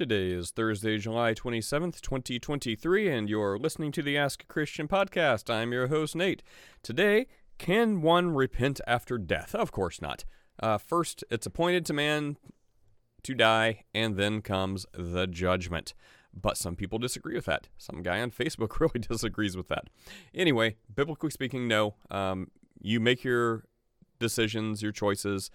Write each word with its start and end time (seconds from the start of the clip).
Today 0.00 0.30
is 0.30 0.50
Thursday, 0.50 0.96
July 0.96 1.34
27th, 1.34 2.00
2023, 2.00 3.10
and 3.10 3.28
you're 3.28 3.58
listening 3.58 3.92
to 3.92 4.02
the 4.02 4.16
Ask 4.16 4.42
a 4.42 4.46
Christian 4.46 4.88
podcast. 4.88 5.52
I'm 5.52 5.72
your 5.72 5.88
host, 5.88 6.16
Nate. 6.16 6.42
Today, 6.82 7.26
can 7.58 8.00
one 8.00 8.30
repent 8.34 8.80
after 8.86 9.18
death? 9.18 9.54
Of 9.54 9.72
course 9.72 10.00
not. 10.00 10.24
Uh, 10.58 10.78
first, 10.78 11.22
it's 11.30 11.44
appointed 11.44 11.84
to 11.84 11.92
man 11.92 12.38
to 13.24 13.34
die, 13.34 13.84
and 13.94 14.16
then 14.16 14.40
comes 14.40 14.86
the 14.94 15.26
judgment. 15.26 15.92
But 16.32 16.56
some 16.56 16.76
people 16.76 16.98
disagree 16.98 17.34
with 17.34 17.44
that. 17.44 17.68
Some 17.76 18.00
guy 18.00 18.22
on 18.22 18.30
Facebook 18.30 18.80
really 18.80 19.00
disagrees 19.06 19.54
with 19.54 19.68
that. 19.68 19.90
Anyway, 20.34 20.76
biblically 20.94 21.28
speaking, 21.30 21.68
no. 21.68 21.96
Um, 22.10 22.50
you 22.80 23.00
make 23.00 23.22
your 23.22 23.64
decisions, 24.18 24.80
your 24.80 24.92
choices. 24.92 25.50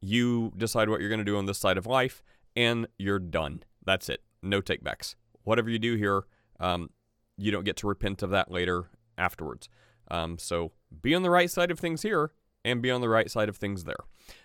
You 0.00 0.52
decide 0.56 0.88
what 0.88 1.00
you're 1.00 1.10
going 1.10 1.18
to 1.18 1.24
do 1.24 1.36
on 1.36 1.46
this 1.46 1.58
side 1.58 1.76
of 1.76 1.84
life, 1.84 2.22
and 2.54 2.86
you're 2.96 3.18
done. 3.18 3.64
That's 3.88 4.10
it. 4.10 4.22
No 4.42 4.60
takebacks. 4.60 5.14
Whatever 5.44 5.70
you 5.70 5.78
do 5.78 5.94
here, 5.94 6.24
um, 6.60 6.90
you 7.38 7.50
don't 7.50 7.64
get 7.64 7.78
to 7.78 7.86
repent 7.86 8.22
of 8.22 8.28
that 8.28 8.50
later 8.50 8.90
afterwards. 9.16 9.70
Um, 10.10 10.36
so 10.36 10.72
be 11.00 11.14
on 11.14 11.22
the 11.22 11.30
right 11.30 11.50
side 11.50 11.70
of 11.70 11.80
things 11.80 12.02
here 12.02 12.32
and 12.66 12.82
be 12.82 12.90
on 12.90 13.00
the 13.00 13.08
right 13.08 13.30
side 13.30 13.48
of 13.48 13.56
things 13.56 13.84
there. 13.84 13.96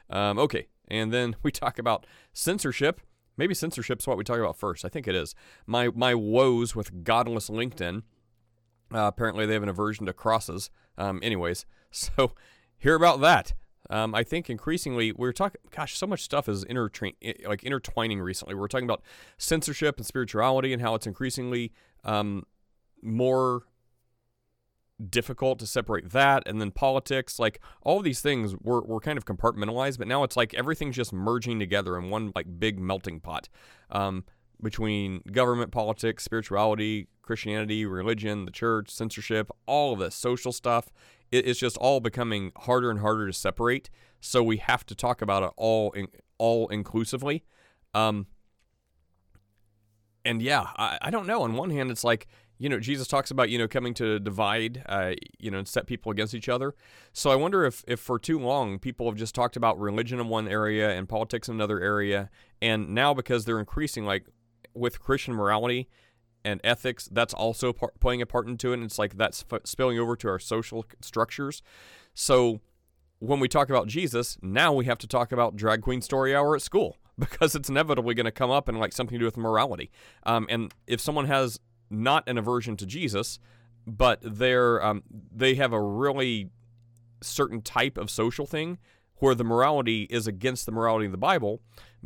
Um, 0.09 0.40
okay, 0.40 0.68
and 0.88 1.12
then 1.12 1.35
we 1.44 1.52
talk 1.52 1.77
about 1.77 2.08
censorship. 2.32 3.02
Maybe 3.35 3.54
censorship's 3.54 4.08
what 4.08 4.18
we 4.18 4.23
talk 4.23 4.40
about 4.40 4.58
first. 4.58 4.85
I 4.85 4.88
think 4.88 5.09
it 5.09 5.16
is. 5.16 5.35
My 5.68 5.90
my 5.90 6.16
woes 6.16 6.73
with 6.73 7.04
godless 7.04 7.49
LinkedIn. 7.49 8.04
Uh, 8.94 9.07
apparently, 9.07 9.46
they 9.46 9.55
have 9.55 9.63
an 9.63 9.68
aversion 9.68 10.05
to 10.05 10.13
crosses. 10.13 10.70
Um, 10.98 11.20
anyways, 11.21 11.66
so 11.91 12.32
hear 12.77 12.96
about 12.96 13.20
that. 13.20 13.52
Um, 13.94 14.16
I 14.16 14.24
think 14.24 14.50
increasingly 14.50 15.12
we're 15.12 15.32
talking. 15.32 15.62
Gosh, 15.70 15.96
so 15.96 16.08
much 16.08 16.24
stuff 16.24 16.50
is 16.50 16.66
like 17.48 17.64
intertwining 17.64 18.20
recently. 18.20 18.56
We're 18.56 18.68
talking 18.68 18.88
about 18.90 19.04
censorship 19.38 19.98
and 19.98 20.06
spirituality 20.06 20.74
and 20.74 20.82
how 20.82 20.96
it's 20.96 21.06
increasingly 21.06 21.72
um, 22.04 22.48
more 23.04 23.62
difficult 25.10 25.60
to 25.60 25.68
separate 25.68 26.12
that 26.12 26.44
and 26.46 26.62
then 26.62 26.72
politics 26.72 27.38
like 27.38 27.60
all 27.82 28.00
these 28.00 28.22
things 28.22 28.55
were, 28.62 28.82
were 28.82 29.00
kind 29.00 29.18
of 29.18 29.26
compartmentalized 29.26 29.98
but 29.98 30.07
now 30.07 30.24
it's 30.24 30.38
like 30.38 30.54
everything's 30.54 30.96
just 30.96 31.12
merging 31.12 31.60
together 31.60 31.98
in 31.98 32.10
one 32.10 32.32
like 32.35 32.60
big 32.60 32.80
melting 32.80 33.20
pot 33.20 33.50
um, 33.90 34.24
between 34.62 35.22
government 35.32 35.72
politics 35.72 36.24
spirituality 36.24 37.07
christianity 37.24 37.85
religion 37.85 38.46
the 38.46 38.52
church 38.52 38.90
censorship 38.90 39.52
all 39.66 39.94
of 39.94 40.00
this 40.00 40.16
social 40.16 40.54
stuff 40.54 40.90
it, 41.32 41.48
it's 41.48 41.60
just 41.60 41.77
all 41.77 41.99
becoming 41.99 42.52
harder 42.57 42.90
and 42.90 42.99
harder 42.99 43.27
to 43.27 43.34
separate 43.34 43.90
so 44.20 44.41
we 44.41 44.57
have 44.57 44.85
to 44.85 44.96
talk 44.96 45.21
about 45.21 45.43
it 45.43 45.52
all 45.57 45.91
in, 45.91 46.07
all 46.38 46.68
inclusively 46.70 47.43
um, 47.93 48.27
and 50.26 50.41
yeah 50.41 50.68
I, 50.77 50.98
I 51.01 51.10
don't 51.12 51.27
know 51.27 51.44
on 51.44 51.54
one 51.54 51.70
hand 51.70 51.91
it's 51.91 52.04
like 52.04 52.27
you 52.63 52.70
know, 52.70 52.79
Jesus 52.79 53.10
talks 53.10 53.29
about, 53.29 53.49
you 53.49 53.57
know, 53.57 53.68
coming 53.68 53.94
to 53.96 54.20
divide, 54.20 54.84
uh, 54.85 55.16
you 55.38 55.51
know, 55.51 55.57
and 55.57 55.68
set 55.68 55.85
people 55.85 56.13
against 56.13 56.34
each 56.34 56.48
other. 56.48 56.74
So 57.12 57.29
I 57.29 57.35
wonder 57.35 57.66
if, 57.66 57.84
if 57.90 57.99
for 57.99 58.18
too 58.18 58.40
long 58.40 58.79
people 58.79 59.05
have 59.07 59.18
just 59.18 59.35
talked 59.35 59.57
about 59.57 59.77
religion 59.77 60.18
in 60.18 60.29
one 60.29 60.48
area 60.48 60.91
and 60.91 61.10
politics 61.10 61.49
in 61.49 61.55
another 61.55 61.82
area. 61.82 62.29
And 62.62 62.96
now 62.96 63.13
because 63.13 63.44
they're 63.44 63.60
increasing, 63.60 64.06
like 64.06 64.28
with 64.74 65.01
Christian 65.01 65.34
morality 65.34 65.90
and 66.46 66.59
ethics, 66.63 67.09
that's 67.12 67.34
also 67.34 67.74
part, 67.74 68.00
playing 68.00 68.22
a 68.22 68.25
part 68.25 68.47
into 68.47 68.72
it. 68.72 68.75
And 68.75 68.84
it's 68.84 69.00
like 69.00 69.18
that's 69.18 69.46
f- 69.52 69.62
spilling 69.66 70.00
over 70.00 70.16
to 70.18 70.28
our 70.28 70.40
social 70.40 70.85
structures. 71.02 71.62
So 72.13 72.62
when 73.19 73.40
we 73.40 73.47
talk 73.47 73.69
about 73.69 73.88
Jesus, 73.88 74.38
now 74.41 74.74
we 74.74 74.85
have 74.85 74.97
to 75.00 75.08
talk 75.08 75.31
about 75.31 75.56
drag 75.56 75.81
queen 75.81 76.02
story 76.02 76.35
hour 76.35 76.56
at 76.56 76.62
school 76.62 76.97
because 77.19 77.56
it's 77.56 77.69
inevitably 77.69 78.13
going 78.13 78.25
to 78.25 78.31
come 78.31 78.52
up 78.52 78.68
and 78.68 78.80
like 78.80 78.94
something 78.94 79.16
to 79.16 79.19
do 79.19 79.25
with 79.25 79.38
morality. 79.38 79.91
Um, 80.24 80.46
and 80.50 80.74
if 80.88 81.00
someone 81.00 81.25
has 81.25 81.59
not 81.90 82.28
an 82.28 82.38
aversion 82.38 82.75
to 82.78 82.85
Jesus, 82.85 83.40
but 83.85 84.19
they're 84.22 84.84
um, 84.84 85.03
they 85.31 85.56
have 85.56 85.74
a 85.74 85.81
really 85.81 86.50
certain 87.22 87.62
type 87.62 87.97
of 87.97 88.09
social 88.09 88.46
thing 88.46 88.78
where 89.23 89.34
the 89.34 89.44
morality 89.45 90.03
is 90.09 90.28
against 90.28 90.66
the 90.66 90.72
morality 90.73 91.06
of 91.06 91.13
the 91.13 91.17
Bible. 91.17 91.61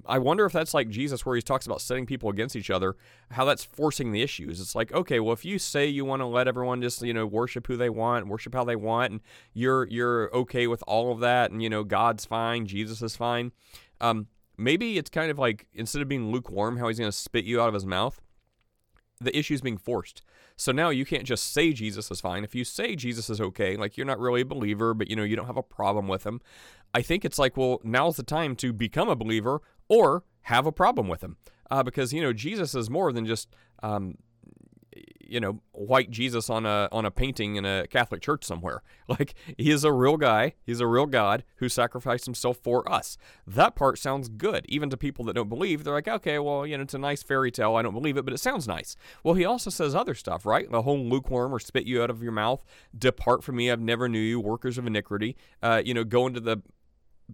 I 0.05 0.19
wonder 0.19 0.45
if 0.45 0.53
that's 0.53 0.75
like 0.75 0.87
Jesus, 0.87 1.25
where 1.25 1.35
he 1.35 1.41
talks 1.41 1.65
about 1.65 1.81
setting 1.81 2.05
people 2.05 2.29
against 2.29 2.55
each 2.55 2.69
other, 2.69 2.95
how 3.31 3.43
that's 3.43 3.63
forcing 3.63 4.11
the 4.11 4.21
issues. 4.21 4.61
It's 4.61 4.75
like, 4.75 4.91
okay, 4.91 5.19
well, 5.19 5.33
if 5.33 5.43
you 5.43 5.57
say 5.57 5.87
you 5.87 6.05
want 6.05 6.21
to 6.21 6.27
let 6.27 6.47
everyone 6.47 6.79
just 6.79 7.01
you 7.01 7.15
know 7.15 7.25
worship 7.25 7.65
who 7.65 7.75
they 7.75 7.89
want, 7.89 8.27
worship 8.27 8.53
how 8.53 8.63
they 8.63 8.75
want, 8.75 9.11
and 9.13 9.21
you're 9.51 9.87
you're 9.87 10.31
okay 10.31 10.67
with 10.67 10.83
all 10.85 11.11
of 11.11 11.19
that, 11.21 11.49
and 11.49 11.63
you 11.63 11.71
know 11.71 11.83
God's 11.83 12.23
fine, 12.23 12.67
Jesus 12.67 13.01
is 13.01 13.15
fine. 13.15 13.51
Um, 13.99 14.27
maybe 14.55 14.99
it's 14.99 15.09
kind 15.09 15.31
of 15.31 15.39
like 15.39 15.65
instead 15.73 16.03
of 16.03 16.07
being 16.07 16.31
lukewarm, 16.31 16.77
how 16.77 16.87
he's 16.87 16.99
going 16.99 17.11
to 17.11 17.17
spit 17.17 17.45
you 17.45 17.59
out 17.59 17.67
of 17.67 17.73
his 17.73 17.85
mouth 17.85 18.21
the 19.19 19.37
issue 19.37 19.53
is 19.53 19.61
being 19.61 19.77
forced. 19.77 20.21
So 20.55 20.71
now 20.71 20.89
you 20.89 21.05
can't 21.05 21.23
just 21.23 21.51
say 21.53 21.71
Jesus 21.71 22.09
is 22.09 22.21
fine. 22.21 22.43
If 22.43 22.55
you 22.55 22.63
say 22.63 22.95
Jesus 22.95 23.29
is 23.29 23.39
okay, 23.39 23.75
like 23.77 23.95
you're 23.95 24.05
not 24.07 24.19
really 24.19 24.41
a 24.41 24.45
believer, 24.45 24.93
but 24.93 25.09
you 25.09 25.15
know 25.15 25.23
you 25.23 25.35
don't 25.35 25.45
have 25.45 25.57
a 25.57 25.63
problem 25.63 26.07
with 26.07 26.25
him, 26.25 26.41
I 26.93 27.01
think 27.01 27.25
it's 27.25 27.39
like, 27.39 27.57
well, 27.57 27.79
now's 27.83 28.17
the 28.17 28.23
time 28.23 28.55
to 28.57 28.73
become 28.73 29.09
a 29.09 29.15
believer 29.15 29.61
or 29.87 30.23
have 30.43 30.65
a 30.65 30.71
problem 30.71 31.07
with 31.07 31.23
him, 31.23 31.37
uh, 31.69 31.83
because 31.83 32.13
you 32.13 32.21
know 32.21 32.33
Jesus 32.33 32.73
is 32.73 32.89
more 32.89 33.11
than 33.11 33.25
just 33.25 33.49
um, 33.83 34.17
you 35.27 35.39
know 35.39 35.59
white 35.73 36.09
Jesus 36.09 36.49
on 36.49 36.65
a 36.65 36.87
on 36.91 37.05
a 37.05 37.11
painting 37.11 37.55
in 37.55 37.65
a 37.65 37.85
Catholic 37.87 38.21
church 38.21 38.43
somewhere. 38.43 38.81
Like 39.09 39.35
he 39.57 39.71
is 39.71 39.85
a 39.85 39.91
real 39.93 40.17
guy, 40.17 40.55
he's 40.65 40.81
a 40.81 40.85
real 40.85 41.05
God 41.05 41.45
who 41.55 41.69
sacrificed 41.69 42.25
himself 42.25 42.57
for 42.57 42.91
us. 42.91 43.17
That 43.47 43.73
part 43.73 43.97
sounds 43.97 44.27
good, 44.27 44.65
even 44.67 44.89
to 44.89 44.97
people 44.97 45.23
that 45.25 45.33
don't 45.33 45.47
believe. 45.47 45.83
They're 45.85 45.93
like, 45.93 46.09
okay, 46.09 46.39
well, 46.39 46.67
you 46.67 46.75
know, 46.75 46.83
it's 46.83 46.93
a 46.93 46.97
nice 46.99 47.23
fairy 47.23 47.49
tale. 47.49 47.75
I 47.75 47.83
don't 47.83 47.93
believe 47.93 48.17
it, 48.17 48.25
but 48.25 48.33
it 48.33 48.39
sounds 48.39 48.67
nice. 48.67 48.97
Well, 49.23 49.35
he 49.35 49.45
also 49.45 49.69
says 49.69 49.95
other 49.95 50.13
stuff, 50.13 50.45
right? 50.45 50.69
The 50.69 50.81
whole 50.81 50.99
lukewarm 50.99 51.55
or 51.55 51.59
spit 51.59 51.85
you 51.85 52.03
out 52.03 52.09
of 52.09 52.21
your 52.21 52.33
mouth, 52.33 52.65
depart 52.97 53.45
from 53.45 53.55
me, 53.55 53.71
I've 53.71 53.79
never 53.79 54.09
knew 54.09 54.19
you, 54.19 54.41
workers 54.41 54.77
of 54.77 54.85
iniquity. 54.85 55.37
Uh, 55.63 55.81
you 55.85 55.93
know, 55.93 56.03
go 56.03 56.27
into 56.27 56.41
the 56.41 56.61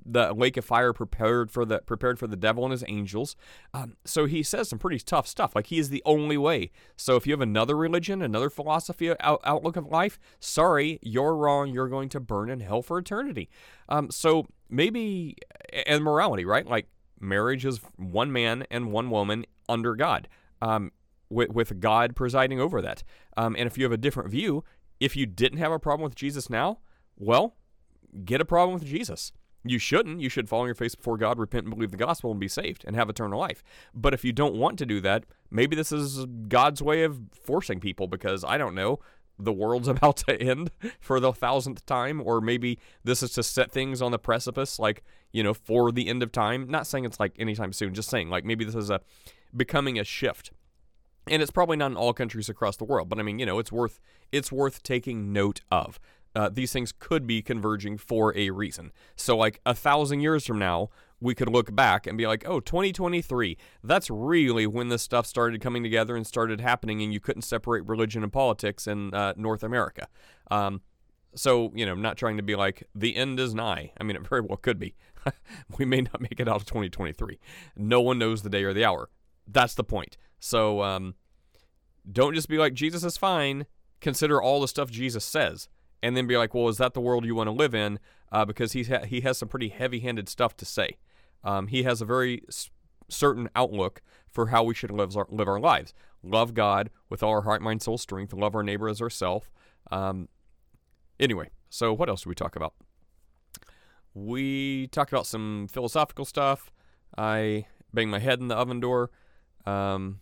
the 0.06 0.34
lake 0.34 0.58
of 0.58 0.66
fire 0.66 0.92
prepared 0.94 1.52
for 1.52 1.66
the 1.66 1.80
prepared 1.80 2.18
for 2.18 2.28
the 2.28 2.36
devil 2.36 2.64
and 2.64 2.72
his 2.72 2.84
angels. 2.88 3.36
Um, 3.74 3.96
so 4.06 4.26
he 4.26 4.42
says 4.44 4.70
some 4.70 4.80
pretty 4.80 5.00
tough 5.00 5.28
stuff. 5.28 5.56
Like 5.56 5.68
he 5.68 5.80
is 5.80 5.90
the 5.90 6.02
only 6.06 6.38
way. 6.38 6.72
So 6.96 7.16
if 7.16 7.28
you 7.28 7.34
have 7.34 7.42
another 7.42 7.76
religion, 7.76 8.22
another 8.22 8.50
philosophy, 8.50 9.12
out, 9.20 9.42
outlook 9.44 9.76
of 9.76 9.88
life, 9.88 10.20
sorry, 10.40 11.00
you're 11.02 11.36
wrong. 11.36 11.70
You're 11.70 11.90
going 11.90 12.10
to 12.10 12.20
burn 12.20 12.50
in 12.50 12.60
hell 12.60 12.82
for 12.82 12.98
eternity. 12.98 13.50
Um, 13.88 14.10
so 14.10 14.48
maybe 14.70 15.38
and 15.86 16.04
morality, 16.04 16.46
right? 16.46 16.66
Like 16.66 16.88
marriage 17.20 17.66
is 17.66 17.80
one 17.98 18.32
man 18.32 18.66
and 18.72 18.92
one 18.92 19.10
woman 19.10 19.46
under 19.70 19.96
God. 19.96 20.28
Um, 20.62 20.92
with, 21.30 21.50
with 21.50 21.80
God 21.80 22.16
presiding 22.16 22.60
over 22.60 22.82
that. 22.82 23.04
Um, 23.36 23.56
and 23.58 23.66
if 23.66 23.78
you 23.78 23.84
have 23.86 23.92
a 23.92 23.98
different 23.98 24.30
view, 24.30 24.64
if 25.00 25.16
you 25.16 25.26
didn't 25.26 25.58
have 25.58 25.72
a 25.72 25.80
problem 25.80 26.04
with 26.04 26.16
Jesus 26.16 26.50
now, 26.50 26.80
well, 27.18 27.56
get 28.24 28.40
a 28.40 28.46
problem 28.46 28.76
with 28.76 28.86
Jesus. 28.86 29.32
You 29.66 29.80
shouldn't. 29.80 30.20
You 30.20 30.30
should 30.30 30.50
fall 30.50 30.62
on 30.62 30.66
your 30.66 30.76
face 30.76 30.96
before 30.96 31.18
God, 31.18 31.40
repent, 31.40 31.66
and 31.66 31.74
believe 31.74 31.92
the 31.92 31.98
gospel, 31.98 32.32
and 32.32 32.40
be 32.40 32.48
saved 32.48 32.84
and 32.86 32.96
have 32.96 33.10
eternal 33.10 33.40
life. 33.40 33.64
But 33.94 34.14
if 34.14 34.26
you 34.26 34.34
don't 34.34 34.56
want 34.56 34.78
to 34.80 34.86
do 34.86 35.00
that, 35.02 35.26
maybe 35.50 35.76
this 35.76 35.92
is 35.92 36.26
God's 36.48 36.82
way 36.82 37.04
of 37.04 37.20
forcing 37.34 37.80
people 37.80 38.08
because 38.08 38.44
I 38.44 38.58
don't 38.58 38.76
know, 38.76 39.00
the 39.40 39.54
world's 39.54 39.88
about 39.90 40.18
to 40.18 40.42
end 40.42 40.72
for 41.00 41.20
the 41.20 41.34
thousandth 41.34 41.86
time, 41.86 42.22
or 42.22 42.42
maybe 42.42 42.80
this 43.04 43.24
is 43.24 43.32
to 43.32 43.44
set 43.44 43.72
things 43.72 44.02
on 44.02 44.12
the 44.12 44.20
precipice, 44.20 44.80
like, 44.80 45.04
you 45.32 45.44
know, 45.44 45.54
for 45.54 45.92
the 45.92 46.08
end 46.08 46.24
of 46.24 46.32
time. 46.32 46.70
Not 46.70 46.88
saying 46.88 47.06
it's 47.06 47.20
like 47.20 47.34
anytime 47.40 47.74
soon, 47.74 47.94
just 47.94 48.10
saying, 48.10 48.30
like, 48.30 48.46
maybe 48.46 48.66
this 48.66 48.76
is 48.76 48.90
a 48.90 49.02
becoming 49.56 49.98
a 49.98 50.04
shift. 50.04 50.52
And 51.30 51.42
it's 51.42 51.52
probably 51.52 51.78
not 51.78 51.92
in 51.92 51.98
all 51.98 52.12
countries 52.12 52.50
across 52.50 52.76
the 52.76 52.84
world, 52.84 53.08
but 53.08 53.18
I 53.18 53.24
mean, 53.24 53.40
you 53.40 53.46
know, 53.46 53.58
it's 53.58 53.72
worth 53.72 54.02
it's 54.34 54.52
worth 54.52 54.84
taking 54.84 55.32
note 55.32 55.62
of 55.72 55.98
uh, 56.36 56.50
these 56.52 56.72
things 56.72 56.92
could 56.92 57.28
be 57.28 57.42
converging 57.42 57.98
for 57.98 58.36
a 58.38 58.50
reason. 58.50 58.92
So, 59.16 59.38
like 59.38 59.62
a 59.66 59.74
thousand 59.74 60.22
years 60.22 60.46
from 60.46 60.60
now, 60.60 60.90
we 61.20 61.36
could 61.36 61.50
look 61.50 61.74
back 61.76 62.08
and 62.08 62.18
be 62.18 62.28
like, 62.28 62.44
oh, 62.48 62.60
2023, 62.60 63.58
that's 63.84 64.10
really 64.10 64.68
when 64.68 64.90
this 64.90 65.02
stuff 65.02 65.26
started 65.26 65.62
coming 65.62 65.84
together 65.84 66.16
and 66.16 66.26
started 66.26 66.60
happening, 66.60 67.02
and 67.02 67.14
you 67.14 67.20
couldn't 67.20 67.44
separate 67.44 67.86
religion 67.86 68.24
and 68.24 68.34
politics 68.34 68.88
in 68.88 69.14
uh, 69.14 69.34
North 69.38 69.64
America. 69.64 70.08
Um, 70.52 70.82
so, 71.36 71.72
you 71.74 71.86
know, 71.86 71.96
not 71.96 72.18
trying 72.18 72.38
to 72.38 72.44
be 72.44 72.56
like 72.56 72.84
the 72.94 73.16
end 73.16 73.40
is 73.40 73.56
nigh. 73.56 73.92
I 74.00 74.04
mean, 74.04 74.16
it 74.16 74.28
very 74.28 74.42
well 74.42 74.58
could 74.58 74.80
be. 74.80 74.96
we 75.78 75.86
may 75.86 76.02
not 76.02 76.20
make 76.20 76.40
it 76.40 76.48
out 76.48 76.58
of 76.58 76.66
2023. 76.66 77.40
No 77.78 78.02
one 78.02 78.20
knows 78.20 78.42
the 78.42 78.50
day 78.50 78.64
or 78.64 78.74
the 78.74 78.86
hour. 78.86 79.10
That's 79.48 79.76
the 79.76 79.84
point. 79.84 80.18
So, 80.40 80.82
um, 80.82 81.16
don't 82.12 82.34
just 82.36 82.50
be 82.50 82.58
like, 82.58 82.74
Jesus 82.74 83.04
is 83.04 83.18
fine. 83.18 83.66
Consider 84.02 84.42
all 84.42 84.60
the 84.60 84.68
stuff 84.68 84.92
Jesus 84.92 85.24
says 85.24 85.70
and 86.04 86.18
then 86.18 86.28
be 86.28 86.38
like, 86.38 86.54
well, 86.54 86.68
is 86.68 86.78
that 86.78 86.94
the 86.94 87.02
world 87.02 87.26
you 87.26 87.34
want 87.34 87.48
to 87.48 87.52
live 87.52 87.74
in? 87.74 87.98
Uh, 88.32 88.44
because 88.44 88.74
he's 88.74 88.90
ha- 88.90 89.06
he 89.06 89.22
has 89.22 89.38
some 89.38 89.48
pretty 89.48 89.70
heavy-handed 89.70 90.28
stuff 90.28 90.56
to 90.58 90.66
say. 90.66 90.98
Um, 91.44 91.68
he 91.68 91.84
has 91.84 92.02
a 92.02 92.06
very 92.06 92.44
s- 92.50 92.70
certain 93.08 93.50
outlook 93.56 94.02
for 94.30 94.48
how 94.48 94.64
we 94.64 94.74
should 94.74 94.92
live 94.92 95.16
our, 95.16 95.26
live 95.30 95.48
our 95.48 95.60
lives. 95.60 95.94
Love 96.22 96.54
God 96.54 96.90
with 97.10 97.24
all 97.24 97.32
our 97.32 97.44
heart, 97.44 97.62
mind, 97.62 97.82
soul, 97.82 97.98
strength. 97.98 98.34
Love 98.34 98.54
our 98.54 98.64
neighbor 98.64 98.90
as 98.90 99.02
ourselves. 99.02 99.48
Um, 99.92 100.28
anyway, 101.20 101.50
so 101.70 101.94
what 101.94 102.10
else 102.10 102.24
do 102.24 102.30
we 102.30 102.36
talk 102.36 102.56
about? 102.56 102.74
We 104.14 104.88
talked 104.88 105.12
about 105.12 105.26
some 105.26 105.68
philosophical 105.72 106.26
stuff. 106.26 106.72
I 107.18 107.66
banged 107.94 108.12
my 108.12 108.20
head 108.20 108.42
in 108.42 108.50
the 108.50 108.56
oven 108.56 108.80
door. 108.80 109.10
Um, 109.66 110.20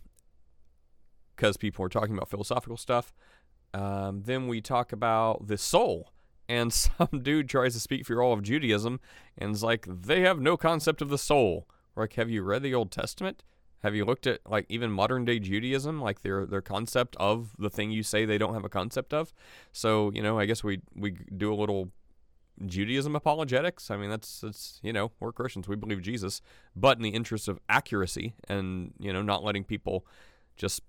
because 1.35 1.57
people 1.57 1.83
are 1.83 1.89
talking 1.89 2.13
about 2.13 2.29
philosophical 2.29 2.77
stuff. 2.77 3.13
Um, 3.73 4.23
then 4.23 4.47
we 4.47 4.61
talk 4.61 4.91
about 4.91 5.47
the 5.47 5.57
soul, 5.57 6.11
and 6.47 6.73
some 6.73 7.21
dude 7.21 7.49
tries 7.49 7.73
to 7.73 7.79
speak 7.79 8.05
for 8.05 8.21
all 8.21 8.33
of 8.33 8.43
Judaism, 8.43 8.99
and 9.37 9.55
is 9.55 9.63
like, 9.63 9.85
they 9.87 10.21
have 10.21 10.39
no 10.39 10.57
concept 10.57 11.01
of 11.01 11.09
the 11.09 11.17
soul. 11.17 11.67
Like, 11.95 12.13
have 12.13 12.29
you 12.29 12.43
read 12.43 12.63
the 12.63 12.73
Old 12.73 12.91
Testament? 12.91 13.43
Have 13.83 13.95
you 13.95 14.05
looked 14.05 14.27
at 14.27 14.41
like 14.47 14.67
even 14.69 14.91
modern 14.91 15.25
day 15.25 15.39
Judaism, 15.39 15.99
like 15.99 16.21
their 16.21 16.45
their 16.45 16.61
concept 16.61 17.15
of 17.19 17.55
the 17.57 17.69
thing 17.69 17.89
you 17.89 18.03
say 18.03 18.25
they 18.25 18.37
don't 18.37 18.53
have 18.53 18.63
a 18.63 18.69
concept 18.69 19.11
of? 19.11 19.33
So 19.71 20.11
you 20.13 20.21
know, 20.21 20.37
I 20.37 20.45
guess 20.45 20.63
we 20.63 20.81
we 20.95 21.11
do 21.35 21.51
a 21.51 21.55
little 21.55 21.89
Judaism 22.65 23.15
apologetics. 23.15 23.89
I 23.89 23.97
mean, 23.97 24.09
that's 24.09 24.41
that's 24.41 24.79
you 24.83 24.93
know 24.93 25.11
we're 25.19 25.31
Christians, 25.31 25.67
we 25.67 25.75
believe 25.75 26.01
Jesus, 26.01 26.41
but 26.75 26.97
in 26.97 27.03
the 27.03 27.09
interest 27.09 27.47
of 27.47 27.59
accuracy 27.69 28.33
and 28.47 28.93
you 28.99 29.11
know 29.11 29.23
not 29.23 29.43
letting 29.43 29.63
people 29.63 30.05
just 30.57 30.81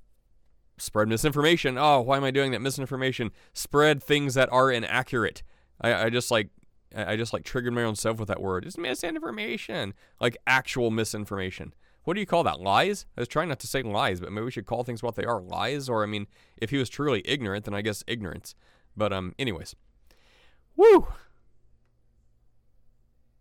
spread 0.83 1.09
misinformation. 1.09 1.79
Oh, 1.79 2.01
why 2.01 2.17
am 2.17 2.25
I 2.25 2.31
doing 2.31 2.53
that? 2.53 2.61
Misinformation. 2.61 3.31
Spread 3.53 4.03
things 4.03 4.35
that 4.35 4.51
are 4.53 4.71
inaccurate. 4.71 5.43
I, 5.81 6.07
I 6.07 6.11
just 6.11 6.31
like 6.31 6.49
I 6.95 7.17
just 7.17 7.33
like 7.33 7.45
triggered 7.45 7.73
my 7.73 7.85
own 7.85 7.97
self 7.97 8.19
with 8.19 8.29
that 8.29 8.43
word. 8.43 8.67
It's 8.67 8.77
misinformation, 8.77 9.95
like 10.21 10.37
actual 10.47 10.91
misinformation 10.91 11.73
what 12.05 12.15
do 12.15 12.21
you 12.21 12.27
call 12.27 12.45
that? 12.45 12.61
Lies? 12.61 13.07
I 13.17 13.21
was 13.21 13.29
trying 13.29 13.49
not 13.49 13.61
to 13.61 13.67
say 13.67 13.83
lies, 13.83 14.21
but 14.21 14.33
maybe 14.33 14.45
we 14.45 14.51
should 14.51 14.67
call 14.67 14.83
things 14.83 15.03
what 15.03 15.15
they 15.15 15.25
are 15.25 15.41
lies. 15.41 15.89
Or, 15.89 16.03
I 16.03 16.07
mean, 16.07 16.27
if 16.57 16.71
he 16.71 16.77
was 16.77 16.89
truly 16.89 17.23
ignorant, 17.25 17.65
then 17.65 17.75
I 17.75 17.83
guess 17.83 18.03
ignorance. 18.07 18.55
But, 18.97 19.13
um, 19.13 19.35
anyways. 19.39 19.77
Woo! 20.77 21.09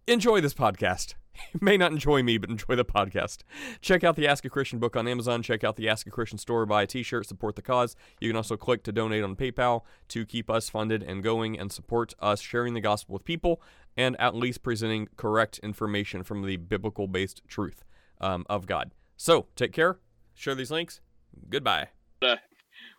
Enjoy 0.07 0.41
this 0.41 0.53
podcast. 0.53 1.15
You 1.53 1.59
may 1.61 1.77
not 1.77 1.91
enjoy 1.91 2.23
me, 2.23 2.37
but 2.37 2.49
enjoy 2.49 2.75
the 2.75 2.85
podcast. 2.85 3.39
Check 3.81 4.03
out 4.03 4.15
the 4.15 4.27
Ask 4.27 4.45
a 4.45 4.49
Christian 4.49 4.79
book 4.79 4.95
on 4.95 5.07
Amazon. 5.07 5.43
Check 5.43 5.63
out 5.63 5.75
the 5.75 5.89
Ask 5.89 6.07
a 6.07 6.11
Christian 6.11 6.37
store. 6.37 6.65
Buy 6.65 6.83
a 6.83 6.87
t 6.87 7.03
shirt, 7.03 7.27
support 7.27 7.55
the 7.55 7.61
cause. 7.61 7.95
You 8.19 8.29
can 8.29 8.37
also 8.37 8.57
click 8.57 8.83
to 8.83 8.91
donate 8.91 9.23
on 9.23 9.35
PayPal 9.35 9.81
to 10.09 10.25
keep 10.25 10.49
us 10.49 10.69
funded 10.69 11.03
and 11.03 11.23
going 11.23 11.59
and 11.59 11.71
support 11.71 12.13
us 12.19 12.41
sharing 12.41 12.73
the 12.73 12.81
gospel 12.81 13.13
with 13.13 13.25
people 13.25 13.61
and 13.97 14.19
at 14.19 14.35
least 14.35 14.63
presenting 14.63 15.09
correct 15.17 15.59
information 15.59 16.23
from 16.23 16.45
the 16.45 16.57
biblical 16.57 17.07
based 17.07 17.41
truth 17.47 17.83
um, 18.19 18.45
of 18.49 18.65
God. 18.65 18.91
So 19.17 19.47
take 19.55 19.73
care. 19.73 19.99
Share 20.33 20.55
these 20.55 20.71
links. 20.71 21.01
Goodbye. 21.49 21.89
Uh, 22.21 22.35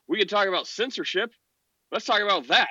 we 0.08 0.18
could 0.18 0.28
talk 0.28 0.48
about 0.48 0.66
censorship. 0.66 1.30
Let's 1.90 2.04
talk 2.04 2.20
about 2.20 2.48
that. 2.48 2.68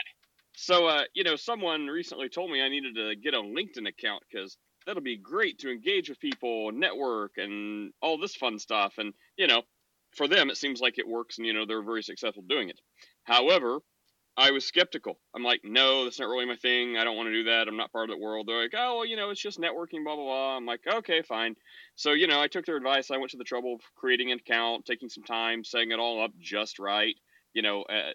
So, 0.56 0.88
uh, 0.88 1.04
you 1.14 1.24
know, 1.24 1.36
someone 1.36 1.88
recently 1.88 2.30
told 2.30 2.52
me 2.52 2.62
I 2.62 2.70
needed 2.70 2.96
to 2.96 3.16
get 3.16 3.34
a 3.34 3.42
LinkedIn 3.42 3.88
account 3.88 4.24
because 4.32 4.58
that'll 4.86 5.02
be 5.02 5.18
great 5.18 5.60
to 5.60 5.72
engage 5.72 6.10
with 6.10 6.20
people, 6.20 6.72
network, 6.72 7.34
and 7.38 7.94
all 8.02 8.18
this 8.18 8.36
fun 8.36 8.60
stuff. 8.60 8.96
And, 8.98 9.14
you 9.38 9.48
know, 9.48 9.64
for 10.16 10.28
them, 10.28 10.50
it 10.50 10.58
seems 10.58 10.82
like 10.82 10.98
it 10.98 11.08
works 11.08 11.38
and, 11.38 11.48
you 11.48 11.54
know, 11.54 11.66
they're 11.66 11.84
very 11.84 12.04
successful 12.04 12.44
doing 12.48 12.70
it. 12.70 12.80
However, 13.24 13.80
I 14.38 14.52
was 14.52 14.66
skeptical. 14.66 15.20
I'm 15.36 15.44
like, 15.44 15.62
no, 15.64 16.04
that's 16.04 16.20
not 16.20 16.30
really 16.30 16.46
my 16.46 16.56
thing. 16.56 16.98
I 16.98 17.04
don't 17.04 17.18
want 17.18 17.28
to 17.28 17.34
do 17.34 17.44
that. 17.46 17.68
I'm 17.68 17.78
not 17.78 17.92
part 17.92 18.10
of 18.10 18.16
that 18.16 18.24
world. 18.24 18.48
They're 18.48 18.62
like, 18.62 18.74
oh, 18.76 18.98
well, 18.98 19.06
you 19.06 19.18
know, 19.18 19.30
it's 19.30 19.42
just 19.42 19.60
networking, 19.60 20.04
blah, 20.04 20.16
blah, 20.16 20.24
blah. 20.24 20.58
I'm 20.58 20.66
like, 20.66 20.82
okay, 20.88 21.22
fine. 21.22 21.56
So, 21.96 22.14
you 22.14 22.28
know, 22.28 22.42
I 22.42 22.48
took 22.48 22.66
their 22.66 22.78
advice. 22.78 23.12
I 23.12 23.18
went 23.18 23.32
to 23.32 23.38
the 23.38 23.44
trouble 23.44 23.76
of 23.76 23.82
creating 23.96 24.32
an 24.32 24.40
account, 24.40 24.86
taking 24.86 25.10
some 25.10 25.24
time, 25.24 25.64
setting 25.64 25.92
it 25.92 26.00
all 26.00 26.24
up 26.24 26.32
just 26.40 26.80
right. 26.80 27.16
You 27.54 27.62
know, 27.62 27.84
uh, 27.84 28.14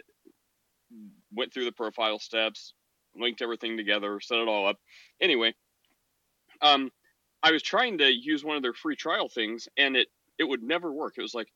went 1.32 1.52
through 1.52 1.66
the 1.66 1.72
profile 1.72 2.18
steps, 2.18 2.72
linked 3.14 3.42
everything 3.42 3.76
together, 3.76 4.18
set 4.20 4.38
it 4.38 4.48
all 4.48 4.66
up. 4.66 4.78
Anyway, 5.20 5.54
um, 6.62 6.90
I 7.42 7.52
was 7.52 7.62
trying 7.62 7.98
to 7.98 8.10
use 8.12 8.44
one 8.44 8.56
of 8.56 8.62
their 8.62 8.74
free 8.74 8.96
trial 8.96 9.28
things, 9.28 9.68
and 9.76 9.96
it 9.96 10.08
it 10.38 10.44
would 10.44 10.62
never 10.62 10.92
work. 10.92 11.14
It 11.16 11.22
was 11.22 11.34
like, 11.34 11.48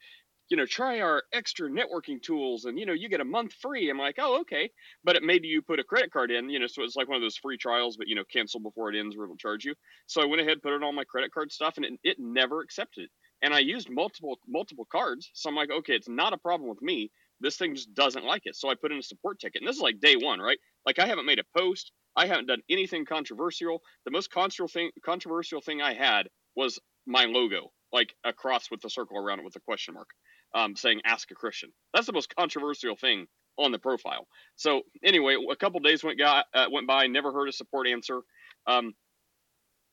you 0.50 0.56
know, 0.56 0.66
try 0.66 1.00
our 1.00 1.22
extra 1.32 1.68
networking 1.70 2.20
tools 2.22 2.64
and, 2.64 2.78
you 2.78 2.86
know, 2.86 2.92
you 2.92 3.08
get 3.08 3.20
a 3.20 3.24
month 3.24 3.54
free. 3.54 3.88
I'm 3.90 3.98
like, 3.98 4.16
oh, 4.18 4.40
okay. 4.40 4.70
But 5.04 5.16
it 5.16 5.22
made 5.22 5.44
you 5.44 5.62
put 5.62 5.78
a 5.78 5.84
credit 5.84 6.12
card 6.12 6.30
in, 6.30 6.50
you 6.50 6.58
know, 6.58 6.66
so 6.66 6.82
it's 6.82 6.96
like 6.96 7.08
one 7.08 7.16
of 7.16 7.22
those 7.22 7.36
free 7.36 7.56
trials, 7.56 7.96
but, 7.96 8.08
you 8.08 8.16
know, 8.16 8.24
cancel 8.24 8.60
before 8.60 8.90
it 8.92 8.98
ends 8.98 9.16
or 9.16 9.24
it'll 9.24 9.36
charge 9.36 9.64
you. 9.64 9.74
So 10.06 10.20
I 10.22 10.26
went 10.26 10.42
ahead, 10.42 10.62
put 10.62 10.74
it 10.74 10.82
on 10.82 10.94
my 10.94 11.04
credit 11.04 11.32
card 11.32 11.52
stuff 11.52 11.76
and 11.76 11.86
it, 11.86 12.00
it 12.02 12.16
never 12.18 12.62
accepted 12.62 13.04
it. 13.04 13.10
And 13.42 13.54
I 13.54 13.60
used 13.60 13.90
multiple, 13.90 14.38
multiple 14.48 14.86
cards. 14.90 15.30
So 15.34 15.48
I'm 15.48 15.56
like, 15.56 15.70
okay, 15.70 15.94
it's 15.94 16.08
not 16.08 16.32
a 16.32 16.38
problem 16.38 16.68
with 16.68 16.82
me. 16.82 17.12
This 17.40 17.56
thing 17.56 17.74
just 17.74 17.94
doesn't 17.94 18.24
like 18.24 18.42
it. 18.44 18.56
So 18.56 18.68
I 18.70 18.74
put 18.74 18.92
in 18.92 18.98
a 18.98 19.02
support 19.02 19.40
ticket. 19.40 19.62
And 19.62 19.68
this 19.68 19.76
is 19.76 19.82
like 19.82 20.00
day 20.00 20.16
one, 20.16 20.40
right? 20.40 20.58
Like 20.86 20.98
I 20.98 21.06
haven't 21.06 21.26
made 21.26 21.38
a 21.38 21.58
post. 21.58 21.92
I 22.16 22.26
haven't 22.26 22.46
done 22.46 22.62
anything 22.68 23.04
controversial. 23.04 23.80
The 24.04 24.10
most 24.10 24.30
controversial 24.30 24.68
thing, 24.68 24.90
controversial 25.04 25.60
thing 25.60 25.80
I 25.80 25.94
had 25.94 26.28
was 26.56 26.78
my 27.06 27.24
logo, 27.24 27.70
like 27.92 28.14
a 28.24 28.32
cross 28.32 28.70
with 28.70 28.84
a 28.84 28.90
circle 28.90 29.16
around 29.18 29.40
it 29.40 29.44
with 29.44 29.56
a 29.56 29.60
question 29.60 29.94
mark 29.94 30.08
um, 30.54 30.76
saying 30.76 31.00
"Ask 31.04 31.30
a 31.30 31.34
Christian." 31.34 31.70
That's 31.94 32.06
the 32.06 32.12
most 32.12 32.34
controversial 32.34 32.96
thing 32.96 33.26
on 33.58 33.72
the 33.72 33.78
profile. 33.78 34.26
So 34.56 34.82
anyway, 35.04 35.36
a 35.50 35.56
couple 35.56 35.80
days 35.80 36.02
went 36.02 36.18
got, 36.18 36.46
uh, 36.54 36.66
went 36.70 36.86
by, 36.86 37.06
never 37.06 37.32
heard 37.32 37.48
a 37.48 37.52
support 37.52 37.86
answer. 37.86 38.20
Um, 38.66 38.94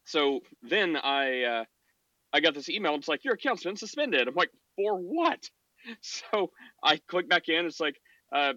so 0.06 0.42
then 0.64 0.96
I 0.96 1.44
uh, 1.44 1.64
I 2.34 2.40
got 2.40 2.54
this 2.54 2.70
email. 2.70 2.96
It's 2.96 3.08
like 3.08 3.24
your 3.24 3.36
account's 3.36 3.64
been 3.64 3.76
suspended. 3.76 4.28
I'm 4.28 4.36
like, 4.36 4.52
for 4.76 4.98
what? 4.98 5.50
So 6.02 6.52
I 6.84 6.98
click 7.08 7.30
back 7.30 7.50
in. 7.50 7.66
It's 7.66 7.80
like 7.80 8.00
uh, 8.34 8.54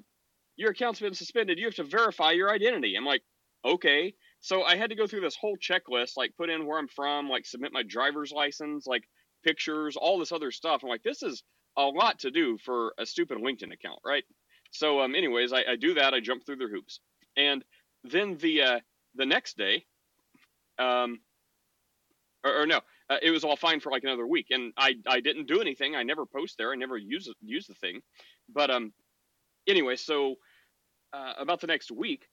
your 0.56 0.70
account's 0.70 1.00
been 1.00 1.14
suspended. 1.14 1.58
You 1.58 1.66
have 1.66 1.74
to 1.76 1.84
verify 1.84 2.32
your 2.32 2.50
identity. 2.50 2.96
I'm 2.96 3.04
like, 3.04 3.22
okay. 3.64 4.14
So 4.40 4.62
I 4.62 4.76
had 4.76 4.90
to 4.90 4.96
go 4.96 5.06
through 5.06 5.22
this 5.22 5.36
whole 5.36 5.56
checklist, 5.56 6.16
like 6.16 6.36
put 6.36 6.50
in 6.50 6.66
where 6.66 6.78
I'm 6.78 6.88
from, 6.88 7.28
like 7.28 7.46
submit 7.46 7.72
my 7.72 7.82
driver's 7.82 8.32
license, 8.32 8.86
like 8.86 9.04
pictures, 9.44 9.96
all 9.96 10.18
this 10.18 10.32
other 10.32 10.50
stuff. 10.50 10.82
I'm 10.82 10.88
like, 10.90 11.02
this 11.02 11.22
is 11.22 11.42
a 11.76 11.84
lot 11.84 12.20
to 12.20 12.30
do 12.30 12.58
for 12.58 12.94
a 12.98 13.06
stupid 13.06 13.38
LinkedIn 13.38 13.72
account, 13.72 14.00
right? 14.04 14.24
So, 14.72 15.00
um, 15.00 15.14
anyways, 15.14 15.52
I, 15.52 15.64
I 15.72 15.76
do 15.76 15.94
that. 15.94 16.14
I 16.14 16.20
jump 16.20 16.44
through 16.46 16.56
their 16.56 16.70
hoops, 16.70 17.00
and 17.36 17.64
then 18.04 18.36
the 18.38 18.62
uh, 18.62 18.80
the 19.16 19.26
next 19.26 19.56
day, 19.56 19.84
um, 20.78 21.20
or, 22.44 22.62
or 22.62 22.66
no, 22.66 22.80
uh, 23.10 23.18
it 23.22 23.30
was 23.30 23.44
all 23.44 23.56
fine 23.56 23.80
for 23.80 23.90
like 23.90 24.04
another 24.04 24.26
week, 24.26 24.46
and 24.50 24.72
I 24.76 24.94
I 25.06 25.20
didn't 25.20 25.46
do 25.46 25.60
anything. 25.60 25.96
I 25.96 26.02
never 26.02 26.24
post 26.24 26.56
there. 26.56 26.72
I 26.72 26.76
never 26.76 26.96
use 26.96 27.28
use 27.42 27.66
the 27.66 27.74
thing, 27.74 28.00
but 28.48 28.70
um, 28.70 28.92
anyway, 29.66 29.96
so 29.96 30.36
uh, 31.12 31.32
about 31.38 31.60
the 31.60 31.66
next 31.66 31.90
week, 31.90 32.28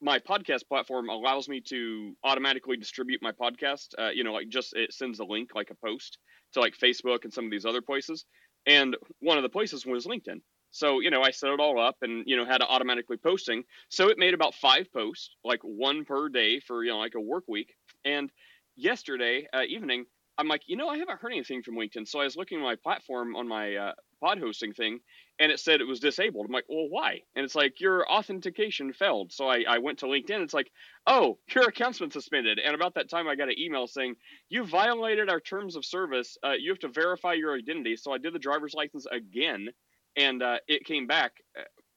my 0.00 0.18
podcast 0.18 0.68
platform 0.68 1.08
allows 1.08 1.48
me 1.48 1.60
to 1.68 2.14
automatically 2.22 2.76
distribute 2.76 3.22
my 3.22 3.32
podcast. 3.32 3.88
Uh, 3.98 4.10
you 4.10 4.22
know, 4.22 4.32
like 4.32 4.48
just 4.48 4.76
it 4.76 4.92
sends 4.92 5.18
a 5.18 5.24
link 5.24 5.50
like 5.54 5.70
a 5.70 5.86
post 5.86 6.18
to 6.52 6.60
like 6.60 6.76
Facebook 6.76 7.24
and 7.24 7.32
some 7.32 7.44
of 7.44 7.50
these 7.50 7.66
other 7.66 7.82
places. 7.82 8.24
And 8.66 8.96
one 9.20 9.38
of 9.38 9.42
the 9.42 9.48
places 9.48 9.86
was 9.86 10.06
LinkedIn. 10.06 10.40
So, 10.70 11.00
you 11.00 11.10
know, 11.10 11.22
I 11.22 11.30
set 11.30 11.50
it 11.50 11.60
all 11.60 11.80
up 11.80 11.96
and, 12.02 12.24
you 12.26 12.36
know, 12.36 12.44
had 12.44 12.60
it 12.60 12.66
automatically 12.68 13.16
posting. 13.16 13.64
So 13.88 14.08
it 14.08 14.18
made 14.18 14.34
about 14.34 14.54
five 14.54 14.92
posts, 14.92 15.30
like 15.42 15.60
one 15.62 16.04
per 16.04 16.28
day 16.28 16.60
for, 16.60 16.84
you 16.84 16.90
know, 16.90 16.98
like 16.98 17.14
a 17.14 17.20
work 17.20 17.44
week. 17.48 17.74
And 18.04 18.30
yesterday 18.76 19.46
uh, 19.52 19.62
evening, 19.66 20.04
I'm 20.38 20.48
like, 20.48 20.62
you 20.66 20.76
know, 20.76 20.88
I 20.88 20.98
haven't 20.98 21.20
heard 21.20 21.32
anything 21.32 21.62
from 21.62 21.74
LinkedIn. 21.76 22.08
So 22.08 22.20
I 22.20 22.24
was 22.24 22.36
looking 22.36 22.58
at 22.58 22.64
my 22.64 22.76
platform 22.76 23.36
on 23.36 23.48
my 23.48 23.74
uh, 23.76 23.92
pod 24.20 24.38
hosting 24.38 24.72
thing 24.72 25.00
and 25.40 25.52
it 25.52 25.60
said 25.60 25.80
it 25.80 25.86
was 25.86 26.00
disabled. 26.00 26.46
I'm 26.46 26.52
like, 26.52 26.66
well, 26.68 26.88
why? 26.88 27.22
And 27.36 27.44
it's 27.44 27.54
like, 27.54 27.80
your 27.80 28.10
authentication 28.10 28.92
failed. 28.92 29.32
So 29.32 29.48
I, 29.48 29.64
I 29.68 29.78
went 29.78 29.98
to 30.00 30.06
LinkedIn. 30.06 30.42
It's 30.42 30.54
like, 30.54 30.70
oh, 31.06 31.38
your 31.54 31.68
account's 31.68 31.98
been 31.98 32.10
suspended. 32.10 32.58
And 32.58 32.74
about 32.74 32.94
that 32.94 33.10
time, 33.10 33.28
I 33.28 33.36
got 33.36 33.48
an 33.48 33.58
email 33.58 33.86
saying, 33.86 34.14
you 34.48 34.64
violated 34.64 35.28
our 35.28 35.40
terms 35.40 35.76
of 35.76 35.84
service. 35.84 36.38
Uh, 36.44 36.52
you 36.58 36.70
have 36.70 36.80
to 36.80 36.88
verify 36.88 37.34
your 37.34 37.56
identity. 37.56 37.96
So 37.96 38.12
I 38.12 38.18
did 38.18 38.32
the 38.32 38.38
driver's 38.38 38.74
license 38.74 39.06
again 39.10 39.68
and 40.16 40.42
uh, 40.42 40.58
it 40.66 40.84
came 40.84 41.06
back. 41.06 41.32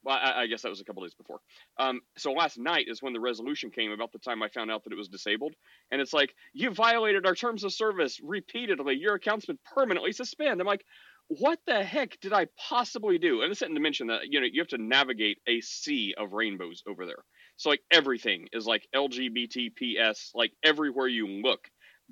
Well, 0.04 0.16
I, 0.16 0.42
I, 0.42 0.46
guess 0.46 0.62
that 0.62 0.68
was 0.68 0.80
a 0.80 0.84
couple 0.84 1.02
days 1.02 1.14
before. 1.14 1.38
Um, 1.78 2.00
so 2.18 2.32
last 2.32 2.58
night 2.58 2.86
is 2.88 3.02
when 3.02 3.12
the 3.12 3.20
resolution 3.20 3.70
came 3.70 3.92
about 3.92 4.12
the 4.12 4.18
time 4.18 4.42
I 4.42 4.48
found 4.48 4.70
out 4.70 4.84
that 4.84 4.92
it 4.92 4.98
was 4.98 5.08
disabled. 5.08 5.54
And 5.90 6.00
it's 6.00 6.12
like, 6.12 6.34
you 6.52 6.70
violated 6.70 7.24
our 7.24 7.34
terms 7.34 7.62
of 7.62 7.72
service 7.72 8.18
repeatedly. 8.22 8.96
Your 8.96 9.14
account's 9.14 9.46
been 9.46 9.58
permanently 9.74 10.12
suspended. 10.12 10.60
I'm 10.60 10.66
like, 10.66 10.84
what 11.28 11.58
the 11.66 11.82
heck 11.82 12.18
did 12.20 12.32
I 12.32 12.46
possibly 12.68 13.18
do? 13.18 13.42
And 13.42 13.50
it's 13.50 13.62
not 13.62 13.68
to 13.72 13.80
mention 13.80 14.08
that, 14.08 14.22
you 14.28 14.40
know, 14.40 14.46
you 14.50 14.60
have 14.60 14.68
to 14.68 14.78
navigate 14.78 15.38
a 15.46 15.60
sea 15.60 16.14
of 16.18 16.32
rainbows 16.32 16.82
over 16.86 17.06
there. 17.06 17.24
So 17.56 17.70
like 17.70 17.82
everything 17.90 18.48
is 18.52 18.66
like 18.66 18.86
LGBTPS, 18.94 20.30
like 20.34 20.52
everywhere 20.64 21.08
you 21.08 21.26
look. 21.28 21.60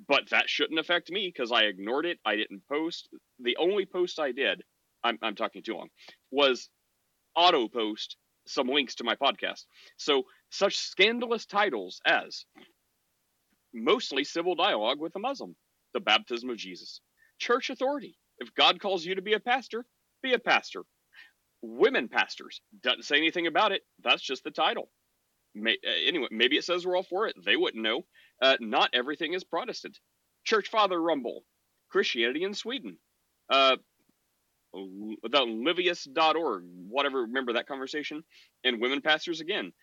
But 0.07 0.29
that 0.31 0.49
shouldn't 0.49 0.79
affect 0.79 1.11
me 1.11 1.31
because 1.33 1.51
I 1.51 1.63
ignored 1.63 2.05
it. 2.05 2.19
I 2.25 2.35
didn't 2.35 2.63
post. 2.67 3.09
The 3.39 3.57
only 3.57 3.85
post 3.85 4.19
I 4.19 4.31
did, 4.31 4.63
I'm, 5.03 5.19
I'm 5.21 5.35
talking 5.35 5.61
too 5.61 5.75
long, 5.75 5.89
was 6.31 6.69
auto 7.35 7.67
post 7.67 8.17
some 8.47 8.67
links 8.67 8.95
to 8.95 9.03
my 9.03 9.15
podcast. 9.15 9.65
So, 9.97 10.23
such 10.49 10.77
scandalous 10.77 11.45
titles 11.45 12.01
as 12.05 12.45
Mostly 13.73 14.23
Civil 14.23 14.55
Dialogue 14.55 14.99
with 14.99 15.15
a 15.15 15.19
Muslim, 15.19 15.55
The 15.93 15.99
Baptism 15.99 16.49
of 16.49 16.57
Jesus, 16.57 17.01
Church 17.39 17.69
Authority. 17.69 18.17
If 18.39 18.53
God 18.55 18.79
calls 18.79 19.05
you 19.05 19.15
to 19.15 19.21
be 19.21 19.33
a 19.33 19.39
pastor, 19.39 19.85
be 20.23 20.33
a 20.33 20.39
pastor. 20.39 20.83
Women 21.61 22.07
pastors 22.07 22.61
doesn't 22.81 23.03
say 23.03 23.17
anything 23.17 23.47
about 23.47 23.71
it. 23.71 23.83
That's 24.03 24.21
just 24.21 24.43
the 24.43 24.51
title. 24.51 24.89
May, 25.53 25.77
uh, 25.85 26.07
anyway, 26.07 26.27
maybe 26.31 26.57
it 26.57 26.63
says 26.63 26.85
we're 26.85 26.95
all 26.95 27.03
for 27.03 27.27
it. 27.27 27.35
They 27.45 27.55
wouldn't 27.55 27.83
know. 27.83 28.01
Uh, 28.41 28.57
not 28.59 28.89
everything 28.93 29.33
is 29.33 29.43
Protestant. 29.43 29.99
Church 30.43 30.69
Father 30.69 30.99
Rumble, 30.99 31.43
Christianity 31.89 32.43
in 32.43 32.53
Sweden, 32.53 32.97
uh, 33.49 33.77
without 35.21 35.47
livius.org, 35.47 36.63
whatever, 36.87 37.21
remember 37.21 37.53
that 37.53 37.67
conversation? 37.67 38.23
And 38.63 38.81
women 38.81 39.01
pastors 39.01 39.41
again. 39.41 39.73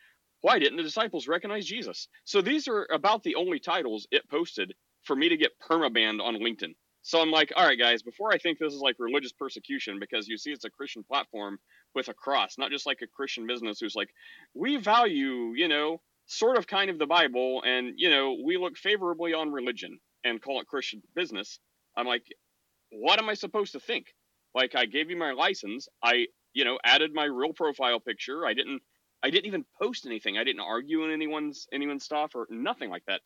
Why 0.41 0.59
didn't 0.59 0.77
the 0.77 0.85
disciples 0.85 1.27
recognize 1.27 1.67
Jesus? 1.67 2.09
So 2.25 2.41
these 2.41 2.69
are 2.69 2.87
about 2.93 3.23
the 3.25 3.35
only 3.35 3.59
titles 3.59 4.07
it 4.11 4.29
posted 4.31 4.75
for 5.03 5.17
me 5.17 5.29
to 5.31 5.37
get 5.37 5.59
permabanned 5.61 6.23
on 6.23 6.37
LinkedIn. 6.37 6.75
So 7.03 7.21
I'm 7.21 7.31
like, 7.31 7.53
all 7.57 7.67
right, 7.67 7.79
guys, 7.79 8.03
before 8.03 8.33
I 8.33 8.39
think 8.39 8.59
this 8.59 8.73
is 8.73 8.81
like 8.81 8.97
religious 8.99 9.33
persecution, 9.33 9.99
because 9.99 10.29
you 10.29 10.37
see 10.37 10.51
it's 10.51 10.65
a 10.65 10.71
Christian 10.71 11.03
platform 11.03 11.59
with 11.95 12.09
a 12.09 12.15
cross, 12.15 12.59
not 12.59 12.71
just 12.71 12.87
like 12.87 13.01
a 13.03 13.07
Christian 13.07 13.47
business 13.47 13.81
who's 13.81 13.97
like, 13.97 14.11
we 14.55 14.77
value, 14.77 15.55
you 15.57 15.69
know, 15.69 16.01
sort 16.27 16.59
of 16.59 16.67
kind 16.67 16.91
of 16.91 16.99
the 16.99 17.07
Bible, 17.07 17.63
and, 17.65 17.95
you 17.97 18.11
know, 18.11 18.37
we 18.45 18.59
look 18.59 18.77
favorably 18.77 19.33
on 19.33 19.51
religion 19.51 19.99
and 20.25 20.43
call 20.43 20.61
it 20.61 20.67
Christian 20.67 21.03
business. 21.15 21.59
I'm 21.97 22.07
like, 22.07 22.25
what 22.91 23.19
am 23.19 23.29
I 23.29 23.35
supposed 23.35 23.73
to 23.73 23.81
think? 23.81 24.07
Like, 24.59 24.75
I 24.75 24.87
gave 24.87 25.09
you 25.09 25.17
my 25.17 25.33
license. 25.33 25.89
I, 26.03 26.27
you 26.53 26.65
know, 26.65 26.79
added 26.85 27.13
my 27.15 27.25
real 27.25 27.53
profile 27.53 28.01
picture. 28.01 28.45
I 28.45 28.55
didn't, 28.55 28.83
I 29.23 29.31
didn't 29.31 29.47
even 29.47 29.65
post 29.81 30.05
anything. 30.05 30.37
I 30.37 30.45
didn't 30.45 30.61
argue 30.77 31.05
in 31.05 31.13
anyone's 31.13 31.67
anyone's 31.73 32.05
stuff 32.05 32.33
or 32.35 32.47
nothing 32.51 32.91
like 32.91 33.05
that. 33.07 33.21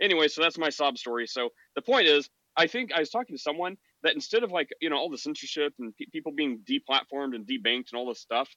Anyway, 0.00 0.28
so 0.28 0.42
that's 0.42 0.58
my 0.58 0.68
sob 0.68 0.98
story. 0.98 1.26
So 1.26 1.48
the 1.76 1.82
point 1.82 2.06
is, 2.06 2.28
I 2.56 2.66
think 2.66 2.92
I 2.94 3.00
was 3.00 3.10
talking 3.10 3.36
to 3.36 3.42
someone 3.42 3.76
that 4.02 4.14
instead 4.14 4.42
of 4.42 4.52
like 4.52 4.68
you 4.82 4.90
know 4.90 4.96
all 4.96 5.10
the 5.10 5.18
censorship 5.18 5.72
and 5.78 5.96
pe- 5.96 6.12
people 6.12 6.32
being 6.32 6.60
deplatformed 6.70 7.34
and 7.34 7.46
debanked 7.46 7.92
and 7.92 7.98
all 7.98 8.08
this 8.08 8.20
stuff, 8.20 8.48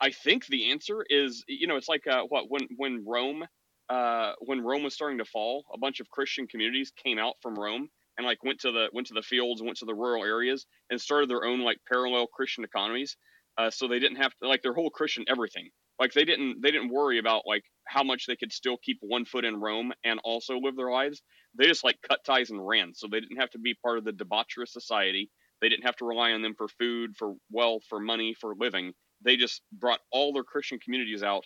I 0.00 0.10
think 0.10 0.46
the 0.46 0.72
answer 0.72 1.04
is 1.08 1.44
you 1.48 1.68
know 1.68 1.76
it's 1.76 1.88
like 1.88 2.06
uh, 2.08 2.24
what 2.28 2.46
when 2.48 2.68
when 2.76 3.04
Rome 3.06 3.44
uh, 3.88 4.32
when 4.40 4.60
Rome 4.62 4.82
was 4.82 4.94
starting 4.94 5.18
to 5.18 5.24
fall, 5.24 5.64
a 5.72 5.78
bunch 5.78 6.00
of 6.00 6.08
Christian 6.10 6.46
communities 6.46 6.92
came 7.04 7.18
out 7.18 7.34
from 7.42 7.54
Rome 7.54 7.88
and 8.20 8.28
like 8.28 8.44
went 8.44 8.60
to 8.60 8.72
the 8.72 8.88
went 8.94 9.08
to 9.08 9.14
the 9.14 9.22
fields 9.22 9.62
and 9.62 9.68
went 9.68 9.78
to 9.80 9.86
the 9.86 9.96
rural 9.96 10.24
areas 10.24 10.66
and 10.90 11.00
started 11.02 11.30
their 11.30 11.44
own 11.46 11.62
like 11.62 11.78
parallel 11.90 12.28
Christian 12.28 12.64
economies. 12.64 13.16
Uh, 13.58 13.70
so 13.70 13.88
they 13.88 14.00
didn't 14.00 14.18
have 14.18 14.32
to 14.42 14.48
like 14.48 14.62
their 14.62 14.74
whole 14.74 14.90
Christian 14.90 15.24
everything. 15.28 15.70
Like 16.00 16.12
they 16.12 16.26
didn't 16.26 16.62
they 16.62 16.72
didn't 16.72 16.90
worry 16.92 17.18
about 17.18 17.44
like 17.46 17.64
how 17.88 18.04
much 18.04 18.26
they 18.26 18.36
could 18.36 18.52
still 18.52 18.78
keep 18.84 18.98
one 19.02 19.26
foot 19.26 19.46
in 19.46 19.60
Rome 19.60 19.92
and 20.04 20.20
also 20.24 20.58
live 20.60 20.76
their 20.76 20.92
lives 20.92 21.18
they 21.58 21.66
just 21.66 21.84
like 21.84 21.98
cut 22.08 22.20
ties 22.24 22.50
and 22.50 22.66
ran. 22.66 22.94
So 22.94 23.08
they 23.10 23.20
didn't 23.20 23.38
have 23.40 23.50
to 23.52 23.60
be 23.60 23.74
part 23.84 23.98
of 23.98 24.04
the 24.04 24.12
debaucherous 24.12 24.70
society. 24.70 25.30
They 25.62 25.70
didn't 25.70 25.86
have 25.86 25.96
to 25.98 26.06
rely 26.06 26.32
on 26.32 26.42
them 26.42 26.54
for 26.56 26.68
food, 26.68 27.16
for 27.18 27.34
wealth, 27.52 27.84
for 27.88 28.00
money, 28.00 28.34
for 28.40 28.54
living. 28.58 28.94
They 29.24 29.36
just 29.36 29.62
brought 29.72 30.00
all 30.12 30.32
their 30.32 30.44
Christian 30.44 30.78
communities 30.78 31.22
out 31.22 31.44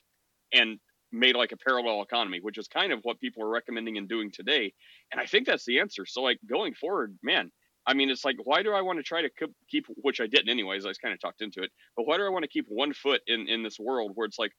and 0.53 0.79
made 1.15 1.37
like 1.37 1.53
a 1.53 1.57
parallel 1.57 2.03
economy, 2.03 2.41
which 2.43 2.59
is 2.59 2.69
kind 2.69 2.93
of 2.93 3.01
what 3.03 3.21
people 3.21 3.43
are 3.43 3.49
recommending 3.49 3.99
and 3.99 4.09
doing 4.09 4.31
today. 4.31 4.73
And 5.13 5.21
I 5.21 5.27
think 5.27 5.47
that's 5.47 5.65
the 5.65 5.81
answer. 5.81 6.07
So 6.07 6.23
like 6.23 6.39
going 6.49 6.75
forward, 6.75 7.17
man, 7.23 7.51
I 7.87 7.95
mean, 7.95 8.11
it's 8.11 8.25
like, 8.25 8.37
why 8.45 8.63
do 8.63 8.73
I 8.73 8.81
want 8.81 8.99
to 8.99 9.03
try 9.03 9.23
to 9.23 9.31
keep, 9.71 9.87
which 9.97 10.21
I 10.21 10.27
didn't 10.27 10.49
anyways. 10.49 10.85
I 10.85 10.91
just 10.91 11.03
kind 11.03 11.15
of 11.15 11.21
talked 11.21 11.43
into 11.43 11.63
it, 11.63 11.71
but 11.97 12.07
why 12.07 12.17
do 12.17 12.25
I 12.25 12.31
want 12.31 12.45
to 12.45 12.49
keep 12.49 12.67
one 12.69 12.93
foot 12.93 13.21
in 13.27 13.49
in 13.49 13.63
this 13.63 13.79
world 13.79 14.13
where 14.15 14.27
it's 14.27 14.39
like, 14.39 14.53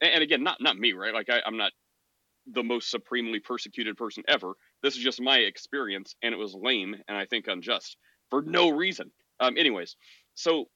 and 0.00 0.22
again, 0.22 0.42
not 0.42 0.60
not 0.60 0.76
me, 0.76 0.92
right? 0.92 1.14
Like 1.14 1.30
I, 1.30 1.40
I'm 1.46 1.56
not 1.56 1.72
the 2.52 2.62
most 2.62 2.90
supremely 2.90 3.40
persecuted 3.40 3.96
person 3.96 4.22
ever. 4.28 4.54
This 4.82 4.96
is 4.96 5.02
just 5.02 5.20
my 5.20 5.38
experience, 5.38 6.16
and 6.22 6.34
it 6.34 6.38
was 6.38 6.54
lame 6.54 6.94
and 7.08 7.16
I 7.16 7.26
think 7.26 7.46
unjust 7.46 7.96
for 8.28 8.42
no 8.42 8.70
reason. 8.70 9.10
Um, 9.40 9.56
anyways, 9.56 9.96
so 10.34 10.66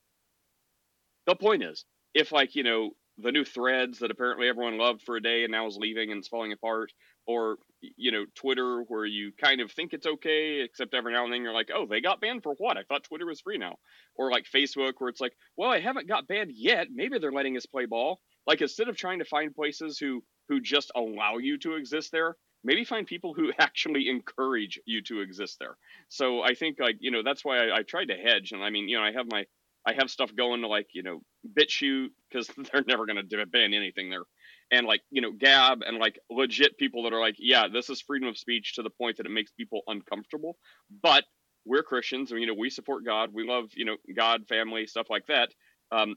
the 1.26 1.34
point 1.34 1.64
is, 1.64 1.84
if 2.14 2.32
like 2.32 2.54
you 2.54 2.62
know 2.62 2.90
the 3.18 3.32
new 3.32 3.44
threads 3.44 3.98
that 3.98 4.10
apparently 4.10 4.48
everyone 4.48 4.78
loved 4.78 5.02
for 5.02 5.16
a 5.16 5.22
day 5.22 5.44
and 5.44 5.52
now 5.52 5.66
is 5.66 5.76
leaving 5.76 6.10
and 6.10 6.18
it's 6.18 6.28
falling 6.28 6.52
apart, 6.52 6.92
or 7.26 7.58
you 7.80 8.12
know 8.12 8.24
Twitter 8.34 8.82
where 8.82 9.04
you 9.04 9.32
kind 9.40 9.60
of 9.60 9.72
think 9.72 9.92
it's 9.92 10.06
okay, 10.06 10.60
except 10.60 10.94
every 10.94 11.12
now 11.12 11.24
and 11.24 11.32
then 11.32 11.42
you're 11.42 11.54
like, 11.54 11.70
oh, 11.74 11.86
they 11.86 12.00
got 12.00 12.20
banned 12.20 12.42
for 12.42 12.54
what? 12.58 12.76
I 12.76 12.82
thought 12.84 13.04
Twitter 13.04 13.26
was 13.26 13.40
free 13.40 13.58
now, 13.58 13.76
or 14.14 14.30
like 14.30 14.46
Facebook 14.54 14.94
where 14.98 15.10
it's 15.10 15.20
like, 15.20 15.34
well, 15.56 15.70
I 15.70 15.80
haven't 15.80 16.08
got 16.08 16.28
banned 16.28 16.52
yet. 16.54 16.88
Maybe 16.92 17.18
they're 17.18 17.32
letting 17.32 17.56
us 17.56 17.66
play 17.66 17.86
ball. 17.86 18.20
Like 18.46 18.62
instead 18.62 18.88
of 18.88 18.96
trying 18.96 19.18
to 19.18 19.24
find 19.24 19.54
places 19.54 19.98
who 19.98 20.22
who 20.48 20.60
just 20.60 20.90
allow 20.94 21.38
you 21.38 21.58
to 21.58 21.74
exist 21.74 22.12
there 22.12 22.36
maybe 22.64 22.84
find 22.84 23.06
people 23.06 23.34
who 23.34 23.52
actually 23.58 24.08
encourage 24.08 24.80
you 24.86 25.02
to 25.02 25.20
exist 25.20 25.56
there 25.60 25.76
so 26.08 26.42
i 26.42 26.54
think 26.54 26.78
like 26.80 26.96
you 27.00 27.10
know 27.10 27.22
that's 27.22 27.44
why 27.44 27.68
I, 27.68 27.78
I 27.78 27.82
tried 27.82 28.06
to 28.06 28.14
hedge 28.14 28.52
and 28.52 28.62
i 28.62 28.70
mean 28.70 28.88
you 28.88 28.96
know 28.96 29.04
i 29.04 29.12
have 29.12 29.26
my 29.30 29.44
i 29.88 29.94
have 29.94 30.10
stuff 30.10 30.30
going 30.36 30.60
to 30.60 30.68
like 30.68 30.88
you 30.92 31.02
know 31.02 31.20
BitChute 31.46 32.10
because 32.30 32.48
they're 32.72 32.84
never 32.86 33.06
going 33.06 33.28
to 33.28 33.46
ban 33.46 33.74
anything 33.74 34.10
there. 34.10 34.24
And 34.70 34.86
like 34.86 35.02
you 35.10 35.22
know 35.22 35.32
gab 35.32 35.82
and 35.82 35.98
like 35.98 36.18
legit 36.30 36.76
people 36.76 37.04
that 37.04 37.12
are 37.12 37.20
like 37.20 37.36
yeah 37.38 37.68
this 37.72 37.88
is 37.88 38.02
freedom 38.02 38.28
of 38.28 38.36
speech 38.36 38.74
to 38.74 38.82
the 38.82 38.90
point 38.90 39.16
that 39.16 39.26
it 39.26 39.32
makes 39.32 39.50
people 39.52 39.82
uncomfortable. 39.86 40.56
But 41.02 41.24
we're 41.64 41.82
christians 41.82 42.30
and 42.30 42.40
you 42.40 42.46
know 42.46 42.54
we 42.54 42.70
support 42.70 43.04
god. 43.04 43.30
We 43.32 43.46
love 43.46 43.70
you 43.74 43.86
know 43.86 43.96
god 44.14 44.46
family 44.46 44.86
stuff 44.86 45.06
like 45.10 45.26
that. 45.26 45.50
Um, 45.90 46.16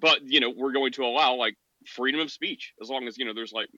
but 0.00 0.20
you 0.24 0.40
know 0.40 0.52
we're 0.56 0.72
going 0.72 0.92
to 0.92 1.04
allow 1.04 1.34
like 1.34 1.56
freedom 1.86 2.20
of 2.20 2.30
speech 2.30 2.72
as 2.82 2.88
long 2.88 3.06
as 3.06 3.18
you 3.18 3.26
know 3.26 3.34
there's 3.34 3.52
like 3.52 3.68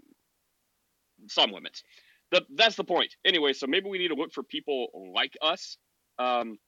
some 1.29 1.51
limits. 1.51 1.83
The, 2.31 2.45
that's 2.57 2.77
the 2.77 2.85
point. 2.85 3.15
Anyway, 3.25 3.55
so 3.55 3.67
maybe 3.67 3.89
we 3.89 3.99
need 3.99 4.09
to 4.09 4.15
look 4.15 4.33
for 4.33 4.43
people 4.43 4.89
like 5.15 5.33
us, 5.43 5.79
um, 6.19 6.59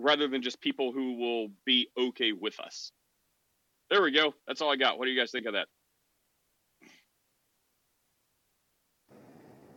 rather 0.00 0.28
than 0.28 0.42
just 0.42 0.60
people 0.60 0.92
who 0.92 1.14
will 1.14 1.48
be 1.64 1.88
okay 1.96 2.32
with 2.32 2.58
us. 2.60 2.92
There 3.90 4.02
we 4.02 4.12
go. 4.12 4.34
That's 4.46 4.60
all 4.60 4.72
I 4.72 4.76
got. 4.76 4.98
What 4.98 5.06
do 5.06 5.10
you 5.10 5.18
guys 5.18 5.30
think 5.30 5.46
of 5.46 5.54
that? 5.54 5.66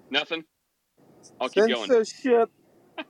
Nothing. 0.10 0.44
I'll 1.42 1.50
keep 1.50 1.68
going. 1.68 1.89
Censorship. 1.89 2.51
uh, 3.00 3.03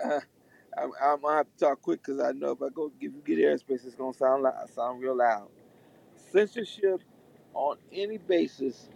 I'm, 0.78 0.90
I'm, 1.02 1.20
gonna 1.20 1.36
have 1.36 1.46
to 1.52 1.64
talk 1.66 1.82
quick 1.82 2.02
because 2.02 2.20
I 2.20 2.32
know 2.32 2.52
if 2.52 2.62
I 2.62 2.68
go 2.74 2.90
give 2.98 3.12
you 3.14 3.22
get 3.24 3.38
airspace, 3.38 3.84
it's 3.84 3.94
gonna 3.94 4.14
sound 4.14 4.42
loud, 4.42 4.70
sound 4.70 5.02
real 5.02 5.16
loud. 5.16 5.48
Censorship 6.32 7.02
on 7.52 7.76
any 7.92 8.16
basis. 8.16 8.88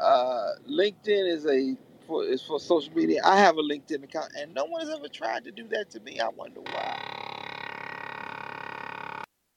Uh, 0.00 0.52
LinkedIn 0.66 1.30
is 1.30 1.46
a 1.46 1.76
for 2.10 2.24
is 2.24 2.42
for 2.42 2.58
social 2.58 2.92
media. 2.92 3.20
I 3.24 3.38
have 3.38 3.56
a 3.56 3.62
LinkedIn 3.62 4.02
account, 4.02 4.32
and 4.36 4.52
no 4.52 4.64
one 4.64 4.80
has 4.80 4.90
ever 4.90 5.08
tried 5.08 5.44
to 5.44 5.52
do 5.52 5.68
that 5.68 5.90
to 5.90 6.00
me. 6.00 6.18
I 6.18 6.28
wonder 6.28 6.60
why. 6.60 7.00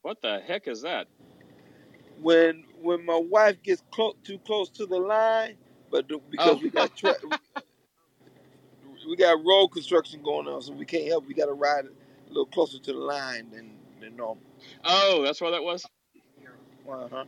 What 0.04 0.22
the 0.22 0.40
heck 0.40 0.68
is 0.68 0.84
that? 0.84 1.08
When 2.22 2.64
when 2.80 3.04
my 3.06 3.18
wife 3.18 3.62
gets 3.64 3.84
close 3.92 4.14
too 4.24 4.38
close 4.46 4.70
to 4.70 4.86
the 4.86 4.98
line, 4.98 5.56
but 5.92 6.08
because 6.30 6.60
oh. 6.60 6.62
we 6.62 6.70
got 6.70 6.96
tra- 6.96 7.16
we 9.08 9.16
got 9.16 9.44
road 9.44 9.70
construction 9.70 10.22
going 10.22 10.48
on, 10.48 10.62
so 10.62 10.74
we 10.74 10.86
can't 10.86 11.08
help. 11.08 11.28
We 11.28 11.34
got 11.34 11.48
to 11.48 11.54
ride 11.54 11.86
a 11.86 12.30
little 12.30 12.46
closer 12.46 12.78
to 12.78 12.94
the 12.94 13.00
line 13.00 13.50
than 13.52 13.72
than 14.00 14.16
normal. 14.16 14.44
Oh, 14.84 15.24
that's 15.24 15.42
why 15.42 15.50
that 15.50 15.64
was. 15.64 15.86
Uh 16.88 17.08
huh. 17.12 17.26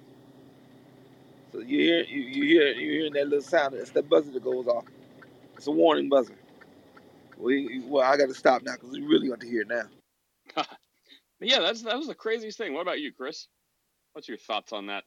So 1.51 1.61
you 1.61 1.79
hear 1.79 2.03
you, 2.03 2.21
you 2.21 2.43
hear 2.43 2.67
you 2.73 2.91
hearing 2.91 3.13
that 3.13 3.27
little 3.27 3.41
sound. 3.41 3.73
It's 3.73 3.89
the 3.89 4.03
buzzer 4.03 4.31
that 4.31 4.43
goes 4.43 4.67
off. 4.67 4.85
It's 5.57 5.67
a 5.67 5.71
warning 5.71 6.09
buzzer. 6.09 6.35
We 7.37 7.83
well, 7.85 8.03
I 8.03 8.17
got 8.17 8.27
to 8.27 8.33
stop 8.33 8.63
now 8.63 8.73
because 8.73 8.91
we 8.91 9.01
really 9.01 9.29
got 9.29 9.39
to 9.41 9.47
hear 9.47 9.61
it 9.61 9.67
now. 9.67 9.83
yeah, 11.39 11.59
that's 11.59 11.81
that 11.83 11.97
was 11.97 12.07
the 12.07 12.15
craziest 12.15 12.57
thing. 12.57 12.73
What 12.73 12.81
about 12.81 12.99
you, 12.99 13.11
Chris? 13.11 13.47
What's 14.13 14.27
your 14.27 14.37
thoughts 14.37 14.73
on 14.73 14.87
that? 14.87 15.03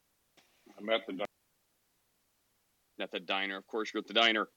I'm 0.78 0.88
at 0.90 1.06
the 1.06 1.12
diner. 1.12 1.24
At 3.00 3.10
the 3.10 3.20
diner, 3.20 3.56
of 3.56 3.66
course, 3.66 3.90
you're 3.92 4.00
at 4.00 4.06
the 4.06 4.14
diner. 4.14 4.48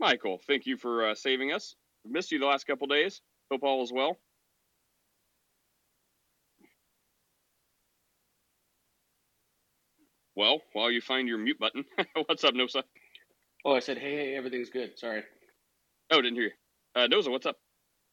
Michael, 0.00 0.40
thank 0.46 0.66
you 0.66 0.76
for 0.76 1.10
uh, 1.10 1.14
saving 1.14 1.52
us. 1.52 1.76
We've 2.04 2.12
Missed 2.12 2.32
you 2.32 2.38
the 2.38 2.46
last 2.46 2.66
couple 2.66 2.86
days. 2.88 3.20
Hope 3.50 3.62
all 3.62 3.82
is 3.82 3.92
well. 3.92 4.18
Well, 10.34 10.60
while 10.72 10.90
you 10.90 11.00
find 11.00 11.28
your 11.28 11.38
mute 11.38 11.58
button, 11.58 11.84
what's 12.26 12.42
up, 12.42 12.54
Nosa? 12.54 12.82
Oh, 13.64 13.74
I 13.76 13.80
said, 13.80 13.98
hey, 13.98 14.16
hey, 14.16 14.36
everything's 14.36 14.70
good. 14.70 14.98
Sorry. 14.98 15.22
Oh, 16.12 16.22
didn't 16.22 16.36
hear 16.36 16.44
you. 16.46 16.50
Uh, 16.96 17.08
Nosa, 17.08 17.30
what's 17.30 17.46
up? 17.46 17.56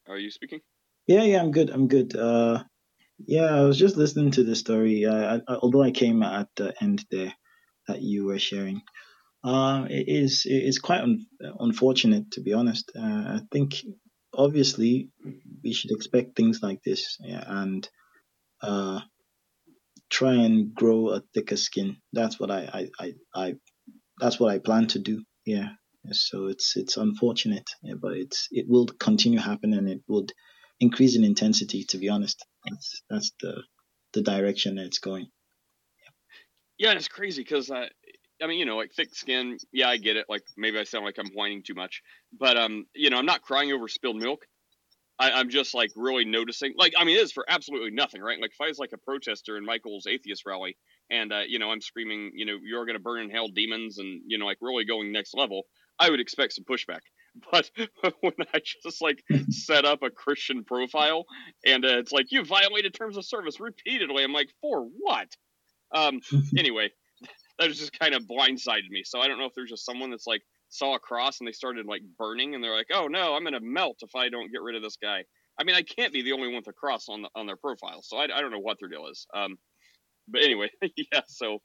Are 0.08 0.18
you 0.18 0.30
speaking? 0.30 0.60
Yeah, 1.06 1.24
yeah, 1.24 1.40
I'm 1.42 1.52
good. 1.52 1.70
I'm 1.70 1.88
good. 1.88 2.16
Uh, 2.16 2.64
yeah, 3.26 3.54
I 3.56 3.62
was 3.62 3.78
just 3.78 3.96
listening 3.96 4.32
to 4.32 4.44
the 4.44 4.56
story. 4.56 5.06
Uh, 5.06 5.40
I, 5.48 5.54
although 5.56 5.82
I 5.82 5.92
came 5.92 6.22
at 6.22 6.48
the 6.56 6.74
end 6.82 7.04
there 7.10 7.34
that 7.88 8.02
you 8.02 8.26
were 8.26 8.38
sharing, 8.38 8.82
uh, 9.44 9.86
it 9.90 10.08
is 10.08 10.44
it 10.46 10.64
is 10.64 10.78
quite 10.78 11.02
un- 11.02 11.26
unfortunate 11.60 12.32
to 12.32 12.42
be 12.42 12.52
honest. 12.54 12.92
Uh, 12.96 13.02
I 13.02 13.40
think 13.52 13.76
obviously 14.34 15.10
we 15.64 15.72
should 15.74 15.92
expect 15.92 16.36
things 16.36 16.60
like 16.62 16.82
this, 16.84 17.18
yeah, 17.20 17.44
and 17.46 17.88
uh, 18.62 19.00
try 20.10 20.34
and 20.34 20.74
grow 20.74 21.10
a 21.10 21.22
thicker 21.34 21.56
skin. 21.56 21.96
That's 22.12 22.40
what 22.40 22.50
I, 22.50 22.88
I, 23.00 23.04
I, 23.04 23.14
I 23.34 23.54
that's 24.20 24.40
what 24.40 24.52
I 24.52 24.58
plan 24.58 24.88
to 24.88 24.98
do. 25.00 25.22
Yeah. 25.50 25.70
So 26.12 26.46
it's 26.46 26.76
it's 26.76 26.96
unfortunate, 26.96 27.68
but 28.00 28.12
it's 28.12 28.48
it 28.52 28.66
will 28.68 28.86
continue 28.86 29.40
happening 29.40 29.78
and 29.78 29.88
it 29.88 30.00
would 30.06 30.32
increase 30.78 31.16
in 31.16 31.24
intensity. 31.24 31.84
To 31.88 31.98
be 31.98 32.08
honest, 32.08 32.46
that's 32.64 33.02
that's 33.10 33.32
the 33.40 33.62
the 34.12 34.22
direction 34.22 34.78
it's 34.78 34.98
going. 34.98 35.26
Yeah, 36.78 36.90
yeah 36.90 36.96
it's 36.96 37.08
crazy 37.08 37.42
because 37.42 37.70
I, 37.70 37.88
I 38.40 38.46
mean, 38.46 38.60
you 38.60 38.64
know, 38.64 38.76
like 38.76 38.92
thick 38.92 39.14
skin. 39.14 39.58
Yeah, 39.72 39.88
I 39.88 39.96
get 39.96 40.16
it. 40.16 40.26
Like 40.28 40.42
maybe 40.56 40.78
I 40.78 40.84
sound 40.84 41.04
like 41.04 41.18
I'm 41.18 41.32
whining 41.34 41.64
too 41.64 41.74
much, 41.74 42.00
but 42.38 42.56
um, 42.56 42.86
you 42.94 43.10
know, 43.10 43.18
I'm 43.18 43.26
not 43.26 43.42
crying 43.42 43.72
over 43.72 43.88
spilled 43.88 44.16
milk. 44.16 44.46
I, 45.18 45.32
I'm 45.32 45.50
just 45.50 45.74
like 45.74 45.90
really 45.96 46.24
noticing. 46.24 46.74
Like, 46.76 46.94
I 46.96 47.04
mean, 47.04 47.16
it 47.16 47.22
is 47.22 47.32
for 47.32 47.44
absolutely 47.46 47.90
nothing, 47.90 48.22
right? 48.22 48.40
Like, 48.40 48.52
if 48.52 48.60
I 48.60 48.68
was 48.68 48.78
like 48.78 48.92
a 48.94 48.98
protester 48.98 49.58
in 49.58 49.66
Michael's 49.66 50.06
atheist 50.06 50.44
rally, 50.46 50.78
and 51.10 51.32
uh, 51.32 51.42
you 51.46 51.58
know, 51.58 51.70
I'm 51.70 51.80
screaming, 51.80 52.32
you 52.34 52.46
know, 52.46 52.56
you're 52.62 52.86
going 52.86 52.96
to 52.96 53.02
burn 53.02 53.22
in 53.22 53.30
hell, 53.30 53.48
demons, 53.48 53.98
and 53.98 54.22
you 54.26 54.38
know, 54.38 54.46
like 54.46 54.58
really 54.60 54.84
going 54.84 55.12
next 55.12 55.34
level, 55.34 55.64
I 55.98 56.10
would 56.10 56.20
expect 56.20 56.54
some 56.54 56.64
pushback. 56.64 57.00
But 57.52 57.70
when 58.22 58.34
I 58.52 58.60
just 58.82 59.00
like 59.00 59.22
set 59.50 59.84
up 59.84 60.02
a 60.02 60.10
Christian 60.10 60.64
profile, 60.64 61.26
and 61.64 61.84
uh, 61.84 61.98
it's 61.98 62.10
like 62.10 62.26
you 62.32 62.44
violated 62.44 62.92
terms 62.92 63.16
of 63.16 63.24
service 63.24 63.60
repeatedly, 63.60 64.24
I'm 64.24 64.32
like, 64.32 64.50
for 64.60 64.82
what? 64.98 65.28
Um, 65.94 66.20
anyway, 66.58 66.90
that 67.58 67.68
just 67.68 67.98
kind 67.98 68.14
of 68.14 68.24
blindsided 68.24 68.90
me. 68.90 69.02
So 69.04 69.20
I 69.20 69.28
don't 69.28 69.38
know 69.38 69.44
if 69.44 69.54
there's 69.54 69.70
just 69.70 69.84
someone 69.84 70.10
that's 70.10 70.26
like 70.26 70.42
saw 70.70 70.94
a 70.94 70.98
cross 70.98 71.40
and 71.40 71.46
they 71.46 71.52
started 71.52 71.86
like 71.86 72.02
burning 72.18 72.54
and 72.54 72.64
they're 72.64 72.74
like, 72.74 72.88
oh 72.92 73.06
no, 73.06 73.34
I'm 73.34 73.44
gonna 73.44 73.60
melt 73.60 73.98
if 74.02 74.14
I 74.16 74.28
don't 74.28 74.50
get 74.50 74.62
rid 74.62 74.76
of 74.76 74.82
this 74.82 74.96
guy. 74.96 75.24
I 75.58 75.64
mean, 75.64 75.76
I 75.76 75.82
can't 75.82 76.12
be 76.12 76.22
the 76.22 76.32
only 76.32 76.48
one 76.48 76.56
with 76.56 76.68
a 76.68 76.72
cross 76.72 77.08
on 77.08 77.22
the, 77.22 77.28
on 77.34 77.46
their 77.46 77.56
profile, 77.56 78.00
so 78.02 78.16
I, 78.16 78.24
I 78.24 78.40
don't 78.40 78.50
know 78.50 78.60
what 78.60 78.78
their 78.80 78.88
deal 78.88 79.06
is. 79.06 79.26
Um, 79.34 79.58
but 80.30 80.42
anyway, 80.42 80.70
yeah. 81.12 81.22
So 81.28 81.58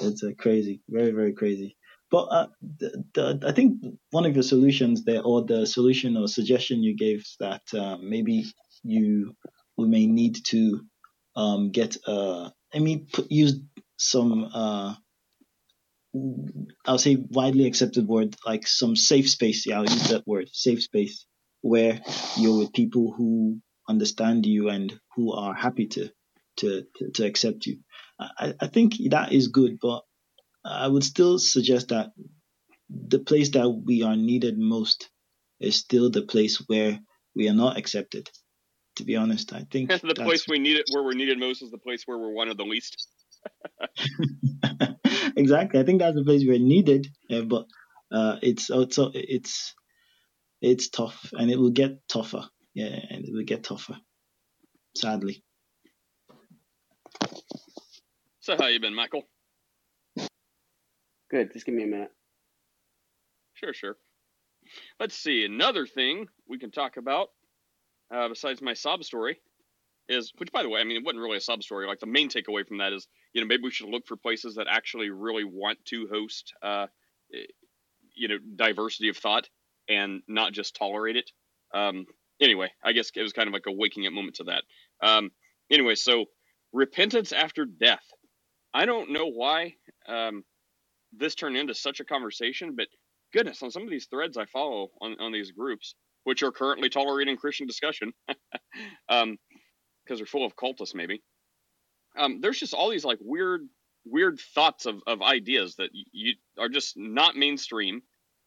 it's 0.00 0.22
uh, 0.22 0.30
crazy, 0.38 0.82
very 0.88 1.10
very 1.12 1.32
crazy. 1.32 1.76
But 2.10 2.24
uh, 2.24 2.46
the, 2.78 3.04
the, 3.14 3.40
I 3.46 3.52
think 3.52 3.82
one 4.10 4.24
of 4.24 4.34
your 4.34 4.42
solutions 4.42 5.04
there, 5.04 5.22
or 5.22 5.44
the 5.44 5.66
solution 5.66 6.16
or 6.16 6.26
suggestion 6.26 6.82
you 6.82 6.96
gave, 6.96 7.26
that 7.40 7.62
uh, 7.74 7.98
maybe 8.00 8.46
you 8.82 9.34
we 9.76 9.86
may 9.88 10.06
need 10.06 10.38
to 10.46 10.80
um, 11.36 11.70
get 11.70 11.96
uh, 12.06 12.50
I 12.74 12.78
mean 12.78 13.08
put, 13.12 13.30
use 13.30 13.60
some 13.98 14.48
uh, 14.52 14.94
I'll 16.86 16.98
say 16.98 17.16
widely 17.16 17.66
accepted 17.66 18.06
word 18.06 18.36
like 18.46 18.66
some 18.66 18.96
safe 18.96 19.28
space. 19.28 19.66
Yeah, 19.66 19.78
I'll 19.78 19.84
use 19.84 20.08
that 20.08 20.26
word, 20.26 20.48
safe 20.52 20.82
space, 20.82 21.26
where 21.60 22.00
you're 22.36 22.58
with 22.58 22.72
people 22.72 23.12
who 23.16 23.58
understand 23.88 24.46
you 24.46 24.68
and 24.68 24.98
who 25.14 25.32
are 25.32 25.54
happy 25.54 25.86
to 25.88 26.10
to 26.58 26.84
to, 26.96 27.10
to 27.12 27.26
accept 27.26 27.66
you. 27.66 27.78
I, 28.20 28.54
I 28.60 28.66
think 28.66 28.94
that 29.10 29.32
is 29.32 29.48
good, 29.48 29.78
but 29.80 30.02
I 30.64 30.88
would 30.88 31.04
still 31.04 31.38
suggest 31.38 31.88
that 31.88 32.10
the 32.90 33.20
place 33.20 33.50
that 33.50 33.68
we 33.68 34.02
are 34.02 34.16
needed 34.16 34.58
most 34.58 35.10
is 35.60 35.76
still 35.76 36.10
the 36.10 36.22
place 36.22 36.62
where 36.66 36.98
we 37.34 37.48
are 37.48 37.54
not 37.54 37.76
accepted. 37.76 38.28
To 38.96 39.04
be 39.04 39.16
honest, 39.16 39.52
I 39.52 39.64
think 39.70 39.88
the 40.02 40.14
place 40.14 40.48
we 40.48 40.58
need 40.58 40.76
it 40.76 40.86
where 40.92 41.04
we're 41.04 41.12
needed 41.12 41.38
most 41.38 41.62
is 41.62 41.70
the 41.70 41.78
place 41.78 42.02
where 42.06 42.18
we're 42.18 42.32
one 42.32 42.48
of 42.48 42.56
the 42.56 42.64
least. 42.64 43.08
exactly. 45.36 45.78
I 45.78 45.84
think 45.84 46.00
that's 46.00 46.16
the 46.16 46.24
place 46.24 46.42
we're 46.44 46.58
needed, 46.58 47.06
yeah, 47.28 47.42
but 47.42 47.66
uh, 48.10 48.38
it's 48.42 48.70
also 48.70 49.12
it's 49.14 49.74
it's 50.60 50.88
tough, 50.88 51.30
and 51.32 51.50
it 51.50 51.58
will 51.58 51.70
get 51.70 52.08
tougher. 52.08 52.44
Yeah, 52.74 52.98
and 53.10 53.24
it 53.24 53.32
will 53.32 53.44
get 53.44 53.62
tougher. 53.62 53.96
Sadly. 54.96 55.44
So 58.48 58.56
how 58.58 58.68
you 58.68 58.80
been, 58.80 58.94
Michael? 58.94 59.24
Good. 61.30 61.52
Just 61.52 61.66
give 61.66 61.74
me 61.74 61.82
a 61.82 61.86
minute. 61.86 62.10
Sure, 63.52 63.74
sure. 63.74 63.98
Let's 64.98 65.18
see. 65.18 65.44
Another 65.44 65.86
thing 65.86 66.28
we 66.48 66.58
can 66.58 66.70
talk 66.70 66.96
about, 66.96 67.28
uh, 68.10 68.26
besides 68.26 68.62
my 68.62 68.72
sob 68.72 69.04
story, 69.04 69.38
is 70.08 70.32
which, 70.38 70.50
by 70.50 70.62
the 70.62 70.70
way, 70.70 70.80
I 70.80 70.84
mean, 70.84 70.96
it 70.96 71.04
wasn't 71.04 71.20
really 71.20 71.36
a 71.36 71.42
sob 71.42 71.62
story. 71.62 71.86
Like 71.86 72.00
the 72.00 72.06
main 72.06 72.30
takeaway 72.30 72.66
from 72.66 72.78
that 72.78 72.94
is, 72.94 73.06
you 73.34 73.42
know, 73.42 73.46
maybe 73.46 73.64
we 73.64 73.70
should 73.70 73.90
look 73.90 74.06
for 74.06 74.16
places 74.16 74.54
that 74.54 74.66
actually 74.66 75.10
really 75.10 75.44
want 75.44 75.84
to 75.88 76.08
host, 76.10 76.54
uh, 76.62 76.86
eh, 77.34 77.44
you 78.16 78.28
know, 78.28 78.38
diversity 78.56 79.10
of 79.10 79.18
thought 79.18 79.46
and 79.90 80.22
not 80.26 80.54
just 80.54 80.74
tolerate 80.74 81.16
it. 81.16 81.30
Um, 81.74 82.06
anyway, 82.40 82.70
I 82.82 82.92
guess 82.92 83.10
it 83.14 83.20
was 83.20 83.34
kind 83.34 83.48
of 83.48 83.52
like 83.52 83.66
a 83.66 83.72
waking 83.72 84.06
up 84.06 84.14
moment 84.14 84.36
to 84.36 84.44
that. 84.44 84.62
Um, 85.02 85.32
anyway, 85.70 85.96
so 85.96 86.24
repentance 86.72 87.32
after 87.32 87.66
death. 87.66 88.04
I 88.78 88.86
don't 88.86 89.10
know 89.10 89.26
why 89.26 89.74
um, 90.06 90.44
this 91.12 91.34
turned 91.34 91.56
into 91.56 91.74
such 91.74 91.98
a 91.98 92.04
conversation, 92.04 92.76
but 92.76 92.86
goodness, 93.32 93.60
on 93.64 93.72
some 93.72 93.82
of 93.82 93.90
these 93.90 94.06
threads 94.06 94.36
I 94.36 94.44
follow 94.46 94.90
on, 95.00 95.16
on 95.18 95.32
these 95.32 95.50
groups, 95.50 95.96
which 96.22 96.44
are 96.44 96.52
currently 96.52 96.88
tolerating 96.88 97.36
Christian 97.36 97.66
discussion, 97.66 98.12
um, 99.08 99.36
because 100.04 100.20
they're 100.20 100.26
full 100.26 100.46
of 100.46 100.54
cultists, 100.54 100.94
maybe. 100.94 101.24
Um, 102.16 102.40
there's 102.40 102.60
just 102.60 102.72
all 102.72 102.88
these 102.88 103.04
like 103.04 103.18
weird, 103.20 103.62
weird 104.04 104.38
thoughts 104.54 104.86
of, 104.86 105.02
of 105.08 105.22
ideas 105.22 105.74
that 105.78 105.90
you 106.12 106.34
are 106.56 106.68
just 106.68 106.96
not 106.96 107.34
mainstream, 107.34 108.02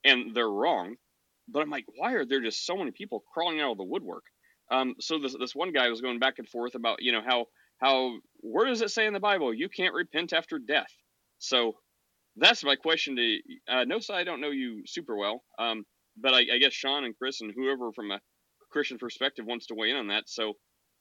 and 0.06 0.34
they're 0.34 0.50
wrong. 0.50 0.96
But 1.50 1.62
I'm 1.62 1.70
like, 1.70 1.88
why 1.98 2.14
are 2.14 2.26
there 2.26 2.40
just 2.42 2.66
so 2.66 2.78
many 2.78 2.92
people 2.92 3.22
crawling 3.34 3.60
out 3.60 3.72
of 3.74 3.78
the 3.78 3.84
woodwork? 3.84 4.24
Um, 4.72 4.96
so 5.02 5.20
this 5.20 5.36
this 5.38 5.54
one 5.54 5.74
guy 5.74 5.90
was 5.90 6.00
going 6.00 6.20
back 6.20 6.40
and 6.40 6.48
forth 6.48 6.76
about 6.76 7.02
you 7.02 7.12
know 7.12 7.22
how 7.22 7.48
how 7.82 8.18
where 8.42 8.68
does 8.68 8.82
it 8.82 8.92
say 8.92 9.06
in 9.06 9.14
the 9.14 9.20
Bible 9.20 9.54
you 9.54 9.70
can't 9.70 9.94
repent 9.94 10.34
after 10.34 10.60
death? 10.60 10.92
So 11.40 11.74
that's 12.38 12.64
my 12.64 12.76
question 12.76 13.16
to 13.16 13.38
uh, 13.68 13.86
Nosa. 13.86 14.12
I 14.12 14.24
don't 14.24 14.42
know 14.42 14.52
you 14.52 14.84
super 14.86 15.16
well, 15.16 15.44
um, 15.60 15.84
but 16.18 16.34
I, 16.34 16.40
I, 16.54 16.58
guess 16.60 16.74
Sean 16.74 17.04
and 17.04 17.18
Chris 17.18 17.42
and 17.42 17.52
whoever 17.56 17.92
from 17.92 18.12
a 18.12 18.22
Christian 18.72 18.98
perspective 18.98 19.46
wants 19.46 19.68
to 19.68 19.76
weigh 19.76 19.90
in 19.90 19.98
on 19.98 20.08
that. 20.08 20.24
So 20.28 20.54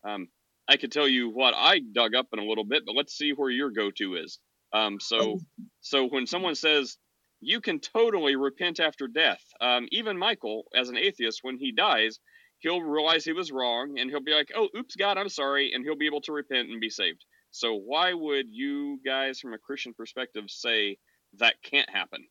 um, 0.06 0.28
I 0.68 0.76
could 0.76 0.90
tell 0.90 1.08
you 1.08 1.30
what 1.30 1.54
I 1.56 1.80
dug 1.80 2.14
up 2.14 2.26
in 2.32 2.38
a 2.38 2.44
little 2.44 2.64
bit, 2.64 2.84
but 2.86 2.96
let's 2.96 3.16
see 3.16 3.32
where 3.32 3.50
your 3.50 3.70
go-to 3.70 4.16
is. 4.16 4.38
Um, 4.72 4.98
so 5.00 5.38
so 5.80 6.06
when 6.06 6.26
someone 6.26 6.54
says 6.54 6.96
you 7.40 7.60
can 7.60 7.80
totally 7.80 8.36
repent 8.36 8.80
after 8.80 9.06
death, 9.06 9.42
um, 9.60 9.86
even 9.90 10.18
Michael, 10.18 10.64
as 10.74 10.88
an 10.88 10.96
atheist, 10.96 11.40
when 11.42 11.58
he 11.58 11.72
dies, 11.72 12.18
he'll 12.60 12.82
realize 12.82 13.24
he 13.24 13.32
was 13.32 13.52
wrong 13.52 13.98
and 13.98 14.10
he'll 14.10 14.22
be 14.22 14.34
like, 14.34 14.50
"Oh, 14.54 14.68
oops, 14.76 14.96
God, 14.96 15.18
I'm 15.18 15.28
sorry," 15.30 15.72
and 15.74 15.84
he'll 15.84 15.96
be 15.96 16.06
able 16.06 16.22
to 16.22 16.32
repent 16.32 16.70
and 16.70 16.80
be 16.80 16.90
saved. 16.90 17.24
So 17.50 17.74
why 17.76 18.14
would 18.14 18.46
you 18.50 19.00
guys, 19.04 19.40
from 19.40 19.54
a 19.54 19.58
Christian 19.58 19.94
perspective, 19.94 20.44
say 20.48 20.98
that 21.38 21.56
can't 21.62 21.90
happen? 21.90 22.26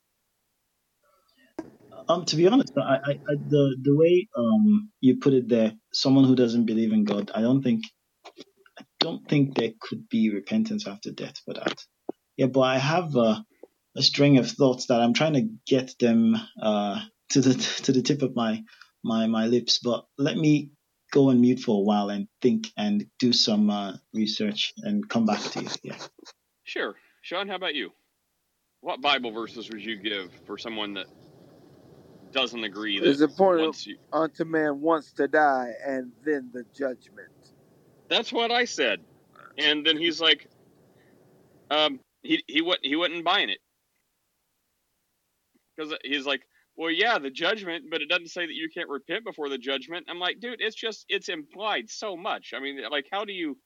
Um, 2.08 2.24
to 2.26 2.36
be 2.36 2.48
honest, 2.48 2.72
I, 2.78 2.96
I, 2.96 3.10
I, 3.12 3.34
the 3.48 3.76
the 3.82 3.96
way 3.96 4.28
um 4.36 4.90
you 5.00 5.18
put 5.18 5.34
it 5.34 5.48
there, 5.48 5.74
someone 5.92 6.24
who 6.24 6.36
doesn't 6.36 6.66
believe 6.66 6.92
in 6.92 7.04
God, 7.04 7.30
I 7.34 7.42
don't 7.42 7.62
think, 7.62 7.84
I 8.78 8.84
don't 9.00 9.28
think 9.28 9.56
there 9.56 9.72
could 9.80 10.08
be 10.08 10.30
repentance 10.30 10.86
after 10.86 11.12
death 11.12 11.38
for 11.44 11.54
that. 11.54 11.84
Yeah, 12.36 12.46
but 12.46 12.62
I 12.62 12.78
have 12.78 13.16
a, 13.16 13.44
a 13.96 14.02
string 14.02 14.38
of 14.38 14.50
thoughts 14.50 14.86
that 14.86 15.00
I'm 15.00 15.14
trying 15.14 15.34
to 15.34 15.48
get 15.66 15.94
them 16.00 16.36
uh 16.62 17.00
to 17.30 17.40
the 17.42 17.54
to 17.84 17.92
the 17.92 18.02
tip 18.02 18.22
of 18.22 18.36
my 18.36 18.62
my 19.02 19.26
my 19.26 19.46
lips. 19.46 19.78
But 19.78 20.06
let 20.18 20.36
me 20.36 20.70
go 21.10 21.30
on 21.30 21.40
mute 21.40 21.60
for 21.60 21.76
a 21.78 21.82
while 21.82 22.10
and 22.10 22.28
think 22.40 22.68
and 22.76 23.06
do 23.18 23.32
some 23.32 23.70
uh, 23.70 23.94
research 24.14 24.72
and 24.78 25.08
come 25.08 25.26
back 25.26 25.40
to 25.40 25.62
you. 25.62 25.68
Yeah. 25.82 25.96
Sure, 26.64 26.94
Sean. 27.22 27.48
How 27.48 27.56
about 27.56 27.74
you? 27.74 27.90
What 28.80 29.00
Bible 29.00 29.30
verses 29.32 29.68
would 29.70 29.84
you 29.84 29.96
give 29.96 30.32
for 30.46 30.56
someone 30.56 30.94
that 30.94 31.06
doesn't 32.32 32.64
agree 32.64 33.00
that 33.00 33.08
it's 33.08 33.20
important 33.20 33.86
you... 33.86 33.96
unto 34.12 34.44
man 34.44 34.80
wants 34.80 35.12
to 35.14 35.28
die 35.28 35.72
and 35.84 36.12
then 36.24 36.50
the 36.52 36.64
judgment. 36.76 37.28
That's 38.08 38.32
what 38.32 38.50
I 38.50 38.64
said, 38.64 39.00
and 39.58 39.86
then 39.86 39.96
he's 39.96 40.20
like, 40.20 40.48
um, 41.70 42.00
he 42.22 42.42
he 42.46 42.60
wasn't 42.60 42.86
he 42.86 42.96
wasn't 42.96 43.24
buying 43.24 43.50
it 43.50 43.58
because 45.76 45.94
he's 46.04 46.26
like, 46.26 46.42
well, 46.76 46.90
yeah, 46.90 47.18
the 47.18 47.30
judgment, 47.30 47.84
but 47.90 48.00
it 48.00 48.08
doesn't 48.08 48.28
say 48.28 48.46
that 48.46 48.54
you 48.54 48.68
can't 48.72 48.88
repent 48.88 49.24
before 49.24 49.48
the 49.48 49.58
judgment. 49.58 50.06
I'm 50.08 50.18
like, 50.18 50.40
dude, 50.40 50.60
it's 50.60 50.76
just 50.76 51.04
it's 51.08 51.28
implied 51.28 51.90
so 51.90 52.16
much. 52.16 52.52
I 52.56 52.60
mean, 52.60 52.80
like, 52.90 53.06
how 53.10 53.24
do 53.24 53.32
you 53.32 53.58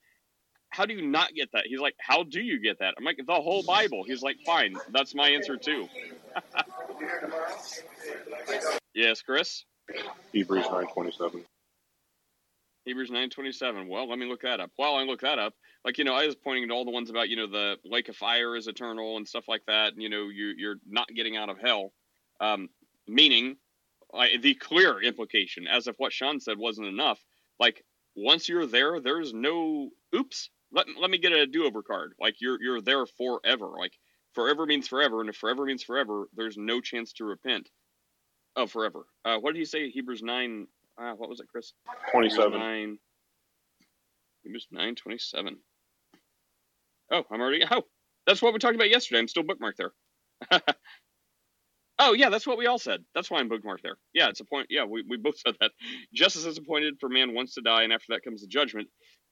how 0.70 0.84
do 0.84 0.94
you 0.94 1.06
not 1.06 1.34
get 1.34 1.50
that? 1.52 1.64
He's 1.66 1.78
like, 1.78 1.94
how 2.00 2.24
do 2.24 2.40
you 2.40 2.60
get 2.60 2.80
that? 2.80 2.94
I'm 2.98 3.04
like, 3.04 3.20
the 3.24 3.34
whole 3.34 3.62
Bible. 3.62 4.02
He's 4.04 4.22
like, 4.22 4.36
fine, 4.44 4.76
that's 4.90 5.14
my 5.14 5.28
answer 5.28 5.56
too. 5.56 5.88
yes, 8.94 9.22
Chris. 9.22 9.64
Hebrews 10.32 10.66
nine 10.70 10.86
twenty 10.92 11.12
seven. 11.12 11.44
Hebrews 12.84 13.10
nine 13.10 13.30
twenty 13.30 13.52
seven. 13.52 13.88
Well, 13.88 14.08
let 14.08 14.18
me 14.18 14.26
look 14.26 14.42
that 14.42 14.60
up. 14.60 14.70
While 14.76 14.96
I 14.96 15.04
look 15.04 15.20
that 15.20 15.38
up, 15.38 15.54
like 15.84 15.98
you 15.98 16.04
know, 16.04 16.14
I 16.14 16.26
was 16.26 16.34
pointing 16.34 16.68
to 16.68 16.74
all 16.74 16.84
the 16.84 16.90
ones 16.90 17.10
about 17.10 17.28
you 17.28 17.36
know 17.36 17.46
the 17.46 17.76
lake 17.84 18.08
of 18.08 18.16
fire 18.16 18.56
is 18.56 18.66
eternal 18.66 19.18
and 19.18 19.28
stuff 19.28 19.44
like 19.46 19.62
that. 19.66 19.92
And, 19.92 20.02
you 20.02 20.08
know, 20.08 20.28
you 20.28 20.54
you're 20.56 20.76
not 20.88 21.06
getting 21.14 21.36
out 21.36 21.50
of 21.50 21.58
hell. 21.60 21.92
Um, 22.40 22.68
meaning, 23.08 23.56
like, 24.12 24.42
the 24.42 24.54
clear 24.54 25.02
implication, 25.02 25.66
as 25.68 25.86
if 25.88 25.96
what 25.98 26.12
Sean 26.12 26.40
said 26.40 26.58
wasn't 26.58 26.88
enough. 26.88 27.20
Like 27.60 27.84
once 28.16 28.48
you're 28.48 28.66
there, 28.66 29.00
there's 29.00 29.34
no 29.34 29.90
oops 30.14 30.50
let, 30.72 30.86
let 31.00 31.10
me 31.10 31.18
get 31.18 31.32
a 31.32 31.46
do-over 31.46 31.82
card. 31.82 32.14
Like 32.20 32.36
you're 32.40 32.62
you're 32.62 32.80
there 32.82 33.06
forever. 33.06 33.68
Like 33.78 33.92
forever 34.34 34.66
means 34.66 34.88
forever, 34.88 35.20
and 35.20 35.30
if 35.30 35.36
forever 35.36 35.64
means 35.66 35.82
forever, 35.84 36.28
there's 36.34 36.56
no 36.58 36.80
chance 36.80 37.12
to 37.14 37.24
repent. 37.24 37.68
of 38.56 38.70
forever. 38.70 39.06
Uh, 39.24 39.38
what 39.38 39.52
did 39.54 39.58
he 39.60 39.64
say? 39.64 39.90
Hebrews 39.90 40.22
nine. 40.22 40.66
Uh, 41.00 41.12
what 41.12 41.28
was 41.28 41.40
it, 41.40 41.48
Chris? 41.50 41.72
Twenty-seven. 42.12 42.52
Nine. 42.58 42.98
Hebrews 44.44 44.68
nine 44.72 44.94
twenty-seven. 44.94 45.58
Oh, 47.12 47.24
I'm 47.30 47.40
already. 47.40 47.64
Oh, 47.70 47.84
that's 48.26 48.42
what 48.42 48.52
we 48.54 48.58
talked 48.60 48.76
about 48.76 48.90
yesterday. 48.90 49.20
I'm 49.20 49.28
still 49.28 49.44
bookmarked 49.44 49.76
there. 49.78 49.92
Oh 51.98 52.14
yeah, 52.14 52.30
that's 52.30 52.46
what 52.46 52.58
we 52.58 52.66
all 52.66 52.78
said. 52.78 53.04
That's 53.14 53.30
why 53.30 53.40
I'm 53.40 53.50
bookmarked 53.50 53.82
there. 53.82 53.96
Yeah, 54.14 54.28
it's 54.28 54.40
a 54.40 54.44
point. 54.44 54.66
Yeah, 54.70 54.84
we, 54.84 55.04
we 55.08 55.16
both 55.16 55.38
said 55.46 55.54
that. 55.60 55.72
Justice 56.14 56.46
is 56.46 56.58
appointed 56.58 56.94
for 57.00 57.08
man 57.08 57.34
once 57.34 57.54
to 57.54 57.62
die, 57.62 57.84
and 57.84 57.92
after 57.92 58.06
that 58.10 58.24
comes 58.24 58.42
the 58.42 58.48
judgment. 58.48 58.88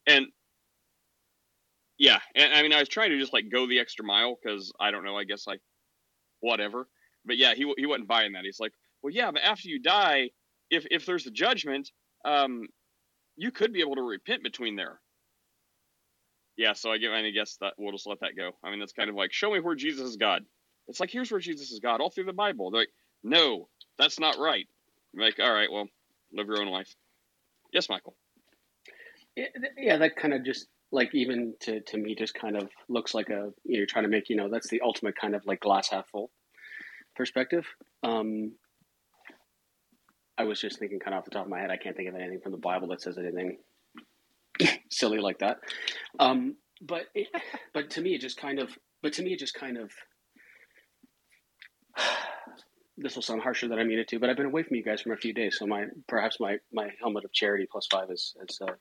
And 0.06 0.26
yeah, 1.98 2.20
and 2.34 2.54
I 2.54 2.62
mean, 2.62 2.72
I 2.72 2.80
was 2.80 2.88
trying 2.88 3.10
to 3.10 3.18
just 3.18 3.32
like 3.32 3.46
go 3.52 3.66
the 3.66 3.80
extra 3.80 4.04
mile 4.04 4.36
because 4.42 4.72
I 4.80 4.90
don't 4.90 5.04
know. 5.04 5.16
I 5.16 5.24
guess 5.24 5.46
like 5.46 5.60
whatever. 6.40 6.88
But 7.24 7.38
yeah, 7.38 7.54
he 7.54 7.72
he 7.78 7.86
wasn't 7.86 8.08
buying 8.08 8.32
that. 8.32 8.44
He's 8.44 8.60
like, 8.60 8.72
well, 9.02 9.12
yeah, 9.12 9.30
but 9.32 9.42
after 9.42 9.68
you 9.68 9.80
die, 9.80 10.30
if 10.70 10.86
if 10.90 11.06
there's 11.06 11.26
a 11.26 11.30
judgment, 11.32 11.90
um, 12.24 12.68
you 13.36 13.50
could 13.52 13.72
be 13.72 13.80
able 13.80 13.96
to 13.96 14.02
repent 14.02 14.42
between 14.42 14.76
there. 14.76 15.00
Yeah, 16.56 16.74
so 16.74 16.92
I 16.92 16.98
get, 16.98 17.12
I 17.12 17.30
guess 17.30 17.56
that 17.60 17.74
we'll 17.78 17.92
just 17.92 18.06
let 18.06 18.20
that 18.20 18.36
go. 18.36 18.52
I 18.62 18.70
mean, 18.70 18.80
that's 18.80 18.92
kind 18.92 19.10
of 19.10 19.16
like 19.16 19.32
show 19.32 19.52
me 19.52 19.60
where 19.60 19.74
Jesus 19.74 20.08
is 20.10 20.16
God. 20.16 20.44
It's 20.88 21.00
like 21.00 21.10
here's 21.10 21.30
where 21.30 21.40
Jesus 21.40 21.70
is 21.70 21.80
God 21.80 22.00
all 22.00 22.10
through 22.10 22.24
the 22.24 22.32
Bible. 22.32 22.70
They're 22.70 22.82
like, 22.82 22.92
no, 23.22 23.68
that's 23.98 24.18
not 24.18 24.38
right. 24.38 24.66
I'm 25.14 25.20
like, 25.20 25.38
all 25.38 25.52
right, 25.52 25.70
well, 25.70 25.88
live 26.32 26.46
your 26.46 26.60
own 26.60 26.68
life. 26.68 26.94
Yes, 27.72 27.88
Michael. 27.88 28.14
Yeah, 29.78 29.96
that 29.98 30.16
kind 30.16 30.34
of 30.34 30.44
just 30.44 30.66
like 30.90 31.14
even 31.14 31.54
to, 31.60 31.80
to 31.80 31.96
me 31.96 32.14
just 32.14 32.34
kind 32.34 32.56
of 32.56 32.68
looks 32.88 33.14
like 33.14 33.30
a 33.30 33.50
you're 33.64 33.86
trying 33.86 34.04
to 34.04 34.10
make 34.10 34.28
you 34.28 34.36
know 34.36 34.50
that's 34.50 34.68
the 34.68 34.82
ultimate 34.82 35.16
kind 35.16 35.34
of 35.34 35.46
like 35.46 35.60
glass 35.60 35.88
half 35.90 36.06
full 36.08 36.30
perspective. 37.16 37.66
Um, 38.02 38.52
I 40.36 40.44
was 40.44 40.60
just 40.60 40.78
thinking 40.78 40.98
kind 40.98 41.14
of 41.14 41.20
off 41.20 41.24
the 41.24 41.30
top 41.30 41.44
of 41.44 41.50
my 41.50 41.60
head. 41.60 41.70
I 41.70 41.76
can't 41.76 41.96
think 41.96 42.08
of 42.08 42.14
anything 42.14 42.40
from 42.40 42.52
the 42.52 42.58
Bible 42.58 42.88
that 42.88 43.00
says 43.00 43.16
anything 43.16 43.58
silly 44.90 45.18
like 45.18 45.38
that. 45.38 45.58
Um, 46.18 46.56
but 46.80 47.06
it, 47.14 47.28
but 47.72 47.90
to 47.90 48.02
me, 48.02 48.14
it 48.14 48.20
just 48.20 48.36
kind 48.36 48.58
of 48.58 48.76
but 49.02 49.14
to 49.14 49.22
me, 49.22 49.32
it 49.32 49.38
just 49.38 49.54
kind 49.54 49.78
of 49.78 49.90
this 52.98 53.14
will 53.14 53.22
sound 53.22 53.42
harsher 53.42 53.68
than 53.68 53.78
I 53.78 53.84
mean 53.84 53.98
it 53.98 54.08
to, 54.08 54.18
but 54.18 54.30
I've 54.30 54.36
been 54.36 54.46
away 54.46 54.62
from 54.62 54.76
you 54.76 54.82
guys 54.82 55.02
for 55.02 55.12
a 55.12 55.16
few 55.16 55.32
days, 55.32 55.56
so 55.58 55.66
my 55.66 55.86
perhaps 56.08 56.38
my 56.40 56.58
my 56.72 56.90
helmet 57.00 57.24
of 57.24 57.32
charity 57.32 57.66
plus 57.70 57.86
five 57.90 58.10
is 58.10 58.34
is 58.48 58.58
uh, 58.60 58.72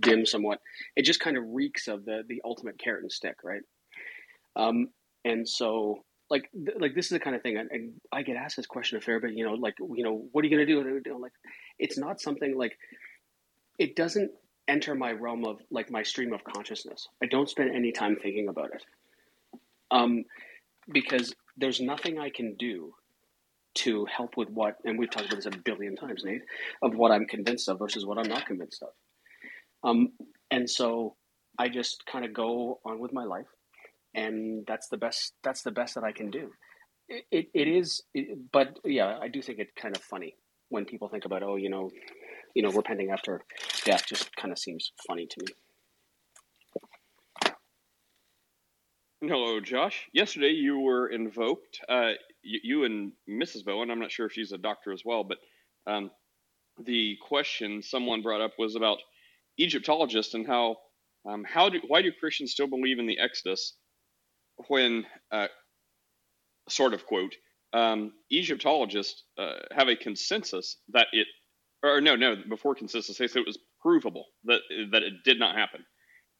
dim 0.00 0.26
somewhat. 0.26 0.60
It 0.96 1.04
just 1.04 1.20
kind 1.20 1.36
of 1.36 1.44
reeks 1.46 1.88
of 1.88 2.04
the 2.04 2.22
the 2.28 2.42
ultimate 2.44 2.78
carrot 2.78 3.02
and 3.02 3.12
stick, 3.12 3.36
right? 3.44 3.62
Um, 4.56 4.88
and 5.24 5.48
so 5.48 6.04
like 6.30 6.48
th- 6.52 6.78
like 6.78 6.94
this 6.94 7.06
is 7.06 7.10
the 7.10 7.20
kind 7.20 7.34
of 7.34 7.42
thing, 7.42 7.56
and 7.58 7.92
I 8.12 8.22
get 8.22 8.36
asked 8.36 8.56
this 8.56 8.66
question 8.66 8.96
a 8.98 9.00
fair 9.00 9.20
bit. 9.20 9.32
You 9.34 9.44
know, 9.44 9.54
like 9.54 9.74
you 9.78 10.04
know, 10.04 10.28
what 10.32 10.44
are 10.44 10.48
you 10.48 10.56
going 10.56 10.66
to 10.66 11.00
do? 11.00 11.18
Like, 11.20 11.32
it's 11.78 11.98
not 11.98 12.20
something 12.20 12.56
like 12.56 12.78
it 13.78 13.96
doesn't 13.96 14.30
enter 14.68 14.94
my 14.94 15.10
realm 15.10 15.44
of 15.44 15.58
like 15.70 15.90
my 15.90 16.04
stream 16.04 16.32
of 16.32 16.44
consciousness. 16.44 17.08
I 17.22 17.26
don't 17.26 17.48
spend 17.48 17.74
any 17.74 17.90
time 17.90 18.16
thinking 18.22 18.48
about 18.48 18.70
it, 18.74 18.84
um, 19.90 20.24
because 20.92 21.34
there's 21.60 21.80
nothing 21.80 22.18
I 22.18 22.30
can 22.30 22.54
do 22.54 22.94
to 23.72 24.04
help 24.06 24.36
with 24.36 24.50
what, 24.50 24.76
and 24.84 24.98
we've 24.98 25.10
talked 25.10 25.26
about 25.26 25.36
this 25.36 25.46
a 25.46 25.56
billion 25.56 25.94
times, 25.94 26.24
Nate, 26.24 26.42
of 26.82 26.96
what 26.96 27.12
I'm 27.12 27.26
convinced 27.26 27.68
of 27.68 27.78
versus 27.78 28.04
what 28.04 28.18
I'm 28.18 28.28
not 28.28 28.46
convinced 28.46 28.82
of. 28.82 28.88
Um, 29.88 30.12
and 30.50 30.68
so 30.68 31.14
I 31.58 31.68
just 31.68 32.04
kind 32.06 32.24
of 32.24 32.32
go 32.32 32.80
on 32.84 32.98
with 32.98 33.12
my 33.12 33.24
life, 33.24 33.46
and 34.14 34.64
that's 34.66 34.88
the 34.88 34.96
best. 34.96 35.34
That's 35.44 35.62
the 35.62 35.70
best 35.70 35.94
that 35.94 36.04
I 36.04 36.12
can 36.12 36.30
do. 36.30 36.50
It, 37.08 37.24
it, 37.30 37.46
it 37.54 37.68
is, 37.68 38.02
it, 38.14 38.38
but 38.52 38.78
yeah, 38.84 39.18
I 39.20 39.28
do 39.28 39.40
think 39.42 39.58
it's 39.58 39.72
kind 39.80 39.96
of 39.96 40.02
funny 40.02 40.36
when 40.68 40.84
people 40.84 41.08
think 41.08 41.24
about, 41.24 41.42
oh, 41.42 41.56
you 41.56 41.68
know, 41.68 41.90
you 42.54 42.62
know, 42.62 42.70
repenting 42.70 43.10
after 43.10 43.42
death 43.84 44.04
just 44.06 44.34
kind 44.36 44.52
of 44.52 44.58
seems 44.58 44.92
funny 45.06 45.26
to 45.26 45.36
me. 45.40 45.52
Hello, 49.22 49.60
Josh. 49.60 50.08
Yesterday 50.14 50.52
you 50.52 50.78
were 50.78 51.08
invoked. 51.08 51.78
Uh, 51.86 52.12
you, 52.42 52.60
you, 52.62 52.84
and 52.84 53.12
Mrs. 53.28 53.66
Bowen. 53.66 53.90
I'm 53.90 54.00
not 54.00 54.10
sure 54.10 54.24
if 54.24 54.32
she's 54.32 54.52
a 54.52 54.56
doctor 54.56 54.92
as 54.92 55.02
well, 55.04 55.24
but 55.24 55.36
um, 55.86 56.10
the 56.82 57.18
question 57.20 57.82
someone 57.82 58.22
brought 58.22 58.40
up 58.40 58.52
was 58.58 58.76
about 58.76 58.96
Egyptologists 59.58 60.32
and 60.32 60.46
how 60.46 60.76
um, 61.28 61.44
how 61.44 61.68
do 61.68 61.80
why 61.86 62.00
do 62.00 62.12
Christians 62.18 62.52
still 62.52 62.66
believe 62.66 62.98
in 62.98 63.06
the 63.06 63.18
Exodus 63.18 63.76
when 64.68 65.04
uh, 65.30 65.48
sort 66.70 66.94
of 66.94 67.04
quote 67.04 67.34
um, 67.74 68.14
Egyptologists 68.32 69.24
uh, 69.38 69.58
have 69.72 69.88
a 69.88 69.96
consensus 69.96 70.78
that 70.94 71.08
it 71.12 71.26
or 71.82 72.00
no 72.00 72.16
no 72.16 72.36
before 72.48 72.74
consensus 72.74 73.18
they 73.18 73.26
said 73.26 73.40
it 73.40 73.46
was 73.46 73.58
provable 73.82 74.24
that 74.44 74.60
that 74.92 75.02
it 75.02 75.12
did 75.26 75.38
not 75.38 75.56
happen, 75.56 75.84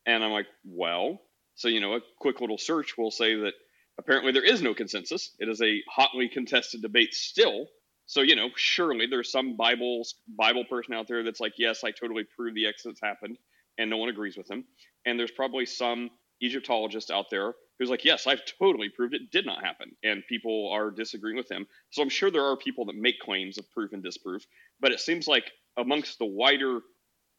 and 0.06 0.24
I'm 0.24 0.32
like 0.32 0.46
well 0.64 1.20
so, 1.60 1.68
you 1.68 1.78
know, 1.78 1.92
a 1.92 2.00
quick 2.18 2.40
little 2.40 2.56
search 2.56 2.96
will 2.96 3.10
say 3.10 3.34
that 3.34 3.52
apparently 3.98 4.32
there 4.32 4.42
is 4.42 4.62
no 4.62 4.72
consensus. 4.72 5.36
It 5.38 5.46
is 5.46 5.60
a 5.60 5.82
hotly 5.90 6.26
contested 6.26 6.80
debate 6.80 7.12
still. 7.12 7.66
So, 8.06 8.22
you 8.22 8.34
know, 8.34 8.48
surely 8.56 9.04
there's 9.04 9.30
some 9.30 9.58
Bible 9.58 10.06
Bible 10.26 10.64
person 10.64 10.94
out 10.94 11.06
there 11.06 11.22
that's 11.22 11.38
like, 11.38 11.52
yes, 11.58 11.84
I 11.84 11.90
totally 11.90 12.24
prove 12.24 12.54
the 12.54 12.66
Exodus 12.66 12.98
happened, 13.02 13.36
and 13.76 13.90
no 13.90 13.98
one 13.98 14.08
agrees 14.08 14.38
with 14.38 14.50
him. 14.50 14.64
And 15.04 15.20
there's 15.20 15.32
probably 15.32 15.66
some 15.66 16.08
Egyptologist 16.40 17.10
out 17.10 17.26
there 17.30 17.52
who's 17.78 17.90
like, 17.90 18.06
yes, 18.06 18.26
I've 18.26 18.40
totally 18.58 18.88
proved 18.88 19.12
it 19.12 19.30
did 19.30 19.44
not 19.44 19.62
happen, 19.62 19.94
and 20.02 20.22
people 20.30 20.70
are 20.72 20.90
disagreeing 20.90 21.36
with 21.36 21.50
him. 21.50 21.66
So 21.90 22.00
I'm 22.00 22.08
sure 22.08 22.30
there 22.30 22.46
are 22.46 22.56
people 22.56 22.86
that 22.86 22.96
make 22.96 23.18
claims 23.18 23.58
of 23.58 23.70
proof 23.70 23.92
and 23.92 24.02
disproof, 24.02 24.46
but 24.80 24.92
it 24.92 25.00
seems 25.00 25.28
like 25.28 25.50
amongst 25.76 26.18
the 26.18 26.24
wider 26.24 26.80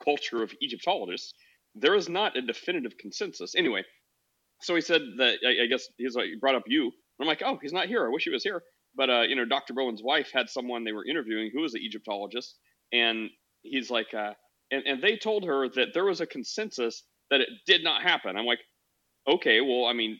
culture 0.03 0.43
of 0.43 0.53
Egyptologists, 0.61 1.33
there 1.73 1.95
is 1.95 2.07
not 2.07 2.37
a 2.37 2.41
definitive 2.43 2.99
consensus. 2.99 3.55
Anyway, 3.55 3.83
so 4.61 4.75
he 4.75 4.81
said 4.81 5.01
that 5.17 5.39
I, 5.45 5.63
I 5.63 5.65
guess 5.67 5.87
he's 5.97 6.15
like 6.15 6.27
he 6.27 6.35
brought 6.35 6.55
up 6.55 6.63
you. 6.67 6.91
I'm 7.19 7.27
like, 7.27 7.41
oh, 7.45 7.59
he's 7.61 7.73
not 7.73 7.87
here. 7.87 8.05
I 8.05 8.09
wish 8.09 8.23
he 8.23 8.31
was 8.31 8.43
here. 8.43 8.63
But 8.95 9.09
uh, 9.09 9.21
you 9.21 9.35
know, 9.35 9.45
Dr. 9.45 9.73
Bowen's 9.73 10.03
wife 10.03 10.31
had 10.33 10.49
someone 10.49 10.83
they 10.83 10.91
were 10.91 11.05
interviewing 11.05 11.51
who 11.53 11.61
was 11.61 11.73
an 11.73 11.81
Egyptologist, 11.81 12.57
and 12.91 13.29
he's 13.61 13.89
like, 13.89 14.13
uh, 14.13 14.33
and 14.71 14.83
and 14.85 15.01
they 15.01 15.17
told 15.17 15.45
her 15.45 15.69
that 15.69 15.89
there 15.93 16.05
was 16.05 16.21
a 16.21 16.25
consensus 16.25 17.03
that 17.29 17.41
it 17.41 17.49
did 17.65 17.83
not 17.83 18.01
happen. 18.01 18.35
I'm 18.35 18.45
like, 18.45 18.59
okay, 19.27 19.61
well, 19.61 19.85
I 19.85 19.93
mean, 19.93 20.19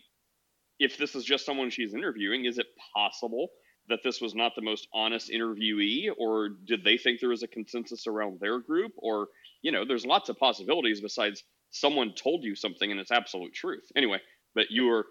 if 0.80 0.98
this 0.98 1.16
is 1.16 1.26
just 1.26 1.46
someone 1.46 1.70
she's 1.70 1.94
interviewing, 1.94 2.46
is 2.46 2.58
it 2.58 2.68
possible 2.96 3.50
that 3.90 4.00
this 4.04 4.22
was 4.22 4.36
not 4.36 4.54
the 4.56 4.62
most 4.62 4.88
honest 4.94 5.30
interviewee, 5.30 6.10
or 6.18 6.50
did 6.66 6.84
they 6.84 6.98
think 6.98 7.20
there 7.20 7.30
was 7.30 7.44
a 7.44 7.48
consensus 7.48 8.08
around 8.08 8.40
their 8.40 8.60
group, 8.60 8.94
or 8.98 9.28
you 9.62 9.72
know, 9.72 9.86
there's 9.86 10.06
lots 10.06 10.30
of 10.30 10.38
possibilities 10.38 11.02
besides 11.02 11.44
someone 11.72 12.14
told 12.14 12.44
you 12.44 12.56
something 12.56 12.92
and 12.92 13.00
it's 13.00 13.12
absolute 13.12 13.54
truth. 13.54 13.92
Anyway, 13.96 14.20
but 14.54 14.68
you 14.70 14.86
were 14.86 15.06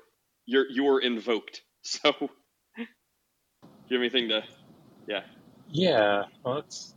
you're 0.46 0.70
you 0.70 0.84
were 0.84 1.00
invoked. 1.00 1.62
So 1.82 2.12
do 2.12 2.26
you 3.88 3.96
have 3.96 4.02
anything 4.02 4.28
to 4.28 4.42
yeah. 5.08 5.22
Yeah, 5.70 6.24
well 6.44 6.56
that's 6.56 6.94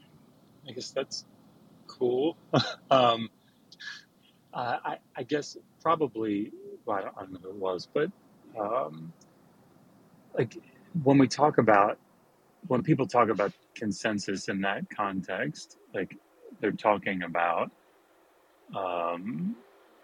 I 0.68 0.74
guess 0.74 0.92
that's 0.92 1.24
cool. 1.88 2.36
um 2.92 3.30
I 4.54 4.98
I 5.16 5.24
guess 5.24 5.58
probably 5.82 6.52
well, 6.86 6.98
I, 6.98 7.02
don't, 7.02 7.14
I 7.18 7.22
don't 7.22 7.32
know 7.32 7.40
who 7.44 7.50
it 7.52 7.56
was, 7.56 7.88
but 7.94 8.12
um 8.60 9.14
like 10.38 10.58
when 11.04 11.18
we 11.18 11.28
talk 11.30 11.58
about 11.58 11.98
when 12.68 12.84
people 12.84 13.08
talk 13.08 13.30
about 13.30 13.54
consensus 13.76 14.50
in 14.50 14.62
that 14.62 14.90
context, 14.90 15.78
like 15.94 16.18
they're 16.60 16.72
talking 16.72 17.24
about 17.24 17.72
um, 18.76 19.56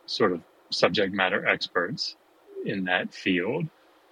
sort 0.06 0.32
of 0.32 0.42
subject 0.70 1.14
matter 1.14 1.48
experts 1.48 2.16
in 2.66 2.86
that 2.86 3.14
field. 3.14 3.68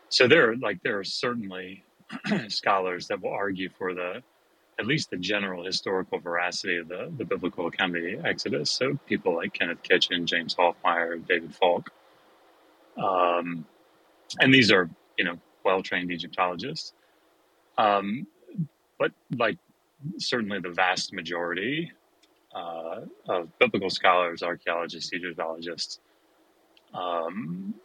So 0.09 0.27
there, 0.27 0.55
like, 0.55 0.81
there 0.83 0.99
are 0.99 1.03
certainly 1.03 1.83
scholars 2.47 3.07
that 3.07 3.21
will 3.21 3.33
argue 3.33 3.69
for 3.77 3.93
the 3.93 4.23
at 4.79 4.85
least 4.85 5.09
the 5.09 5.17
general 5.17 5.65
historical 5.65 6.19
veracity 6.19 6.77
of 6.77 6.87
the, 6.87 7.11
the 7.17 7.25
biblical 7.25 7.67
account 7.67 7.97
of 7.97 8.03
the 8.03 8.21
Exodus. 8.23 8.69
So 8.71 8.97
people 9.07 9.35
like 9.35 9.53
Kenneth 9.53 9.81
Kitchen, 9.81 10.27
James 10.27 10.55
Hoffmeier, 10.55 11.25
David 11.27 11.55
Falk. 11.55 11.89
Um, 12.95 13.65
and 14.39 14.53
these 14.53 14.71
are, 14.71 14.89
you 15.17 15.25
know, 15.25 15.39
well 15.65 15.81
trained 15.81 16.11
Egyptologists. 16.11 16.93
Um, 17.77 18.27
but 18.99 19.11
like 19.35 19.57
certainly 20.19 20.59
the 20.59 20.69
vast 20.69 21.11
majority 21.11 21.91
uh, 22.57 23.01
of 23.27 23.59
biblical 23.59 23.89
scholars, 23.89 24.41
archaeologists, 24.41 25.13
Egyptologists, 25.13 25.99
um, 26.93 27.75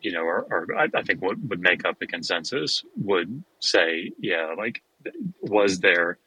you 0.00 0.12
know, 0.12 0.22
or, 0.22 0.46
or 0.50 0.76
I, 0.76 0.86
I, 0.94 1.02
think 1.02 1.20
what 1.22 1.38
would 1.48 1.60
make 1.60 1.84
up 1.84 1.98
the 1.98 2.06
consensus 2.06 2.84
would 2.96 3.42
say, 3.58 4.12
yeah, 4.20 4.54
like, 4.56 4.82
was 5.40 5.80
there, 5.80 6.18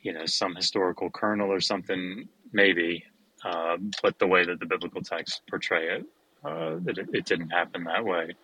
you 0.00 0.12
know, 0.12 0.26
some 0.26 0.54
historical 0.54 1.10
kernel 1.10 1.52
or 1.52 1.60
something? 1.60 2.28
Maybe, 2.52 3.04
uh, 3.44 3.76
but 4.02 4.18
the 4.18 4.26
way 4.26 4.44
that 4.46 4.60
the 4.60 4.66
biblical 4.66 5.02
texts 5.02 5.42
portray 5.50 5.96
it, 5.96 6.06
uh, 6.44 6.76
that 6.84 6.98
it, 6.98 7.08
it 7.12 7.24
didn't 7.26 7.50
happen 7.50 7.84
that 7.84 8.04
way. 8.04 8.34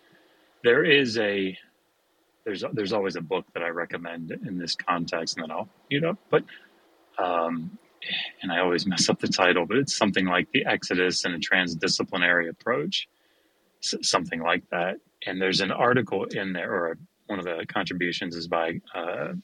There 0.63 0.83
is 0.83 1.17
a 1.17 1.57
there's 2.43 2.63
there's 2.73 2.93
always 2.93 3.15
a 3.15 3.21
book 3.21 3.45
that 3.53 3.63
I 3.63 3.69
recommend 3.69 4.31
in 4.31 4.59
this 4.59 4.75
context, 4.75 5.37
and 5.37 5.43
then 5.43 5.51
I'll 5.51 5.69
you 5.89 6.01
know, 6.01 6.17
but 6.29 6.43
um, 7.17 7.77
and 8.41 8.51
I 8.51 8.59
always 8.59 8.85
mess 8.85 9.09
up 9.09 9.19
the 9.19 9.27
title, 9.27 9.65
but 9.65 9.77
it's 9.77 9.95
something 9.95 10.25
like 10.25 10.47
the 10.51 10.65
Exodus 10.65 11.25
and 11.25 11.33
a 11.33 11.39
transdisciplinary 11.39 12.49
approach, 12.49 13.07
something 13.81 14.41
like 14.41 14.63
that. 14.69 14.97
And 15.25 15.41
there's 15.41 15.61
an 15.61 15.71
article 15.71 16.25
in 16.25 16.53
there, 16.53 16.71
or 16.71 16.97
one 17.27 17.39
of 17.39 17.45
the 17.45 17.65
contributions 17.67 18.35
is 18.35 18.47
by 18.47 18.79
uh, 18.95 19.31
a 19.31 19.35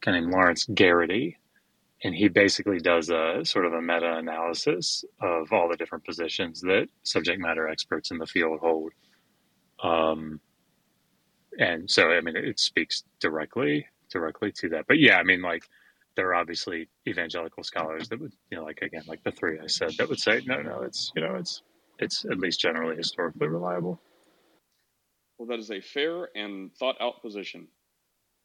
guy 0.00 0.12
named 0.12 0.30
Lawrence 0.32 0.66
Geraty, 0.66 1.38
and 2.04 2.14
he 2.14 2.28
basically 2.28 2.78
does 2.78 3.10
a 3.10 3.44
sort 3.44 3.64
of 3.64 3.72
a 3.74 3.80
meta 3.80 4.16
analysis 4.16 5.04
of 5.20 5.52
all 5.52 5.68
the 5.68 5.76
different 5.76 6.04
positions 6.04 6.60
that 6.62 6.88
subject 7.04 7.40
matter 7.40 7.68
experts 7.68 8.10
in 8.10 8.18
the 8.18 8.26
field 8.26 8.58
hold. 8.60 8.92
Um, 9.82 10.40
and 11.58 11.88
so, 11.88 12.08
I 12.10 12.20
mean, 12.20 12.36
it 12.36 12.58
speaks 12.58 13.04
directly 13.20 13.86
directly 14.12 14.52
to 14.52 14.68
that. 14.70 14.86
But 14.86 14.98
yeah, 14.98 15.16
I 15.16 15.22
mean, 15.22 15.42
like 15.42 15.64
there 16.16 16.28
are 16.28 16.34
obviously 16.34 16.88
evangelical 17.08 17.62
scholars 17.62 18.08
that 18.08 18.20
would, 18.20 18.32
you 18.50 18.58
know, 18.58 18.64
like 18.64 18.80
again, 18.82 19.02
like 19.06 19.22
the 19.24 19.32
three 19.32 19.58
I 19.58 19.66
said, 19.66 19.92
that 19.98 20.08
would 20.08 20.20
say, 20.20 20.42
no, 20.46 20.60
no, 20.60 20.82
it's 20.82 21.12
you 21.16 21.22
know, 21.22 21.36
it's 21.36 21.62
it's 21.98 22.24
at 22.24 22.38
least 22.38 22.60
generally 22.60 22.96
historically 22.96 23.48
reliable. 23.48 24.00
Well, 25.38 25.48
that 25.48 25.58
is 25.58 25.70
a 25.70 25.80
fair 25.80 26.28
and 26.36 26.72
thought 26.76 26.96
out 27.00 27.22
position. 27.22 27.66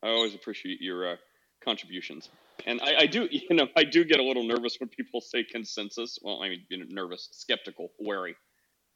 I 0.04 0.10
always 0.10 0.36
appreciate 0.36 0.82
your 0.82 1.14
uh, 1.14 1.16
contributions. 1.64 2.30
And 2.66 2.82
I, 2.82 3.02
I, 3.02 3.06
do, 3.06 3.28
you 3.32 3.56
know, 3.56 3.68
I 3.76 3.84
do 3.84 4.04
get 4.04 4.20
a 4.20 4.24
little 4.24 4.44
nervous 4.44 4.78
when 4.80 4.90
people 4.90 5.22
say 5.22 5.44
consensus. 5.44 6.18
Well, 6.22 6.42
I 6.42 6.50
mean, 6.50 6.64
you 6.70 6.78
know, 6.80 6.86
nervous, 6.90 7.30
skeptical, 7.32 7.92
wary. 8.00 8.36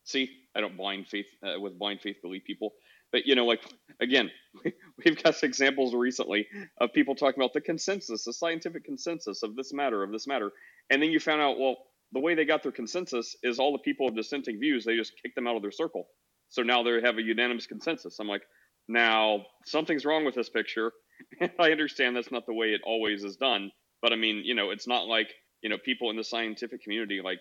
See, 0.04 0.30
I 0.56 0.62
don't 0.62 0.76
blind 0.76 1.08
faith 1.08 1.28
uh, 1.46 1.60
with 1.60 1.78
blind 1.78 2.02
faith 2.02 2.18
believe 2.22 2.44
people. 2.46 2.74
But 3.12 3.26
you 3.26 3.36
know, 3.36 3.46
like 3.46 3.62
again, 4.00 4.32
we've 5.06 5.22
got 5.22 5.42
examples 5.44 5.94
recently 5.94 6.48
of 6.80 6.94
people 6.94 7.16
talking 7.16 7.42
about 7.42 7.54
the 7.54 7.62
consensus, 7.62 8.26
the 8.26 8.34
scientific 8.34 8.86
consensus 8.86 9.44
of 9.44 9.56
this 9.56 9.74
matter, 9.74 10.04
of 10.04 10.12
this 10.12 10.28
matter, 10.28 10.52
and 10.90 11.02
then 11.02 11.12
you 11.12 11.20
found 11.20 11.42
out, 11.42 11.60
well, 11.60 11.78
the 12.14 12.20
way 12.20 12.36
they 12.36 12.46
got 12.46 12.64
their 12.64 12.72
consensus 12.72 13.36
is 13.44 13.60
all 13.60 13.72
the 13.72 13.80
people 13.80 14.08
of 14.08 14.16
dissenting 14.16 14.60
views, 14.60 14.84
they 14.84 14.96
just 14.96 15.14
kicked 15.22 15.36
them 15.36 15.48
out 15.48 15.56
of 15.56 15.62
their 15.62 15.72
circle. 15.72 16.08
So 16.50 16.62
now 16.62 16.84
they 16.84 17.00
have 17.02 17.18
a 17.18 17.22
unanimous 17.22 17.68
consensus. 17.68 18.20
I'm 18.20 18.28
like, 18.28 18.44
now 18.90 19.46
something's 19.66 20.04
wrong 20.04 20.26
with 20.26 20.36
this 20.36 20.50
picture. 20.50 20.92
I 21.60 21.72
understand 21.72 22.16
that's 22.16 22.32
not 22.32 22.46
the 22.46 22.54
way 22.54 22.68
it 22.68 22.82
always 22.86 23.24
is 23.24 23.38
done, 23.38 23.72
but 24.02 24.12
I 24.12 24.16
mean, 24.16 24.42
you 24.44 24.56
know, 24.56 24.72
it's 24.72 24.88
not 24.88 25.08
like 25.08 25.34
you 25.62 25.70
know 25.70 25.78
people 25.84 26.10
in 26.10 26.18
the 26.18 26.24
scientific 26.24 26.82
community 26.82 27.22
like 27.24 27.40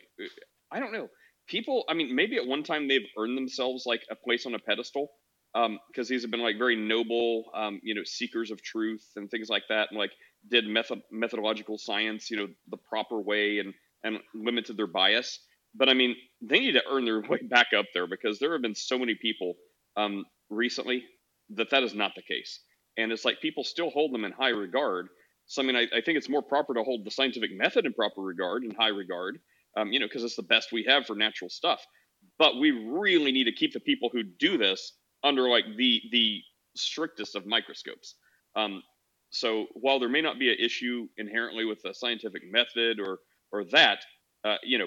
I 0.70 0.78
don't 0.78 0.92
know 0.92 1.09
people. 1.50 1.85
I 1.88 1.94
mean, 1.94 2.14
maybe 2.14 2.37
at 2.37 2.46
one 2.46 2.62
time 2.62 2.88
they've 2.88 3.06
earned 3.18 3.37
themselves 3.37 3.85
like 3.85 4.02
a 4.11 4.14
place 4.14 4.46
on 4.46 4.54
a 4.54 4.59
pedestal 4.59 5.09
because 5.54 5.66
um, 5.66 6.06
these 6.08 6.22
have 6.22 6.30
been 6.30 6.42
like 6.42 6.58
very 6.58 6.76
noble, 6.76 7.44
um, 7.54 7.80
you 7.82 7.94
know, 7.94 8.04
seekers 8.04 8.50
of 8.50 8.62
truth 8.62 9.04
and 9.16 9.30
things 9.30 9.48
like 9.48 9.64
that, 9.68 9.88
and 9.90 9.98
like 9.98 10.12
did 10.48 10.66
method 10.66 11.00
methodological 11.10 11.78
science, 11.78 12.30
you 12.30 12.36
know, 12.36 12.48
the 12.68 12.76
proper 12.76 13.20
way 13.20 13.58
and 13.58 13.74
and 14.04 14.18
limited 14.34 14.76
their 14.76 14.86
bias. 14.86 15.40
But 15.74 15.88
I 15.88 15.94
mean, 15.94 16.16
they 16.40 16.60
need 16.60 16.72
to 16.72 16.82
earn 16.90 17.04
their 17.04 17.20
way 17.20 17.40
back 17.42 17.68
up 17.76 17.86
there 17.94 18.06
because 18.06 18.38
there 18.38 18.52
have 18.52 18.62
been 18.62 18.74
so 18.74 18.98
many 18.98 19.16
people 19.20 19.54
um, 19.96 20.24
recently 20.50 21.04
that 21.50 21.70
that 21.70 21.82
is 21.82 21.94
not 21.94 22.12
the 22.14 22.22
case, 22.22 22.60
and 22.96 23.10
it's 23.10 23.24
like 23.24 23.40
people 23.40 23.64
still 23.64 23.90
hold 23.90 24.14
them 24.14 24.24
in 24.24 24.32
high 24.32 24.50
regard. 24.50 25.08
So 25.46 25.62
I 25.62 25.66
mean, 25.66 25.76
I, 25.76 25.82
I 25.96 26.00
think 26.00 26.16
it's 26.16 26.28
more 26.28 26.42
proper 26.42 26.74
to 26.74 26.84
hold 26.84 27.04
the 27.04 27.10
scientific 27.10 27.50
method 27.52 27.86
in 27.86 27.92
proper 27.92 28.22
regard 28.22 28.62
and 28.62 28.76
high 28.76 28.88
regard, 28.88 29.38
um, 29.76 29.92
you 29.92 29.98
know, 29.98 30.06
because 30.06 30.22
it's 30.22 30.36
the 30.36 30.42
best 30.44 30.70
we 30.70 30.84
have 30.84 31.06
for 31.06 31.16
natural 31.16 31.50
stuff. 31.50 31.84
But 32.38 32.58
we 32.60 32.70
really 32.70 33.32
need 33.32 33.44
to 33.44 33.52
keep 33.52 33.72
the 33.72 33.80
people 33.80 34.10
who 34.12 34.22
do 34.22 34.56
this 34.56 34.92
under 35.22 35.48
like 35.48 35.64
the 35.76 36.00
the 36.11 36.40
strictest 36.76 37.37
of 37.37 37.46
microscopes. 37.46 38.14
Um, 38.56 38.83
so 39.30 39.66
while 39.74 40.00
there 40.00 40.09
may 40.09 40.22
not 40.22 40.38
be 40.38 40.50
an 40.50 40.56
issue 40.59 41.09
inherently 41.16 41.64
with 41.64 41.80
the 41.83 41.94
scientific 41.94 42.42
method 42.50 43.00
or 43.00 43.18
or 43.52 43.64
that, 43.72 43.98
uh, 44.44 44.56
you 44.62 44.78
know, 44.78 44.87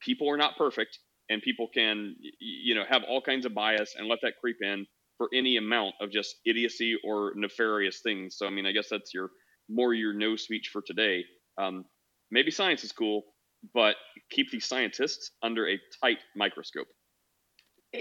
people 0.00 0.30
are 0.30 0.36
not 0.36 0.56
perfect, 0.56 0.98
and 1.28 1.42
people 1.42 1.68
can 1.72 2.16
you 2.40 2.74
know 2.74 2.84
have 2.88 3.02
all 3.08 3.20
kinds 3.20 3.46
of 3.46 3.54
bias 3.54 3.94
and 3.96 4.08
let 4.08 4.20
that 4.22 4.34
creep 4.40 4.58
in 4.62 4.86
for 5.18 5.28
any 5.34 5.56
amount 5.56 5.94
of 6.00 6.10
just 6.10 6.36
idiocy 6.46 6.96
or 7.04 7.32
nefarious 7.34 8.00
things. 8.00 8.36
So 8.36 8.46
I 8.46 8.50
mean, 8.50 8.66
I 8.66 8.72
guess 8.72 8.88
that's 8.90 9.12
your 9.14 9.30
more 9.68 9.94
your 9.94 10.14
no 10.14 10.36
speech 10.36 10.70
for 10.72 10.82
today. 10.82 11.24
Um, 11.58 11.84
maybe 12.30 12.50
science 12.50 12.84
is 12.84 12.92
cool, 12.92 13.22
but 13.74 13.96
keep 14.30 14.50
these 14.50 14.66
scientists 14.66 15.32
under 15.42 15.68
a 15.68 15.78
tight 16.02 16.18
microscope 16.36 16.86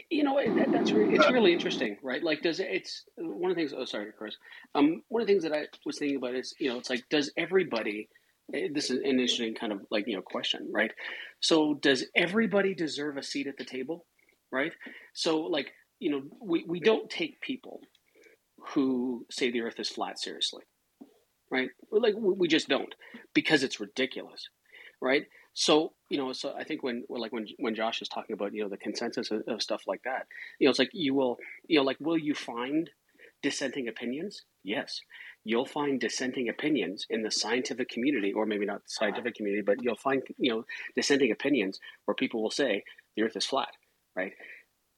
you 0.10 0.24
know 0.24 0.40
that's 0.72 0.92
re- 0.92 1.14
it's 1.16 1.32
really 1.32 1.54
interesting 1.54 1.98
right? 2.04 2.24
Like 2.24 2.42
does 2.42 2.60
it, 2.60 2.68
it's 2.70 3.04
one 3.18 3.52
of 3.52 3.58
the 3.58 3.62
things 3.62 3.74
oh 3.76 3.86
sorry 3.86 4.12
chris. 4.18 4.36
Um 4.76 5.04
one 5.08 5.22
of 5.22 5.28
the 5.28 5.34
things 5.34 5.44
that 5.44 5.54
i 5.54 5.66
was 5.86 5.98
thinking 5.98 6.18
about 6.18 6.36
is 6.36 6.54
you 6.60 6.70
know 6.70 6.78
it's 6.78 6.90
like 6.90 7.06
does 7.10 7.32
everybody 7.38 8.10
eh, 8.54 8.68
this 8.74 8.90
is 8.90 8.98
an 8.98 9.06
interesting 9.06 9.56
kind 9.56 9.72
of 9.72 9.82
like 9.90 10.08
you 10.08 10.16
know 10.16 10.22
question 10.22 10.70
right? 10.72 10.92
So 11.40 11.76
does 11.76 12.06
everybody 12.16 12.74
deserve 12.74 13.18
a 13.18 13.24
seat 13.24 13.48
at 13.48 13.58
the 13.58 13.66
table 13.66 14.06
right? 14.52 14.74
So 15.14 15.42
like 15.42 15.72
you 16.00 16.12
know 16.12 16.22
we, 16.42 16.66
we 16.68 16.80
don't 16.80 17.10
take 17.10 17.42
people 17.42 17.80
who 18.74 19.26
say 19.32 19.52
the 19.52 19.62
earth 19.62 19.80
is 19.80 19.90
flat 19.90 20.20
seriously 20.20 20.64
right? 21.50 21.70
Like 21.92 22.16
we 22.18 22.48
just 22.48 22.68
don't 22.68 22.94
because 23.34 23.64
it's 23.64 23.80
ridiculous 23.80 24.50
right 25.02 25.24
so 25.60 25.94
you 26.08 26.20
know, 26.20 26.34
so 26.34 26.54
I 26.56 26.64
think 26.64 26.84
when 26.84 27.04
like 27.10 27.34
when 27.34 27.48
when 27.58 27.74
Josh 27.74 28.04
is 28.04 28.08
talking 28.08 28.36
about 28.36 28.54
you 28.54 28.62
know 28.62 28.70
the 28.70 28.78
consensus 28.78 29.32
of, 29.32 29.42
of 29.48 29.64
stuff 29.64 29.82
like 29.88 30.04
that, 30.04 30.28
you 30.60 30.68
know, 30.68 30.70
it's 30.70 30.78
like 30.78 30.92
you 30.94 31.16
will 31.16 31.40
you 31.68 31.80
know 31.80 31.84
like 31.84 31.98
will 32.00 32.18
you 32.18 32.36
find 32.36 32.92
dissenting 33.42 33.88
opinions? 33.88 34.44
Yes, 34.64 35.02
you'll 35.44 35.66
find 35.66 36.00
dissenting 36.00 36.48
opinions 36.48 37.08
in 37.10 37.24
the 37.24 37.32
scientific 37.32 37.90
community, 37.90 38.32
or 38.34 38.46
maybe 38.46 38.68
not 38.68 38.84
the 38.84 38.90
scientific 38.90 39.34
community, 39.34 39.64
but 39.64 39.82
you'll 39.82 39.96
find 39.96 40.22
you 40.38 40.52
know 40.52 40.66
dissenting 40.96 41.32
opinions 41.32 41.80
where 42.06 42.14
people 42.14 42.44
will 42.44 42.52
say 42.52 42.84
the 43.16 43.24
Earth 43.24 43.36
is 43.36 43.46
flat, 43.48 43.72
right? 44.16 44.34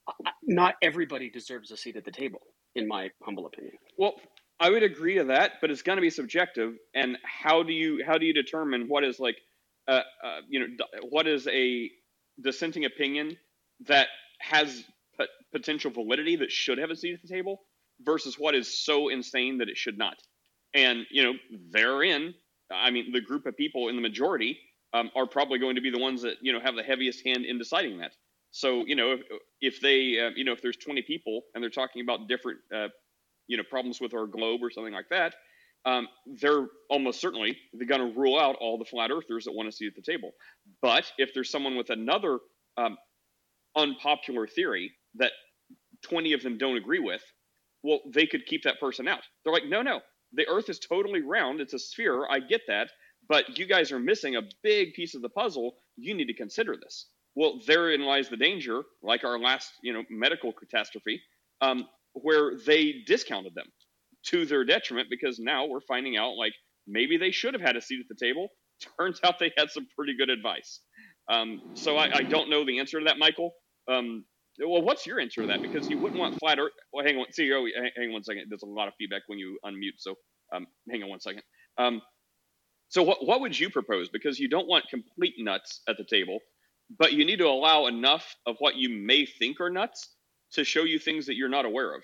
Uh, 0.06 0.12
uh, 0.26 0.30
not 0.42 0.74
everybody 0.82 1.30
deserves 1.30 1.70
a 1.70 1.76
seat 1.78 1.96
at 1.96 2.04
the 2.04 2.10
table, 2.10 2.42
in 2.74 2.86
my 2.86 3.08
humble 3.22 3.46
opinion. 3.46 3.76
Well, 3.96 4.12
I 4.60 4.68
would 4.68 4.82
agree 4.82 5.14
to 5.14 5.24
that, 5.24 5.52
but 5.62 5.70
it's 5.70 5.80
going 5.80 5.96
to 5.96 6.02
be 6.02 6.10
subjective. 6.10 6.74
And 6.94 7.16
how 7.24 7.62
do 7.62 7.72
you 7.72 8.04
how 8.06 8.18
do 8.18 8.26
you 8.26 8.34
determine 8.34 8.88
what 8.88 9.04
is 9.04 9.18
like 9.18 9.36
uh, 9.90 10.02
uh, 10.22 10.40
you 10.48 10.60
know, 10.60 10.66
what 11.08 11.26
is 11.26 11.48
a 11.48 11.90
dissenting 12.40 12.84
opinion 12.84 13.36
that 13.86 14.08
has 14.38 14.84
potential 15.52 15.90
validity 15.90 16.36
that 16.36 16.50
should 16.50 16.78
have 16.78 16.90
a 16.90 16.96
seat 16.96 17.14
at 17.14 17.22
the 17.22 17.28
table 17.28 17.60
versus 18.02 18.38
what 18.38 18.54
is 18.54 18.84
so 18.84 19.08
insane 19.08 19.58
that 19.58 19.68
it 19.68 19.76
should 19.76 19.98
not. 19.98 20.16
And 20.74 21.06
you 21.10 21.24
know, 21.24 21.32
therein, 21.70 22.34
I 22.70 22.90
mean, 22.90 23.12
the 23.12 23.20
group 23.20 23.46
of 23.46 23.56
people 23.56 23.88
in 23.88 23.96
the 23.96 24.02
majority 24.02 24.58
um, 24.92 25.10
are 25.16 25.26
probably 25.26 25.58
going 25.58 25.74
to 25.74 25.80
be 25.80 25.90
the 25.90 25.98
ones 25.98 26.22
that 26.22 26.36
you 26.40 26.52
know 26.52 26.60
have 26.60 26.76
the 26.76 26.82
heaviest 26.82 27.26
hand 27.26 27.44
in 27.44 27.58
deciding 27.58 27.98
that. 27.98 28.12
So 28.52 28.84
you 28.86 28.94
know, 28.94 29.12
if, 29.12 29.20
if 29.60 29.80
they, 29.80 30.20
uh, 30.20 30.30
you 30.36 30.44
know, 30.44 30.52
if 30.52 30.62
there's 30.62 30.76
20 30.76 31.02
people 31.02 31.42
and 31.54 31.62
they're 31.62 31.70
talking 31.70 32.02
about 32.02 32.28
different, 32.28 32.58
uh, 32.74 32.88
you 33.48 33.56
know, 33.56 33.64
problems 33.68 34.00
with 34.00 34.14
our 34.14 34.26
globe 34.26 34.60
or 34.62 34.70
something 34.70 34.94
like 34.94 35.08
that, 35.10 35.34
um, 35.86 36.08
they're 36.40 36.66
almost 36.88 37.20
certainly 37.20 37.56
they're 37.72 37.86
going 37.86 38.12
to 38.12 38.18
rule 38.18 38.38
out 38.38 38.56
all 38.60 38.78
the 38.78 38.84
flat 38.84 39.10
earthers 39.10 39.44
that 39.44 39.52
want 39.52 39.70
to 39.70 39.76
sit 39.76 39.88
at 39.88 39.94
the 39.94 40.02
table. 40.02 40.32
But 40.82 41.10
if 41.18 41.32
there's 41.34 41.50
someone 41.50 41.76
with 41.76 41.90
another 41.90 42.38
um, 42.76 42.98
unpopular 43.76 44.46
theory 44.46 44.92
that 45.16 45.32
20 46.02 46.32
of 46.34 46.42
them 46.42 46.58
don't 46.58 46.76
agree 46.76 46.98
with, 46.98 47.22
well, 47.82 48.00
they 48.12 48.26
could 48.26 48.46
keep 48.46 48.62
that 48.64 48.80
person 48.80 49.08
out. 49.08 49.22
They're 49.44 49.52
like, 49.52 49.66
no, 49.66 49.82
no, 49.82 50.00
the 50.34 50.46
earth 50.48 50.68
is 50.68 50.78
totally 50.78 51.22
round. 51.22 51.60
It's 51.60 51.74
a 51.74 51.78
sphere. 51.78 52.26
I 52.28 52.40
get 52.40 52.62
that. 52.68 52.90
But 53.28 53.58
you 53.58 53.66
guys 53.66 53.92
are 53.92 53.98
missing 53.98 54.36
a 54.36 54.42
big 54.62 54.92
piece 54.94 55.14
of 55.14 55.22
the 55.22 55.28
puzzle. 55.28 55.76
You 55.96 56.14
need 56.14 56.26
to 56.26 56.34
consider 56.34 56.76
this. 56.76 57.06
Well, 57.36 57.60
therein 57.66 58.02
lies 58.02 58.28
the 58.28 58.36
danger, 58.36 58.82
like 59.02 59.24
our 59.24 59.38
last, 59.38 59.72
you 59.82 59.92
know, 59.92 60.02
medical 60.10 60.52
catastrophe, 60.52 61.20
um, 61.60 61.86
where 62.12 62.56
they 62.66 63.02
discounted 63.06 63.54
them 63.54 63.66
to 64.26 64.44
their 64.44 64.64
detriment 64.64 65.08
because 65.10 65.38
now 65.38 65.66
we're 65.66 65.80
finding 65.80 66.16
out 66.16 66.36
like 66.36 66.52
maybe 66.86 67.16
they 67.16 67.30
should 67.30 67.54
have 67.54 67.62
had 67.62 67.76
a 67.76 67.80
seat 67.80 68.00
at 68.00 68.06
the 68.08 68.26
table. 68.26 68.48
Turns 68.98 69.20
out 69.24 69.38
they 69.38 69.52
had 69.56 69.70
some 69.70 69.86
pretty 69.96 70.16
good 70.16 70.30
advice. 70.30 70.80
Um, 71.30 71.60
so 71.74 71.96
I, 71.96 72.10
I, 72.18 72.22
don't 72.22 72.50
know 72.50 72.64
the 72.64 72.78
answer 72.80 72.98
to 72.98 73.04
that, 73.04 73.18
Michael. 73.18 73.52
Um, 73.88 74.24
well, 74.58 74.82
what's 74.82 75.06
your 75.06 75.20
answer 75.20 75.42
to 75.42 75.46
that? 75.48 75.62
Because 75.62 75.88
you 75.88 75.98
wouldn't 75.98 76.18
want 76.18 76.38
flat 76.38 76.58
Earth. 76.58 76.72
Well, 76.92 77.04
hang 77.04 77.16
on, 77.16 77.26
oh, 77.28 77.66
hang 77.96 78.08
on 78.08 78.12
one 78.12 78.24
second. 78.24 78.46
There's 78.48 78.62
a 78.62 78.66
lot 78.66 78.88
of 78.88 78.94
feedback 78.98 79.22
when 79.28 79.38
you 79.38 79.58
unmute, 79.64 79.98
so 79.98 80.14
um, 80.52 80.66
hang 80.90 81.02
on 81.02 81.08
one 81.08 81.20
second. 81.20 81.42
Um, 81.78 82.02
so 82.88 83.02
what 83.04 83.24
what 83.24 83.40
would 83.40 83.58
you 83.58 83.70
propose? 83.70 84.08
Because 84.08 84.38
you 84.38 84.48
don't 84.48 84.66
want 84.66 84.88
complete 84.90 85.34
nuts 85.38 85.82
at 85.88 85.96
the 85.96 86.04
table, 86.04 86.40
but 86.98 87.12
you 87.12 87.24
need 87.24 87.38
to 87.38 87.46
allow 87.46 87.86
enough 87.86 88.34
of 88.46 88.56
what 88.58 88.76
you 88.76 88.88
may 88.88 89.24
think 89.24 89.60
are 89.60 89.70
nuts 89.70 90.08
to 90.52 90.64
show 90.64 90.82
you 90.82 90.98
things 90.98 91.26
that 91.26 91.36
you're 91.36 91.48
not 91.48 91.64
aware 91.64 91.94
of. 91.94 92.02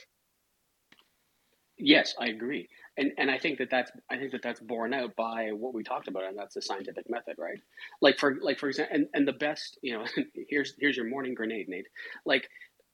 Yes, 1.78 2.14
I 2.18 2.28
agree, 2.28 2.68
and 2.96 3.12
and 3.18 3.30
I 3.30 3.38
think 3.38 3.58
that 3.58 3.70
that's 3.70 3.90
I 4.10 4.16
think 4.16 4.32
that 4.32 4.42
that's 4.42 4.60
borne 4.60 4.94
out 4.94 5.14
by 5.16 5.50
what 5.52 5.74
we 5.74 5.82
talked 5.82 6.08
about, 6.08 6.24
and 6.24 6.38
that's 6.38 6.54
the 6.54 6.62
scientific 6.62 7.08
method, 7.10 7.36
right? 7.38 7.60
Like 8.00 8.18
for 8.18 8.36
like 8.40 8.58
for 8.58 8.68
example, 8.68 8.96
and, 8.96 9.08
and 9.12 9.28
the 9.28 9.34
best, 9.34 9.78
you 9.82 9.92
know, 9.92 10.04
here's 10.48 10.74
here's 10.78 10.96
your 10.96 11.06
morning 11.06 11.34
grenade, 11.34 11.68
Nate. 11.68 11.88
Like 12.24 12.48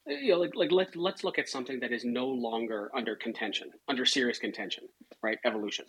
you 0.07 0.33
know, 0.33 0.41
like, 0.41 0.57
like 0.57 0.73
let, 0.73 0.97
let's 0.97 1.23
look 1.23 1.39
at 1.39 1.49
something 1.49 1.81
that 1.81 1.93
is 1.93 2.05
no 2.05 2.27
longer 2.27 2.91
under 2.95 3.15
contention, 3.15 3.71
under 3.89 4.05
serious 4.05 4.39
contention, 4.39 4.85
right? 5.23 5.39
Evolution. 5.45 5.85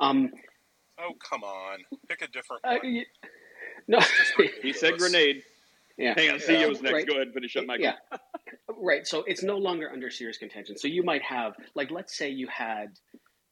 Um, 0.00 0.30
oh, 1.00 1.12
come 1.28 1.42
on. 1.42 1.78
Pick 2.08 2.22
a 2.22 2.28
different 2.28 2.62
uh, 2.64 2.76
one. 2.82 3.04
no, 3.88 3.98
he 4.62 4.72
said 4.72 4.98
grenade. 4.98 5.42
Yeah. 5.96 6.14
Hang 6.16 6.30
on, 6.30 6.38
CEO 6.38 6.68
was 6.68 6.82
next. 6.82 6.92
Right. 6.92 7.06
Go 7.06 7.14
ahead 7.14 7.28
and 7.28 7.34
finish 7.34 7.56
up, 7.56 7.66
Michael. 7.66 7.84
Yeah. 7.84 8.18
Right. 8.68 9.06
So 9.06 9.24
it's 9.26 9.42
no 9.42 9.56
longer 9.56 9.90
under 9.92 10.10
serious 10.10 10.38
contention. 10.38 10.76
So 10.76 10.88
you 10.88 11.02
might 11.02 11.22
have, 11.22 11.54
like, 11.74 11.90
let's 11.90 12.16
say 12.16 12.30
you 12.30 12.48
had 12.48 12.88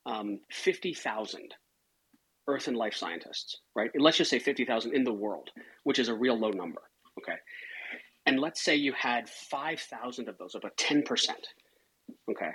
um, 0.07 0.41
50,000 0.51 1.55
Earth 2.49 2.69
and 2.69 2.77
life 2.77 2.95
scientists, 2.95 3.59
right? 3.77 3.91
let's 3.97 4.17
just 4.17 4.31
say 4.31 4.39
50,000 4.39 4.95
in 4.95 5.05
the 5.05 5.13
world, 5.13 5.51
which 5.85 5.99
is 5.99 6.09
a 6.09 6.15
real 6.15 6.39
low 6.39 6.51
number. 6.51 6.83
Okay. 7.19 7.39
And 8.27 8.41
let's 8.41 8.63
say 8.63 8.77
you 8.77 8.93
had 8.93 9.29
5,000 9.29 10.29
of 10.29 10.39
those, 10.39 10.55
about 10.55 10.77
10%. 10.77 11.05
Okay. 12.31 12.51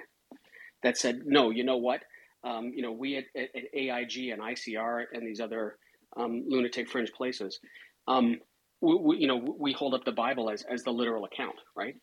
That 0.84 0.98
said, 0.98 1.22
no, 1.26 1.50
you 1.50 1.64
know 1.64 1.78
what? 1.78 2.02
Um, 2.44 2.72
you 2.76 2.82
know, 2.82 2.92
we 2.92 3.18
at, 3.18 3.26
at, 3.36 3.50
AIG 3.74 4.30
and 4.30 4.42
ICR 4.42 5.06
and 5.14 5.26
these 5.26 5.40
other 5.40 5.78
um, 6.18 6.44
lunatic 6.48 6.90
fringe 6.90 7.12
places, 7.12 7.60
um, 8.08 8.38
we, 8.82 8.96
we, 8.96 9.18
you 9.18 9.28
know, 9.28 9.44
we 9.58 9.74
hold 9.74 9.94
up 9.94 10.06
the 10.06 10.12
Bible 10.12 10.50
as, 10.50 10.64
as 10.72 10.84
the 10.84 10.92
literal 10.92 11.26
account, 11.26 11.56
right? 11.76 11.96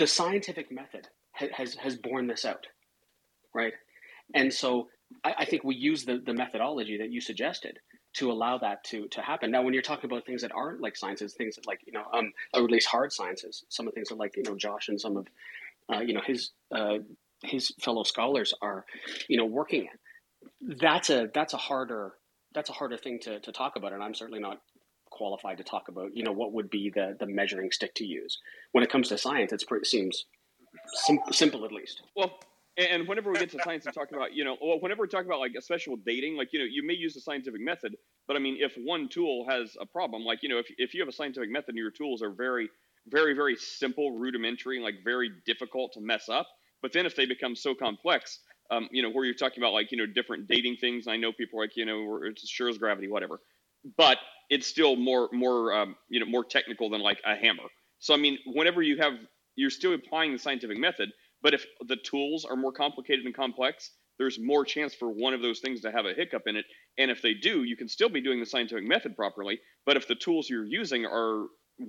The 0.00 0.06
scientific 0.06 0.72
method 0.72 1.04
ha- 1.38 1.54
has, 1.58 1.74
has 1.74 1.94
borne 1.96 2.26
this 2.26 2.44
out, 2.44 2.66
right? 3.54 3.74
And 4.34 4.52
so 4.52 4.88
I, 5.22 5.34
I 5.42 5.44
think 5.44 5.62
we 5.62 5.74
use 5.74 6.04
the, 6.04 6.16
the 6.24 6.32
methodology 6.32 6.96
that 6.98 7.10
you 7.10 7.20
suggested 7.20 7.78
to 8.14 8.32
allow 8.32 8.58
that 8.58 8.82
to, 8.90 9.08
to 9.08 9.20
happen. 9.20 9.50
Now, 9.50 9.62
when 9.62 9.74
you're 9.74 9.82
talking 9.90 10.10
about 10.10 10.26
things 10.26 10.42
that 10.42 10.52
aren't 10.54 10.80
like 10.80 10.96
sciences, 10.96 11.34
things 11.34 11.56
that 11.56 11.66
like, 11.66 11.80
you 11.86 11.92
know, 11.92 12.04
um, 12.12 12.32
or 12.54 12.64
at 12.64 12.70
least 12.70 12.88
hard 12.88 13.12
sciences, 13.12 13.64
some 13.68 13.86
of 13.86 13.92
the 13.92 13.96
things 13.96 14.08
that 14.08 14.18
like, 14.18 14.36
you 14.36 14.42
know, 14.42 14.56
Josh 14.56 14.88
and 14.88 15.00
some 15.00 15.16
of, 15.16 15.28
uh, 15.92 16.00
you 16.00 16.14
know, 16.14 16.22
his, 16.26 16.50
uh, 16.74 16.98
his 17.42 17.72
fellow 17.80 18.02
scholars 18.02 18.54
are, 18.60 18.84
you 19.28 19.36
know, 19.36 19.46
working. 19.46 19.88
That's 20.60 21.10
a, 21.10 21.28
that's 21.32 21.54
a 21.54 21.62
harder, 21.68 22.14
that's 22.54 22.70
a 22.70 22.72
harder 22.72 22.96
thing 22.96 23.20
to, 23.24 23.40
to 23.40 23.52
talk 23.52 23.76
about. 23.76 23.92
And 23.92 24.02
I'm 24.02 24.14
certainly 24.14 24.40
not 24.40 24.58
qualified 25.20 25.58
to 25.58 25.64
talk 25.64 25.88
about, 25.88 26.16
you 26.16 26.24
know, 26.24 26.32
what 26.32 26.54
would 26.54 26.70
be 26.70 26.88
the, 26.88 27.14
the 27.20 27.26
measuring 27.26 27.70
stick 27.70 27.94
to 27.94 28.06
use. 28.06 28.38
When 28.72 28.82
it 28.82 28.90
comes 28.90 29.10
to 29.10 29.18
science, 29.18 29.52
it's 29.52 29.64
pretty, 29.64 29.82
it 29.82 29.86
seems 29.86 30.24
sim- 30.94 31.20
simple 31.30 31.66
at 31.66 31.72
least. 31.72 32.00
Well, 32.16 32.38
and 32.78 33.06
whenever 33.06 33.30
we 33.30 33.38
get 33.38 33.50
to 33.50 33.60
science 33.62 33.84
and 33.84 33.94
talk 33.94 34.08
about, 34.12 34.32
you 34.32 34.44
know, 34.44 34.56
well, 34.62 34.80
whenever 34.80 35.02
we 35.02 35.08
talk 35.08 35.26
about 35.26 35.38
like 35.38 35.52
especially 35.58 35.92
with 35.96 36.06
dating, 36.06 36.38
like, 36.38 36.54
you 36.54 36.58
know, 36.58 36.64
you 36.64 36.82
may 36.86 36.94
use 36.94 37.12
the 37.12 37.20
scientific 37.20 37.60
method, 37.60 37.96
but 38.26 38.34
I 38.34 38.38
mean, 38.38 38.56
if 38.60 38.72
one 38.78 39.10
tool 39.10 39.44
has 39.46 39.76
a 39.78 39.84
problem, 39.84 40.22
like, 40.24 40.38
you 40.42 40.48
know, 40.48 40.58
if, 40.58 40.68
if 40.78 40.94
you 40.94 41.02
have 41.02 41.08
a 41.08 41.12
scientific 41.12 41.50
method 41.50 41.70
and 41.70 41.76
your 41.76 41.90
tools 41.90 42.22
are 42.22 42.30
very, 42.30 42.70
very, 43.06 43.34
very 43.34 43.56
simple, 43.56 44.12
rudimentary, 44.12 44.80
like 44.80 44.94
very 45.04 45.30
difficult 45.44 45.92
to 45.92 46.00
mess 46.00 46.30
up, 46.30 46.46
but 46.80 46.94
then 46.94 47.04
if 47.04 47.14
they 47.14 47.26
become 47.26 47.54
so 47.54 47.74
complex, 47.74 48.38
um, 48.70 48.88
you 48.90 49.02
know, 49.02 49.10
where 49.10 49.26
you're 49.26 49.34
talking 49.34 49.62
about 49.62 49.74
like, 49.74 49.92
you 49.92 49.98
know, 49.98 50.06
different 50.06 50.48
dating 50.48 50.76
things, 50.80 51.06
I 51.06 51.18
know 51.18 51.30
people 51.30 51.60
like, 51.60 51.76
you 51.76 51.84
know, 51.84 52.20
it's 52.24 52.48
sure 52.48 52.70
as 52.70 52.78
gravity, 52.78 53.08
whatever, 53.08 53.40
but 53.98 54.16
it's 54.50 54.66
still 54.66 54.96
more, 54.96 55.28
more, 55.32 55.72
um, 55.72 55.96
you 56.08 56.20
know, 56.20 56.26
more 56.26 56.44
technical 56.44 56.90
than 56.90 57.00
like 57.00 57.20
a 57.24 57.34
hammer. 57.36 57.62
So, 58.00 58.12
I 58.14 58.16
mean, 58.16 58.38
whenever 58.46 58.82
you 58.82 58.98
have, 58.98 59.14
you're 59.56 59.70
still 59.70 59.94
applying 59.94 60.32
the 60.32 60.38
scientific 60.38 60.78
method, 60.78 61.10
but 61.42 61.54
if 61.54 61.64
the 61.86 61.96
tools 61.96 62.44
are 62.44 62.56
more 62.56 62.72
complicated 62.72 63.24
and 63.24 63.34
complex, 63.34 63.90
there's 64.18 64.38
more 64.38 64.64
chance 64.64 64.92
for 64.94 65.08
one 65.08 65.32
of 65.32 65.40
those 65.40 65.60
things 65.60 65.80
to 65.80 65.90
have 65.90 66.04
a 66.04 66.12
hiccup 66.12 66.42
in 66.46 66.56
it. 66.56 66.66
And 66.98 67.10
if 67.10 67.22
they 67.22 67.32
do, 67.32 67.64
you 67.64 67.76
can 67.76 67.88
still 67.88 68.10
be 68.10 68.20
doing 68.20 68.40
the 68.40 68.46
scientific 68.46 68.84
method 68.84 69.16
properly. 69.16 69.60
But 69.86 69.96
if 69.96 70.06
the 70.06 70.14
tools 70.14 70.50
you're 70.50 70.66
using 70.66 71.06
are 71.06 71.46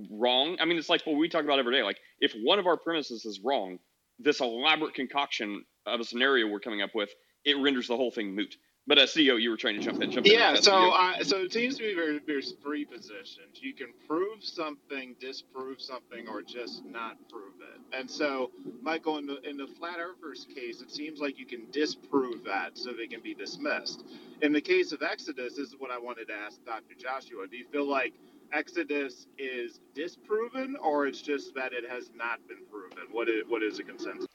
wrong, 0.10 0.58
I 0.62 0.66
mean, 0.66 0.78
it's 0.78 0.88
like 0.88 1.06
what 1.06 1.18
we 1.18 1.28
talk 1.28 1.44
about 1.44 1.60
every 1.60 1.76
day. 1.76 1.84
Like 1.84 1.98
if 2.20 2.34
one 2.42 2.60
of 2.60 2.68
our 2.68 2.78
premises 2.78 3.26
is 3.26 3.42
wrong, 3.44 3.80
this 4.20 4.40
elaborate 4.40 4.94
concoction 4.94 5.66
of 5.86 6.00
a 6.00 6.06
scenario 6.06 6.48
we're 6.48 6.60
coming 6.60 6.82
up 6.82 6.92
with, 6.96 7.10
it 7.44 7.58
renders 7.58 7.88
the 7.88 7.98
whole 7.98 8.12
thing 8.12 8.36
moot. 8.36 8.56
But 8.92 8.98
uh, 8.98 9.04
CEO, 9.04 9.42
you 9.42 9.52
were 9.52 9.56
trying 9.56 9.80
to 9.80 9.82
jump 9.82 10.02
in. 10.02 10.12
Jump 10.12 10.28
yeah, 10.28 10.54
in 10.54 10.62
so 10.62 10.92
uh, 10.92 11.24
so 11.24 11.38
it 11.38 11.54
seems 11.54 11.78
to 11.78 11.82
be 11.82 11.96
very, 11.96 12.20
there's 12.28 12.56
three 12.62 12.84
positions. 12.84 13.62
You 13.62 13.74
can 13.74 13.94
prove 14.06 14.44
something, 14.44 15.16
disprove 15.18 15.80
something, 15.80 16.28
or 16.28 16.42
just 16.42 16.84
not 16.84 17.16
prove 17.30 17.54
it. 17.62 17.98
And 17.98 18.12
so, 18.12 18.52
Michael, 18.82 19.18
in 19.18 19.28
the 19.28 19.42
in 19.50 19.56
the 19.56 19.68
flat 19.80 20.00
earthers 20.00 20.46
case, 20.54 20.82
it 20.82 20.92
seems 20.92 21.22
like 21.22 21.40
you 21.40 21.46
can 21.46 21.72
disprove 21.72 22.44
that, 22.44 22.78
so 22.78 22.92
they 22.92 23.08
can 23.08 23.22
be 23.22 23.34
dismissed. 23.34 24.04
In 24.42 24.52
the 24.52 24.60
case 24.60 24.92
of 24.92 25.02
Exodus, 25.02 25.56
this 25.56 25.70
is 25.70 25.76
what 25.80 25.90
I 25.90 25.98
wanted 25.98 26.28
to 26.28 26.34
ask 26.34 26.62
Dr. 26.66 26.96
Joshua. 27.00 27.48
Do 27.50 27.56
you 27.56 27.68
feel 27.72 27.90
like 27.90 28.12
Exodus 28.52 29.26
is 29.38 29.80
disproven, 29.96 30.76
or 30.84 31.08
it's 31.08 31.22
just 31.22 31.56
that 31.56 31.72
it 31.72 31.90
has 31.90 32.12
not 32.14 32.46
been 32.50 32.66
proven? 32.70 33.08
What 33.14 33.30
is 33.30 33.44
what 33.48 33.64
is 33.64 33.78
the 33.78 33.84
consensus? 33.84 34.28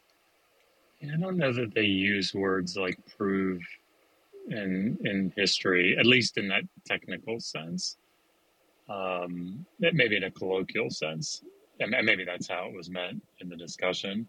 I 1.03 1.15
don't 1.19 1.37
know 1.37 1.53
that 1.53 1.75
they 1.75 1.83
use 1.83 2.33
words 2.33 2.75
like 2.75 2.99
prove 3.19 3.61
in 4.49 4.99
in 5.05 5.33
history, 5.37 5.97
at 5.99 6.07
least 6.07 6.39
in 6.39 6.49
that 6.49 6.63
technical 6.87 7.41
sense. 7.41 7.97
Um, 8.89 9.67
maybe 9.81 10.17
in 10.17 10.25
a 10.25 10.31
colloquial 10.31 10.91
sense, 10.91 11.43
and 11.81 11.95
maybe 12.07 12.25
that's 12.25 12.49
how 12.49 12.67
it 12.67 12.75
was 12.77 12.89
meant 12.89 13.23
in 13.41 13.49
the 13.49 13.57
discussion 13.57 14.29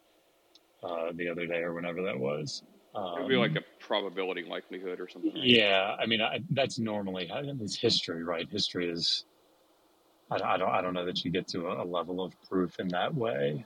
uh, 0.83 1.11
the 1.13 1.29
other 1.29 1.45
day 1.45 1.59
or 1.59 1.73
whenever 1.73 2.01
that 2.03 2.17
was. 2.17 2.63
Um, 2.95 3.13
It'd 3.17 3.27
be 3.27 3.35
like 3.35 3.55
a 3.55 3.61
probability 3.79 4.43
likelihood 4.43 4.99
or 4.99 5.07
something. 5.07 5.33
Right? 5.33 5.43
Yeah, 5.43 5.95
I 5.99 6.07
mean 6.07 6.21
I, 6.21 6.39
that's 6.49 6.79
normally 6.79 7.29
it's 7.31 7.77
history, 7.77 8.23
right? 8.23 8.47
History 8.49 8.89
is. 8.89 9.25
I, 10.31 10.35
I, 10.35 10.57
don't. 10.57 10.69
I 10.69 10.81
don't 10.81 10.93
know 10.93 11.05
that 11.05 11.23
you 11.23 11.31
get 11.31 11.47
to 11.49 11.67
a, 11.67 11.83
a 11.83 11.85
level 11.85 12.23
of 12.23 12.33
proof 12.49 12.79
in 12.79 12.87
that 12.89 13.13
way, 13.13 13.63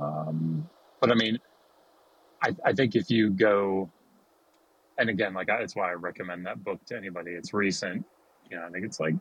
um, 0.00 0.68
but 1.00 1.10
I 1.10 1.14
mean, 1.14 1.38
I, 2.42 2.54
I 2.64 2.72
think 2.72 2.94
if 2.94 3.10
you 3.10 3.30
go 3.30 3.90
and 4.98 5.10
again, 5.10 5.34
like 5.34 5.48
that's 5.48 5.76
why 5.76 5.90
I 5.90 5.94
recommend 5.94 6.46
that 6.46 6.62
book 6.64 6.84
to 6.86 6.96
anybody. 6.96 7.32
It's 7.32 7.54
recent, 7.54 8.04
you 8.50 8.56
know. 8.56 8.66
I 8.66 8.70
think 8.70 8.84
it's 8.84 9.00
like 9.00 9.14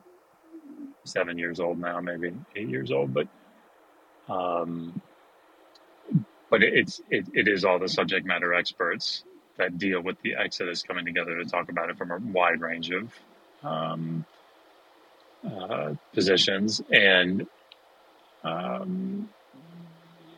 seven 1.06 1.38
years 1.38 1.60
old 1.60 1.80
now, 1.80 2.00
maybe 2.02 2.34
eight 2.56 2.70
years 2.70 2.92
old, 2.92 3.14
but 3.14 3.28
um, 4.30 5.02
but 6.50 6.64
it's 6.64 7.02
it, 7.10 7.28
it 7.34 7.48
is 7.48 7.66
all 7.66 7.80
the 7.80 7.90
subject 7.90 8.26
matter 8.26 8.54
experts 8.54 9.24
that 9.58 9.78
deal 9.78 10.02
with 10.02 10.18
the 10.24 10.36
Exodus 10.36 10.84
coming 10.84 11.06
together 11.06 11.38
to 11.38 11.46
talk 11.46 11.70
about 11.70 11.90
it 11.90 11.98
from 11.98 12.12
a 12.12 12.18
wide 12.18 12.62
range 12.62 12.92
of 12.92 13.12
um, 13.64 14.26
uh, 15.50 15.94
positions 16.14 16.82
and 16.92 17.48
um, 18.44 19.30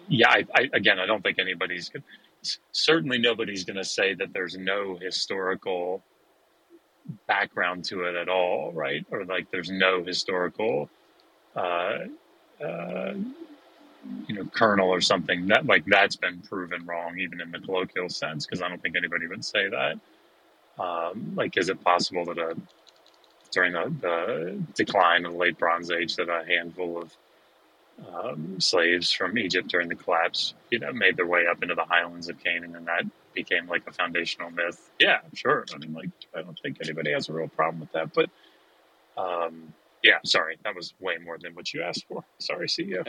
yeah, 0.08 0.30
I, 0.30 0.46
I, 0.56 0.70
again, 0.74 1.00
I 1.00 1.06
don't 1.06 1.22
think 1.24 1.40
anybody's 1.40 1.92
certainly 2.72 3.18
nobody's 3.18 3.64
going 3.64 3.78
to 3.78 3.86
say 3.86 4.14
that 4.16 4.34
there's 4.34 4.58
no 4.58 4.98
historical 5.00 6.04
background 7.28 7.86
to 7.86 8.04
it 8.04 8.16
at 8.16 8.30
all, 8.30 8.72
right? 8.72 9.06
Or 9.12 9.26
like 9.26 9.52
there's 9.52 9.70
no 9.70 10.04
historical, 10.04 10.90
uh, 11.56 11.98
uh, 12.64 13.14
you 14.28 14.36
know, 14.36 14.46
kernel 14.54 14.90
or 14.90 15.02
something 15.02 15.48
that 15.48 15.66
like 15.66 15.86
that's 15.86 16.16
been 16.16 16.42
proven 16.42 16.86
wrong, 16.86 17.18
even 17.20 17.42
in 17.42 17.52
the 17.52 17.60
colloquial 17.60 18.10
sense, 18.10 18.46
because 18.46 18.62
I 18.62 18.70
don't 18.70 18.82
think 18.82 18.96
anybody 18.96 19.28
would 19.28 19.44
say 19.44 19.70
that. 19.70 20.00
Um, 20.82 21.34
like, 21.36 21.58
is 21.58 21.68
it 21.70 21.84
possible 21.84 22.26
that 22.26 22.38
a 22.38 22.56
during 23.52 23.74
the, 23.74 23.94
the 24.02 24.64
decline 24.76 25.26
of 25.26 25.34
the 25.34 25.38
late 25.38 25.58
Bronze 25.58 25.92
Age 25.92 26.16
that 26.16 26.30
a 26.30 26.46
handful 26.46 27.02
of 27.02 27.16
um, 28.08 28.60
slaves 28.60 29.12
from 29.12 29.38
Egypt 29.38 29.68
during 29.68 29.90
the 29.90 29.96
collapse, 29.96 30.54
you 30.70 30.80
know, 30.80 30.92
made 30.92 31.18
their 31.18 31.26
way 31.26 31.46
up 31.50 31.62
into 31.62 31.76
the 31.76 31.86
highlands 31.86 32.30
of 32.30 32.42
Canaan, 32.44 32.76
and 32.76 32.88
that 32.88 33.04
became 33.34 33.68
like 33.68 33.84
a 33.88 33.92
foundational 33.92 34.50
myth. 34.50 34.90
Yeah, 35.00 35.20
sure. 35.34 35.66
I 35.74 35.78
mean, 35.78 35.94
like, 35.94 36.10
I 36.36 36.42
don't 36.42 36.60
think 36.60 36.78
anybody 36.82 37.12
has 37.12 37.30
a 37.30 37.34
real 37.34 37.48
problem 37.48 37.80
with 37.80 37.92
that. 37.94 38.14
But, 38.14 38.30
um, 39.18 39.74
yeah, 40.04 40.20
sorry, 40.26 40.58
that 40.64 40.76
was 40.76 40.94
way 41.00 41.18
more 41.24 41.38
than 41.38 41.54
what 41.56 41.74
you 41.74 41.82
asked 41.84 42.06
for. 42.08 42.24
Sorry, 42.40 42.68
CEO. 42.68 43.06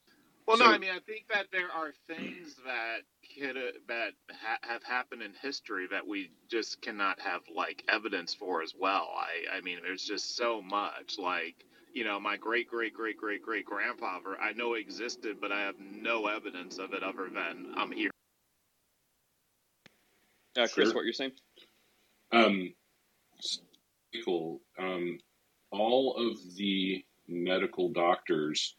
well, 0.46 0.56
so, 0.56 0.64
no, 0.64 0.70
I 0.70 0.78
mean, 0.78 0.90
I 0.90 1.00
think 1.00 1.26
that 1.32 1.46
there 1.52 1.70
are 1.70 1.92
things 2.06 2.56
that 2.66 2.98
could 3.36 3.56
uh, 3.56 3.72
that 3.88 4.12
ha- 4.30 4.58
have 4.62 4.82
happened 4.82 5.22
in 5.22 5.32
history 5.40 5.86
that 5.90 6.06
we 6.06 6.30
just 6.48 6.80
cannot 6.82 7.20
have 7.20 7.42
like 7.54 7.82
evidence 7.88 8.34
for 8.34 8.62
as 8.62 8.74
well. 8.78 9.08
I, 9.16 9.56
I 9.56 9.60
mean, 9.62 9.78
there's 9.82 10.04
just 10.04 10.36
so 10.36 10.60
much 10.62 11.16
like 11.18 11.64
you 11.94 12.04
know, 12.04 12.18
my 12.20 12.36
great 12.36 12.68
great 12.68 12.92
great 12.92 13.16
great 13.16 13.40
great 13.40 13.64
grandfather 13.64 14.36
I 14.40 14.52
know 14.52 14.74
existed, 14.74 15.38
but 15.40 15.52
I 15.52 15.60
have 15.60 15.76
no 15.78 16.26
evidence 16.26 16.78
of 16.78 16.92
it 16.92 17.02
other 17.02 17.28
than 17.32 17.72
I'm 17.76 17.92
here. 17.92 18.10
Uh, 20.56 20.66
Chris, 20.72 20.88
sure. 20.88 20.94
what 20.94 21.04
you're 21.04 21.12
saying? 21.12 21.32
Um, 22.32 22.74
cool. 24.24 24.60
Um, 24.78 25.18
all 25.70 26.16
of 26.16 26.36
the 26.56 27.04
medical 27.28 27.88
doctors 27.88 28.76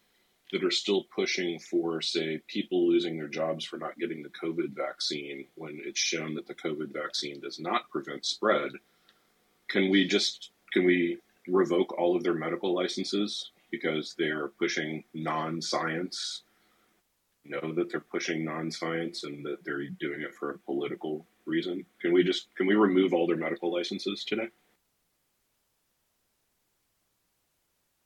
that 0.51 0.63
are 0.63 0.71
still 0.71 1.05
pushing 1.13 1.59
for, 1.59 2.01
say, 2.01 2.39
people 2.47 2.87
losing 2.87 3.17
their 3.17 3.27
jobs 3.27 3.65
for 3.65 3.77
not 3.77 3.97
getting 3.97 4.23
the 4.23 4.29
COVID 4.29 4.75
vaccine 4.75 5.45
when 5.55 5.79
it's 5.83 5.99
shown 5.99 6.35
that 6.35 6.47
the 6.47 6.53
COVID 6.53 6.93
vaccine 6.93 7.41
does 7.41 7.59
not 7.59 7.89
prevent 7.89 8.25
spread. 8.25 8.71
Can 9.69 9.89
we 9.89 10.07
just 10.07 10.51
can 10.71 10.85
we 10.85 11.17
revoke 11.47 11.97
all 11.97 12.15
of 12.15 12.23
their 12.23 12.33
medical 12.33 12.73
licenses 12.73 13.51
because 13.71 14.15
they're 14.17 14.49
pushing 14.49 15.03
non-science. 15.13 16.43
Know 17.43 17.73
that 17.73 17.91
they're 17.91 17.99
pushing 17.99 18.43
non-science 18.43 19.23
and 19.23 19.45
that 19.45 19.63
they're 19.63 19.87
doing 19.99 20.21
it 20.21 20.33
for 20.33 20.51
a 20.51 20.57
political 20.59 21.25
reason. 21.45 21.85
Can 22.01 22.11
we 22.11 22.23
just 22.23 22.47
can 22.55 22.65
we 22.65 22.75
remove 22.75 23.13
all 23.13 23.27
their 23.27 23.37
medical 23.37 23.71
licenses 23.71 24.23
today? 24.23 24.49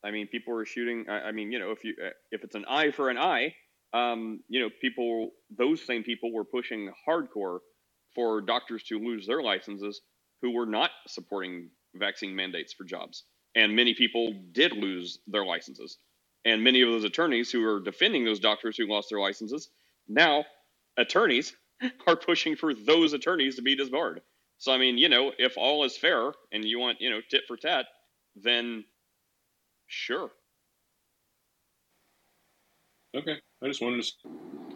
I 0.04 0.12
mean 0.12 0.28
people 0.28 0.58
are 0.58 0.66
shooting 0.66 1.06
i, 1.10 1.28
I 1.28 1.32
mean 1.34 1.52
you 1.52 1.60
know 1.60 1.72
if 1.72 1.84
you 1.84 1.94
if 2.32 2.46
it's 2.46 2.56
an 2.56 2.64
eye 2.70 2.92
for 2.92 3.10
an 3.10 3.18
eye 3.18 3.54
um, 3.94 4.42
you 4.48 4.60
know, 4.60 4.70
people, 4.82 5.32
those 5.56 5.82
same 5.86 6.04
people 6.04 6.32
were 6.32 6.44
pushing 6.44 6.92
hardcore 7.08 7.60
for 8.14 8.42
doctors 8.42 8.84
to 8.84 9.00
lose 9.00 9.26
their 9.26 9.42
licenses 9.42 10.02
who 10.42 10.52
were 10.52 10.66
not 10.66 10.92
supporting 11.08 11.70
vaccine 11.96 12.36
mandates 12.36 12.74
for 12.74 12.84
jobs. 12.84 13.24
And 13.56 13.76
many 13.76 13.94
people 13.94 14.34
did 14.52 14.74
lose 14.74 15.20
their 15.28 15.46
licenses. 15.46 15.98
And 16.46 16.64
many 16.64 16.82
of 16.82 16.90
those 16.90 17.04
attorneys 17.04 17.52
who 17.52 17.66
are 17.68 17.80
defending 17.82 18.24
those 18.24 18.40
doctors 18.40 18.78
who 18.78 18.88
lost 18.88 19.10
their 19.10 19.20
licenses, 19.20 19.70
now 20.08 20.46
attorneys 20.98 21.54
are 22.08 22.16
pushing 22.16 22.56
for 22.56 22.74
those 22.74 23.14
attorneys 23.14 23.56
to 23.56 23.62
be 23.62 23.76
disbarred. 23.76 24.22
So, 24.58 24.74
I 24.74 24.78
mean, 24.78 24.98
you 24.98 25.10
know, 25.10 25.32
if 25.38 25.58
all 25.58 25.84
is 25.86 25.98
fair 25.98 26.34
and 26.52 26.66
you 26.66 26.80
want, 26.80 27.02
you 27.02 27.10
know, 27.10 27.22
tit 27.30 27.44
for 27.48 27.58
tat, 27.58 27.86
then 28.36 28.84
sure. 29.88 30.30
Okay. 33.16 33.38
I 33.64 33.68
just 33.68 33.82
wanted 33.82 34.04
to. 34.04 34.69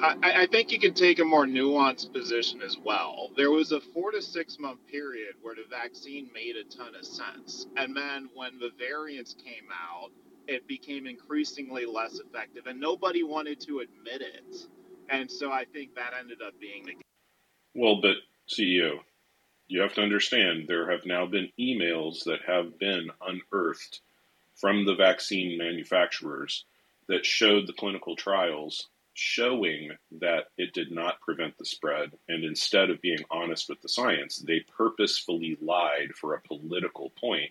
I, 0.00 0.42
I 0.42 0.46
think 0.46 0.70
you 0.70 0.78
can 0.78 0.94
take 0.94 1.18
a 1.18 1.24
more 1.24 1.46
nuanced 1.46 2.12
position 2.12 2.62
as 2.62 2.76
well. 2.76 3.30
There 3.36 3.50
was 3.50 3.72
a 3.72 3.80
four 3.80 4.10
to 4.12 4.22
six 4.22 4.58
month 4.58 4.86
period 4.86 5.34
where 5.42 5.54
the 5.54 5.64
vaccine 5.70 6.30
made 6.34 6.56
a 6.56 6.64
ton 6.64 6.94
of 6.94 7.04
sense. 7.04 7.66
And 7.76 7.96
then 7.96 8.28
when 8.34 8.58
the 8.58 8.70
variants 8.78 9.34
came 9.34 9.68
out, 9.72 10.10
it 10.46 10.66
became 10.66 11.06
increasingly 11.06 11.84
less 11.86 12.18
effective, 12.18 12.66
and 12.66 12.80
nobody 12.80 13.22
wanted 13.22 13.60
to 13.60 13.80
admit 13.80 14.22
it. 14.22 14.56
And 15.10 15.30
so 15.30 15.52
I 15.52 15.64
think 15.64 15.94
that 15.94 16.12
ended 16.18 16.38
up 16.44 16.58
being 16.58 16.84
the. 16.86 16.94
Well, 17.74 18.00
but 18.00 18.16
CEO, 18.48 19.00
you 19.68 19.80
have 19.82 19.94
to 19.94 20.02
understand 20.02 20.66
there 20.66 20.90
have 20.90 21.04
now 21.04 21.26
been 21.26 21.50
emails 21.60 22.24
that 22.24 22.40
have 22.46 22.78
been 22.78 23.10
unearthed 23.20 24.00
from 24.54 24.86
the 24.86 24.94
vaccine 24.94 25.58
manufacturers 25.58 26.64
that 27.08 27.24
showed 27.24 27.66
the 27.66 27.72
clinical 27.72 28.16
trials 28.16 28.88
showing 29.18 29.90
that 30.20 30.44
it 30.56 30.72
did 30.72 30.92
not 30.92 31.20
prevent 31.20 31.58
the 31.58 31.64
spread. 31.64 32.12
And 32.28 32.44
instead 32.44 32.88
of 32.88 33.02
being 33.02 33.24
honest 33.32 33.68
with 33.68 33.82
the 33.82 33.88
science, 33.88 34.36
they 34.36 34.60
purposefully 34.60 35.58
lied 35.60 36.12
for 36.14 36.34
a 36.34 36.40
political 36.40 37.10
point 37.20 37.50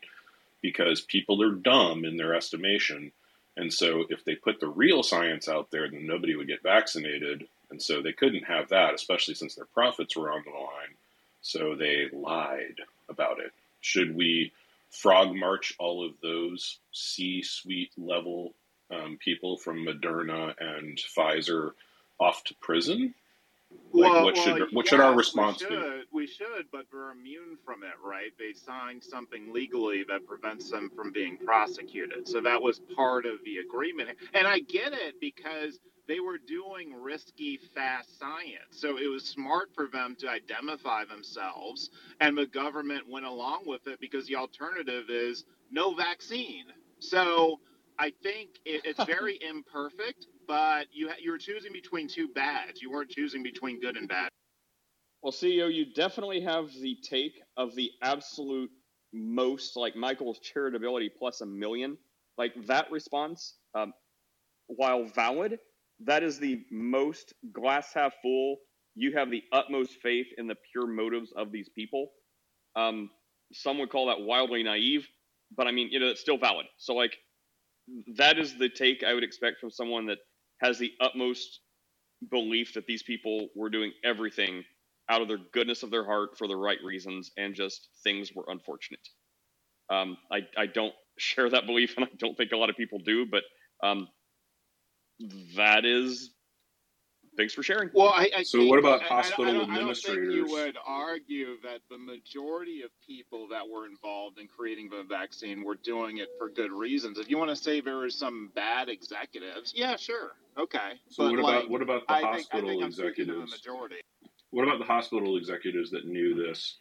because 0.61 1.01
people 1.01 1.43
are 1.43 1.51
dumb 1.51 2.05
in 2.05 2.15
their 2.15 2.33
estimation. 2.33 3.11
And 3.57 3.73
so 3.73 4.05
if 4.07 4.23
they 4.23 4.35
put 4.35 4.61
the 4.61 4.69
real 4.69 5.03
science 5.03 5.49
out 5.49 5.69
there, 5.69 5.91
then 5.91 6.07
nobody 6.07 6.37
would 6.37 6.47
get 6.47 6.63
vaccinated. 6.63 7.45
And 7.69 7.81
so 7.81 8.01
they 8.01 8.13
couldn't 8.13 8.45
have 8.45 8.69
that, 8.69 8.93
especially 8.93 9.33
since 9.33 9.55
their 9.55 9.65
profits 9.65 10.15
were 10.15 10.31
on 10.31 10.43
the 10.45 10.51
line. 10.51 10.95
So 11.41 11.75
they 11.75 12.07
lied 12.13 12.79
about 13.09 13.41
it. 13.41 13.51
Should 13.81 14.15
we 14.15 14.53
frog 14.89 15.35
march 15.35 15.75
all 15.79 16.05
of 16.05 16.13
those 16.21 16.79
C 16.93 17.43
suite 17.43 17.91
level 17.97 18.53
um, 18.91 19.17
people 19.23 19.57
from 19.57 19.85
Moderna 19.85 20.53
and 20.59 20.97
Pfizer 20.97 21.71
off 22.19 22.43
to 22.45 22.55
prison? 22.55 23.13
Like, 23.93 24.11
well, 24.11 24.23
what 24.25 24.35
well, 24.35 24.43
should 24.43 24.73
what 24.73 24.85
yes, 24.85 24.89
should 24.89 24.99
our 24.99 25.13
response 25.13 25.61
we 25.61 25.75
be? 25.75 26.03
We 26.11 26.27
should, 26.27 26.67
but 26.71 26.85
we're 26.91 27.11
immune 27.11 27.57
from 27.65 27.83
it, 27.83 27.95
right? 28.03 28.31
They 28.37 28.53
signed 28.53 29.03
something 29.03 29.51
legally 29.53 30.05
that 30.07 30.25
prevents 30.25 30.69
them 30.69 30.89
from 30.95 31.11
being 31.11 31.37
prosecuted. 31.37 32.27
So 32.27 32.39
that 32.41 32.61
was 32.61 32.79
part 32.95 33.25
of 33.25 33.43
the 33.43 33.57
agreement. 33.57 34.17
And 34.33 34.47
I 34.47 34.59
get 34.59 34.93
it 34.93 35.19
because 35.19 35.79
they 36.07 36.19
were 36.19 36.37
doing 36.37 36.93
risky, 37.01 37.57
fast 37.57 38.17
science. 38.19 38.71
So 38.71 38.97
it 38.97 39.07
was 39.07 39.25
smart 39.25 39.69
for 39.73 39.87
them 39.87 40.15
to 40.19 40.29
identify 40.29 41.03
themselves, 41.05 41.89
and 42.21 42.37
the 42.37 42.45
government 42.45 43.09
went 43.09 43.25
along 43.25 43.63
with 43.65 43.87
it 43.87 43.99
because 43.99 44.27
the 44.27 44.35
alternative 44.35 45.09
is 45.09 45.43
no 45.71 45.93
vaccine. 45.93 46.65
So 46.99 47.59
I 47.99 48.11
think 48.23 48.49
it, 48.65 48.81
it's 48.85 49.03
very 49.05 49.39
imperfect, 49.41 50.27
but 50.47 50.87
you 50.91 51.09
you 51.21 51.31
were 51.31 51.37
choosing 51.37 51.73
between 51.73 52.07
two 52.07 52.27
bads. 52.29 52.81
You 52.81 52.91
weren't 52.91 53.09
choosing 53.09 53.43
between 53.43 53.79
good 53.79 53.97
and 53.97 54.07
bad. 54.07 54.29
Well, 55.23 55.33
CEO, 55.33 55.73
you 55.73 55.93
definitely 55.93 56.41
have 56.41 56.71
the 56.79 56.97
take 57.01 57.41
of 57.57 57.75
the 57.75 57.89
absolute 58.03 58.69
most, 59.13 59.75
like 59.75 59.95
Michael's 59.95 60.39
charitability 60.39 61.09
plus 61.17 61.41
a 61.41 61.45
million. 61.45 61.97
Like 62.37 62.53
that 62.67 62.91
response, 62.91 63.55
um, 63.73 63.93
while 64.67 65.05
valid, 65.05 65.57
that 66.05 66.21
is 66.21 66.39
the 66.39 66.63
most 66.71 67.33
glass 67.51 67.93
half 67.93 68.13
full. 68.21 68.57
You 68.95 69.17
have 69.17 69.31
the 69.31 69.43
utmost 69.51 69.93
faith 70.03 70.27
in 70.37 70.47
the 70.47 70.55
pure 70.71 70.87
motives 70.87 71.33
of 71.35 71.51
these 71.51 71.69
people. 71.69 72.09
Um, 72.75 73.09
some 73.53 73.79
would 73.79 73.89
call 73.89 74.07
that 74.07 74.21
wildly 74.21 74.61
naive, 74.61 75.07
but 75.55 75.67
I 75.67 75.71
mean, 75.71 75.89
you 75.91 75.99
know, 75.99 76.07
it's 76.07 76.21
still 76.21 76.37
valid. 76.37 76.67
So, 76.77 76.93
like, 76.93 77.17
that 78.17 78.39
is 78.39 78.57
the 78.57 78.69
take 78.69 79.03
I 79.03 79.13
would 79.13 79.23
expect 79.23 79.59
from 79.59 79.71
someone 79.71 80.07
that 80.07 80.19
has 80.61 80.79
the 80.79 80.91
utmost 81.01 81.61
belief 82.31 82.73
that 82.75 82.87
these 82.87 83.03
people 83.03 83.49
were 83.55 83.69
doing 83.69 83.93
everything 84.03 84.63
out 85.09 85.21
of 85.21 85.27
their 85.27 85.39
goodness 85.53 85.83
of 85.83 85.91
their 85.91 86.05
heart 86.05 86.31
for 86.37 86.47
the 86.47 86.55
right 86.57 86.79
reasons 86.83 87.31
and 87.37 87.55
just 87.55 87.89
things 88.03 88.31
were 88.35 88.45
unfortunate. 88.47 89.01
Um, 89.91 90.17
I, 90.31 90.41
I 90.57 90.67
don't 90.67 90.93
share 91.19 91.49
that 91.49 91.67
belief 91.67 91.95
and 91.97 92.05
I 92.05 92.09
don't 92.19 92.37
think 92.37 92.51
a 92.53 92.57
lot 92.57 92.69
of 92.71 92.77
people 92.77 92.99
do, 93.05 93.25
but 93.25 93.43
um, 93.83 94.07
that 95.57 95.85
is 95.85 96.31
thanks 97.37 97.53
for 97.53 97.63
sharing. 97.63 97.89
Well, 97.93 98.09
I, 98.09 98.29
I 98.37 98.43
So 98.43 98.57
think, 98.59 98.69
what 98.69 98.79
about 98.79 99.01
I- 99.03 99.05
I- 99.05 99.07
hospital 99.07 99.45
I, 99.45 99.53
don't, 99.53 99.55
I 99.55 99.57
don't 99.59 99.67
think 99.67 99.79
administrators? 99.79 100.33
you 100.35 100.45
would 100.47 100.77
argue 100.85 101.61
that 101.63 101.81
the 101.89 101.97
majority 101.97 102.81
of 102.81 102.89
people 103.05 103.47
that 103.49 103.67
were 103.67 103.85
involved 103.85 104.39
in 104.39 104.47
creating 104.47 104.89
the 104.89 105.03
vaccine 105.07 105.63
were 105.63 105.75
doing 105.75 106.17
it 106.17 106.29
for 106.37 106.49
good 106.49 106.71
reasons. 106.71 107.19
If 107.19 107.29
you 107.29 107.37
want 107.37 107.49
to 107.51 107.55
say 107.55 107.79
there 107.81 107.97
were 107.97 108.09
some 108.09 108.51
bad 108.55 108.89
executives, 108.89 109.73
yeah, 109.75 109.95
sure, 109.95 110.31
okay. 110.57 110.93
So 111.09 111.23
but 111.23 111.31
what 111.35 111.43
like, 111.43 111.55
about 111.59 111.69
what 111.69 111.81
about 111.81 112.07
the 112.07 112.13
I 112.13 112.17
think, 112.19 112.27
I 112.27 112.31
hospital 112.37 112.69
think 112.69 112.83
I'm 112.83 112.91
speaking 112.91 113.03
the 113.05 113.09
executives? 113.41 113.51
majority. 113.51 113.95
What 114.51 114.63
about 114.63 114.79
the 114.79 114.85
hospital 114.85 115.37
executives 115.37 115.91
that 115.91 116.05
knew 116.07 116.33
this? 116.33 116.77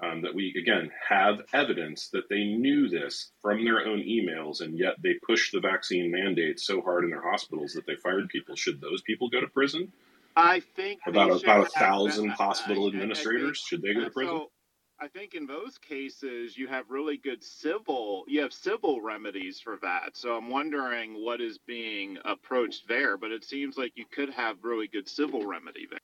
Um, 0.00 0.22
that 0.22 0.32
we 0.32 0.54
again 0.56 0.92
have 1.08 1.40
evidence 1.52 2.08
that 2.10 2.28
they 2.30 2.44
knew 2.44 2.88
this 2.88 3.32
from 3.42 3.64
their 3.64 3.80
own 3.84 3.98
emails, 3.98 4.60
and 4.60 4.78
yet 4.78 4.94
they 5.02 5.14
pushed 5.26 5.50
the 5.50 5.58
vaccine 5.58 6.08
mandate 6.12 6.60
so 6.60 6.80
hard 6.80 7.02
in 7.02 7.10
their 7.10 7.28
hospitals 7.28 7.72
that 7.72 7.84
they 7.84 7.96
fired 7.96 8.28
people. 8.28 8.54
Should 8.54 8.80
those 8.80 9.02
people 9.02 9.28
go 9.28 9.40
to 9.40 9.48
prison? 9.48 9.92
I 10.36 10.60
think 10.60 11.00
About 11.04 11.30
a, 11.30 11.34
about 11.34 11.58
a 11.58 11.62
have- 11.64 11.72
thousand 11.72 12.30
I- 12.30 12.34
hospital 12.34 12.84
I- 12.84 12.86
I 12.86 12.90
think- 12.92 13.02
administrators 13.02 13.58
should 13.58 13.82
they 13.82 13.92
go 13.92 14.04
to 14.04 14.10
prison? 14.10 14.36
So 14.36 14.52
I 15.00 15.08
think 15.08 15.34
in 15.34 15.46
those 15.46 15.78
cases 15.78 16.56
you 16.56 16.68
have 16.68 16.88
really 16.90 17.16
good 17.16 17.42
civil 17.42 18.24
you 18.28 18.40
have 18.42 18.52
civil 18.52 19.00
remedies 19.00 19.58
for 19.60 19.78
that. 19.82 20.16
So 20.16 20.36
I'm 20.36 20.48
wondering 20.48 21.14
what 21.24 21.40
is 21.40 21.58
being 21.58 22.18
approached 22.24 22.86
there, 22.86 23.16
but 23.16 23.32
it 23.32 23.42
seems 23.44 23.76
like 23.76 23.92
you 23.96 24.04
could 24.12 24.30
have 24.30 24.58
really 24.62 24.86
good 24.86 25.08
civil 25.08 25.44
remedy 25.44 25.86
there. 25.90 25.98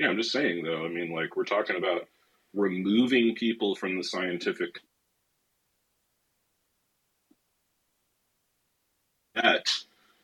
Yeah, 0.00 0.08
I'm 0.08 0.18
just 0.18 0.32
saying 0.32 0.64
though. 0.64 0.86
I 0.86 0.90
mean, 0.90 1.12
like 1.12 1.36
we're 1.36 1.44
talking 1.44 1.76
about 1.76 2.08
removing 2.54 3.36
people 3.36 3.76
from 3.76 3.98
the 3.98 4.04
scientific 4.04 4.80
that 9.36 9.66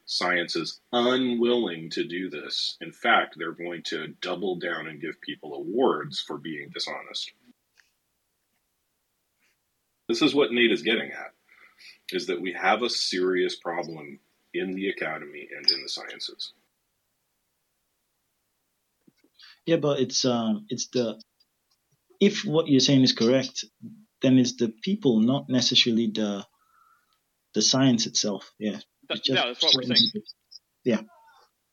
science 0.06 0.56
is 0.56 0.80
unwilling 0.92 1.90
to 1.90 2.04
do 2.04 2.30
this. 2.30 2.78
In 2.80 2.92
fact, 2.92 3.36
they're 3.38 3.52
going 3.52 3.82
to 3.84 4.08
double 4.22 4.56
down 4.56 4.88
and 4.88 5.02
give 5.02 5.20
people 5.20 5.54
awards 5.54 6.20
for 6.20 6.38
being 6.38 6.70
dishonest. 6.74 7.32
This 10.08 10.22
is 10.22 10.34
what 10.34 10.52
Nate 10.52 10.72
is 10.72 10.82
getting 10.82 11.12
at 11.12 11.32
is 12.12 12.28
that 12.28 12.40
we 12.40 12.54
have 12.54 12.82
a 12.82 12.90
serious 12.90 13.56
problem 13.56 14.20
in 14.54 14.74
the 14.74 14.90
academy 14.90 15.48
and 15.56 15.70
in 15.70 15.82
the 15.82 15.90
sciences. 15.90 16.54
Yeah, 19.66 19.76
but 19.76 20.00
it's 20.00 20.24
um 20.24 20.66
it's 20.68 20.88
the 20.88 21.20
if 22.20 22.44
what 22.44 22.68
you're 22.68 22.80
saying 22.80 23.02
is 23.02 23.12
correct, 23.12 23.64
then 24.22 24.38
it's 24.38 24.56
the 24.56 24.72
people, 24.82 25.20
not 25.20 25.48
necessarily 25.48 26.06
the 26.06 26.46
the 27.54 27.62
science 27.62 28.06
itself. 28.06 28.52
Yeah. 28.58 28.78
That- 29.08 29.28
yeah, 29.28 29.46
that's 29.46 29.62
what 29.62 29.74
we're 29.74 29.94
saying. 29.94 30.10
Yeah. 30.84 31.00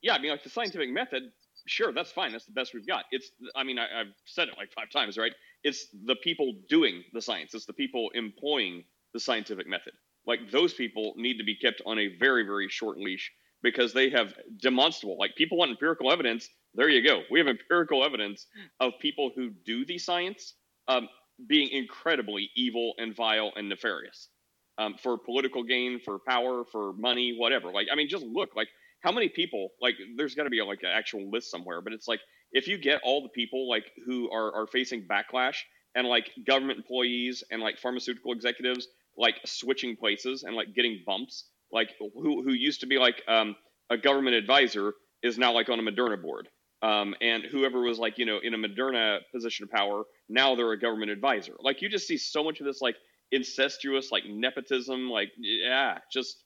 Yeah, 0.02 0.14
I 0.16 0.20
mean, 0.20 0.32
like 0.32 0.44
the 0.44 0.50
scientific 0.50 0.90
method, 0.90 1.24
sure, 1.66 1.94
that's 1.94 2.12
fine. 2.12 2.32
That's 2.34 2.46
the 2.46 2.52
best 2.52 2.74
we've 2.74 2.86
got. 2.86 3.06
It's, 3.12 3.32
I 3.56 3.64
mean, 3.64 3.80
I, 3.80 4.02
I've 4.02 4.14
said 4.26 4.50
it 4.50 4.56
like 4.58 4.72
five 4.74 4.90
times, 4.92 5.18
right? 5.18 5.32
It's 5.64 5.88
the 6.06 6.16
people 6.16 6.54
doing 6.68 7.04
the 7.14 7.22
science. 7.22 7.54
It's 7.54 7.66
the 7.66 7.74
people 7.74 8.10
employing 8.14 8.84
the 9.14 9.20
scientific 9.20 9.68
method. 9.68 9.94
Like 10.26 10.52
those 10.52 10.74
people 10.74 11.14
need 11.16 11.38
to 11.38 11.44
be 11.44 11.56
kept 11.56 11.82
on 11.86 12.00
a 12.00 12.18
very, 12.20 12.44
very 12.44 12.68
short 12.70 12.98
leash 12.98 13.32
because 13.64 13.94
they 13.94 14.10
have 14.10 14.34
demonstrable. 14.62 15.18
Like 15.18 15.36
people 15.36 15.58
want 15.58 15.72
empirical 15.72 16.12
evidence. 16.12 16.50
There 16.76 16.90
you 16.90 17.08
go. 17.08 17.22
We 17.32 17.40
have 17.40 17.48
empirical 17.48 18.04
evidence 18.04 18.48
of 18.80 18.94
people 19.00 19.32
who 19.36 19.52
do 19.66 19.86
the 19.86 19.98
science 19.98 20.54
um, 20.88 21.08
being 21.48 21.70
incredibly 21.70 22.50
evil 22.56 22.94
and 22.98 23.16
vile 23.16 23.52
and 23.56 23.70
nefarious 23.70 24.30
um, 24.78 24.96
for 25.02 25.18
political 25.18 25.64
gain, 25.64 26.00
for 26.04 26.20
power, 26.28 26.64
for 26.72 26.94
money, 26.94 27.36
whatever. 27.38 27.72
Like, 27.72 27.88
I 27.92 27.96
mean, 27.96 28.10
just 28.10 28.26
look. 28.26 28.56
Like, 28.56 28.70
how 29.02 29.12
many 29.12 29.30
people? 29.30 29.70
Like, 29.82 29.96
there's 30.18 30.36
got 30.36 30.44
to 30.44 30.50
be 30.50 30.62
like 30.62 30.80
an 30.84 30.90
actual 30.94 31.30
list 31.32 31.52
somewhere. 31.52 31.82
But 31.82 31.94
it's 31.94 32.08
like 32.08 32.22
if 32.52 32.68
you 32.68 32.78
get 32.78 33.02
all 33.04 33.22
the 33.22 33.30
people 33.30 33.68
like 33.70 33.92
who 34.06 34.32
are 34.32 34.54
are 34.54 34.68
facing 34.68 35.08
backlash 35.08 35.58
and 35.96 36.08
like 36.08 36.32
government 36.48 36.78
employees 36.78 37.44
and 37.52 37.62
like 37.62 37.78
pharmaceutical 37.80 38.32
executives 38.32 38.88
like 39.18 39.36
switching 39.46 39.96
places 39.96 40.44
and 40.44 40.56
like 40.56 40.74
getting 40.74 41.04
bumps 41.06 41.46
like 41.74 41.90
who 42.00 42.44
who 42.44 42.54
used 42.54 42.82
to 42.82 42.88
be 42.88 42.98
like 42.98 43.22
um, 43.28 43.56
a 43.90 43.98
government 43.98 44.36
advisor 44.36 44.94
is 45.22 45.38
now 45.38 45.54
like 45.54 45.70
on 45.70 45.80
a 45.80 45.84
Moderna 45.84 46.22
board. 46.22 46.48
Um, 46.82 47.16
and 47.22 47.44
whoever 47.50 47.82
was 47.82 47.98
like 47.98 48.18
you 48.18 48.26
know 48.26 48.40
in 48.42 48.54
a 48.54 48.58
Moderna 48.58 49.20
position 49.34 49.64
of 49.64 49.72
power 49.72 50.04
now 50.30 50.56
they're 50.56 50.72
a 50.72 50.80
government 50.80 51.12
advisor. 51.12 51.54
Like 51.60 51.82
you 51.82 51.90
just 51.90 52.08
see 52.08 52.18
so 52.18 52.44
much 52.44 52.60
of 52.60 52.66
this 52.66 52.82
like 52.82 52.96
incestuous 53.32 54.12
like 54.12 54.24
nepotism, 54.26 55.10
like 55.10 55.32
yeah, 55.38 55.98
just 56.12 56.44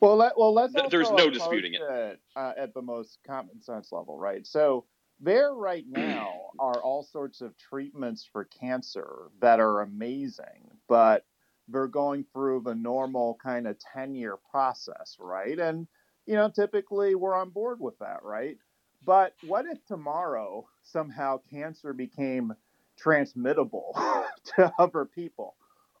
well, 0.00 0.16
let, 0.16 0.38
well, 0.38 0.52
let's. 0.52 0.74
Th- 0.74 0.90
there's 0.90 1.10
no 1.10 1.30
disputing 1.30 1.74
it, 1.74 1.80
it 1.80 2.20
uh, 2.36 2.52
at 2.56 2.74
the 2.74 2.82
most 2.82 3.18
common 3.26 3.62
sense 3.62 3.92
level, 3.92 4.18
right? 4.18 4.46
So 4.46 4.84
there, 5.20 5.54
right 5.54 5.84
now, 5.88 6.50
are 6.58 6.80
all 6.82 7.02
sorts 7.02 7.40
of 7.40 7.56
treatments 7.56 8.28
for 8.30 8.44
cancer 8.44 9.30
that 9.40 9.60
are 9.60 9.80
amazing, 9.80 10.70
but 10.88 11.24
they're 11.68 11.86
going 11.86 12.24
through 12.32 12.62
the 12.64 12.74
normal 12.74 13.38
kind 13.42 13.66
of 13.66 13.76
ten-year 13.92 14.36
process, 14.50 15.16
right? 15.18 15.58
And 15.58 15.86
you 16.26 16.34
know, 16.34 16.50
typically 16.50 17.14
we're 17.14 17.34
on 17.34 17.50
board 17.50 17.80
with 17.80 17.98
that, 18.00 18.22
right? 18.22 18.56
But 19.04 19.34
what 19.46 19.66
if 19.66 19.84
tomorrow 19.86 20.66
somehow 20.82 21.40
cancer 21.50 21.92
became 21.92 22.52
transmittable 22.98 23.92
to 24.56 24.72
other 24.78 25.04
people? 25.04 25.54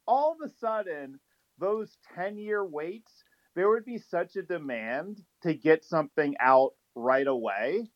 All 0.08 0.32
of 0.32 0.48
a 0.48 0.52
sudden, 0.58 1.20
those 1.58 1.96
10 2.14 2.38
year 2.38 2.64
waits 2.64 3.24
there 3.56 3.70
would 3.70 3.86
be 3.86 3.98
such 3.98 4.36
a 4.36 4.42
demand 4.42 5.22
to 5.42 5.54
get 5.54 5.82
something 5.82 6.36
out 6.38 6.74
right 6.94 7.26
away. 7.26 7.88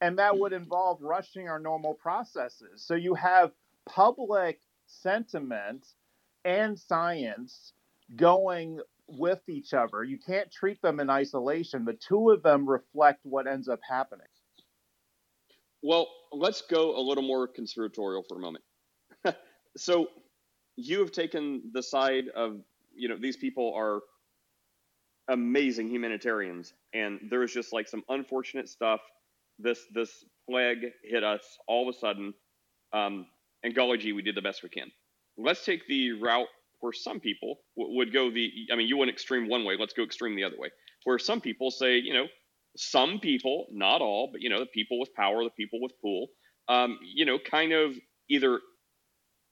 And 0.00 0.18
that 0.18 0.36
would 0.36 0.52
mm-hmm. 0.52 0.64
involve 0.64 1.02
rushing 1.02 1.48
our 1.48 1.60
normal 1.60 1.94
processes. 1.94 2.82
So 2.84 2.94
you 2.94 3.14
have 3.14 3.52
public 3.86 4.58
sentiment 4.86 5.86
and 6.44 6.78
science 6.78 7.72
going 8.16 8.80
with 9.08 9.40
each 9.48 9.74
other. 9.74 10.02
You 10.02 10.18
can't 10.18 10.50
treat 10.50 10.80
them 10.82 11.00
in 11.00 11.10
isolation. 11.10 11.84
The 11.84 11.94
two 11.94 12.30
of 12.30 12.42
them 12.42 12.68
reflect 12.68 13.20
what 13.24 13.46
ends 13.46 13.68
up 13.68 13.80
happening. 13.88 14.26
Well, 15.82 16.08
let's 16.32 16.62
go 16.62 16.96
a 16.96 17.02
little 17.02 17.24
more 17.24 17.48
conspiratorial 17.48 18.24
for 18.28 18.36
a 18.36 18.40
moment. 18.40 18.64
so 19.76 20.08
you 20.76 21.00
have 21.00 21.10
taken 21.10 21.62
the 21.72 21.82
side 21.82 22.28
of, 22.34 22.60
you 22.94 23.08
know, 23.08 23.16
these 23.20 23.36
people 23.36 23.74
are 23.76 24.00
amazing 25.28 25.88
humanitarians, 25.88 26.72
and 26.94 27.20
there 27.30 27.40
was 27.40 27.52
just 27.52 27.72
like 27.72 27.88
some 27.88 28.02
unfortunate 28.08 28.68
stuff. 28.68 29.00
This 29.58 29.80
this 29.92 30.24
plague 30.48 30.86
hit 31.04 31.24
us 31.24 31.42
all 31.66 31.88
of 31.88 31.94
a 31.94 31.98
sudden, 31.98 32.34
um, 32.92 33.26
and 33.62 33.74
golly 33.74 33.98
gee, 33.98 34.12
we 34.12 34.22
did 34.22 34.34
the 34.34 34.42
best 34.42 34.62
we 34.62 34.68
can. 34.68 34.90
Let's 35.38 35.64
take 35.64 35.86
the 35.86 36.12
route 36.12 36.48
where 36.80 36.92
some 36.92 37.20
people 37.20 37.60
w- 37.76 37.96
would 37.96 38.12
go 38.12 38.30
the. 38.30 38.50
I 38.72 38.76
mean, 38.76 38.88
you 38.88 38.96
went 38.96 39.10
extreme 39.10 39.48
one 39.48 39.64
way. 39.64 39.76
Let's 39.78 39.94
go 39.94 40.02
extreme 40.02 40.36
the 40.36 40.44
other 40.44 40.58
way. 40.58 40.70
Where 41.04 41.18
some 41.18 41.40
people 41.40 41.70
say, 41.70 41.98
you 41.98 42.12
know, 42.12 42.26
some 42.76 43.18
people, 43.20 43.66
not 43.70 44.00
all, 44.00 44.30
but 44.32 44.40
you 44.40 44.48
know, 44.50 44.60
the 44.60 44.66
people 44.66 44.98
with 44.98 45.14
power, 45.14 45.44
the 45.44 45.50
people 45.50 45.80
with 45.80 45.92
pool, 46.00 46.28
um, 46.68 46.98
you 47.02 47.24
know, 47.24 47.38
kind 47.38 47.72
of 47.72 47.94
either 48.28 48.60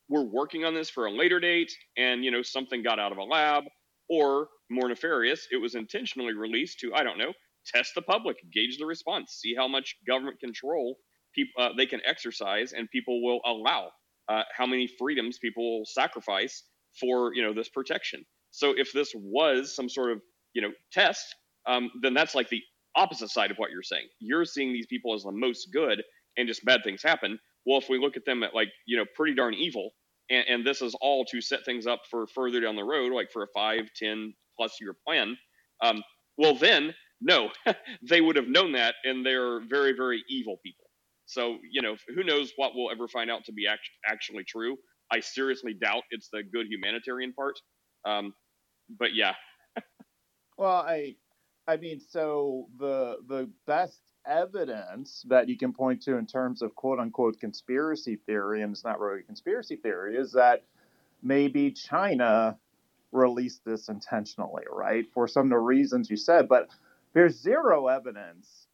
we're 0.08 0.24
working 0.24 0.64
on 0.64 0.74
this 0.74 0.90
for 0.90 1.06
a 1.06 1.12
later 1.12 1.40
date, 1.40 1.72
and 1.96 2.24
you 2.24 2.30
know, 2.30 2.42
something 2.42 2.82
got 2.82 2.98
out 2.98 3.12
of 3.12 3.18
a 3.18 3.22
lab, 3.22 3.64
or 4.08 4.48
more 4.70 4.88
nefarious, 4.88 5.46
it 5.52 5.56
was 5.56 5.74
intentionally 5.74 6.34
released 6.34 6.80
to, 6.80 6.94
I 6.94 7.02
don't 7.02 7.18
know, 7.18 7.32
test 7.66 7.94
the 7.94 8.02
public, 8.02 8.36
gauge 8.52 8.78
the 8.78 8.86
response, 8.86 9.38
see 9.40 9.54
how 9.54 9.68
much 9.68 9.96
government 10.06 10.40
control 10.40 10.96
people 11.34 11.62
uh, 11.62 11.70
they 11.76 11.86
can 11.86 12.00
exercise 12.04 12.72
and 12.72 12.90
people 12.90 13.22
will 13.22 13.40
allow, 13.44 13.90
uh, 14.28 14.42
how 14.56 14.66
many 14.66 14.86
freedoms 14.98 15.38
people 15.38 15.82
sacrifice 15.84 16.64
for 16.98 17.34
you 17.34 17.42
know 17.42 17.52
this 17.52 17.68
protection. 17.68 18.24
So 18.50 18.74
if 18.76 18.92
this 18.92 19.12
was 19.14 19.74
some 19.74 19.88
sort 19.88 20.12
of 20.12 20.20
you 20.54 20.62
know 20.62 20.70
test, 20.92 21.34
um, 21.66 21.90
then 22.02 22.14
that's 22.14 22.34
like 22.34 22.48
the 22.48 22.62
opposite 22.96 23.30
side 23.30 23.50
of 23.50 23.56
what 23.58 23.70
you're 23.70 23.82
saying. 23.82 24.08
You're 24.18 24.44
seeing 24.44 24.72
these 24.72 24.86
people 24.86 25.14
as 25.14 25.22
the 25.22 25.32
most 25.32 25.68
good, 25.72 26.02
and 26.36 26.48
just 26.48 26.64
bad 26.64 26.82
things 26.84 27.02
happen. 27.02 27.38
Well, 27.66 27.78
if 27.78 27.88
we 27.88 27.98
look 27.98 28.16
at 28.16 28.24
them 28.24 28.42
at 28.42 28.54
like 28.54 28.68
you 28.86 28.96
know 28.96 29.04
pretty 29.16 29.34
darn 29.34 29.54
evil, 29.54 29.90
and, 30.30 30.44
and 30.48 30.66
this 30.66 30.82
is 30.82 30.94
all 31.00 31.24
to 31.26 31.40
set 31.40 31.64
things 31.64 31.86
up 31.86 32.00
for 32.10 32.26
further 32.26 32.60
down 32.60 32.76
the 32.76 32.84
road, 32.84 33.12
like 33.12 33.30
for 33.32 33.42
a 33.42 33.48
five, 33.54 33.88
ten 33.96 34.34
plus 34.56 34.76
year 34.80 34.94
plan. 35.06 35.36
Um, 35.82 36.02
well, 36.36 36.54
then 36.54 36.94
no, 37.20 37.50
they 38.08 38.20
would 38.20 38.36
have 38.36 38.48
known 38.48 38.72
that, 38.72 38.94
and 39.04 39.24
they're 39.24 39.60
very, 39.60 39.92
very 39.92 40.24
evil 40.28 40.58
people. 40.64 40.89
So 41.30 41.58
you 41.70 41.80
know, 41.80 41.96
who 42.14 42.24
knows 42.24 42.52
what 42.56 42.72
we'll 42.74 42.90
ever 42.90 43.06
find 43.06 43.30
out 43.30 43.44
to 43.44 43.52
be 43.52 43.66
act- 43.68 43.88
actually 44.04 44.44
true. 44.44 44.76
I 45.12 45.20
seriously 45.20 45.74
doubt 45.74 46.02
it's 46.10 46.28
the 46.32 46.42
good 46.42 46.66
humanitarian 46.68 47.32
part. 47.32 47.58
Um, 48.04 48.34
but 48.98 49.14
yeah. 49.14 49.34
well, 50.58 50.76
I, 50.76 51.14
I 51.68 51.76
mean, 51.76 52.00
so 52.00 52.68
the 52.78 53.18
the 53.28 53.48
best 53.66 54.00
evidence 54.26 55.24
that 55.28 55.48
you 55.48 55.56
can 55.56 55.72
point 55.72 56.02
to 56.02 56.16
in 56.16 56.26
terms 56.26 56.62
of 56.62 56.74
quote 56.74 56.98
unquote 56.98 57.38
conspiracy 57.38 58.16
theory, 58.16 58.62
and 58.62 58.72
it's 58.72 58.84
not 58.84 58.98
really 58.98 59.20
a 59.20 59.24
conspiracy 59.24 59.76
theory, 59.76 60.16
is 60.16 60.32
that 60.32 60.64
maybe 61.22 61.70
China 61.70 62.58
released 63.12 63.64
this 63.64 63.88
intentionally, 63.88 64.64
right? 64.70 65.06
For 65.14 65.28
some 65.28 65.46
of 65.46 65.50
the 65.50 65.58
reasons 65.58 66.10
you 66.10 66.16
said, 66.16 66.48
but 66.48 66.68
there's 67.12 67.40
zero 67.40 67.86
evidence. 67.86 68.66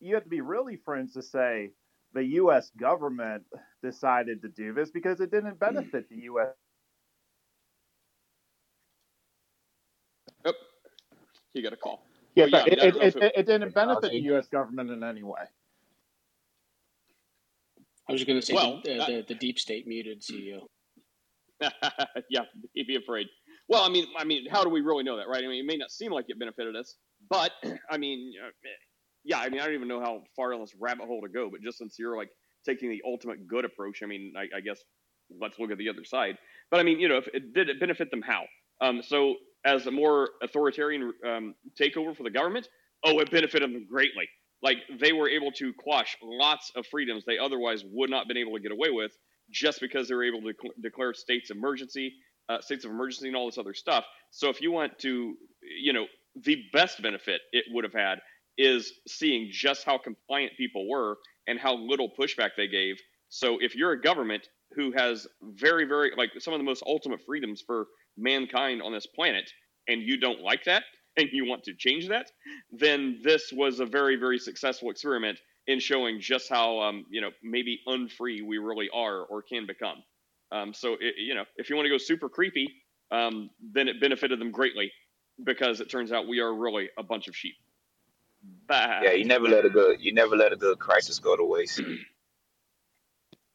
You 0.00 0.14
have 0.14 0.24
to 0.24 0.30
be 0.30 0.40
really 0.40 0.76
friends 0.76 1.12
to 1.14 1.22
say 1.22 1.72
the 2.14 2.24
US 2.24 2.70
government 2.78 3.44
decided 3.82 4.42
to 4.42 4.48
do 4.48 4.72
this 4.72 4.90
because 4.90 5.20
it 5.20 5.30
didn't 5.30 5.58
benefit 5.58 6.08
the 6.08 6.22
US. 6.22 6.48
Oh, 10.44 10.52
he 11.52 11.62
got 11.62 11.72
a 11.72 11.76
call. 11.76 12.08
Yeah, 12.34 12.46
yeah 12.46 12.64
it, 12.66 12.78
it, 12.78 12.96
it, 12.96 13.16
it, 13.16 13.32
it 13.36 13.46
didn't 13.46 13.74
benefit 13.74 14.12
the 14.12 14.20
U.S. 14.20 14.46
government 14.46 14.90
in 14.90 15.02
any 15.02 15.24
way. 15.24 15.40
I 18.08 18.12
was 18.12 18.20
just 18.20 18.28
going 18.28 18.40
to 18.40 18.46
say 18.46 18.54
well, 18.54 18.80
the, 18.84 18.94
the, 18.94 19.24
the, 19.28 19.34
deep 19.34 19.58
state 19.58 19.86
muted 19.86 20.22
CEO. 20.22 20.60
yeah, 22.30 22.42
he'd 22.72 22.86
be 22.86 22.96
afraid. 22.96 23.26
Well, 23.68 23.82
I 23.82 23.90
mean, 23.90 24.06
I 24.16 24.24
mean, 24.24 24.46
how 24.48 24.62
do 24.62 24.70
we 24.70 24.80
really 24.80 25.02
know 25.02 25.16
that, 25.18 25.28
right? 25.28 25.44
I 25.44 25.48
mean, 25.48 25.64
it 25.64 25.66
may 25.66 25.76
not 25.76 25.90
seem 25.90 26.12
like 26.12 26.26
it 26.28 26.38
benefited 26.38 26.76
us, 26.76 26.94
but 27.28 27.50
I 27.90 27.98
mean, 27.98 28.32
uh, 28.42 28.50
yeah, 29.28 29.40
I 29.40 29.50
mean, 29.50 29.60
I 29.60 29.66
don't 29.66 29.74
even 29.74 29.88
know 29.88 30.00
how 30.00 30.22
far 30.34 30.54
in 30.54 30.60
this 30.60 30.74
rabbit 30.80 31.06
hole 31.06 31.20
to 31.20 31.28
go. 31.28 31.50
But 31.50 31.60
just 31.60 31.76
since 31.76 31.98
you're 31.98 32.16
like 32.16 32.30
taking 32.64 32.88
the 32.88 33.02
ultimate 33.06 33.46
good 33.46 33.66
approach, 33.66 34.02
I 34.02 34.06
mean, 34.06 34.32
I, 34.34 34.56
I 34.56 34.60
guess 34.60 34.80
let's 35.38 35.58
look 35.58 35.70
at 35.70 35.76
the 35.76 35.90
other 35.90 36.02
side. 36.02 36.38
But 36.70 36.80
I 36.80 36.82
mean, 36.82 36.98
you 36.98 37.08
know, 37.08 37.18
if 37.18 37.28
it 37.34 37.52
did 37.52 37.68
it 37.68 37.78
benefit 37.78 38.10
them, 38.10 38.22
how? 38.22 38.44
Um, 38.80 39.02
so 39.02 39.34
as 39.66 39.86
a 39.86 39.90
more 39.90 40.30
authoritarian 40.42 41.12
um, 41.26 41.54
takeover 41.78 42.16
for 42.16 42.22
the 42.22 42.30
government, 42.30 42.68
oh, 43.04 43.20
it 43.20 43.30
benefited 43.30 43.70
them 43.70 43.86
greatly. 43.90 44.26
Like 44.62 44.78
they 44.98 45.12
were 45.12 45.28
able 45.28 45.52
to 45.52 45.74
quash 45.74 46.16
lots 46.22 46.72
of 46.74 46.86
freedoms 46.86 47.24
they 47.26 47.36
otherwise 47.36 47.84
would 47.92 48.08
not 48.08 48.20
have 48.20 48.28
been 48.28 48.38
able 48.38 48.54
to 48.54 48.60
get 48.60 48.72
away 48.72 48.88
with 48.90 49.12
just 49.50 49.78
because 49.78 50.08
they 50.08 50.14
were 50.14 50.24
able 50.24 50.40
to 50.40 50.54
cl- 50.60 50.74
declare 50.80 51.12
states 51.12 51.50
emergency, 51.50 52.14
uh, 52.48 52.62
states 52.62 52.86
of 52.86 52.90
emergency, 52.90 53.28
and 53.28 53.36
all 53.36 53.44
this 53.46 53.58
other 53.58 53.74
stuff. 53.74 54.06
So 54.30 54.48
if 54.48 54.62
you 54.62 54.72
want 54.72 54.98
to, 55.00 55.34
you 55.62 55.92
know, 55.92 56.06
the 56.44 56.64
best 56.72 57.02
benefit 57.02 57.42
it 57.52 57.66
would 57.70 57.84
have 57.84 57.92
had 57.92 58.20
is 58.58 58.92
seeing 59.06 59.48
just 59.50 59.84
how 59.84 59.96
compliant 59.96 60.52
people 60.56 60.88
were 60.88 61.16
and 61.46 61.58
how 61.58 61.76
little 61.76 62.10
pushback 62.18 62.50
they 62.56 62.68
gave. 62.68 62.96
So 63.28 63.58
if 63.60 63.74
you're 63.74 63.92
a 63.92 64.00
government 64.00 64.48
who 64.74 64.92
has 64.92 65.26
very, 65.42 65.84
very 65.84 66.12
like 66.16 66.30
some 66.38 66.52
of 66.52 66.60
the 66.60 66.64
most 66.64 66.82
ultimate 66.86 67.20
freedoms 67.24 67.62
for 67.62 67.86
mankind 68.16 68.82
on 68.82 68.92
this 68.92 69.06
planet 69.06 69.50
and 69.86 70.02
you 70.02 70.18
don't 70.18 70.40
like 70.40 70.64
that 70.64 70.82
and 71.16 71.28
you 71.32 71.46
want 71.46 71.64
to 71.64 71.74
change 71.74 72.08
that, 72.08 72.30
then 72.70 73.20
this 73.22 73.52
was 73.52 73.80
a 73.80 73.86
very, 73.86 74.16
very 74.16 74.38
successful 74.38 74.90
experiment 74.90 75.38
in 75.66 75.78
showing 75.78 76.20
just 76.20 76.48
how, 76.48 76.80
um, 76.80 77.04
you 77.10 77.20
know, 77.20 77.30
maybe 77.42 77.80
unfree 77.86 78.42
we 78.42 78.58
really 78.58 78.88
are 78.92 79.22
or 79.24 79.42
can 79.42 79.66
become. 79.66 80.02
Um, 80.50 80.72
so, 80.72 80.94
it, 80.94 81.14
you 81.18 81.34
know, 81.34 81.44
if 81.56 81.68
you 81.68 81.76
want 81.76 81.86
to 81.86 81.90
go 81.90 81.98
super 81.98 82.28
creepy, 82.28 82.72
um, 83.10 83.50
then 83.72 83.88
it 83.88 84.00
benefited 84.00 84.40
them 84.40 84.50
greatly 84.50 84.90
because 85.44 85.80
it 85.80 85.90
turns 85.90 86.12
out 86.12 86.26
we 86.26 86.40
are 86.40 86.54
really 86.54 86.88
a 86.98 87.02
bunch 87.02 87.28
of 87.28 87.36
sheep. 87.36 87.54
Bah. 88.68 89.00
Yeah, 89.02 89.12
you 89.12 89.24
never 89.24 89.48
let 89.48 89.64
a 89.64 89.70
good 89.70 90.00
you 90.00 90.12
never 90.12 90.36
let 90.36 90.52
a 90.52 90.56
good 90.56 90.78
crisis 90.78 91.18
go 91.18 91.36
to 91.36 91.44
waste. 91.44 91.80
Mm-hmm. 91.80 91.94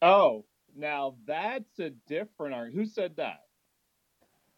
oh, 0.01 0.45
now 0.76 1.16
that's 1.26 1.80
a 1.80 1.91
different 2.07 2.55
argument. 2.55 2.76
Who 2.76 2.86
said 2.86 3.16
that? 3.18 3.41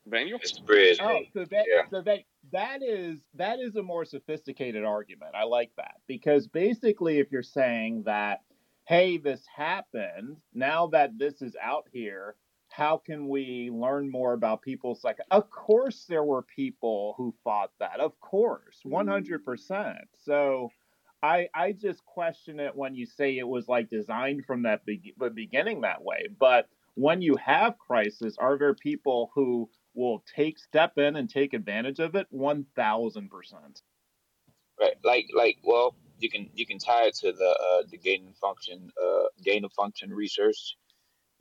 Vaniel? 0.09 0.39
Mr. 0.41 0.65
Bridge. 0.65 0.99
Oh, 1.01 1.19
so 1.33 1.45
that, 1.45 1.65
yeah. 1.67 1.89
so 1.89 2.01
that 2.01 2.19
that 2.51 2.83
is 2.83 3.19
that 3.35 3.59
is 3.59 3.75
a 3.75 3.83
more 3.83 4.05
sophisticated 4.05 4.85
argument. 4.85 5.35
I 5.35 5.43
like 5.43 5.71
that 5.77 5.95
because 6.07 6.47
basically, 6.47 7.19
if 7.19 7.31
you're 7.31 7.43
saying 7.43 8.03
that, 8.05 8.41
hey, 8.85 9.17
this 9.17 9.43
happened, 9.53 10.37
now 10.53 10.87
that 10.87 11.17
this 11.17 11.41
is 11.41 11.55
out 11.61 11.87
here, 11.91 12.35
how 12.75 12.97
can 12.97 13.27
we 13.27 13.69
learn 13.71 14.09
more 14.09 14.33
about 14.33 14.61
people's 14.61 15.03
like? 15.03 15.19
Of 15.31 15.49
course, 15.49 16.05
there 16.07 16.23
were 16.23 16.41
people 16.43 17.13
who 17.17 17.33
fought 17.43 17.71
that. 17.79 17.99
Of 17.99 18.19
course, 18.19 18.79
one 18.83 19.07
hundred 19.07 19.43
percent. 19.45 20.07
So. 20.23 20.69
I, 21.23 21.47
I 21.55 21.71
just 21.71 22.05
question 22.05 22.59
it 22.59 22.75
when 22.75 22.93
you 22.93 23.07
say 23.07 23.39
it 23.39 23.47
was 23.47 23.67
like 23.67 23.89
designed 23.89 24.45
from 24.45 24.61
that 24.63 24.85
be- 24.85 25.15
the 25.17 25.31
beginning 25.31 25.81
that 25.81 26.03
way. 26.03 26.27
But 26.39 26.69
when 26.93 27.23
you 27.23 27.35
have 27.37 27.79
crisis, 27.79 28.35
are 28.37 28.59
there 28.59 28.75
people 28.75 29.31
who 29.33 29.67
will 29.95 30.23
take 30.35 30.59
step 30.59 30.97
in 30.97 31.15
and 31.15 31.29
take 31.29 31.53
advantage 31.53 31.99
of 31.99 32.15
it 32.15 32.27
1000%. 32.31 33.29
Right. 34.79 34.95
Like 35.03 35.27
like 35.33 35.57
well, 35.63 35.95
you 36.19 36.29
can 36.29 36.49
you 36.53 36.65
can 36.65 36.79
tie 36.79 37.05
it 37.05 37.15
to 37.15 37.31
the 37.31 37.49
uh, 37.49 37.83
the 37.89 37.97
gain 37.97 38.27
of 38.27 38.35
function 38.35 38.91
uh, 39.01 39.27
gain 39.41 39.63
of 39.63 39.71
function 39.71 40.13
research 40.13 40.75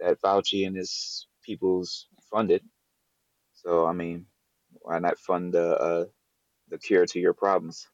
that 0.01 0.21
Fauci 0.23 0.67
and 0.67 0.77
his 0.77 1.29
people's 1.45 2.09
funded. 2.31 2.63
So 3.55 3.87
I 3.87 3.93
mean, 3.93 4.27
why 4.73 4.99
not 5.01 5.19
fund 5.19 5.55
the 5.55 5.77
uh, 5.77 6.05
the 6.71 6.79
cure 6.79 7.07
to 7.07 7.21
your 7.21 7.35
problems? 7.35 7.89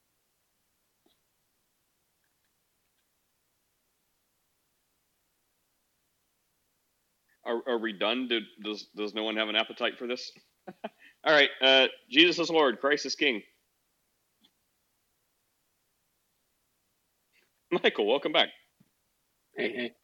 Are, 7.46 7.62
are 7.68 7.78
we 7.78 7.92
done? 7.94 8.28
Do, 8.28 8.40
does 8.64 8.88
does 8.96 9.14
no 9.14 9.24
one 9.24 9.36
have 9.36 9.48
an 9.50 9.56
appetite 9.56 9.98
for 9.98 10.06
this? 10.08 10.32
All 11.24 11.32
right. 11.34 11.50
Uh, 11.62 11.88
Jesus 12.10 12.38
is 12.38 12.50
Lord. 12.50 12.80
Christ 12.80 13.06
is 13.06 13.16
King. 13.16 13.42
Michael, 17.72 18.06
welcome 18.08 18.32
back. 18.32 18.48
Hey, 19.56 19.72
hey. 19.72 19.99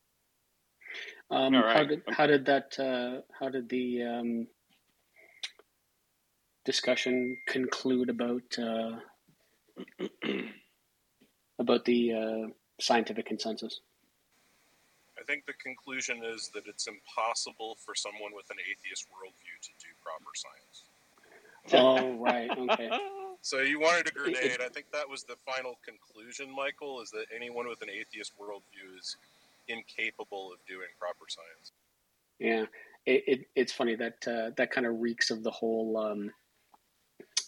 Um, 1.31 1.55
All 1.55 1.63
right. 1.63 1.77
How 1.77 1.85
did 1.85 2.03
how 2.09 2.27
did 2.27 2.47
that 2.47 2.79
uh, 2.79 3.23
how 3.39 3.49
did 3.49 3.69
the 3.69 4.03
um, 4.03 4.47
discussion 6.65 7.37
conclude 7.49 8.11
about 8.11 8.59
uh, 8.59 8.93
about 11.59 11.85
the 11.85 12.13
uh, 12.13 12.49
scientific 12.81 13.27
consensus? 13.27 13.81
I 15.19 15.25
think 15.25 15.47
the 15.47 15.55
conclusion 15.55 16.23
is 16.23 16.51
that 16.55 16.65
it's 16.67 16.87
impossible 16.87 17.77
for 17.85 17.95
someone 17.97 18.33
with 18.35 18.49
an 18.51 18.59
atheist 18.71 19.07
worldview 19.11 19.61
to 19.63 19.71
do 19.81 19.91
proper 20.05 20.31
science. 20.35 20.85
Oh 21.73 22.23
right, 22.23 22.51
okay. 22.51 22.91
So 23.43 23.61
you 23.61 23.79
wanted 23.79 24.09
a 24.09 24.11
grenade. 24.11 24.59
I 24.61 24.69
think 24.69 24.87
that 24.93 25.09
was 25.09 25.23
the 25.23 25.37
final 25.47 25.79
conclusion, 25.85 26.51
Michael, 26.51 27.01
is 27.01 27.11
that 27.11 27.27
anyone 27.33 27.69
with 27.69 27.81
an 27.81 27.89
atheist 27.91 28.33
worldview 28.41 28.99
is 28.99 29.17
incapable 29.69 30.53
of 30.53 30.59
doing 30.67 30.89
proper 30.99 31.25
science. 31.29 31.73
Yeah, 32.39 32.67
it, 33.07 33.25
it 33.27 33.47
it's 33.55 33.73
funny 33.73 33.95
that 33.97 34.27
uh, 34.27 34.51
that 34.57 34.71
kind 34.71 34.87
of 34.87 35.01
reeks 35.01 35.31
of 35.31 35.43
the 35.43 35.51
whole, 35.51 35.97
um, 35.97 36.31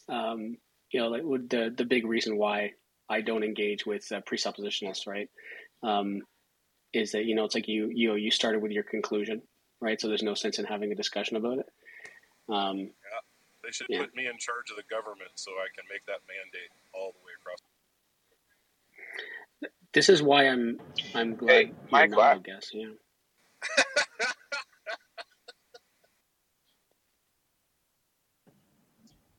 um, 0.09 0.57
you 0.91 1.01
know, 1.01 1.09
like 1.09 1.23
the 1.49 1.75
the 1.77 1.85
big 1.85 2.07
reason 2.07 2.37
why 2.37 2.73
I 3.09 3.21
don't 3.21 3.45
engage 3.45 3.87
with 3.87 4.11
uh, 4.13 4.21
presuppositionalists, 4.23 5.07
right? 5.07 5.29
Um, 5.83 6.23
is 6.93 7.13
that 7.13 7.25
you 7.27 7.35
know 7.35 7.45
it's 7.45 7.55
like 7.55 7.69
you 7.69 7.91
you 7.93 8.09
know, 8.09 8.15
you 8.15 8.31
started 8.31 8.63
with 8.63 8.73
your 8.73 8.85
conclusion, 8.85 9.43
right? 9.81 10.01
So 10.01 10.09
there's 10.09 10.23
no 10.23 10.35
sense 10.35 10.59
in 10.59 10.65
having 10.65 10.91
a 10.93 10.95
discussion 10.95 11.37
about 11.37 11.59
it. 11.59 11.67
Um, 12.49 12.79
Yeah. 12.79 13.21
They 13.63 13.73
should 13.73 13.89
Yeah. 13.91 14.01
put 14.01 14.15
me 14.15 14.27
in 14.27 14.39
charge 14.39 14.71
of 14.71 14.77
the 14.77 14.89
government 14.89 15.33
so 15.35 15.51
I 15.53 15.67
can 15.75 15.85
make 15.91 16.07
that 16.07 16.21
mandate 16.27 16.71
all 16.95 17.13
the 17.13 17.19
way 17.19 17.33
across. 17.39 17.59
This 19.95 20.09
is 20.09 20.23
why 20.23 20.49
I'm 20.49 20.79
I'm 21.15 21.37
glad 21.37 21.51
Hey, 21.51 21.73
you're 21.93 22.07
not, 22.09 22.37
I- 22.37 22.39
guess. 22.39 22.71
Yeah. 22.73 22.87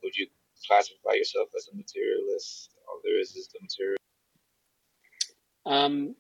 Would 0.04 0.16
you 0.16 0.28
classify 0.68 1.14
yourself 1.14 1.50
as 1.56 1.68
a 1.72 1.76
materialist? 1.76 2.72
All 2.88 3.00
there 3.04 3.20
is 3.20 3.36
is 3.36 3.50
the 3.50 3.60
material. 3.62 3.98
Um, 5.66 6.16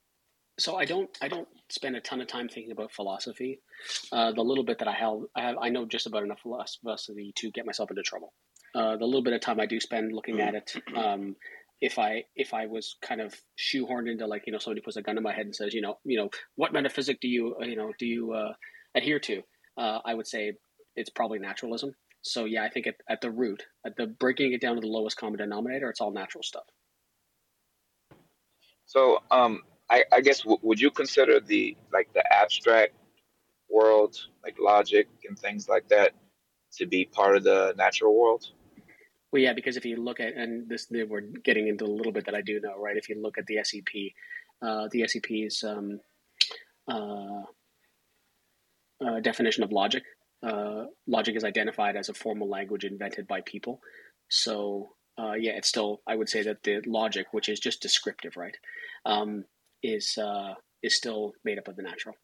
so 0.59 0.75
I 0.75 0.85
don't 0.85 1.09
I 1.21 1.27
don't 1.27 1.47
spend 1.69 1.95
a 1.95 2.01
ton 2.01 2.21
of 2.21 2.27
time 2.27 2.49
thinking 2.49 2.71
about 2.71 2.91
philosophy. 2.91 3.61
Uh, 4.11 4.31
the 4.33 4.41
little 4.41 4.63
bit 4.63 4.79
that 4.79 4.87
I 4.87 4.93
have, 4.93 5.19
I 5.35 5.41
have 5.41 5.55
I 5.61 5.69
know 5.69 5.85
just 5.85 6.07
about 6.07 6.23
enough 6.23 6.41
philosophy 6.41 7.31
to 7.37 7.51
get 7.51 7.65
myself 7.65 7.89
into 7.89 8.03
trouble. 8.03 8.33
Uh, 8.75 8.97
the 8.97 9.05
little 9.05 9.23
bit 9.23 9.33
of 9.33 9.41
time 9.41 9.59
I 9.59 9.65
do 9.65 9.79
spend 9.79 10.13
looking 10.13 10.41
at 10.41 10.53
it, 10.53 10.75
um, 10.95 11.35
if 11.81 11.97
I 11.97 12.25
if 12.35 12.53
I 12.53 12.65
was 12.65 12.97
kind 13.01 13.21
of 13.21 13.33
shoehorned 13.57 14.11
into 14.11 14.27
like 14.27 14.43
you 14.45 14.53
know 14.53 14.59
somebody 14.59 14.81
puts 14.81 14.97
a 14.97 15.01
gun 15.01 15.17
in 15.17 15.23
my 15.23 15.33
head 15.33 15.45
and 15.45 15.55
says 15.55 15.73
you 15.73 15.81
know 15.81 15.97
you 16.03 16.17
know 16.17 16.29
what 16.55 16.73
metaphysic 16.73 17.19
do 17.21 17.27
you 17.27 17.55
uh, 17.61 17.65
you 17.65 17.75
know 17.75 17.93
do 17.97 18.05
you 18.05 18.33
uh, 18.33 18.53
adhere 18.95 19.19
to? 19.19 19.41
Uh, 19.77 19.99
I 20.03 20.13
would 20.13 20.27
say 20.27 20.53
it's 20.95 21.09
probably 21.09 21.39
naturalism. 21.39 21.95
So 22.21 22.45
yeah, 22.45 22.63
I 22.63 22.69
think 22.69 22.87
at, 22.87 22.95
at 23.09 23.21
the 23.21 23.31
root, 23.31 23.63
at 23.85 23.95
the 23.95 24.07
breaking 24.07 24.53
it 24.53 24.61
down 24.61 24.75
to 24.75 24.81
the 24.81 24.87
lowest 24.87 25.17
common 25.17 25.37
denominator, 25.37 25.89
it's 25.89 26.01
all 26.01 26.11
natural 26.11 26.43
stuff. 26.43 26.65
So, 28.85 29.19
um, 29.31 29.61
I, 29.89 30.03
I 30.11 30.21
guess 30.21 30.41
w- 30.41 30.59
would 30.61 30.81
you 30.81 30.91
consider 30.91 31.39
the 31.39 31.77
like 31.93 32.11
the 32.13 32.23
abstract 32.33 32.93
world, 33.69 34.17
like 34.43 34.57
logic 34.59 35.07
and 35.27 35.37
things 35.37 35.69
like 35.69 35.87
that, 35.89 36.11
to 36.73 36.85
be 36.85 37.05
part 37.05 37.37
of 37.37 37.43
the 37.43 37.73
natural 37.77 38.19
world? 38.19 38.47
Well, 39.31 39.41
yeah, 39.41 39.53
because 39.53 39.77
if 39.77 39.85
you 39.85 39.97
look 39.97 40.19
at, 40.19 40.33
and 40.35 40.67
this 40.67 40.87
we're 40.89 41.21
getting 41.21 41.67
into 41.67 41.85
a 41.85 41.87
little 41.87 42.11
bit 42.11 42.25
that 42.25 42.35
I 42.35 42.41
do 42.41 42.59
know, 42.59 42.77
right? 42.77 42.97
If 42.97 43.09
you 43.09 43.21
look 43.21 43.37
at 43.37 43.45
the 43.45 43.59
SEP, 43.63 44.13
uh, 44.61 44.87
the 44.91 45.07
SEP's 45.07 45.63
um, 45.63 45.99
uh, 46.87 47.43
uh, 49.05 49.19
definition 49.21 49.63
of 49.63 49.71
logic, 49.71 50.03
uh, 50.41 50.85
logic 51.07 51.35
is 51.35 51.43
identified 51.43 51.95
as 51.95 52.09
a 52.09 52.13
formal 52.13 52.49
language 52.49 52.85
invented 52.85 53.27
by 53.27 53.41
people. 53.41 53.81
So, 54.29 54.89
uh, 55.19 55.33
yeah, 55.33 55.51
it's 55.51 55.69
still, 55.69 56.01
I 56.07 56.15
would 56.15 56.29
say 56.29 56.41
that 56.43 56.63
the 56.63 56.81
logic, 56.87 57.27
which 57.31 57.49
is 57.49 57.59
just 57.59 57.81
descriptive, 57.81 58.35
right, 58.35 58.55
um, 59.05 59.45
is 59.83 60.17
uh, 60.17 60.53
is 60.81 60.95
still 60.95 61.33
made 61.43 61.59
up 61.59 61.67
of 61.67 61.75
the 61.75 61.83
natural. 61.83 62.15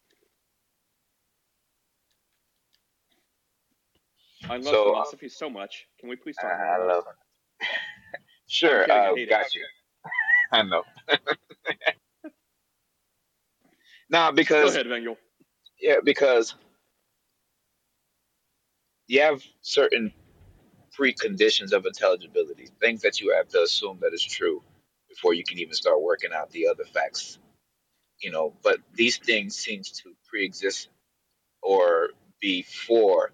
I 4.50 4.58
love 4.58 4.72
So, 4.72 4.84
uh, 4.84 4.86
philosophy 4.92 5.30
so 5.30 5.50
much. 5.50 5.88
Can 6.00 6.10
we 6.10 6.16
please 6.16 6.38
talk 6.38 6.54
about 6.54 6.74
I 6.74 6.80
it? 6.80 6.88
love 6.88 7.04
it. 7.08 7.68
Sure, 8.48 8.86
kidding, 8.86 9.02
I 9.02 9.08
uh, 9.10 9.14
it. 9.16 9.30
got 9.30 9.56
you. 9.56 9.66
I 10.52 10.62
know. 10.64 10.84
nah, 14.10 14.32
because 14.32 14.64
Go 14.64 14.70
ahead, 14.70 14.86
Vengel. 14.88 15.18
yeah, 15.82 15.96
because 16.04 16.56
you 19.08 19.22
have 19.22 19.44
certain 19.62 20.12
preconditions 20.98 21.74
of 21.74 21.86
intelligibility, 21.86 22.70
things 22.80 23.02
that 23.02 23.20
you 23.22 23.34
have 23.36 23.48
to 23.50 23.62
assume 23.64 24.00
that 24.02 24.14
is 24.14 24.24
true 24.24 24.62
before 25.10 25.34
you 25.34 25.44
can 25.44 25.60
even 25.60 25.74
start 25.74 26.02
working 26.02 26.32
out 26.34 26.50
the 26.52 26.68
other 26.68 26.86
facts. 26.86 27.40
You 28.22 28.32
know, 28.32 28.54
but 28.64 28.78
these 28.94 29.18
things 29.18 29.56
seems 29.56 29.92
to 30.04 30.14
pre-exist 30.30 30.90
or 31.62 32.10
before. 32.42 33.32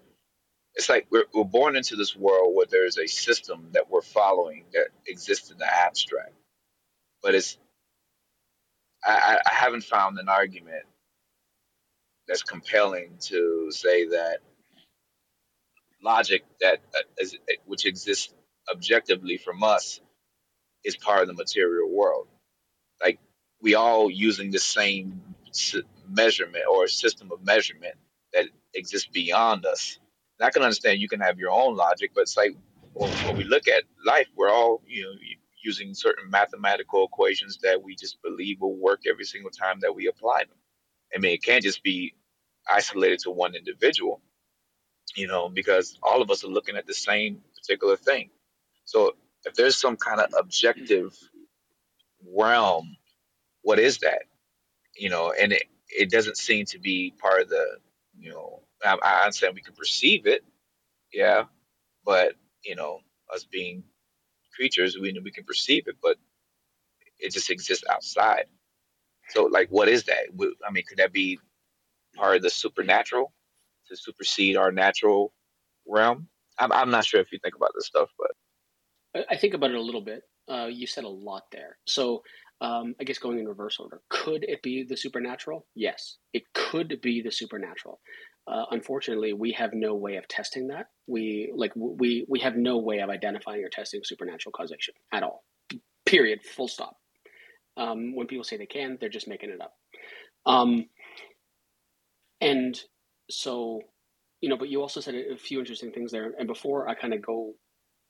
It's 0.74 0.88
like 0.88 1.06
we're, 1.10 1.24
we're 1.34 1.44
born 1.44 1.76
into 1.76 1.96
this 1.96 2.16
world 2.16 2.54
where 2.54 2.66
there's 2.70 2.98
a 2.98 3.06
system 3.06 3.68
that 3.72 3.90
we're 3.90 4.02
following 4.02 4.64
that 4.72 4.88
exists 5.06 5.50
in 5.50 5.58
the 5.58 5.66
abstract, 5.66 6.34
but 7.22 7.34
it's 7.34 7.58
I, 9.04 9.38
I 9.46 9.54
haven't 9.54 9.84
found 9.84 10.18
an 10.18 10.28
argument 10.28 10.84
that's 12.28 12.42
compelling 12.42 13.16
to 13.20 13.70
say 13.70 14.08
that 14.08 14.38
logic 16.02 16.44
that 16.60 16.80
uh, 16.96 17.02
is, 17.20 17.36
which 17.66 17.86
exists 17.86 18.32
objectively 18.72 19.38
from 19.38 19.62
us 19.62 20.00
is 20.84 20.96
part 20.96 21.22
of 21.22 21.28
the 21.28 21.34
material 21.34 21.90
world. 21.90 22.28
Like 23.02 23.18
we 23.60 23.74
all 23.74 24.10
using 24.10 24.50
the 24.50 24.58
same 24.58 25.22
measurement 26.08 26.64
or 26.70 26.88
system 26.88 27.32
of 27.32 27.44
measurement 27.44 27.94
that 28.32 28.46
exists 28.74 29.08
beyond 29.12 29.66
us. 29.66 29.98
And 30.42 30.48
I 30.48 30.52
can 30.52 30.64
understand 30.64 31.00
you 31.00 31.08
can 31.08 31.22
have 31.22 31.38
your 31.38 31.52
own 31.52 31.76
logic, 31.76 32.12
but 32.14 32.22
it's 32.22 32.36
like 32.36 32.56
when, 32.94 33.12
when 33.22 33.36
we 33.36 33.44
look 33.44 33.68
at 33.68 33.84
life, 34.04 34.28
we're 34.36 34.50
all 34.50 34.82
you 34.88 35.04
know 35.04 35.12
using 35.64 35.94
certain 35.94 36.30
mathematical 36.30 37.06
equations 37.06 37.60
that 37.62 37.82
we 37.82 37.96
just 37.96 38.22
believe 38.22 38.60
will 38.60 38.76
work 38.76 39.02
every 39.10 39.24
single 39.24 39.52
time 39.52 39.80
that 39.82 39.94
we 39.94 40.08
apply 40.08 40.40
them. 40.44 40.58
I 41.16 41.20
mean, 41.20 41.34
it 41.34 41.44
can't 41.44 41.64
just 41.64 41.84
be 41.84 42.14
isolated 42.70 43.20
to 43.20 43.32
one 43.32 43.56
individual 43.56 44.20
you 45.16 45.28
know, 45.28 45.50
because 45.50 45.98
all 46.02 46.22
of 46.22 46.30
us 46.30 46.44
are 46.44 46.48
looking 46.48 46.76
at 46.76 46.86
the 46.86 46.94
same 46.94 47.42
particular 47.56 47.96
thing. 47.96 48.30
So 48.86 49.14
if 49.46 49.54
there's 49.54 49.76
some 49.76 49.96
kind 49.96 50.20
of 50.20 50.28
objective 50.38 51.16
realm, 52.34 52.96
what 53.62 53.80
is 53.80 54.00
that? 54.00 54.24
You 54.96 55.10
know, 55.10 55.32
and 55.38 55.52
it, 55.52 55.64
it 55.88 56.10
doesn't 56.10 56.38
seem 56.38 56.66
to 56.66 56.80
be 56.80 57.14
part 57.18 57.42
of 57.42 57.50
the, 57.50 57.78
you 58.18 58.30
know, 58.32 58.62
I, 58.84 58.96
I 59.02 59.24
understand 59.24 59.54
we 59.54 59.62
can 59.62 59.74
perceive 59.74 60.26
it, 60.26 60.44
yeah, 61.12 61.44
but 62.04 62.34
you 62.64 62.74
know, 62.74 63.00
us 63.32 63.44
being 63.44 63.84
creatures, 64.54 64.96
we 64.98 65.18
we 65.22 65.30
can 65.30 65.44
perceive 65.44 65.88
it, 65.88 65.96
but 66.02 66.16
it 67.18 67.32
just 67.32 67.50
exists 67.50 67.84
outside. 67.90 68.46
So, 69.30 69.44
like, 69.44 69.68
what 69.70 69.88
is 69.88 70.04
that? 70.04 70.26
I 70.66 70.70
mean, 70.72 70.84
could 70.88 70.98
that 70.98 71.12
be 71.12 71.38
part 72.16 72.36
of 72.36 72.42
the 72.42 72.50
supernatural 72.50 73.32
to 73.88 73.96
supersede 73.96 74.56
our 74.56 74.72
natural 74.72 75.32
realm? 75.86 76.28
I'm, 76.58 76.72
I'm 76.72 76.90
not 76.90 77.04
sure 77.04 77.20
if 77.20 77.32
you 77.32 77.38
think 77.42 77.54
about 77.56 77.72
this 77.74 77.86
stuff, 77.86 78.10
but 78.18 79.26
I 79.30 79.36
think 79.36 79.54
about 79.54 79.70
it 79.70 79.76
a 79.76 79.82
little 79.82 80.00
bit. 80.00 80.22
Uh, 80.48 80.68
you 80.70 80.86
said 80.86 81.04
a 81.04 81.08
lot 81.08 81.44
there. 81.52 81.78
So 81.86 82.22
um, 82.60 82.94
I 83.00 83.04
guess 83.04 83.18
going 83.18 83.38
in 83.38 83.48
reverse 83.48 83.78
order, 83.78 84.00
could 84.08 84.44
it 84.44 84.62
be 84.62 84.84
the 84.84 84.96
supernatural? 84.96 85.66
Yes, 85.74 86.18
it 86.32 86.44
could 86.54 87.00
be 87.00 87.22
the 87.22 87.32
supernatural. 87.32 88.00
Uh, 88.46 88.64
unfortunately, 88.70 89.32
we 89.32 89.52
have 89.52 89.72
no 89.72 89.94
way 89.94 90.16
of 90.16 90.26
testing 90.26 90.68
that. 90.68 90.86
We 91.06 91.52
like 91.54 91.72
we 91.76 92.26
we 92.28 92.40
have 92.40 92.56
no 92.56 92.78
way 92.78 92.98
of 92.98 93.10
identifying 93.10 93.62
or 93.62 93.68
testing 93.68 94.00
supernatural 94.02 94.52
causation 94.52 94.94
at 95.12 95.22
all. 95.22 95.44
Period. 96.06 96.40
Full 96.42 96.68
stop. 96.68 96.96
Um, 97.76 98.14
when 98.14 98.26
people 98.26 98.44
say 98.44 98.56
they 98.56 98.66
can, 98.66 98.98
they're 99.00 99.08
just 99.08 99.28
making 99.28 99.50
it 99.50 99.60
up. 99.60 99.72
Um, 100.44 100.86
and 102.40 102.78
so, 103.30 103.80
you 104.40 104.48
know, 104.48 104.58
but 104.58 104.68
you 104.68 104.82
also 104.82 105.00
said 105.00 105.14
a 105.14 105.36
few 105.36 105.60
interesting 105.60 105.92
things 105.92 106.10
there. 106.10 106.32
And 106.38 106.48
before 106.48 106.88
I 106.88 106.94
kind 106.94 107.14
of 107.14 107.22
go 107.22 107.54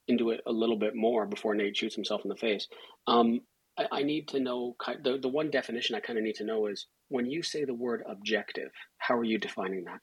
into 0.09 0.31
it 0.31 0.41
a 0.47 0.53
little 0.53 0.79
bit 0.79 0.97
more, 0.97 1.27
before 1.27 1.55
Nate 1.55 1.77
shoots 1.77 1.95
himself 1.95 2.23
in 2.25 2.31
the 2.31 2.37
face, 2.37 2.67
um, 3.07 3.41
I, 3.79 3.87
I, 3.93 4.03
need 4.03 4.29
to 4.29 4.41
know 4.41 4.75
the 5.05 5.19
the 5.19 5.29
one 5.29 5.51
definition 5.51 5.95
I 5.95 6.01
kind 6.01 6.19
of 6.19 6.25
need 6.25 6.37
to 6.37 6.45
know 6.45 6.67
is 6.67 6.87
when 7.09 7.27
you 7.27 7.43
say 7.43 7.65
the 7.65 7.75
word 7.75 8.03
objective, 8.09 8.71
how 8.99 9.17
are 9.17 9.25
you 9.25 9.39
defining 9.39 9.85
that? 9.85 10.01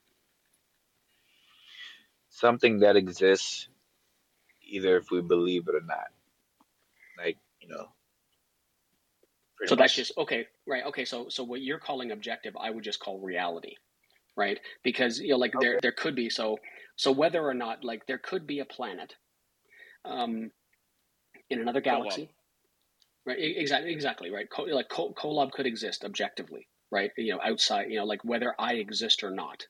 Something 2.30 2.80
that 2.80 2.96
exists, 2.96 3.68
either 4.64 4.98
if 4.98 5.12
we 5.12 5.22
believe 5.22 5.68
it 5.68 5.76
or 5.76 5.82
not. 5.86 6.10
Like 7.18 7.38
you 7.62 7.70
know, 7.70 7.90
so 9.66 9.76
much. 9.76 9.80
that's 9.80 9.96
just 9.96 10.18
okay, 10.18 10.48
right? 10.68 10.86
Okay, 10.86 11.06
so 11.06 11.28
so 11.30 11.44
what 11.44 11.62
you're 11.62 11.80
calling 11.80 12.12
objective, 12.12 12.56
I 12.60 12.70
would 12.70 12.84
just 12.84 13.00
call 13.00 13.20
reality, 13.20 13.76
right? 14.38 14.60
Because 14.84 15.20
you 15.20 15.30
know, 15.30 15.38
like 15.38 15.56
okay. 15.56 15.66
there 15.66 15.80
there 15.82 15.92
could 15.92 16.16
be 16.16 16.30
so 16.30 16.60
so 16.96 17.12
whether 17.12 17.42
or 17.42 17.54
not 17.54 17.84
like 17.84 18.06
there 18.08 18.18
could 18.20 18.48
be 18.48 18.60
a 18.60 18.66
planet, 18.66 19.16
um, 20.06 20.52
in 21.50 21.60
another 21.62 21.82
galaxy, 21.82 22.30
right? 23.26 23.38
Exactly, 23.40 23.92
exactly, 23.92 24.32
right? 24.32 24.50
Co- 24.50 24.64
like 24.64 24.90
Co- 24.90 25.14
Kolob 25.14 25.52
could 25.52 25.66
exist 25.66 26.06
objectively, 26.06 26.68
right? 26.92 27.12
You 27.18 27.34
know, 27.34 27.42
outside, 27.44 27.90
you 27.90 27.98
know, 27.98 28.06
like 28.06 28.24
whether 28.24 28.54
I 28.60 28.76
exist 28.76 29.24
or 29.24 29.32
not. 29.32 29.66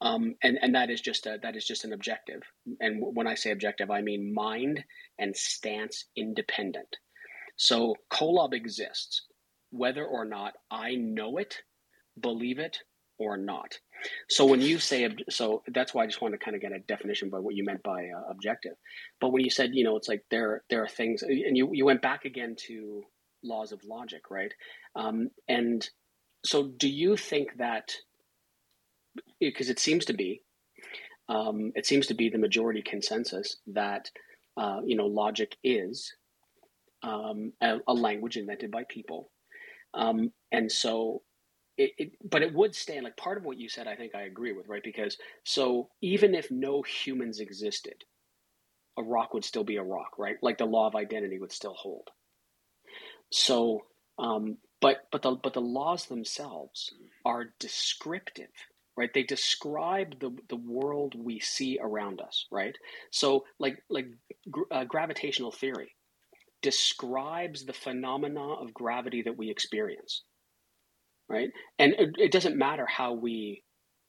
Um, 0.00 0.34
and 0.42 0.58
and 0.60 0.74
that 0.74 0.90
is 0.90 1.00
just 1.00 1.26
a, 1.26 1.38
that 1.42 1.56
is 1.56 1.64
just 1.64 1.84
an 1.84 1.92
objective. 1.92 2.42
And 2.80 3.00
when 3.00 3.26
I 3.26 3.34
say 3.34 3.50
objective, 3.50 3.90
I 3.90 4.02
mean 4.02 4.32
mind 4.34 4.84
and 5.18 5.36
stance 5.36 6.04
independent. 6.16 6.96
So 7.56 7.96
Kolob 8.12 8.54
exists, 8.54 9.22
whether 9.70 10.04
or 10.04 10.24
not 10.24 10.54
I 10.70 10.94
know 10.94 11.38
it, 11.38 11.56
believe 12.20 12.58
it, 12.58 12.78
or 13.18 13.36
not. 13.36 13.78
So 14.28 14.46
when 14.46 14.60
you 14.60 14.78
say 14.78 15.08
so, 15.28 15.62
that's 15.74 15.92
why 15.92 16.04
I 16.04 16.06
just 16.06 16.22
want 16.22 16.34
to 16.34 16.38
kind 16.38 16.54
of 16.54 16.62
get 16.62 16.72
a 16.72 16.78
definition 16.78 17.30
by 17.30 17.38
what 17.40 17.56
you 17.56 17.64
meant 17.64 17.82
by 17.82 18.04
uh, 18.16 18.30
objective. 18.30 18.74
But 19.20 19.32
when 19.32 19.42
you 19.42 19.50
said, 19.50 19.70
you 19.72 19.82
know, 19.82 19.96
it's 19.96 20.08
like 20.08 20.24
there 20.30 20.62
there 20.70 20.84
are 20.84 20.88
things, 20.88 21.22
and 21.22 21.56
you 21.56 21.70
you 21.72 21.84
went 21.84 22.02
back 22.02 22.24
again 22.24 22.54
to 22.68 23.02
laws 23.42 23.72
of 23.72 23.80
logic, 23.84 24.30
right? 24.30 24.52
Um, 24.94 25.30
and 25.48 25.88
so, 26.44 26.68
do 26.68 26.88
you 26.88 27.16
think 27.16 27.56
that 27.58 27.92
because 29.40 29.68
it 29.68 29.78
seems 29.78 30.04
to 30.06 30.12
be, 30.12 30.42
um, 31.28 31.72
it 31.74 31.86
seems 31.86 32.06
to 32.08 32.14
be 32.14 32.28
the 32.28 32.38
majority 32.38 32.82
consensus 32.82 33.56
that 33.66 34.10
uh, 34.56 34.80
you 34.84 34.96
know 34.96 35.06
logic 35.06 35.56
is 35.62 36.12
um, 37.02 37.52
a, 37.60 37.78
a, 37.86 37.94
language 37.94 38.36
invented 38.36 38.70
by 38.70 38.84
people. 38.88 39.30
Um, 39.94 40.32
and 40.50 40.70
so, 40.70 41.22
it, 41.76 41.92
it, 41.96 42.12
but 42.24 42.42
it 42.42 42.52
would 42.52 42.74
stand 42.74 43.04
like 43.04 43.16
part 43.16 43.38
of 43.38 43.44
what 43.44 43.58
you 43.58 43.68
said, 43.68 43.86
I 43.86 43.94
think 43.94 44.14
I 44.14 44.22
agree 44.22 44.52
with, 44.52 44.66
right? 44.68 44.82
Because 44.82 45.16
so 45.44 45.90
even 46.00 46.34
if 46.34 46.50
no 46.50 46.82
humans 46.82 47.40
existed, 47.40 48.04
a 48.98 49.02
rock 49.02 49.32
would 49.32 49.44
still 49.44 49.64
be 49.64 49.76
a 49.76 49.82
rock, 49.82 50.18
right? 50.18 50.36
Like 50.42 50.58
the 50.58 50.64
law 50.66 50.88
of 50.88 50.96
identity 50.96 51.38
would 51.38 51.52
still 51.52 51.74
hold. 51.74 52.08
So, 53.30 53.84
um, 54.18 54.58
but 54.80 55.06
but 55.12 55.22
the 55.22 55.32
but 55.32 55.54
the 55.54 55.60
laws 55.60 56.06
themselves 56.06 56.92
are 57.24 57.52
descriptive, 57.58 58.50
right? 58.98 59.10
They 59.14 59.22
describe 59.22 60.18
the 60.20 60.36
the 60.48 60.56
world 60.56 61.14
we 61.16 61.38
see 61.38 61.78
around 61.80 62.20
us, 62.20 62.46
right? 62.50 62.76
So, 63.12 63.44
like 63.60 63.76
like 63.88 64.08
uh, 64.72 64.84
gravitational 64.84 65.52
theory, 65.52 65.94
describes 66.62 67.64
the 67.64 67.72
phenomena 67.72 68.54
of 68.54 68.74
gravity 68.74 69.22
that 69.22 69.38
we 69.38 69.50
experience 69.50 70.24
right 71.28 71.50
and 71.78 71.92
it, 71.94 72.10
it, 72.18 72.32
doesn't 72.32 72.56
matter 72.56 72.86
how 72.86 73.12
we 73.12 73.62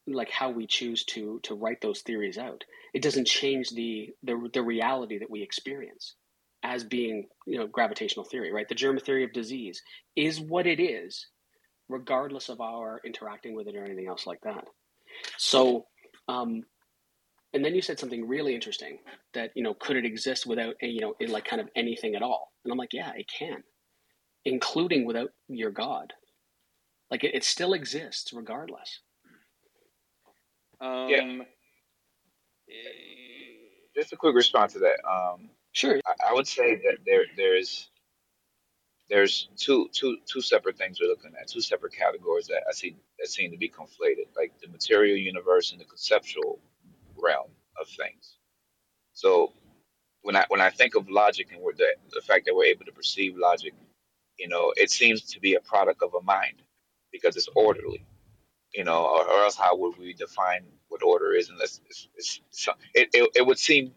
like 0.08 0.32
how 0.32 0.50
we 0.50 0.66
choose 0.66 1.04
to 1.04 1.40
to 1.44 1.54
write 1.54 1.82
those 1.82 2.02
theories 2.02 2.38
out 2.38 2.64
it 2.94 3.04
doesn't 3.04 3.28
change 3.28 3.70
the 3.70 4.10
the, 4.24 4.50
the 4.54 4.64
reality 4.64 5.20
that 5.20 5.30
we 5.30 5.44
experience 5.44 6.16
as 6.64 6.84
being 6.84 7.28
you 7.46 7.60
know 7.60 7.68
gravitational 7.68 8.26
theory 8.26 8.52
right 8.52 8.68
the 8.68 8.76
germ 8.76 8.98
theory 8.98 9.24
of 9.24 9.34
disease 9.34 9.82
is 10.16 10.40
what 10.40 10.66
it 10.66 10.80
is 10.80 11.28
regardless 11.88 12.50
of 12.50 12.62
our 12.62 13.00
interacting 13.06 13.56
with 13.56 13.68
it 13.68 13.76
or 13.76 13.86
anything 13.86 14.08
else 14.08 14.26
like 14.26 14.42
that 14.42 14.66
so 15.38 15.86
um, 16.28 16.64
and 17.54 17.66
then 17.66 17.74
you 17.74 17.82
said 17.82 18.00
something 18.00 18.28
really 18.28 18.54
interesting 18.54 19.00
that 19.34 19.52
you 19.56 19.64
know 19.64 19.74
could 19.74 19.98
it 19.98 20.06
exist 20.06 20.46
without 20.46 20.76
you 20.82 21.02
know 21.02 21.16
in 21.20 21.32
like 21.32 21.46
kind 21.46 21.62
of 21.62 21.70
anything 21.76 22.16
at 22.16 22.22
all? 22.22 22.52
And 22.64 22.72
i'm 22.72 22.78
like 22.78 22.94
yeah 22.94 23.12
it 23.16 23.26
can 23.28 23.64
including 24.46 25.06
without 25.06 25.30
your 25.48 25.72
god. 25.72 26.14
Like 27.12 27.24
it, 27.24 27.34
it 27.34 27.44
still 27.44 27.74
exists 27.74 28.34
regardless. 28.34 29.02
Um, 30.82 31.10
yeah. 31.10 31.42
just 33.96 34.14
a 34.14 34.16
quick 34.16 34.36
response 34.36 34.74
to 34.74 34.80
that. 34.80 34.98
Um, 35.10 35.50
sure. 35.74 36.00
I, 36.06 36.30
I 36.30 36.34
would 36.34 36.48
say 36.48 36.76
that 36.76 37.00
there 37.06 37.26
there's 37.36 37.89
there's 39.10 39.50
two 39.58 39.90
two 39.92 40.18
two 40.26 40.42
separate 40.42 40.78
things 40.78 41.00
we're 41.02 41.08
looking 41.08 41.34
at, 41.40 41.48
two 41.48 41.62
separate 41.62 41.94
categories 41.94 42.48
that 42.48 42.64
I 42.70 42.74
see 42.74 42.96
that 43.20 43.28
seem 43.28 43.52
to 43.52 43.58
be 43.58 43.70
conflated, 43.70 44.28
like 44.38 44.54
the 44.62 44.68
material 44.70 45.18
universe 45.18 45.72
and 45.72 45.82
the 45.82 45.86
conceptual 45.86 46.60
realm 47.18 47.50
of 47.80 47.88
things. 47.88 48.38
So 49.14 49.54
when 50.22 50.36
I 50.36 50.46
when 50.50 50.62
I 50.62 50.70
think 50.70 50.96
of 50.96 51.10
logic 51.10 51.50
and 51.52 51.62
the 51.78 51.88
the 52.12 52.22
fact 52.22 52.46
that 52.46 52.56
we're 52.56 52.66
able 52.66 52.86
to 52.86 52.92
perceive 52.92 53.36
logic, 53.36 53.74
you 54.38 54.48
know, 54.48 54.74
it 54.78 54.92
seems 54.92 55.24
to 55.24 55.40
be 55.40 55.56
a 55.56 55.60
product 55.62 56.04
of 56.04 56.14
a 56.14 56.22
mind 56.22 56.62
because 57.12 57.36
it's 57.36 57.50
orderly, 57.56 58.06
you 58.74 58.84
know, 58.84 59.06
or, 59.06 59.24
or 59.26 59.44
else 59.44 59.56
how 59.56 59.76
would 59.76 59.98
we 59.98 60.14
define 60.14 60.66
what 60.90 61.02
order 61.04 61.34
is? 61.34 61.50
Unless 61.50 61.82
it's, 61.90 62.08
it's, 62.16 62.42
it's, 62.52 62.70
it, 62.94 63.10
it 63.14 63.30
it 63.38 63.46
would 63.46 63.60
seem 63.60 63.92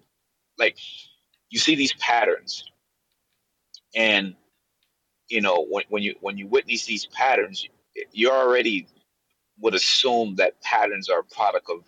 like 0.58 0.78
you 1.50 1.58
see 1.58 1.74
these 1.74 1.92
patterns, 1.94 2.64
and 3.94 4.34
you 5.32 5.40
know 5.40 5.66
when 5.68 5.84
when 5.88 6.02
you 6.02 6.14
when 6.20 6.36
you 6.36 6.46
witness 6.46 6.84
these 6.84 7.06
patterns, 7.06 7.66
you 8.12 8.30
already 8.30 8.86
would 9.60 9.74
assume 9.74 10.36
that 10.36 10.60
patterns 10.60 11.08
are 11.08 11.20
a 11.20 11.24
product 11.24 11.70
of 11.70 11.84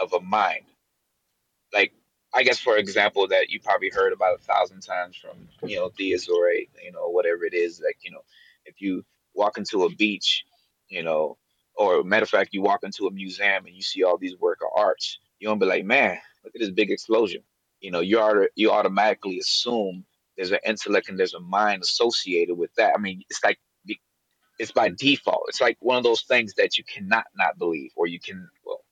of 0.00 0.14
a 0.14 0.24
mind. 0.24 0.64
Like 1.74 1.92
I 2.34 2.44
guess 2.44 2.58
for 2.58 2.78
example 2.78 3.28
that 3.28 3.50
you 3.50 3.60
probably 3.60 3.90
heard 3.90 4.14
about 4.14 4.36
a 4.36 4.42
thousand 4.42 4.80
times 4.80 5.16
from, 5.18 5.48
you 5.68 5.76
know, 5.76 5.90
Theozory, 5.90 6.70
you 6.82 6.92
know, 6.92 7.08
whatever 7.08 7.44
it 7.44 7.52
is, 7.52 7.82
like, 7.84 7.98
you 8.00 8.10
know, 8.10 8.22
if 8.64 8.80
you 8.80 9.04
walk 9.34 9.58
into 9.58 9.84
a 9.84 9.90
beach, 9.90 10.44
you 10.88 11.02
know, 11.02 11.36
or 11.76 12.02
matter 12.02 12.22
of 12.22 12.30
fact, 12.30 12.54
you 12.54 12.62
walk 12.62 12.84
into 12.84 13.06
a 13.06 13.10
museum 13.10 13.66
and 13.66 13.76
you 13.76 13.82
see 13.82 14.02
all 14.02 14.16
these 14.16 14.38
work 14.38 14.60
of 14.62 14.70
arts, 14.74 15.18
you're 15.38 15.50
gonna 15.50 15.60
be 15.60 15.66
like, 15.66 15.84
man, 15.84 16.16
look 16.42 16.54
at 16.54 16.60
this 16.60 16.70
big 16.70 16.90
explosion. 16.90 17.42
You 17.80 17.90
know, 17.90 18.00
you 18.00 18.18
are 18.18 18.48
you 18.54 18.70
automatically 18.70 19.38
assume 19.40 20.06
there's 20.36 20.52
an 20.52 20.58
intellect 20.64 21.08
and 21.08 21.18
there's 21.18 21.34
a 21.34 21.40
mind 21.40 21.82
associated 21.82 22.56
with 22.56 22.74
that. 22.76 22.92
I 22.96 22.98
mean, 22.98 23.22
it's 23.28 23.44
like 23.44 23.58
it's 24.58 24.72
by 24.72 24.90
default. 24.90 25.44
It's 25.48 25.60
like 25.60 25.76
one 25.80 25.96
of 25.96 26.04
those 26.04 26.22
things 26.22 26.54
that 26.54 26.78
you 26.78 26.84
cannot 26.84 27.24
not 27.36 27.58
believe, 27.58 27.90
or 27.96 28.06
you 28.06 28.20
can. 28.20 28.48
Well, 28.64 28.84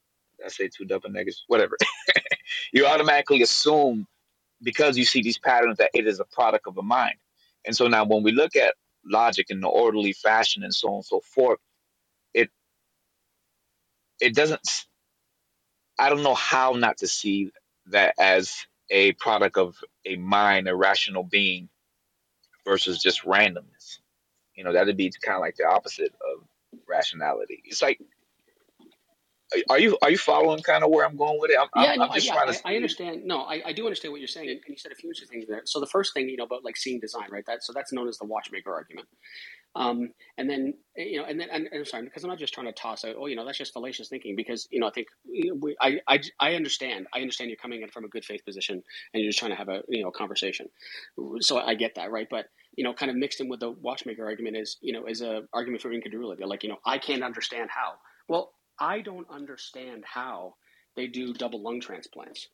I 0.45 0.49
say 0.49 0.69
two 0.69 0.85
double 0.85 1.11
negatives, 1.11 1.45
whatever. 1.47 1.77
you 2.73 2.87
automatically 2.87 3.43
assume 3.43 4.07
because 4.63 4.97
you 4.97 5.05
see 5.05 5.23
these 5.23 5.39
patterns 5.39 5.79
that 5.79 5.91
it 5.95 6.07
is 6.07 6.19
a 6.19 6.25
product 6.25 6.67
of 6.67 6.77
a 6.79 6.83
mind. 6.83 7.17
And 7.65 7.77
so 7.77 7.87
now 7.89 8.05
when 8.05 8.23
we 8.23 8.33
look 8.33 8.57
at 8.57 8.75
logic 9.05 9.47
in 9.51 9.61
the 9.61 9.69
orderly 9.69 10.13
fashion 10.13 10.63
and 10.63 10.75
so 10.75 10.89
on 10.89 10.95
and 10.97 11.05
so 11.05 11.21
forth, 11.21 11.59
it 12.35 12.51
it 14.21 14.35
doesn't 14.35 14.61
I 15.99 16.09
don't 16.09 16.23
know 16.23 16.35
how 16.35 16.73
not 16.73 16.99
to 16.99 17.07
see 17.07 17.53
that 17.87 18.15
as 18.19 18.67
a 18.91 19.13
product 19.13 19.57
of 19.57 19.77
a 20.05 20.17
mind, 20.17 20.69
a 20.69 20.75
rational 20.75 21.25
being 21.25 21.69
versus 22.65 23.03
just 23.03 23.25
randomness. 23.25 23.99
You 24.55 24.65
know, 24.65 24.73
that'd 24.73 24.97
be 24.97 25.13
kind 25.23 25.37
of 25.37 25.41
like 25.41 25.57
the 25.57 25.67
opposite 25.67 26.13
of 26.35 26.47
rationality. 26.87 27.63
It's 27.65 27.83
like 27.83 28.01
are 29.69 29.79
you 29.79 29.99
are 30.03 30.11
you 30.11 30.19
following 30.19 30.63
kind 30.63 30.85
of 30.85 30.91
where 30.91 31.05
I'm 31.05 31.17
going 31.17 31.41
with 31.41 31.51
it? 31.51 31.59
I'm, 31.61 31.83
yeah, 31.83 31.93
I'm, 31.93 31.99
no, 31.99 32.05
I'm 32.05 32.21
yeah, 32.21 32.35
I, 32.35 32.73
I, 32.73 32.77
understand. 32.77 33.25
No, 33.25 33.43
I, 33.43 33.63
I 33.67 33.73
do 33.73 33.85
understand 33.85 34.13
what 34.13 34.21
you're 34.21 34.29
saying, 34.29 34.49
and 34.49 34.61
you 34.69 34.77
said 34.77 34.93
a 34.93 34.95
few 34.95 35.11
interesting 35.11 35.41
things 35.41 35.49
there. 35.49 35.63
So 35.65 35.81
the 35.81 35.87
first 35.87 36.15
thing, 36.15 36.29
you 36.29 36.37
know, 36.37 36.45
about 36.45 36.65
like 36.65 36.77
seeing 36.77 37.01
design, 37.01 37.29
right? 37.31 37.45
That 37.47 37.65
so 37.65 37.73
that's 37.73 37.93
known 37.93 38.09
as 38.09 38.19
the 38.19 38.27
watchmaker 38.27 38.73
argument. 38.73 39.09
Um, 39.77 40.11
and 40.37 40.51
then 40.51 40.75
you 40.97 41.19
know, 41.19 41.25
and 41.27 41.39
then 41.39 41.49
and, 41.51 41.67
and 41.67 41.81
I'm 41.81 41.85
sorry 41.85 42.05
because 42.05 42.25
I'm 42.25 42.31
not 42.31 42.39
just 42.39 42.53
trying 42.53 42.67
to 42.67 42.73
toss 42.73 43.05
out, 43.05 43.15
oh, 43.19 43.27
you 43.27 43.37
know, 43.37 43.45
that's 43.45 43.59
just 43.59 43.73
fallacious 43.73 44.09
thinking 44.09 44.35
because 44.35 44.67
you 44.71 44.81
know 44.81 44.89
I 44.89 44.91
think 44.91 45.09
you 45.31 45.51
know, 45.51 45.59
we, 45.61 45.77
I, 45.81 46.01
I 46.09 46.21
I 46.41 46.55
understand, 46.55 47.07
I 47.15 47.21
understand 47.21 47.51
you're 47.51 47.57
coming 47.57 47.83
in 47.83 47.89
from 47.89 48.05
a 48.05 48.09
good 48.09 48.25
faith 48.25 48.45
position 48.45 48.83
and 49.15 49.23
you're 49.23 49.31
just 49.31 49.39
trying 49.39 49.53
to 49.53 49.57
have 49.57 49.69
a 49.69 49.83
you 49.89 50.03
know 50.03 50.11
conversation. 50.11 50.69
So 51.41 51.59
I 51.59 51.75
get 51.75 51.95
that, 51.95 52.11
right? 52.11 52.27
But 52.29 52.47
you 52.77 52.83
know, 52.83 52.93
kind 52.95 53.11
of 53.11 53.17
mixed 53.17 53.41
in 53.41 53.49
with 53.49 53.61
the 53.61 53.71
watchmaker 53.71 54.25
argument 54.25 54.57
is 54.57 54.77
you 54.81 54.93
know 54.93 55.07
is 55.07 55.23
a 55.23 55.43
argument 55.53 55.83
for 55.83 55.93
incredulity. 55.93 56.45
Like 56.45 56.65
you 56.65 56.69
know, 56.69 56.79
I 56.85 56.99
can't 56.99 57.23
understand 57.23 57.71
how. 57.71 57.95
Well, 58.29 58.53
I 58.81 59.03
don't 59.03 59.29
understand 59.31 60.05
how 60.05 60.55
they 60.97 61.07
do 61.07 61.33
double 61.33 61.63
lung 61.63 61.81
transplants, 61.81 62.49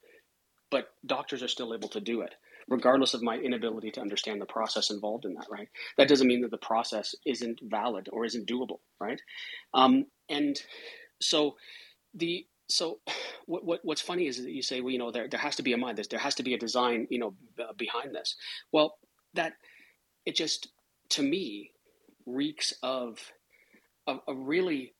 but 0.70 0.88
doctors 1.06 1.42
are 1.42 1.48
still 1.48 1.72
able 1.74 1.88
to 1.90 2.00
do 2.00 2.20
it, 2.20 2.34
regardless 2.68 3.14
of 3.14 3.22
my 3.22 3.36
inability 3.36 3.90
to 3.92 4.00
understand 4.00 4.40
the 4.40 4.46
process 4.46 4.90
involved 4.90 5.24
in 5.24 5.34
that, 5.34 5.46
right? 5.50 5.68
That 5.98 6.08
doesn't 6.08 6.26
mean 6.26 6.42
that 6.42 6.50
the 6.50 6.58
process 6.58 7.14
isn't 7.24 7.60
valid 7.62 8.08
or 8.12 8.24
isn't 8.24 8.48
doable, 8.48 8.80
right? 9.00 9.20
Um, 9.72 10.06
and 10.28 10.60
so 11.20 11.56
the 12.14 12.46
so 12.68 12.98
what, 13.46 13.64
what 13.64 13.80
what's 13.84 14.00
funny 14.00 14.26
is 14.26 14.42
that 14.42 14.50
you 14.50 14.62
say 14.62 14.80
well 14.80 14.90
you 14.90 14.98
know 14.98 15.10
there, 15.10 15.28
there 15.28 15.40
has 15.40 15.56
to 15.56 15.62
be 15.62 15.72
a 15.72 15.76
mind 15.76 16.00
there 16.10 16.18
has 16.18 16.34
to 16.34 16.42
be 16.42 16.54
a 16.54 16.58
design 16.58 17.06
you 17.10 17.18
know 17.18 17.34
behind 17.76 18.14
this 18.14 18.36
well 18.72 18.98
that 19.34 19.52
it 20.24 20.34
just 20.34 20.68
to 21.10 21.22
me 21.22 21.70
reeks 22.26 22.74
of 22.82 23.18
a, 24.06 24.16
a 24.28 24.34
really 24.34 24.94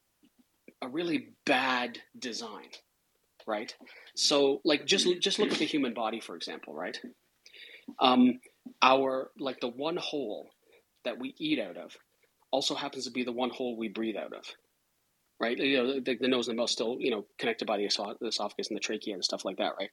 a 0.83 0.89
really 0.89 1.31
bad 1.45 1.99
design 2.19 2.69
right 3.47 3.75
so 4.15 4.61
like 4.65 4.87
just 4.87 5.09
just 5.21 5.39
look 5.39 5.53
at 5.53 5.59
the 5.59 5.65
human 5.65 5.95
body 5.95 6.21
for 6.21 6.37
example 6.37 6.75
right 6.75 7.01
um 7.99 8.41
our 8.83 9.31
like 9.39 9.61
the 9.61 9.69
one 9.69 9.97
hole 9.97 10.51
that 11.05 11.19
we 11.19 11.35
eat 11.39 11.59
out 11.61 11.77
of 11.77 11.97
also 12.51 12.75
happens 12.75 13.05
to 13.05 13.11
be 13.11 13.25
the 13.25 13.33
one 13.33 13.51
hole 13.51 13.77
we 13.77 13.89
breathe 13.89 14.17
out 14.17 14.33
of 14.33 14.45
right? 15.41 15.59
You 15.59 15.77
know 15.77 16.01
the, 16.01 16.17
the 16.17 16.29
nose 16.29 16.49
and 16.49 16.57
the 16.57 16.63
mouth 16.63 16.71
still 16.71 16.97
you 17.01 17.11
know 17.11 17.27
connected 17.39 17.67
by 17.67 17.77
the 17.79 17.85
esophagus 17.85 18.69
and 18.69 18.77
the 18.77 18.81
trachea 18.81 19.15
and 19.15 19.25
stuff 19.25 19.45
like 19.45 19.59
that 19.59 19.75
right? 19.79 19.91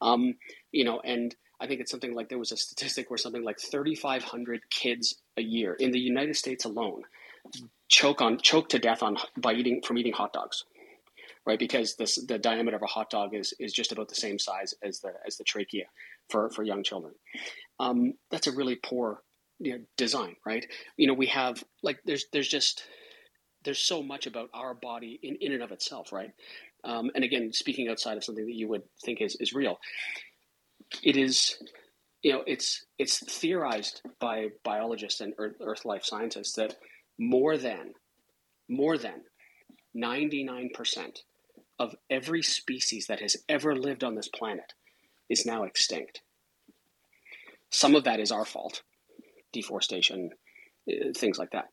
Um 0.00 0.34
you 0.72 0.84
know 0.84 1.00
and 1.00 1.34
I 1.60 1.66
think 1.66 1.80
it's 1.80 1.90
something 1.90 2.14
like 2.14 2.28
there 2.28 2.38
was 2.38 2.52
a 2.52 2.56
statistic 2.56 3.10
where 3.10 3.16
something 3.18 3.42
like 3.42 3.60
3,500 3.60 4.68
kids 4.70 5.16
a 5.38 5.42
year 5.42 5.74
in 5.74 5.90
the 5.90 5.98
United 6.00 6.36
States 6.36 6.64
alone 6.64 7.02
choke 7.88 8.20
on 8.20 8.38
choke 8.38 8.68
to 8.70 8.78
death 8.78 9.02
on 9.02 9.16
by 9.36 9.52
eating 9.54 9.80
from 9.82 9.98
eating 9.98 10.12
hot 10.12 10.32
dogs, 10.32 10.64
right? 11.46 11.58
Because 11.58 11.96
this 11.96 12.16
the 12.16 12.38
diameter 12.38 12.76
of 12.76 12.82
a 12.82 12.86
hot 12.86 13.10
dog 13.10 13.34
is 13.34 13.54
is 13.58 13.72
just 13.72 13.92
about 13.92 14.08
the 14.08 14.14
same 14.14 14.38
size 14.38 14.74
as 14.82 15.00
the 15.00 15.12
as 15.26 15.36
the 15.36 15.44
trachea 15.44 15.86
for 16.28 16.50
for 16.50 16.62
young 16.62 16.82
children. 16.82 17.14
Um, 17.78 18.14
that's 18.30 18.46
a 18.46 18.52
really 18.52 18.76
poor 18.76 19.22
you 19.58 19.72
know, 19.72 19.84
design, 19.96 20.36
right? 20.44 20.66
You 20.96 21.06
know, 21.06 21.14
we 21.14 21.26
have 21.26 21.62
like 21.82 21.98
there's 22.04 22.26
there's 22.32 22.48
just 22.48 22.84
there's 23.64 23.78
so 23.78 24.02
much 24.02 24.26
about 24.26 24.50
our 24.54 24.74
body 24.74 25.18
in, 25.22 25.36
in 25.40 25.52
and 25.52 25.62
of 25.62 25.72
itself, 25.72 26.12
right? 26.12 26.30
Um, 26.84 27.10
and 27.14 27.24
again, 27.24 27.52
speaking 27.52 27.88
outside 27.88 28.16
of 28.16 28.24
something 28.24 28.46
that 28.46 28.54
you 28.54 28.68
would 28.68 28.82
think 29.04 29.20
is, 29.20 29.36
is 29.40 29.52
real, 29.52 29.78
it 31.02 31.16
is 31.16 31.56
you 32.22 32.32
know 32.32 32.42
it's 32.46 32.84
it's 32.98 33.18
theorized 33.18 34.02
by 34.20 34.48
biologists 34.62 35.20
and 35.20 35.34
earth, 35.38 35.56
earth 35.60 35.84
life 35.84 36.04
scientists 36.04 36.54
that 36.54 36.76
more 37.18 37.56
than 37.56 37.94
more 38.68 38.98
than 38.98 39.22
99% 39.96 40.70
of 41.78 41.94
every 42.10 42.42
species 42.42 43.06
that 43.06 43.20
has 43.20 43.36
ever 43.48 43.74
lived 43.76 44.02
on 44.02 44.14
this 44.14 44.28
planet 44.28 44.74
is 45.28 45.46
now 45.46 45.64
extinct 45.64 46.20
some 47.70 47.94
of 47.94 48.04
that 48.04 48.20
is 48.20 48.30
our 48.30 48.44
fault 48.44 48.82
deforestation 49.52 50.30
uh, 50.90 51.12
things 51.16 51.38
like 51.38 51.50
that 51.50 51.66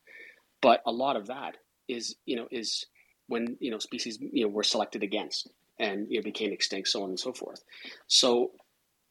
but 0.62 0.82
a 0.86 0.92
lot 0.92 1.16
of 1.16 1.28
that 1.28 1.58
is 1.88 2.16
you 2.26 2.36
know 2.36 2.48
is 2.52 2.86
when 3.28 3.58
you 3.60 3.72
know 3.72 3.80
species 3.80 4.18
you 4.20 4.46
know 4.46 4.52
were 4.52 4.64
selected 4.64 5.04
against 5.04 5.50
and 5.80 6.08
you 6.10 6.20
know, 6.20 6.24
became 6.24 6.52
extinct 6.52 6.88
so 6.88 7.04
on 7.04 7.10
and 7.10 7.20
so 7.20 7.34
forth 7.34 7.64
so 8.08 8.52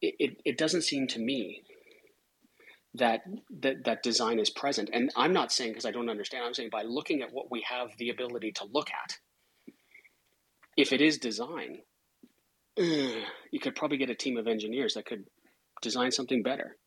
it, 0.01 0.37
it 0.43 0.57
doesn't 0.57 0.81
seem 0.81 1.07
to 1.07 1.19
me 1.19 1.63
that, 2.95 3.21
that 3.61 3.85
that 3.85 4.03
design 4.03 4.39
is 4.39 4.49
present. 4.49 4.89
And 4.93 5.11
I'm 5.15 5.33
not 5.33 5.51
saying 5.51 5.71
because 5.71 5.85
I 5.85 5.91
don't 5.91 6.09
understand. 6.09 6.43
I'm 6.45 6.53
saying 6.53 6.69
by 6.71 6.83
looking 6.83 7.21
at 7.21 7.31
what 7.31 7.49
we 7.49 7.65
have 7.69 7.89
the 7.97 8.09
ability 8.09 8.51
to 8.53 8.65
look 8.71 8.89
at, 8.89 9.17
if 10.77 10.91
it 10.93 11.01
is 11.01 11.17
design, 11.17 11.79
you 13.51 13.59
could 13.61 13.75
probably 13.75 13.97
get 13.97 14.09
a 14.09 14.15
team 14.15 14.37
of 14.37 14.47
engineers 14.47 14.95
that 14.95 15.05
could 15.05 15.25
design 15.81 16.11
something 16.11 16.43
better. 16.43 16.77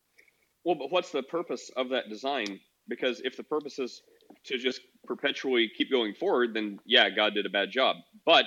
Well, 0.64 0.76
but 0.76 0.90
what's 0.90 1.12
the 1.12 1.22
purpose 1.22 1.70
of 1.76 1.90
that 1.90 2.08
design? 2.08 2.60
Because 2.88 3.20
if 3.24 3.36
the 3.36 3.44
purpose 3.44 3.78
is 3.78 4.02
to 4.46 4.58
just 4.58 4.80
perpetually 5.04 5.70
keep 5.76 5.90
going 5.90 6.14
forward, 6.14 6.54
then 6.54 6.78
yeah, 6.84 7.10
God 7.10 7.34
did 7.34 7.46
a 7.46 7.50
bad 7.50 7.70
job. 7.70 7.96
But 8.24 8.46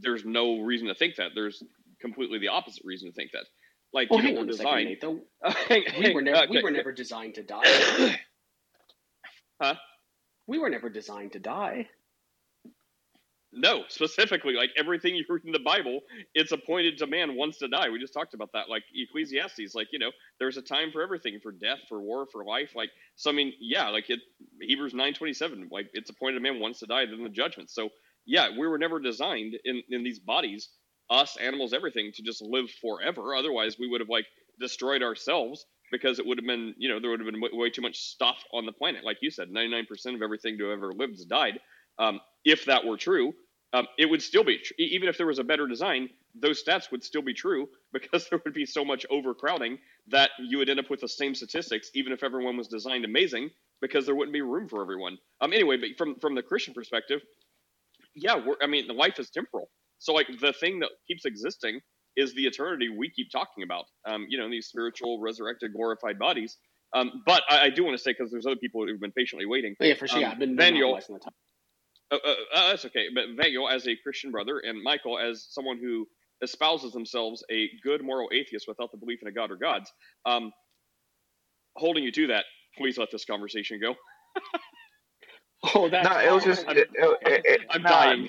there's 0.00 0.24
no 0.24 0.60
reason 0.60 0.88
to 0.88 0.94
think 0.94 1.16
that. 1.16 1.30
There's 1.34 1.62
completely 2.00 2.38
the 2.38 2.48
opposite 2.48 2.84
reason 2.84 3.08
to 3.08 3.14
think 3.14 3.32
that 3.32 3.44
like 3.92 4.10
well, 4.10 4.20
hang 4.20 4.36
on 4.36 4.48
a 4.48 4.52
second, 4.52 4.84
Nate, 4.84 5.00
though. 5.00 5.20
we 5.70 6.12
were 6.12 6.22
never 6.22 6.46
we 6.50 6.62
were 6.62 6.70
never 6.70 6.92
designed 6.92 7.34
to 7.36 7.42
die. 7.42 7.62
huh? 9.62 9.74
We 10.46 10.58
were 10.58 10.70
never 10.70 10.90
designed 10.90 11.32
to 11.32 11.38
die. 11.38 11.88
No, 13.58 13.84
specifically, 13.88 14.54
like 14.54 14.70
everything 14.78 15.16
you 15.16 15.24
read 15.28 15.42
in 15.44 15.52
the 15.52 15.58
Bible, 15.60 16.00
it's 16.34 16.52
appointed 16.52 16.98
to 16.98 17.06
man 17.08 17.36
once 17.36 17.58
to 17.58 17.68
die. 17.68 17.90
We 17.90 17.98
just 18.00 18.14
talked 18.14 18.34
about 18.34 18.50
that, 18.54 18.70
like 18.70 18.84
Ecclesiastes. 18.94 19.74
Like 19.74 19.88
you 19.92 19.98
know, 19.98 20.12
there's 20.40 20.56
a 20.58 20.62
time 20.62 20.92
for 20.92 21.02
everything, 21.02 21.40
for 21.42 21.52
death, 21.52 21.80
for 21.88 22.00
war, 22.00 22.26
for 22.32 22.44
life. 22.44 22.72
Like 22.76 22.90
so, 23.16 23.30
I 23.30 23.34
mean, 23.34 23.54
yeah, 23.60 23.88
like 23.90 24.10
it, 24.10 24.20
Hebrews 24.60 24.94
nine 24.94 25.14
twenty 25.14 25.34
seven. 25.34 25.68
Like 25.72 25.88
it's 25.94 26.10
appointed 26.10 26.36
to 26.36 26.40
man 26.40 26.60
once 26.60 26.80
to 26.80 26.86
die, 26.86 27.06
then 27.06 27.24
the 27.24 27.30
judgment. 27.30 27.70
So 27.70 27.90
yeah, 28.26 28.50
we 28.58 28.66
were 28.68 28.78
never 28.78 29.00
designed 29.00 29.56
in 29.64 29.82
in 29.90 30.04
these 30.04 30.20
bodies 30.20 30.70
us, 31.10 31.36
animals, 31.38 31.72
everything 31.72 32.12
to 32.14 32.22
just 32.22 32.42
live 32.42 32.70
forever. 32.80 33.34
Otherwise, 33.34 33.78
we 33.78 33.88
would 33.88 34.00
have 34.00 34.08
like 34.10 34.26
destroyed 34.60 35.02
ourselves 35.02 35.66
because 35.92 36.18
it 36.18 36.26
would 36.26 36.38
have 36.38 36.46
been, 36.46 36.74
you 36.78 36.88
know, 36.88 37.00
there 37.00 37.10
would 37.10 37.20
have 37.20 37.30
been 37.30 37.40
way 37.52 37.70
too 37.70 37.82
much 37.82 37.98
stuff 37.98 38.42
on 38.52 38.66
the 38.66 38.72
planet. 38.72 39.04
Like 39.04 39.18
you 39.22 39.30
said, 39.30 39.48
99% 39.50 40.14
of 40.14 40.22
everything 40.22 40.58
to 40.58 40.72
ever 40.72 40.92
lived 40.92 41.14
has 41.14 41.24
died. 41.24 41.60
Um, 41.98 42.20
if 42.44 42.66
that 42.66 42.84
were 42.84 42.96
true, 42.96 43.32
um, 43.72 43.86
it 43.98 44.06
would 44.06 44.22
still 44.22 44.44
be, 44.44 44.58
tr- 44.58 44.72
even 44.78 45.08
if 45.08 45.18
there 45.18 45.26
was 45.26 45.38
a 45.38 45.44
better 45.44 45.66
design, 45.66 46.08
those 46.34 46.62
stats 46.62 46.90
would 46.90 47.04
still 47.04 47.22
be 47.22 47.34
true 47.34 47.68
because 47.92 48.28
there 48.28 48.40
would 48.44 48.54
be 48.54 48.66
so 48.66 48.84
much 48.84 49.04
overcrowding 49.10 49.78
that 50.08 50.30
you 50.38 50.58
would 50.58 50.68
end 50.68 50.80
up 50.80 50.90
with 50.90 51.00
the 51.00 51.08
same 51.08 51.34
statistics, 51.34 51.90
even 51.94 52.12
if 52.12 52.22
everyone 52.22 52.56
was 52.56 52.68
designed 52.68 53.04
amazing, 53.04 53.50
because 53.80 54.06
there 54.06 54.14
wouldn't 54.14 54.32
be 54.32 54.40
room 54.40 54.68
for 54.68 54.82
everyone. 54.82 55.18
Um, 55.40 55.52
anyway, 55.52 55.76
but 55.76 55.90
from 55.96 56.18
from 56.18 56.34
the 56.34 56.42
Christian 56.42 56.74
perspective, 56.74 57.20
yeah, 58.14 58.34
I 58.62 58.66
mean, 58.66 58.88
life 58.88 59.18
is 59.18 59.30
temporal. 59.30 59.70
So 59.98 60.12
like 60.12 60.28
the 60.40 60.52
thing 60.52 60.80
that 60.80 60.90
keeps 61.06 61.24
existing 61.24 61.80
is 62.16 62.34
the 62.34 62.46
eternity 62.46 62.88
we 62.88 63.10
keep 63.10 63.30
talking 63.30 63.62
about. 63.62 63.84
Um, 64.04 64.26
you 64.28 64.38
know, 64.38 64.50
these 64.50 64.66
spiritual, 64.66 65.20
resurrected, 65.20 65.72
glorified 65.72 66.18
bodies. 66.18 66.56
Um, 66.94 67.22
but 67.26 67.42
I, 67.48 67.66
I 67.66 67.70
do 67.70 67.84
want 67.84 67.96
to 67.96 68.02
say 68.02 68.12
because 68.12 68.30
there's 68.30 68.46
other 68.46 68.56
people 68.56 68.84
who've 68.86 69.00
been 69.00 69.12
patiently 69.12 69.46
waiting. 69.46 69.76
Oh, 69.80 69.84
yeah, 69.84 69.94
for 69.94 70.08
sure. 70.08 70.24
Um, 70.24 70.32
I've 70.32 70.38
been 70.38 70.56
Daniel. 70.56 70.98
Uh, 72.10 72.16
uh, 72.24 72.34
uh, 72.54 72.68
that's 72.70 72.84
okay. 72.86 73.06
But 73.14 73.42
Daniel, 73.42 73.68
as 73.68 73.86
a 73.86 73.96
Christian 74.02 74.30
brother, 74.30 74.60
and 74.60 74.82
Michael, 74.82 75.18
as 75.18 75.46
someone 75.50 75.78
who 75.78 76.06
espouses 76.42 76.92
themselves 76.92 77.44
a 77.50 77.68
good 77.82 78.02
moral 78.02 78.28
atheist 78.32 78.66
without 78.68 78.90
the 78.92 78.98
belief 78.98 79.20
in 79.22 79.28
a 79.28 79.32
god 79.32 79.50
or 79.50 79.56
gods, 79.56 79.92
um, 80.24 80.52
holding 81.76 82.04
you 82.04 82.12
to 82.12 82.28
that, 82.28 82.44
please 82.76 82.98
let 82.98 83.10
this 83.10 83.24
conversation 83.24 83.80
go. 83.80 83.94
oh, 85.74 85.88
that's 85.88 86.08
no, 86.08 86.18
it 86.18 86.32
was 86.32 86.44
just. 86.44 86.66
It, 86.68 86.88
it, 86.94 87.18
it, 87.44 87.60
I'm 87.70 87.82
dying 87.82 88.28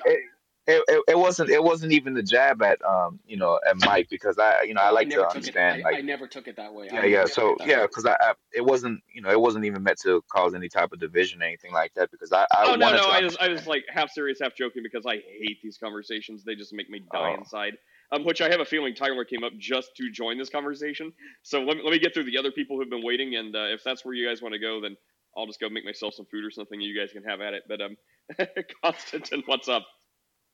it, 0.69 0.83
it, 0.87 1.03
it, 1.09 1.17
wasn't 1.17 1.49
it 1.49 1.63
wasn't 1.63 1.91
even 1.91 2.13
the 2.13 2.23
jab 2.23 2.61
at 2.61 2.83
um 2.85 3.19
you 3.25 3.37
know 3.37 3.59
at 3.67 3.77
Mike 3.85 4.07
because 4.09 4.37
I 4.37 4.63
you 4.63 4.73
know 4.73 4.81
I 4.81 4.91
like 4.91 5.07
I 5.07 5.15
to 5.15 5.27
understand 5.27 5.79
it, 5.79 5.85
I, 5.85 5.89
like 5.89 5.97
I 5.97 6.01
never 6.01 6.27
took 6.27 6.47
it 6.47 6.55
that 6.57 6.73
way. 6.73 6.87
Yeah, 6.91 7.05
yeah. 7.05 7.25
So 7.25 7.55
yeah, 7.65 7.83
because 7.83 8.05
I, 8.05 8.13
I, 8.19 8.33
it 8.53 8.63
wasn't 8.63 9.01
you 9.13 9.21
know 9.21 9.29
it 9.29 9.39
wasn't 9.39 9.65
even 9.65 9.83
meant 9.83 9.99
to 10.01 10.23
cause 10.31 10.53
any 10.53 10.69
type 10.69 10.91
of 10.91 10.99
division 10.99 11.41
or 11.41 11.45
anything 11.45 11.73
like 11.73 11.93
that 11.95 12.11
because 12.11 12.31
I, 12.31 12.43
I 12.51 12.71
oh 12.71 12.75
no 12.75 12.91
no 12.91 13.09
I 13.09 13.21
was 13.21 13.37
I 13.37 13.49
was 13.49 13.67
like 13.67 13.83
half 13.91 14.11
serious 14.11 14.39
half 14.41 14.55
joking 14.55 14.83
because 14.83 15.05
I 15.05 15.15
hate 15.15 15.61
these 15.63 15.77
conversations 15.77 16.43
they 16.43 16.55
just 16.55 16.73
make 16.73 16.89
me 16.89 17.01
die 17.11 17.33
oh. 17.35 17.39
inside. 17.39 17.77
Um, 18.11 18.25
which 18.25 18.41
I 18.41 18.49
have 18.49 18.59
a 18.59 18.65
feeling 18.65 18.95
Tyler 18.95 19.23
came 19.23 19.43
up 19.43 19.51
just 19.59 19.95
to 19.97 20.09
join 20.09 20.39
this 20.39 20.49
conversation. 20.49 21.13
So 21.43 21.61
let 21.61 21.77
me, 21.77 21.83
let 21.83 21.91
me 21.91 21.99
get 21.99 22.11
through 22.11 22.23
the 22.23 22.39
other 22.39 22.51
people 22.51 22.75
who've 22.75 22.89
been 22.89 23.05
waiting, 23.05 23.35
and 23.35 23.55
uh, 23.55 23.65
if 23.65 23.83
that's 23.83 24.03
where 24.03 24.15
you 24.15 24.27
guys 24.27 24.41
want 24.41 24.53
to 24.53 24.59
go, 24.59 24.81
then 24.81 24.97
I'll 25.37 25.45
just 25.45 25.59
go 25.59 25.69
make 25.69 25.85
myself 25.85 26.15
some 26.15 26.25
food 26.25 26.43
or 26.43 26.49
something. 26.49 26.81
You 26.81 26.99
guys 26.99 27.11
can 27.11 27.23
have 27.23 27.39
at 27.39 27.53
it. 27.53 27.63
But 27.67 27.81
um, 27.81 27.97
Konstantin, 28.83 29.43
what's 29.45 29.69
up? 29.69 29.85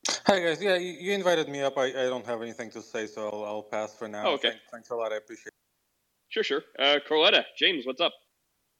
Hi 0.07 0.39
guys, 0.39 0.61
yeah, 0.61 0.75
you 0.75 1.13
invited 1.13 1.49
me 1.49 1.61
up. 1.61 1.77
I, 1.77 1.85
I 1.85 1.91
don't 2.09 2.25
have 2.25 2.41
anything 2.41 2.69
to 2.71 2.81
say, 2.81 3.07
so 3.07 3.29
I'll, 3.29 3.45
I'll 3.45 3.63
pass 3.63 3.95
for 3.95 4.07
now. 4.07 4.27
Oh, 4.27 4.33
okay. 4.33 4.49
Thanks, 4.49 4.63
thanks, 4.71 4.89
a 4.91 4.95
lot. 4.95 5.11
I 5.11 5.17
appreciate 5.17 5.47
it. 5.47 5.53
Sure, 6.29 6.43
sure. 6.43 6.63
Uh, 6.77 6.99
Carletta, 7.07 7.43
James, 7.57 7.85
what's 7.85 8.01
up? 8.01 8.13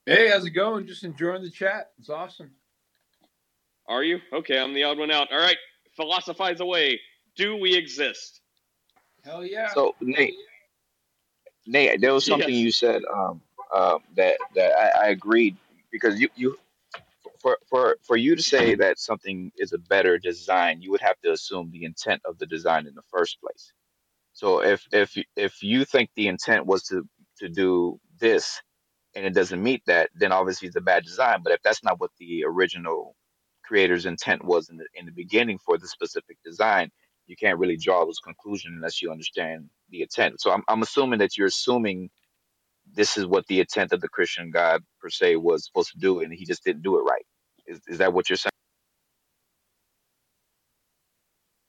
Hey, 0.06 0.30
how's 0.30 0.46
it 0.46 0.52
going? 0.52 0.86
Just 0.86 1.04
enjoying 1.04 1.42
the 1.42 1.50
chat. 1.50 1.92
It's 1.98 2.10
awesome. 2.10 2.52
Are 3.88 4.04
you? 4.04 4.20
Okay, 4.34 4.60
I'm 4.60 4.74
the 4.74 4.84
odd 4.84 5.00
one 5.00 5.12
out. 5.12 5.32
All 5.32 5.40
right, 5.40 5.58
philosophize 5.96 6.60
away. 6.60 7.00
Do 7.36 7.56
we 7.56 7.76
exist? 7.76 8.42
Hell 9.24 9.44
yeah. 9.44 9.70
So 9.74 9.96
Nate, 10.02 10.36
Nate, 11.66 12.02
there 12.02 12.14
was 12.14 12.26
something 12.26 12.50
yes. 12.50 12.60
you 12.60 12.72
said 12.72 13.02
um, 13.12 13.42
uh, 13.74 13.98
that 14.16 14.38
that 14.56 14.74
I, 14.74 15.06
I 15.06 15.10
agreed 15.10 15.58
because 15.92 16.20
you 16.20 16.30
you 16.36 16.58
for 17.46 17.60
for 17.70 17.98
for 18.08 18.18
you 18.18 18.36
to 18.36 18.44
say 18.44 18.76
that 18.76 19.00
something 19.00 19.52
is 19.58 19.74
a 19.74 19.80
better 19.80 20.18
design, 20.18 20.82
you 20.82 20.92
would 20.92 21.02
have 21.04 21.20
to 21.24 21.32
assume 21.32 21.72
the 21.72 21.86
intent 21.86 22.24
of 22.26 22.40
the 22.40 22.48
design 22.48 22.88
in 22.88 22.96
the 22.96 23.04
first 23.12 23.40
place. 23.40 23.74
So 24.34 24.64
if 24.64 24.88
if 24.94 25.18
if 25.36 25.64
you 25.64 25.86
think 25.86 26.10
the 26.16 26.28
intent 26.28 26.66
was 26.66 26.84
to 26.86 27.04
to 27.40 27.50
do 27.50 28.00
this 28.20 28.62
and 29.16 29.26
it 29.26 29.34
doesn't 29.36 29.64
meet 29.64 29.84
that, 29.88 30.12
then 30.16 30.34
obviously 30.34 30.68
it's 30.70 30.78
a 30.78 30.82
bad 30.82 31.06
design. 31.06 31.42
But 31.44 31.54
if 31.54 31.62
that's 31.64 31.84
not 31.84 32.00
what 32.02 32.12
the 32.20 32.46
original 32.46 33.16
creator's 33.66 34.08
intent 34.08 34.46
was 34.46 34.70
in 34.70 34.78
the 34.78 34.88
in 34.96 35.06
the 35.06 35.14
beginning 35.14 35.60
for 35.60 35.78
the 35.78 35.88
specific 35.90 36.38
design, 36.46 36.92
you 37.28 37.38
can't 37.38 37.60
really 37.60 37.78
draw 37.78 38.06
those 38.06 38.20
conclusions 38.20 38.76
unless 38.76 39.02
you 39.02 39.12
understand 39.12 39.70
the 39.92 40.04
intent. 40.04 40.42
So 40.42 40.52
I'm 40.52 40.64
I'm 40.70 40.84
assuming 40.84 41.20
that 41.20 41.38
you're 41.38 41.48
assuming 41.48 42.10
this 42.94 43.18
is 43.18 43.26
what 43.28 43.48
the 43.48 43.62
intent 43.62 43.94
of 43.94 44.02
the 44.02 44.10
Christian 44.10 44.52
God 44.52 44.84
per 45.02 45.10
se 45.10 45.38
was 45.38 45.66
supposed 45.66 45.92
to 45.94 46.00
do, 46.00 46.22
and 46.22 46.34
he 46.34 46.46
just 46.46 46.64
didn't 46.66 46.84
do 46.84 46.98
it 47.00 47.04
right. 47.04 47.26
Is 47.68 47.82
is 47.88 48.00
that 48.00 48.14
what 48.14 48.30
you're 48.30 48.38
saying? 48.38 48.52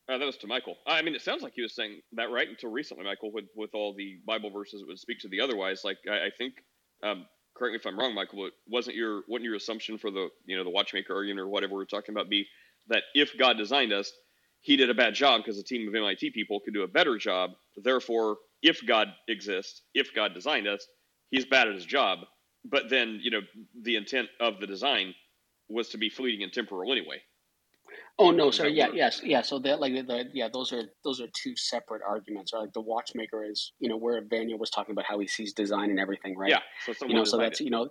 Uh, 0.09 0.19
that 0.19 0.27
was 0.27 0.37
to 0.39 0.47
Michael. 0.47 0.77
I 0.87 1.01
mean, 1.03 1.15
it 1.15 1.23
sounds 1.23 1.43
like 1.43 1.55
he 1.57 1.63
was 1.63 1.75
saying 1.75 2.01
that 2.13 2.31
right 2.31 2.49
until 2.49 2.71
recently, 2.71 3.05
Michael, 3.05 3.33
with 3.33 3.47
with 3.57 3.71
all 3.75 3.95
the 3.95 4.19
Bible 4.27 4.51
verses 4.51 4.81
that 4.81 4.87
would 4.89 4.99
speak 4.99 5.21
to 5.21 5.29
the 5.29 5.41
otherwise. 5.41 5.83
Like 5.83 5.99
I, 6.11 6.27
I 6.27 6.31
think, 6.37 6.55
um, 7.03 7.27
correct 7.57 7.73
me 7.73 7.79
if 7.79 7.87
I'm 7.87 7.99
wrong, 7.99 8.15
Michael, 8.15 8.51
wasn't 8.69 8.97
your 8.97 9.23
wasn't 9.29 9.47
your 9.47 9.55
assumption 9.57 9.97
for 9.97 10.11
the 10.11 10.29
you 10.47 10.57
know 10.57 10.65
the 10.65 10.71
watchmaker 10.71 11.15
argument 11.15 11.41
or 11.41 11.49
whatever 11.49 11.75
we're 11.75 11.87
talking 11.87 12.15
about 12.15 12.29
be 12.29 12.47
that 12.89 13.05
if 13.15 13.37
God 13.39 13.57
designed 13.57 13.95
us, 13.95 14.13
He 14.61 14.77
did 14.77 14.91
a 14.91 14.95
bad 14.95 15.15
job 15.15 15.41
because 15.43 15.59
a 15.59 15.65
team 15.65 15.89
of 15.89 15.95
MIT 15.95 16.31
people 16.33 16.61
could 16.61 16.75
do 16.75 16.83
a 16.83 16.89
better 16.89 17.17
job. 17.17 17.53
Therefore, 17.77 18.37
if 18.63 18.87
God 18.87 19.09
exists, 19.27 19.83
if 19.95 20.15
God 20.15 20.35
designed 20.35 20.69
us, 20.69 20.87
He's 21.31 21.47
bad 21.47 21.69
at 21.69 21.75
His 21.75 21.87
job. 21.87 22.21
But 22.65 22.91
then 22.91 23.21
you 23.23 23.31
know 23.31 23.41
the 23.83 23.97
intent 23.97 24.29
of 24.39 24.61
the 24.61 24.67
design 24.67 25.15
was 25.69 25.89
to 25.91 25.99
be 25.99 26.09
fleeting 26.09 26.43
and 26.43 26.53
temporal 26.53 26.93
anyway. 26.93 27.23
Oh 28.19 28.31
no, 28.31 28.51
sorry. 28.51 28.73
Yeah, 28.73 28.89
yes, 28.95 29.21
yeah. 29.23 29.43
So 29.43 29.59
that 29.61 29.79
like 29.81 29.93
the 29.93 30.25
yeah, 30.33 30.49
those 30.53 30.73
are 30.73 30.85
those 31.05 31.21
are 31.21 31.27
two 31.43 31.55
separate 31.57 32.03
arguments. 32.07 32.53
Right? 32.53 32.61
Like 32.61 32.73
the 32.73 32.81
watchmaker 32.81 33.45
is 33.45 33.73
you 33.79 33.89
know 33.89 33.97
where 33.97 34.23
Vanya 34.29 34.57
was 34.57 34.71
talking 34.71 34.93
about 34.93 35.05
how 35.05 35.19
he 35.19 35.27
sees 35.27 35.53
design 35.53 35.91
and 35.91 36.01
everything, 36.01 36.37
right? 36.37 36.51
Yeah. 36.51 36.61
So 36.95 37.07
You 37.07 37.15
know, 37.15 37.25
so 37.25 37.37
that's 37.37 37.61
it. 37.61 37.65
you 37.65 37.71
know, 37.71 37.91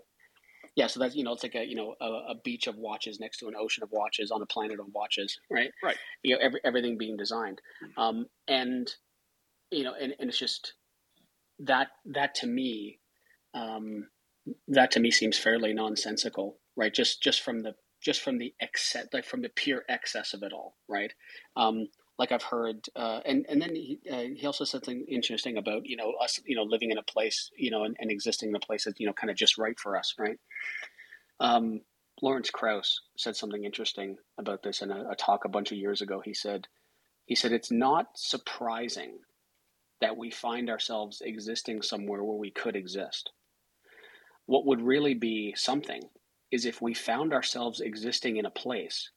yeah. 0.75 0.87
So 0.87 0.99
that's 0.99 1.15
you 1.15 1.23
know, 1.23 1.33
it's 1.33 1.43
like 1.43 1.55
a 1.55 1.63
you 1.63 1.75
know 1.75 1.95
a, 2.01 2.05
a 2.05 2.35
beach 2.43 2.65
of 2.67 2.75
watches 2.75 3.19
next 3.19 3.37
to 3.39 3.47
an 3.47 3.53
ocean 3.57 3.83
of 3.83 3.89
watches 3.91 4.31
on 4.31 4.41
a 4.41 4.45
planet 4.47 4.79
of 4.79 4.87
watches, 4.93 5.39
right? 5.51 5.69
Right. 5.83 5.97
You 6.23 6.35
know, 6.35 6.41
every, 6.41 6.59
everything 6.65 6.97
being 6.97 7.17
designed, 7.17 7.61
um, 7.97 8.25
and 8.47 8.91
you 9.71 9.83
know, 9.83 9.93
and, 9.99 10.15
and 10.19 10.29
it's 10.29 10.39
just 10.39 10.73
that 11.59 11.89
that 12.05 12.35
to 12.35 12.47
me, 12.47 12.99
um, 13.53 14.07
that 14.67 14.91
to 14.91 14.99
me 14.99 15.11
seems 15.11 15.37
fairly 15.37 15.73
nonsensical, 15.73 16.57
right? 16.75 16.93
Just 16.93 17.21
just 17.21 17.41
from 17.41 17.61
the 17.61 17.75
just 18.01 18.21
from 18.21 18.37
the 18.37 18.53
excess, 18.61 19.07
like 19.13 19.25
from 19.25 19.41
the 19.41 19.49
pure 19.49 19.83
excess 19.89 20.33
of 20.33 20.43
it 20.43 20.53
all, 20.53 20.75
right? 20.87 21.13
Um, 21.55 21.87
like 22.17 22.31
I've 22.31 22.43
heard, 22.43 22.87
uh, 22.95 23.19
and 23.25 23.45
and 23.49 23.61
then 23.61 23.75
he 23.75 23.99
uh, 24.09 24.23
he 24.35 24.45
also 24.45 24.63
said 24.63 24.85
something 24.85 25.05
interesting 25.09 25.57
about 25.57 25.85
you 25.85 25.97
know 25.97 26.13
us 26.21 26.39
you 26.45 26.55
know 26.55 26.63
living 26.63 26.91
in 26.91 26.97
a 26.97 27.03
place 27.03 27.49
you 27.57 27.71
know 27.71 27.83
and, 27.83 27.95
and 27.99 28.11
existing 28.11 28.49
in 28.49 28.55
a 28.55 28.59
place 28.59 28.85
that's 28.85 28.99
you 28.99 29.07
know 29.07 29.13
kind 29.13 29.29
of 29.29 29.35
just 29.35 29.57
right 29.57 29.79
for 29.79 29.97
us, 29.97 30.13
right? 30.17 30.39
Um, 31.39 31.81
Lawrence 32.21 32.49
Krauss 32.49 33.01
said 33.17 33.35
something 33.35 33.65
interesting 33.65 34.17
about 34.37 34.63
this 34.63 34.81
in 34.81 34.91
a, 34.91 35.09
a 35.11 35.15
talk 35.15 35.43
a 35.43 35.49
bunch 35.49 35.71
of 35.71 35.77
years 35.77 36.01
ago. 36.01 36.21
He 36.23 36.33
said 36.33 36.67
he 37.25 37.35
said 37.35 37.51
it's 37.51 37.71
not 37.71 38.07
surprising 38.15 39.19
that 39.99 40.17
we 40.17 40.31
find 40.31 40.69
ourselves 40.69 41.21
existing 41.25 41.81
somewhere 41.81 42.23
where 42.23 42.37
we 42.37 42.51
could 42.51 42.75
exist. 42.75 43.31
What 44.45 44.65
would 44.65 44.81
really 44.81 45.15
be 45.15 45.53
something 45.57 46.01
is 46.55 46.65
if 46.65 46.81
we 46.81 46.93
found 46.95 47.33
ourselves 47.33 47.81
existing 47.81 48.37
in 48.37 48.45
a 48.45 48.51
place 48.51 49.11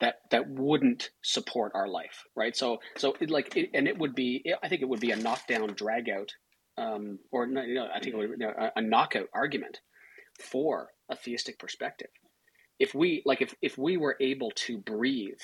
that 0.00 0.16
that 0.30 0.48
wouldn't 0.48 1.10
support 1.22 1.72
our 1.74 1.88
life, 1.88 2.24
right? 2.36 2.56
So 2.56 2.78
so 2.98 3.14
it, 3.20 3.30
like 3.30 3.56
it, 3.56 3.70
and 3.74 3.88
it 3.88 3.98
would 3.98 4.14
be 4.14 4.44
I 4.62 4.68
think 4.68 4.82
it 4.82 4.88
would 4.90 5.00
be 5.00 5.12
a 5.12 5.16
knockdown 5.16 5.74
drag 5.74 6.10
out 6.10 6.32
um, 6.78 7.18
or 7.32 7.44
I 7.44 8.00
think 8.00 8.14
it 8.14 8.18
would 8.18 8.38
know, 8.38 8.52
a, 8.58 8.72
a 8.76 8.82
knockout 8.82 9.28
argument 9.34 9.80
for 10.40 10.90
a 11.10 11.16
theistic 11.16 11.58
perspective. 11.58 12.10
If 12.78 12.94
we 12.94 13.22
like 13.24 13.42
if 13.42 13.54
if 13.62 13.78
we 13.78 13.96
were 13.96 14.16
able 14.20 14.52
to 14.66 14.78
breathe 14.78 15.40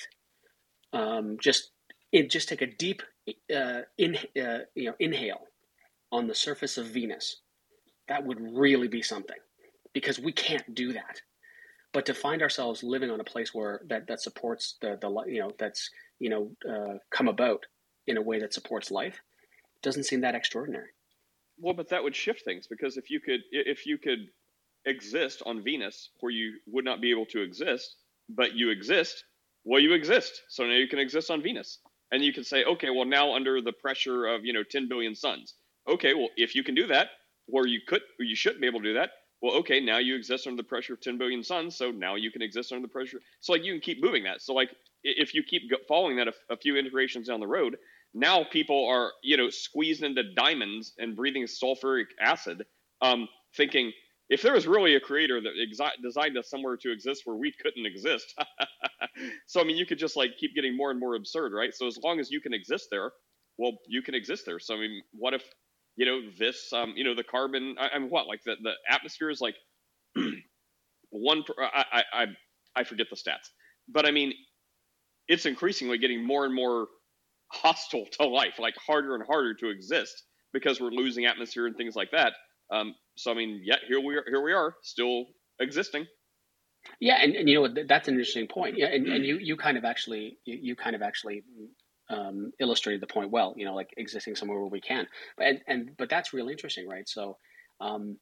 um, 0.93 1.39
just 1.41 1.71
it 2.13 2.31
just 2.31 2.49
take 2.49 2.63
a 2.63 2.67
deep 2.67 3.03
uh, 3.55 3.83
in 3.97 4.17
uh, 4.41 4.61
you 4.75 4.91
know 4.91 4.95
inhale 4.99 5.43
on 6.13 6.27
the 6.27 6.35
surface 6.35 6.79
of 6.79 6.87
Venus, 6.87 7.37
that 8.09 8.25
would 8.25 8.41
really 8.41 8.89
be 8.89 9.03
something 9.03 9.37
because 9.93 10.19
we 10.19 10.33
can't 10.33 10.75
do 10.75 10.95
that. 10.95 11.21
But 11.93 12.07
to 12.07 12.15
find 12.15 12.43
ourselves 12.43 12.83
living 12.83 13.11
on 13.11 13.21
a 13.21 13.25
place 13.25 13.55
where 13.55 13.81
that, 13.89 14.07
that 14.09 14.21
supports 14.21 14.77
the, 14.81 14.99
the 15.01 15.09
you 15.27 15.41
know 15.41 15.53
that's 15.59 15.91
you 16.19 16.29
know 16.29 16.51
uh, 16.69 16.99
come 17.11 17.29
about 17.29 17.65
in 18.07 18.17
a 18.17 18.23
way 18.23 18.39
that 18.41 18.55
supports 18.55 18.91
life 18.91 19.21
doesn't 19.83 20.05
seem 20.05 20.21
that 20.21 20.35
extraordinary. 20.35 20.89
Well, 21.59 21.75
but 21.75 21.89
that 21.89 22.03
would 22.03 22.15
shift 22.15 22.45
things 22.45 22.67
because 22.67 22.97
if 22.97 23.11
you 23.11 23.21
could 23.21 23.41
if 23.51 23.87
you 23.87 23.99
could 23.99 24.29
exist 24.85 25.43
on 25.45 25.63
Venus 25.63 26.11
where 26.21 26.33
you 26.33 26.55
would 26.67 26.85
not 26.85 27.01
be 27.01 27.11
able 27.11 27.27
to 27.27 27.43
exist, 27.43 27.97
but 28.29 28.55
you 28.55 28.71
exist, 28.71 29.25
well, 29.65 29.81
you 29.81 29.93
exist. 29.93 30.43
So 30.49 30.65
now 30.65 30.75
you 30.75 30.89
can 30.89 30.99
exist 30.99 31.31
on 31.31 31.43
Venus, 31.43 31.79
and 32.13 32.23
you 32.23 32.33
can 32.33 32.45
say, 32.45 32.65
okay, 32.65 32.91
well, 32.91 33.05
now 33.05 33.35
under 33.35 33.61
the 33.61 33.73
pressure 33.73 34.27
of 34.27 34.45
you 34.45 34.53
know 34.53 34.63
10 34.63 34.89
billion 34.89 35.15
suns. 35.15 35.55
Okay, 35.89 36.15
well, 36.15 36.29
if 36.37 36.55
you 36.55 36.63
can 36.63 36.75
do 36.75 36.87
that, 36.87 37.09
or 37.51 37.67
you 37.67 37.81
could, 37.87 38.03
or 38.19 38.25
you 38.25 38.37
shouldn't 38.37 38.61
be 38.61 38.67
able 38.67 38.81
to 38.81 38.89
do 38.89 38.95
that. 38.95 39.11
Well, 39.41 39.55
okay, 39.57 39.81
now 39.81 39.99
you 39.99 40.17
exist 40.17 40.47
under 40.47 40.61
the 40.61 40.69
pressure 40.69 40.95
of 40.95 41.01
10 41.01 41.17
billion 41.19 41.45
suns, 41.45 41.77
so 41.77 41.91
now 41.91 42.17
you 42.17 42.31
can 42.31 42.43
exist 42.43 42.73
under 42.73 42.87
the 42.87 42.93
pressure. 42.93 43.21
So 43.41 43.53
like 43.53 43.65
you 43.65 43.73
can 43.73 43.81
keep 43.81 44.03
moving 44.03 44.25
that. 44.25 44.43
So 44.43 44.53
like 44.53 44.71
if 45.05 45.35
you 45.35 45.43
keep 45.45 45.63
following 45.87 46.17
that 46.17 46.29
a, 46.29 46.33
a 46.51 46.57
few 46.57 46.77
integrations 46.77 47.29
down 47.29 47.41
the 47.41 47.47
road, 47.47 47.77
now 48.15 48.45
people 48.45 48.87
are 48.89 49.13
you 49.23 49.37
know 49.37 49.51
squeezed 49.51 50.03
into 50.03 50.23
diamonds 50.35 50.95
and 50.99 51.15
breathing 51.15 51.45
sulfuric 51.45 52.07
acid, 52.21 52.65
um, 53.01 53.29
thinking 53.57 53.93
if 54.29 54.43
there 54.43 54.53
was 54.53 54.67
really 54.67 54.95
a 54.97 55.01
creator 55.01 55.41
that 55.41 55.53
designed 56.03 56.37
us 56.37 56.51
somewhere 56.51 56.77
to 56.77 56.93
exist 56.93 57.23
where 57.25 57.37
we 57.37 57.53
couldn't 57.63 57.87
exist. 57.87 58.35
so 59.47 59.61
I 59.61 59.65
mean, 59.65 59.77
you 59.77 59.87
could 59.87 59.99
just 59.99 60.17
like 60.17 60.37
keep 60.39 60.55
getting 60.55 60.77
more 60.77 60.91
and 60.91 61.01
more 61.01 61.15
absurd, 61.15 61.53
right? 61.53 61.75
So 61.75 61.87
as 61.87 61.99
long 62.03 62.21
as 62.21 62.31
you 62.31 62.41
can 62.41 62.53
exist 62.53 62.89
there, 62.91 63.13
well, 63.57 63.73
you 63.87 64.03
can 64.03 64.15
exist 64.15 64.45
there. 64.47 64.59
So 64.59 64.75
I 64.75 64.81
mean, 64.81 65.03
what 65.13 65.33
if 65.35 65.43
you 65.99 66.07
know 66.07 66.21
this? 66.39 66.73
Um, 66.73 66.95
you 66.97 67.03
know, 67.03 67.15
the 67.15 67.25
carbon. 67.25 67.75
I, 67.79 67.99
mean, 67.99 68.09
what 68.09 68.29
like 68.29 68.41
the 68.45 68.55
the 68.63 68.73
atmosphere 68.89 69.31
is 69.31 69.41
like 69.41 69.57
one. 71.11 71.43
Per, 71.43 71.55
I, 71.61 72.05
I 72.13 72.27
I 72.77 72.85
forget 72.85 73.09
the 73.11 73.17
stats, 73.17 73.49
but 73.89 74.07
I 74.07 74.13
mean, 74.13 74.33
it's 75.27 75.45
increasingly 75.45 75.99
getting 75.99 76.25
more 76.25 76.45
and 76.45 76.55
more 76.55 76.87
hostile 77.51 78.07
to 78.13 78.27
life, 78.27 78.61
like 78.61 78.75
harder 78.87 79.17
and 79.17 79.25
harder 79.27 79.55
to 79.55 79.71
exist 79.71 80.23
because 80.53 80.81
we're 80.81 80.91
losing 80.91 81.27
atmosphere 81.27 81.67
and 81.67 81.77
things 81.77 81.97
like 81.97 82.13
that. 82.13 82.33
Um, 82.73 82.95
so 83.17 83.33
I 83.33 83.35
mean, 83.35 83.61
yeah, 83.65 83.77
here 83.89 83.99
we 83.99 84.15
are. 84.15 84.25
Here 84.25 84.43
we 84.43 84.53
are, 84.53 84.77
still 84.83 85.25
existing. 85.59 86.07
Yeah, 87.01 87.19
and, 87.21 87.35
and 87.35 87.49
you 87.49 87.61
know 87.61 87.85
that's 87.89 88.07
an 88.07 88.15
interesting 88.15 88.47
point. 88.47 88.79
Yeah, 88.79 88.87
and, 88.87 89.05
and 89.09 89.25
you 89.25 89.39
you 89.41 89.57
kind 89.57 89.77
of 89.77 89.85
actually 89.85 90.39
you, 90.45 90.59
you 90.63 90.77
kind 90.77 90.95
of 90.95 91.03
actually 91.03 91.43
um, 92.11 92.53
illustrated 92.61 93.03
the 93.03 93.13
point 93.13 93.31
well. 93.31 93.55
You 93.57 93.67
know, 93.67 93.75
like 93.75 93.91
existing 93.97 94.37
somewhere 94.37 94.59
where 94.59 94.69
we 94.69 94.81
can, 94.81 95.07
but 95.37 95.47
and, 95.47 95.61
and 95.67 95.91
but 95.97 96.09
that's 96.11 96.33
really 96.33 96.53
interesting, 96.53 96.89
right? 96.89 97.09
So, 97.09 97.37
um, 97.81 98.19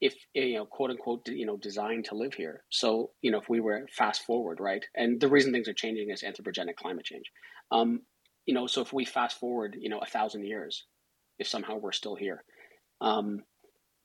if 0.00 0.14
you 0.34 0.54
know, 0.54 0.66
quote 0.66 0.90
unquote, 0.90 1.28
you 1.28 1.46
know, 1.46 1.56
designed 1.56 2.06
to 2.06 2.14
live 2.14 2.34
here. 2.34 2.64
So, 2.70 3.10
you 3.22 3.30
know, 3.30 3.38
if 3.40 3.48
we 3.48 3.60
were 3.60 3.86
fast 3.96 4.22
forward, 4.24 4.58
right, 4.60 4.84
and 4.94 5.20
the 5.20 5.28
reason 5.28 5.52
things 5.52 5.68
are 5.68 5.74
changing 5.74 6.10
is 6.10 6.22
anthropogenic 6.22 6.76
climate 6.76 7.04
change. 7.04 7.30
Um, 7.70 8.02
you 8.46 8.54
know, 8.54 8.66
so 8.66 8.80
if 8.82 8.92
we 8.92 9.04
fast 9.04 9.38
forward, 9.38 9.76
you 9.78 9.88
know, 9.88 9.98
a 9.98 10.06
thousand 10.06 10.44
years, 10.44 10.84
if 11.38 11.48
somehow 11.48 11.76
we're 11.76 11.92
still 11.92 12.14
here, 12.14 12.44
um, 13.00 13.40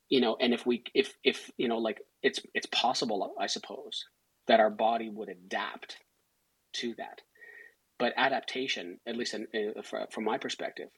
you 0.10 0.20
know, 0.22 0.36
and 0.40 0.54
if 0.54 0.66
we, 0.66 0.84
if 0.94 1.14
if 1.24 1.52
you 1.58 1.68
know, 1.68 1.78
like 1.78 2.02
it's 2.24 2.40
it's 2.54 2.68
possible, 2.68 3.34
I 3.40 3.48
suppose, 3.48 4.06
that 4.48 4.60
our 4.60 4.70
body 4.70 5.10
would 5.10 5.30
adapt 5.30 5.98
to 6.74 6.94
that. 6.98 7.22
But 8.02 8.14
adaptation, 8.18 9.00
at 9.08 9.16
least 9.16 9.36
in, 9.36 9.48
in, 9.54 9.76
fr- 9.84 10.10
from 10.12 10.26
my 10.26 10.40
perspective, 10.40 10.90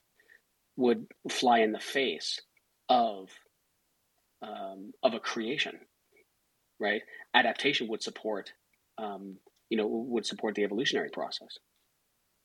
would 0.78 1.08
fly 1.30 1.60
in 1.60 1.74
the 1.74 1.80
face 1.80 2.40
of 2.90 3.30
um, 4.42 4.94
of 5.04 5.14
a 5.14 5.20
creation, 5.20 5.80
right? 6.80 7.02
Adaptation 7.34 7.88
would 7.90 8.04
support, 8.04 8.54
um, 8.98 9.38
you 9.70 9.78
know, 9.78 9.88
would 9.88 10.26
support 10.26 10.56
the 10.56 10.64
evolutionary 10.64 11.10
process. 11.10 11.58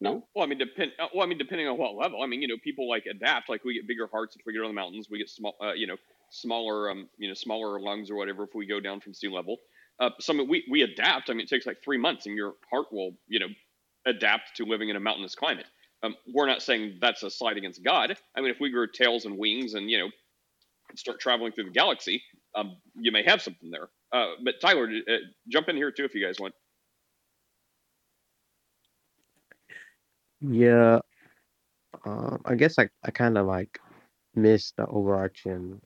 No, 0.01 0.29
Well, 0.35 0.45
I 0.45 0.49
mean, 0.49 0.59
depend. 0.59 0.93
uh, 0.99 1.09
Well, 1.15 1.25
I 1.25 1.29
mean, 1.29 1.39
depending 1.39 1.67
on 1.69 1.79
what 1.79 1.95
level. 1.95 2.23
I 2.23 2.27
mean, 2.27 2.43
you 2.43 2.49
know, 2.49 2.57
people 2.63 2.89
like 2.89 3.07
adapt. 3.07 3.49
Like 3.49 3.65
we 3.65 3.75
get 3.75 3.89
bigger 3.89 4.09
hearts 4.11 4.37
if 4.37 4.43
we 4.47 4.53
get 4.53 4.63
on 4.63 4.69
the 4.69 4.75
mountains. 4.75 5.09
We 5.11 5.19
get 5.19 5.29
small, 5.29 5.57
uh, 5.63 5.73
you 5.73 5.87
know, 5.89 5.97
smaller, 6.31 6.91
um, 6.91 7.09
you 7.19 7.29
know, 7.29 7.35
smaller 7.35 7.81
lungs 7.81 8.11
or 8.11 8.17
whatever 8.17 8.45
if 8.45 8.55
we 8.55 8.67
go 8.67 8.81
down 8.81 9.01
from 9.01 9.15
sea 9.15 9.29
level. 9.29 9.59
Uh, 10.01 10.11
so 10.21 10.35
we 10.45 10.65
we 10.71 10.83
adapt. 10.83 11.31
I 11.31 11.33
mean, 11.33 11.43
it 11.47 11.49
takes 11.49 11.67
like 11.67 11.83
three 11.83 11.99
months, 11.99 12.27
and 12.27 12.37
your 12.37 12.55
heart 12.71 12.87
will, 12.93 13.13
you 13.29 13.41
know, 13.41 13.49
adapt 14.09 14.57
to 14.59 14.67
living 14.67 14.91
in 14.91 14.97
a 14.97 15.01
mountainous 15.01 15.37
climate. 15.37 15.67
Um, 16.05 16.17
we're 16.35 16.49
not 16.49 16.63
saying 16.63 16.99
that's 17.03 17.25
a 17.25 17.31
slight 17.31 17.59
against 17.59 17.85
God. 17.85 18.17
I 18.37 18.43
mean, 18.43 18.51
if 18.51 18.61
we 18.61 18.71
grew 18.71 18.89
tails 18.93 19.27
and 19.27 19.39
wings 19.39 19.75
and 19.75 19.91
you 19.91 19.99
know 20.01 20.11
start 20.97 21.21
traveling 21.21 21.53
through 21.53 21.67
the 21.67 21.71
galaxy, 21.71 22.23
um, 22.57 22.79
you 22.97 23.13
may 23.13 23.25
have 23.25 23.43
something 23.43 23.71
there. 23.71 23.89
Uh, 24.13 24.35
but 24.45 24.57
Tyler, 24.61 24.89
uh, 25.09 25.13
jump 25.49 25.69
in 25.69 25.77
here 25.77 25.93
too 25.93 26.05
if 26.05 26.15
you 26.15 26.25
guys 26.25 26.41
want. 26.41 26.55
Yeah, 30.41 31.01
um, 32.07 32.43
I 32.47 32.55
guess 32.57 32.79
I, 32.79 32.89
I 33.05 33.11
kind 33.13 33.39
of 33.39 33.47
like 33.47 33.81
missed 34.35 34.77
the 34.77 34.87
overarching 34.87 35.81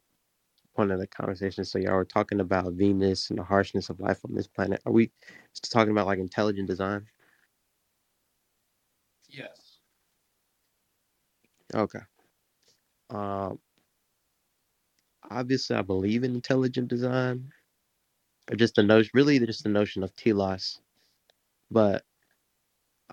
point 0.77 0.93
of 0.93 1.01
the 1.01 1.07
conversation. 1.09 1.64
So 1.64 1.79
y'all 1.79 1.95
were 1.97 2.05
talking 2.07 2.41
about 2.41 2.75
Venus 2.75 3.31
and 3.31 3.39
the 3.39 3.45
harshness 3.45 3.91
of 3.91 4.01
life 4.01 4.20
on 4.27 4.35
this 4.35 4.49
planet. 4.49 4.83
Are 4.87 4.93
we 4.93 5.11
talking 5.70 5.93
about 5.93 6.07
like 6.07 6.18
intelligent 6.20 6.68
design? 6.68 7.07
Yes. 9.29 9.79
Okay. 11.75 12.01
Um, 13.11 13.59
obviously, 15.31 15.77
I 15.77 15.83
believe 15.83 16.25
in 16.25 16.35
intelligent 16.35 16.89
design, 16.89 17.53
or 18.51 18.57
just 18.57 18.77
the 18.77 18.83
notion, 18.83 19.11
really, 19.14 19.39
just 19.41 19.62
the 19.64 19.68
notion 19.70 20.03
of 20.03 20.14
telos. 20.16 20.81
But 21.70 22.05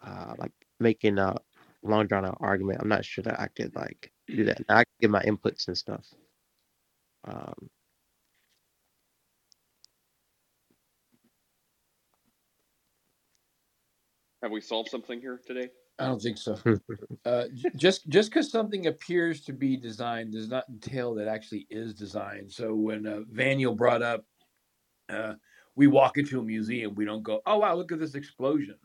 uh, 0.04 0.36
like 0.38 0.52
making 0.80 1.18
a 1.20 1.38
long 1.84 2.08
drawn 2.08 2.26
out 2.26 2.38
argument, 2.42 2.80
I'm 2.82 2.90
not 2.90 3.06
sure 3.06 3.24
that 3.24 3.40
I 3.40 3.48
could 3.48 3.76
like 3.76 4.12
do 4.28 4.46
that. 4.46 4.62
I 4.70 4.84
can 4.84 4.94
give 5.02 5.12
my 5.12 5.24
inputs 5.24 5.68
and 5.68 5.78
stuff. 5.78 6.06
Um, 7.26 7.70
Have 14.44 14.52
we 14.52 14.62
solved 14.62 14.90
something 14.90 15.20
here 15.22 15.40
today? 15.46 15.70
I 16.00 16.06
don't 16.08 16.22
think 16.22 16.38
so. 16.38 16.58
Uh, 17.26 17.46
just 17.76 18.08
just 18.10 18.30
because 18.32 18.50
something 18.52 18.88
appears 18.88 19.42
to 19.42 19.54
be 19.54 19.78
designed 19.78 20.32
does 20.34 20.48
not 20.50 20.70
entail 20.70 21.14
that 21.16 21.28
actually 21.28 21.68
is 21.70 21.94
designed. 21.94 22.52
So 22.52 22.74
when 22.76 23.06
uh, 23.06 23.22
Vaniel 23.34 23.78
brought 23.78 24.02
up, 24.02 24.26
uh, 25.10 25.36
we 25.76 25.88
walk 25.88 26.18
into 26.18 26.40
a 26.40 26.44
museum, 26.44 26.96
we 26.96 27.06
don't 27.06 27.24
go, 27.24 27.42
"Oh 27.46 27.60
wow, 27.60 27.76
look 27.76 27.92
at 27.92 28.00
this 28.00 28.16
explosion." 28.16 28.78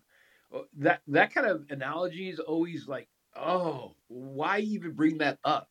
Uh, 0.55 0.63
That 0.79 1.03
that 1.09 1.35
kind 1.35 1.47
of 1.47 1.67
analogy 1.71 2.31
is 2.31 2.41
always 2.41 2.89
like, 2.89 3.09
"Oh, 3.37 3.97
why 4.09 4.61
even 4.61 4.93
bring 4.93 5.19
that 5.19 5.39
up?" 5.45 5.71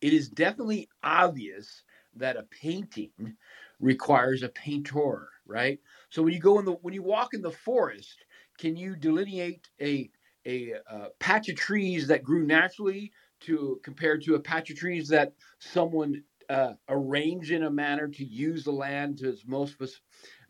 It 0.00 0.12
is 0.12 0.28
definitely 0.28 0.88
obvious 1.02 1.84
that 2.16 2.36
a 2.36 2.44
painting 2.44 3.36
requires 3.80 4.42
a 4.42 4.48
painter, 4.50 5.28
right? 5.46 5.80
So 6.10 6.22
when 6.22 6.34
you 6.34 6.40
go 6.40 6.58
in 6.58 6.64
the 6.66 6.72
when 6.72 6.94
you 6.94 7.02
walk 7.02 7.34
in 7.34 7.42
the 7.42 7.52
forest, 7.52 8.24
can 8.58 8.76
you 8.76 8.96
delineate 8.96 9.68
a 9.80 10.10
a 10.46 10.74
uh, 10.90 11.08
patch 11.18 11.48
of 11.48 11.56
trees 11.56 12.06
that 12.08 12.22
grew 12.22 12.44
naturally 12.44 13.12
to 13.40 13.80
compared 13.82 14.22
to 14.22 14.34
a 14.34 14.40
patch 14.40 14.70
of 14.70 14.76
trees 14.76 15.08
that 15.08 15.32
someone 15.58 16.22
uh, 16.50 16.74
arranged 16.88 17.50
in 17.50 17.64
a 17.64 17.70
manner 17.70 18.08
to 18.08 18.24
use 18.24 18.64
the 18.64 18.72
land 18.72 19.18
to 19.18 19.30
its 19.30 19.46
most 19.46 19.76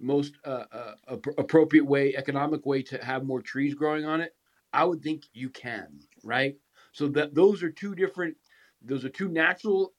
most 0.00 0.34
uh, 0.44 0.64
uh, 0.72 0.94
ap- 1.12 1.38
appropriate 1.38 1.86
way, 1.86 2.14
economic 2.16 2.66
way 2.66 2.82
to 2.82 3.02
have 3.04 3.24
more 3.24 3.40
trees 3.40 3.74
growing 3.74 4.04
on 4.04 4.20
it? 4.20 4.34
I 4.72 4.84
would 4.84 5.02
think 5.02 5.24
you 5.32 5.50
can, 5.50 6.00
right? 6.24 6.56
So 6.92 7.08
that 7.08 7.34
those 7.34 7.62
are 7.62 7.70
two 7.70 7.94
different. 7.94 8.36
Those 8.82 9.04
are 9.04 9.08
two 9.08 9.28
natural 9.28 9.94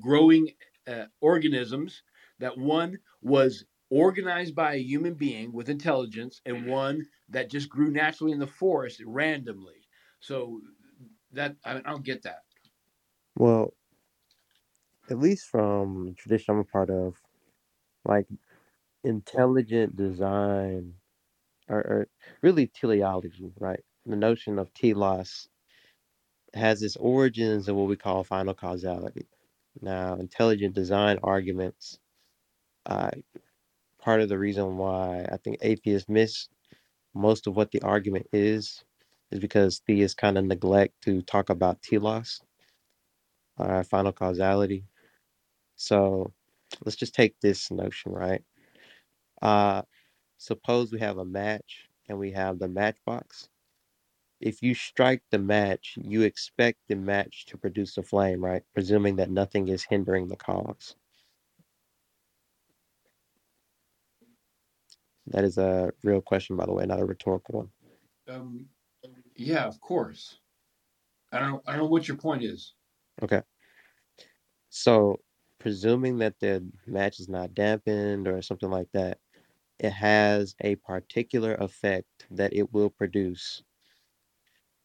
growing 0.00 0.48
uh, 0.86 1.04
organisms. 1.20 2.02
That 2.40 2.56
one 2.56 2.98
was 3.22 3.64
organized 3.90 4.54
by 4.54 4.74
a 4.74 4.82
human 4.82 5.14
being 5.14 5.52
with 5.52 5.68
intelligence, 5.68 6.40
and 6.46 6.66
one 6.66 7.06
that 7.28 7.50
just 7.50 7.68
grew 7.68 7.90
naturally 7.90 8.32
in 8.32 8.38
the 8.38 8.46
forest 8.46 9.02
randomly. 9.06 9.88
So 10.20 10.60
that 11.32 11.56
I, 11.64 11.76
I 11.78 11.80
don't 11.82 12.04
get 12.04 12.22
that. 12.22 12.42
well, 13.36 13.72
at 15.10 15.18
least 15.18 15.46
from 15.48 16.14
tradition 16.14 16.54
I'm 16.54 16.60
a 16.60 16.64
part 16.64 16.90
of, 16.90 17.16
like 18.04 18.28
intelligent 19.04 19.96
design, 19.96 20.94
or, 21.68 21.78
or 21.78 22.08
really 22.42 22.68
teleology, 22.68 23.52
right? 23.58 23.84
The 24.06 24.16
notion 24.16 24.58
of 24.58 24.74
telos 24.74 25.48
has 26.54 26.82
its 26.82 26.96
origins 26.96 27.68
in 27.68 27.76
what 27.76 27.88
we 27.88 27.96
call 27.96 28.24
final 28.24 28.54
causality. 28.54 29.26
Now, 29.80 30.14
intelligent 30.14 30.74
design 30.74 31.18
arguments, 31.22 31.98
uh, 32.86 33.10
part 34.02 34.20
of 34.22 34.28
the 34.28 34.38
reason 34.38 34.78
why 34.78 35.26
I 35.32 35.38
think 35.38 35.58
atheists 35.62 36.08
miss 36.08 36.48
most 37.14 37.46
of 37.46 37.56
what 37.56 37.70
the 37.72 37.82
argument 37.82 38.26
is, 38.32 38.84
is 39.30 39.40
because 39.40 39.80
theists 39.86 40.14
kind 40.14 40.38
of 40.38 40.44
neglect 40.44 40.94
to 41.02 41.22
talk 41.22 41.50
about 41.50 41.82
telos, 41.82 42.40
uh, 43.58 43.82
final 43.84 44.12
causality. 44.12 44.84
So 45.76 46.32
let's 46.84 46.96
just 46.96 47.14
take 47.14 47.40
this 47.40 47.70
notion, 47.70 48.12
right? 48.12 48.44
Uh, 49.42 49.82
suppose 50.38 50.92
we 50.92 51.00
have 51.00 51.18
a 51.18 51.24
match 51.24 51.88
and 52.08 52.18
we 52.18 52.32
have 52.32 52.58
the 52.58 52.68
matchbox. 52.68 53.48
If 54.40 54.62
you 54.62 54.74
strike 54.74 55.22
the 55.30 55.38
match, 55.38 55.96
you 56.00 56.22
expect 56.22 56.78
the 56.88 56.96
match 56.96 57.46
to 57.46 57.58
produce 57.58 57.98
a 57.98 58.02
flame, 58.02 58.44
right? 58.44 58.62
Presuming 58.74 59.16
that 59.16 59.30
nothing 59.30 59.68
is 59.68 59.84
hindering 59.84 60.28
the 60.28 60.36
cause. 60.36 60.96
That 65.30 65.44
is 65.44 65.58
a 65.58 65.92
real 66.02 66.20
question, 66.20 66.56
by 66.56 66.66
the 66.66 66.72
way, 66.72 66.86
not 66.86 67.00
a 67.00 67.04
rhetorical 67.04 67.58
one. 67.58 67.70
Um, 68.28 68.68
yeah, 69.36 69.64
of 69.66 69.80
course. 69.80 70.38
I 71.32 71.40
don't. 71.40 71.62
I 71.66 71.72
don't 71.72 71.82
know 71.82 71.88
what 71.88 72.08
your 72.08 72.16
point 72.16 72.42
is. 72.42 72.74
Okay. 73.22 73.42
So, 74.70 75.20
presuming 75.58 76.18
that 76.18 76.40
the 76.40 76.66
match 76.86 77.20
is 77.20 77.28
not 77.28 77.54
dampened 77.54 78.28
or 78.28 78.40
something 78.42 78.70
like 78.70 78.88
that, 78.92 79.18
it 79.78 79.90
has 79.90 80.54
a 80.60 80.76
particular 80.76 81.54
effect 81.56 82.26
that 82.30 82.52
it 82.54 82.72
will 82.72 82.90
produce, 82.90 83.62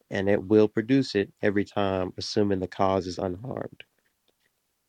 and 0.10 0.30
it 0.30 0.44
will 0.46 0.68
produce 0.68 1.16
it 1.16 1.34
every 1.42 1.66
time, 1.66 2.14
assuming 2.18 2.60
the 2.60 2.68
cause 2.68 3.08
is 3.08 3.20
unharmed. 3.20 3.84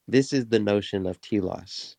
This 0.09 0.33
is 0.33 0.47
the 0.49 0.59
notion 0.59 1.07
of 1.07 1.21
telos. 1.21 1.99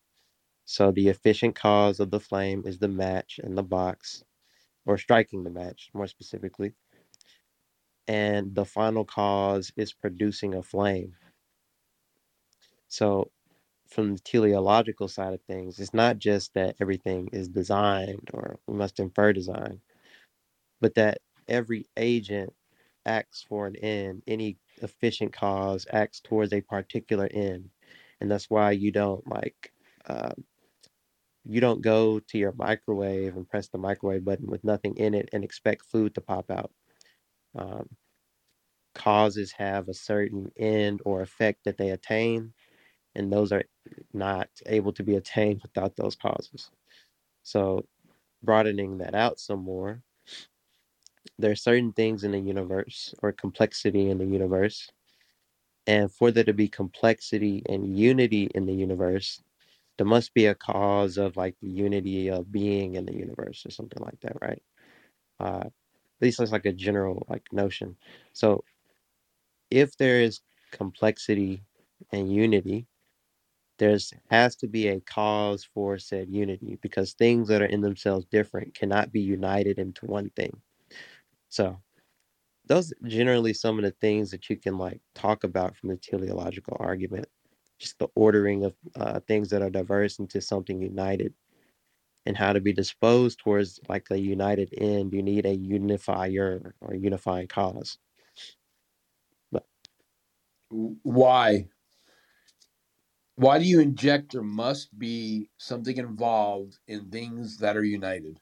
So, 0.66 0.92
the 0.92 1.08
efficient 1.08 1.56
cause 1.56 1.98
of 1.98 2.10
the 2.10 2.20
flame 2.20 2.64
is 2.66 2.78
the 2.78 2.88
match 2.88 3.40
in 3.42 3.54
the 3.54 3.62
box, 3.62 4.22
or 4.86 4.98
striking 4.98 5.44
the 5.44 5.50
match 5.50 5.90
more 5.94 6.06
specifically, 6.08 6.74
and 8.08 8.54
the 8.54 8.64
final 8.64 9.04
cause 9.04 9.72
is 9.76 9.92
producing 9.92 10.54
a 10.54 10.62
flame. 10.62 11.14
So, 12.88 13.30
from 13.88 14.14
the 14.14 14.20
teleological 14.20 15.08
side 15.08 15.34
of 15.34 15.42
things, 15.42 15.80
it's 15.80 15.94
not 15.94 16.18
just 16.18 16.54
that 16.54 16.76
everything 16.80 17.28
is 17.32 17.48
designed 17.48 18.30
or 18.34 18.58
we 18.66 18.74
must 18.74 19.00
infer 19.00 19.32
design, 19.32 19.80
but 20.80 20.94
that 20.94 21.18
every 21.48 21.86
agent 21.96 22.52
acts 23.06 23.42
for 23.42 23.66
an 23.66 23.76
end. 23.76 24.22
Any 24.26 24.58
efficient 24.82 25.32
cause 25.32 25.86
acts 25.92 26.20
towards 26.20 26.52
a 26.52 26.60
particular 26.60 27.28
end. 27.32 27.70
And 28.20 28.30
that's 28.30 28.50
why 28.50 28.72
you 28.72 28.90
don't 28.92 29.26
like, 29.28 29.72
uh, 30.06 30.32
you 31.48 31.60
don't 31.60 31.82
go 31.82 32.20
to 32.20 32.38
your 32.38 32.52
microwave 32.52 33.36
and 33.36 33.48
press 33.48 33.68
the 33.68 33.78
microwave 33.78 34.24
button 34.24 34.46
with 34.48 34.64
nothing 34.64 34.96
in 34.96 35.14
it 35.14 35.28
and 35.32 35.44
expect 35.44 35.86
food 35.86 36.14
to 36.14 36.20
pop 36.20 36.50
out. 36.50 36.72
Um, 37.56 37.88
causes 38.94 39.52
have 39.52 39.88
a 39.88 39.94
certain 39.94 40.50
end 40.56 41.00
or 41.04 41.20
effect 41.22 41.64
that 41.64 41.76
they 41.78 41.90
attain, 41.90 42.52
and 43.14 43.32
those 43.32 43.52
are 43.52 43.64
not 44.12 44.50
able 44.66 44.92
to 44.94 45.02
be 45.04 45.16
attained 45.16 45.62
without 45.64 45.96
those 45.96 46.16
causes. 46.16 46.70
So, 47.42 47.86
broadening 48.42 48.98
that 48.98 49.14
out 49.14 49.40
some 49.40 49.60
more, 49.60 50.02
there 51.38 51.50
are 51.50 51.56
certain 51.56 51.92
things 51.92 52.24
in 52.24 52.32
the 52.32 52.38
universe 52.40 53.14
or 53.22 53.32
complexity 53.32 54.10
in 54.10 54.18
the 54.18 54.26
universe. 54.26 54.90
And 55.86 56.12
for 56.12 56.30
there 56.30 56.44
to 56.44 56.52
be 56.52 56.68
complexity 56.68 57.62
and 57.68 57.98
unity 57.98 58.50
in 58.54 58.66
the 58.66 58.74
universe, 58.74 59.42
there 59.98 60.06
must 60.06 60.34
be 60.34 60.46
a 60.46 60.54
cause 60.54 61.18
of 61.18 61.36
like 61.36 61.56
the 61.62 61.68
unity 61.70 62.28
of 62.30 62.52
being 62.52 62.94
in 62.96 63.06
the 63.06 63.14
universe 63.14 63.64
or 63.66 63.70
something 63.70 64.02
like 64.02 64.20
that, 64.20 64.36
right? 64.42 64.62
Uh, 65.40 65.64
at 65.66 65.72
least 66.22 66.38
that's 66.38 66.52
like 66.52 66.66
a 66.66 66.72
general 66.72 67.26
like 67.30 67.44
notion. 67.52 67.96
So 68.32 68.64
if 69.70 69.96
there 69.96 70.20
is 70.20 70.40
complexity 70.72 71.62
and 72.12 72.32
unity, 72.32 72.86
there's 73.78 74.12
has 74.30 74.56
to 74.56 74.68
be 74.68 74.88
a 74.88 75.00
cause 75.00 75.64
for 75.74 75.98
said 75.98 76.28
unity 76.30 76.78
because 76.82 77.14
things 77.14 77.48
that 77.48 77.62
are 77.62 77.66
in 77.66 77.80
themselves 77.82 78.26
different 78.26 78.74
cannot 78.74 79.12
be 79.12 79.20
united 79.20 79.78
into 79.78 80.06
one 80.06 80.30
thing. 80.30 80.62
So 81.50 81.78
those 82.66 82.92
generally 83.06 83.54
some 83.54 83.78
of 83.78 83.84
the 83.84 83.92
things 84.00 84.30
that 84.32 84.50
you 84.50 84.56
can 84.56 84.78
like 84.78 85.00
talk 85.14 85.44
about 85.44 85.76
from 85.76 85.90
the 85.90 85.96
teleological 85.98 86.76
argument. 86.80 87.26
Just 87.78 87.98
the 87.98 88.08
ordering 88.14 88.64
of 88.64 88.74
uh, 88.96 89.20
things 89.20 89.50
that 89.50 89.62
are 89.62 89.70
diverse 89.70 90.18
into 90.18 90.40
something 90.40 90.80
united 90.80 91.34
and 92.26 92.36
how 92.36 92.52
to 92.52 92.60
be 92.60 92.72
disposed 92.72 93.38
towards 93.38 93.80
like 93.88 94.08
a 94.10 94.18
united 94.18 94.74
end. 94.78 95.12
You 95.12 95.22
need 95.22 95.46
a 95.46 95.54
unifier 95.54 96.74
or 96.80 96.94
unifying 96.94 97.48
cause. 97.48 97.98
But 99.50 99.66
Why? 100.70 101.68
Why 103.36 103.58
do 103.58 103.64
you 103.64 103.80
inject 103.80 104.32
there 104.32 104.42
must 104.42 104.98
be 104.98 105.48
something 105.58 105.96
involved 105.96 106.78
in 106.88 107.08
things 107.10 107.58
that 107.58 107.76
are 107.76 107.84
united? 107.84 108.40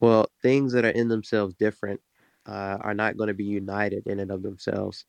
well, 0.00 0.30
things 0.42 0.72
that 0.72 0.84
are 0.84 0.90
in 0.90 1.08
themselves 1.08 1.54
different 1.54 2.00
uh, 2.46 2.78
are 2.80 2.94
not 2.94 3.16
going 3.16 3.28
to 3.28 3.34
be 3.34 3.44
united 3.44 4.06
in 4.06 4.20
and 4.20 4.30
of 4.30 4.42
themselves. 4.42 5.04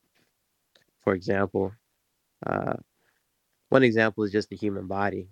For 1.00 1.14
example, 1.14 1.74
uh, 2.46 2.74
one 3.70 3.84
example 3.84 4.24
is 4.24 4.32
just 4.32 4.50
the 4.50 4.56
human 4.56 4.88
body. 4.88 5.30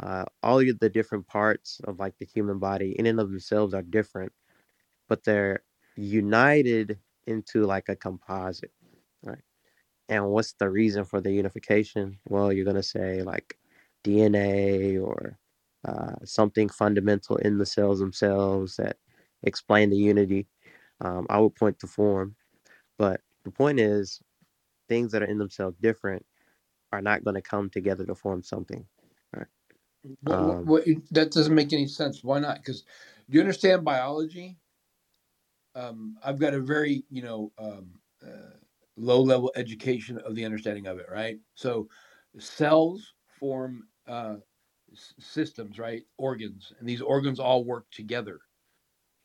Uh, 0.00 0.24
all 0.42 0.58
the 0.58 0.90
different 0.90 1.26
parts 1.26 1.80
of 1.84 1.98
like 2.00 2.16
the 2.18 2.26
human 2.26 2.58
body 2.58 2.96
in 2.98 3.06
and 3.06 3.20
of 3.20 3.30
themselves 3.30 3.74
are 3.74 3.82
different, 3.82 4.32
but 5.08 5.24
they're 5.24 5.62
united 5.96 6.98
into 7.26 7.64
like 7.66 7.88
a 7.88 7.96
composite, 7.96 8.72
right? 9.24 9.42
And 10.08 10.28
what's 10.30 10.54
the 10.54 10.70
reason 10.70 11.04
for 11.04 11.20
the 11.20 11.32
unification? 11.32 12.18
Well, 12.28 12.52
you're 12.52 12.64
gonna 12.66 12.82
say 12.82 13.22
like 13.22 13.58
DNA 14.04 14.98
or 14.98 15.38
uh, 15.86 16.16
something 16.24 16.68
fundamental 16.68 17.36
in 17.36 17.58
the 17.58 17.66
cells 17.66 18.00
themselves 18.00 18.76
that 18.76 18.96
explain 19.42 19.90
the 19.90 19.96
unity. 19.96 20.48
Um, 21.00 21.26
I 21.30 21.40
would 21.40 21.54
point 21.56 21.78
to 21.80 21.86
form, 21.86 22.36
but 22.98 23.20
the 23.44 23.50
point 23.50 23.80
is, 23.80 24.20
things 24.90 25.12
that 25.12 25.22
are 25.22 25.26
in 25.26 25.38
themselves 25.38 25.78
different 25.78 26.26
are 26.92 27.02
not 27.02 27.24
going 27.24 27.36
to 27.36 27.42
come 27.42 27.70
together 27.70 28.06
to 28.06 28.16
form 28.16 28.42
something. 28.44 28.86
Right? 29.34 29.48
What, 30.22 30.64
what, 30.64 30.84
Um, 30.88 31.04
that 31.12 31.32
doesn't 31.32 31.54
make 31.54 31.72
any 31.72 31.86
sense. 31.86 32.24
Why 32.24 32.40
not? 32.40 32.56
Because 32.58 32.82
do 33.28 33.36
you 33.36 33.40
understand 33.40 33.84
biology? 33.84 34.58
Um, 35.74 36.18
I've 36.24 36.40
got 36.40 36.54
a 36.54 36.60
very, 36.60 37.04
you 37.10 37.22
know, 37.22 37.52
um, 37.58 38.00
uh, 38.26 38.56
low 38.96 39.22
level 39.22 39.52
education 39.56 40.18
of 40.18 40.34
the 40.34 40.44
understanding 40.44 40.86
of 40.86 40.98
it, 40.98 41.06
right? 41.10 41.38
So 41.54 41.88
cells 42.38 43.14
form 43.38 43.88
uh, 44.08 44.36
s- 44.92 45.14
systems, 45.20 45.78
right? 45.78 46.04
Organs, 46.18 46.72
and 46.80 46.88
these 46.88 47.02
organs 47.02 47.40
all 47.40 47.64
work 47.64 47.86
together. 47.92 48.40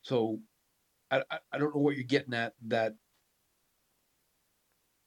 So 0.03 0.39
I, 1.11 1.23
I, 1.31 1.39
I 1.53 1.57
don't 1.57 1.75
know 1.75 1.81
what 1.81 1.95
you're 1.95 2.05
getting 2.05 2.33
at. 2.35 2.53
That 2.67 2.95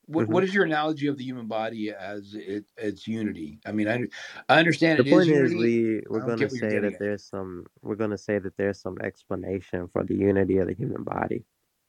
what, 0.09 0.27
mhm. 0.27 0.31
what 0.31 0.45
is 0.45 0.55
your 0.55 0.65
analogy 0.65 1.07
of 1.07 1.19
the 1.19 1.25
human 1.25 1.47
body 1.47 1.91
as 1.93 2.35
it 2.35 2.65
its 2.79 3.07
unity? 3.07 3.61
I 3.67 3.73
mean, 3.73 3.89
I 3.89 4.05
I 4.49 4.59
understand 4.59 4.99
The 4.99 5.05
it 5.05 5.07
is 5.09 5.13
point 5.13 5.29
is, 5.31 5.53
unity. 5.53 5.57
we 5.57 6.03
we're 6.09 6.21
going 6.21 6.39
to 6.39 6.47
get 6.47 6.53
what 6.53 6.61
you're 6.61 6.71
say 6.71 6.79
that 6.81 6.95
at. 6.95 6.99
there's 6.99 7.25
some 7.25 7.67
we're 7.83 7.95
going 7.97 8.11
to 8.11 8.19
say 8.19 8.39
that 8.39 8.57
there's 8.57 8.81
some 8.81 8.99
explanation 9.03 9.89
for 9.89 10.05
the 10.05 10.15
unity 10.15 10.59
of 10.59 10.69
the 10.69 10.75
human 10.75 11.05
body. 11.05 11.45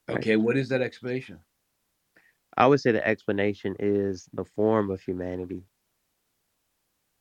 Right? 0.07 0.17
Okay, 0.17 0.35
what 0.35 0.57
is 0.57 0.69
that 0.69 0.81
explanation? 0.81 1.39
I 2.57 2.67
would 2.67 2.81
say 2.81 2.91
the 2.91 3.07
explanation 3.07 3.75
is 3.79 4.27
the 4.33 4.43
form 4.43 4.91
of 4.91 5.01
humanity, 5.01 5.63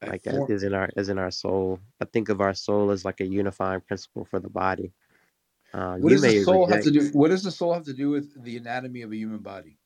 like 0.04 0.24
form. 0.24 0.50
is 0.50 0.64
in 0.64 0.74
our 0.74 0.90
as 0.96 1.08
in 1.08 1.18
our 1.18 1.30
soul. 1.30 1.80
I 2.00 2.06
think 2.06 2.28
of 2.28 2.40
our 2.40 2.54
soul 2.54 2.90
as 2.90 3.04
like 3.04 3.20
a 3.20 3.26
unifying 3.26 3.82
principle 3.82 4.24
for 4.24 4.40
the 4.40 4.50
body. 4.50 4.92
Uh, 5.72 5.96
What 5.98 6.10
you 6.10 6.16
does 6.16 6.22
the 6.22 6.42
soul 6.44 6.66
have 6.66 6.82
to 6.84 6.90
do? 6.90 7.10
What 7.12 7.28
does 7.28 7.42
the 7.44 7.50
soul 7.52 7.74
have 7.74 7.84
to 7.84 7.94
do 7.94 8.10
with 8.10 8.42
the 8.42 8.56
anatomy 8.56 9.02
of 9.02 9.12
a 9.12 9.16
human 9.16 9.38
body? 9.40 9.78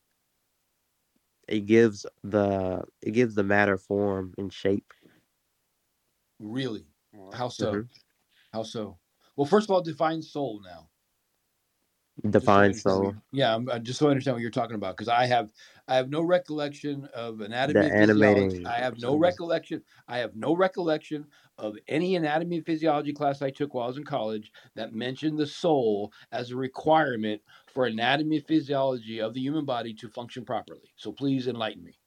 It 1.53 1.67
gives 1.67 2.07
the 2.25 2.85
it 3.03 3.13
gives 3.13 3.37
the 3.37 3.45
matter 3.45 3.79
form 3.79 4.35
and 4.39 4.53
shape. 4.53 4.93
Really? 6.41 6.89
How 7.33 7.49
so? 7.49 7.83
hmm 7.83 7.87
How 8.53 8.65
so? 8.65 9.01
Well, 9.37 9.47
first 9.47 9.71
of 9.71 9.73
all, 9.73 9.83
define 9.83 10.23
soul 10.23 10.63
now. 10.63 10.92
Just 12.21 12.33
so 12.33 12.41
Define 12.41 12.75
soul, 12.75 13.15
yeah, 13.33 13.55
I'm, 13.55 13.69
just 13.83 13.99
so 13.99 14.07
I 14.07 14.11
understand 14.11 14.37
what 14.37 14.43
you're 14.43 14.51
talking 14.51 14.77
about, 14.77 14.97
because 14.97 15.09
I 15.09 15.27
have 15.27 15.51
I 15.89 15.97
have 15.97 16.09
no 16.11 16.23
recollection 16.23 17.09
of 17.15 17.41
anatomy 17.41 17.81
the 17.81 17.87
and 17.87 17.95
animating. 17.97 18.67
I 18.67 18.77
have 18.77 19.01
no 19.01 19.17
recollection. 19.17 19.83
I 20.07 20.19
have 20.19 20.37
no 20.37 20.55
recollection 20.55 21.27
of 21.59 21.77
any 21.89 22.15
anatomy 22.17 22.57
and 22.57 22.67
physiology 22.67 23.13
class 23.13 23.43
I 23.43 23.51
took 23.51 23.75
while 23.75 23.85
I 23.85 23.89
was 23.89 23.97
in 23.97 24.05
college 24.05 24.53
that 24.77 24.95
mentioned 24.95 25.39
the 25.39 25.47
soul 25.47 26.13
as 26.31 26.51
a 26.51 26.57
requirement 26.57 27.43
for 27.67 27.87
anatomy 27.87 28.37
and 28.37 28.47
physiology 28.47 29.21
of 29.21 29.35
the 29.35 29.41
human 29.41 29.65
body 29.65 29.95
to 29.95 30.09
function 30.09 30.45
properly. 30.45 30.93
So 30.97 31.13
please 31.13 31.49
enlighten 31.49 31.83
me. 31.83 31.99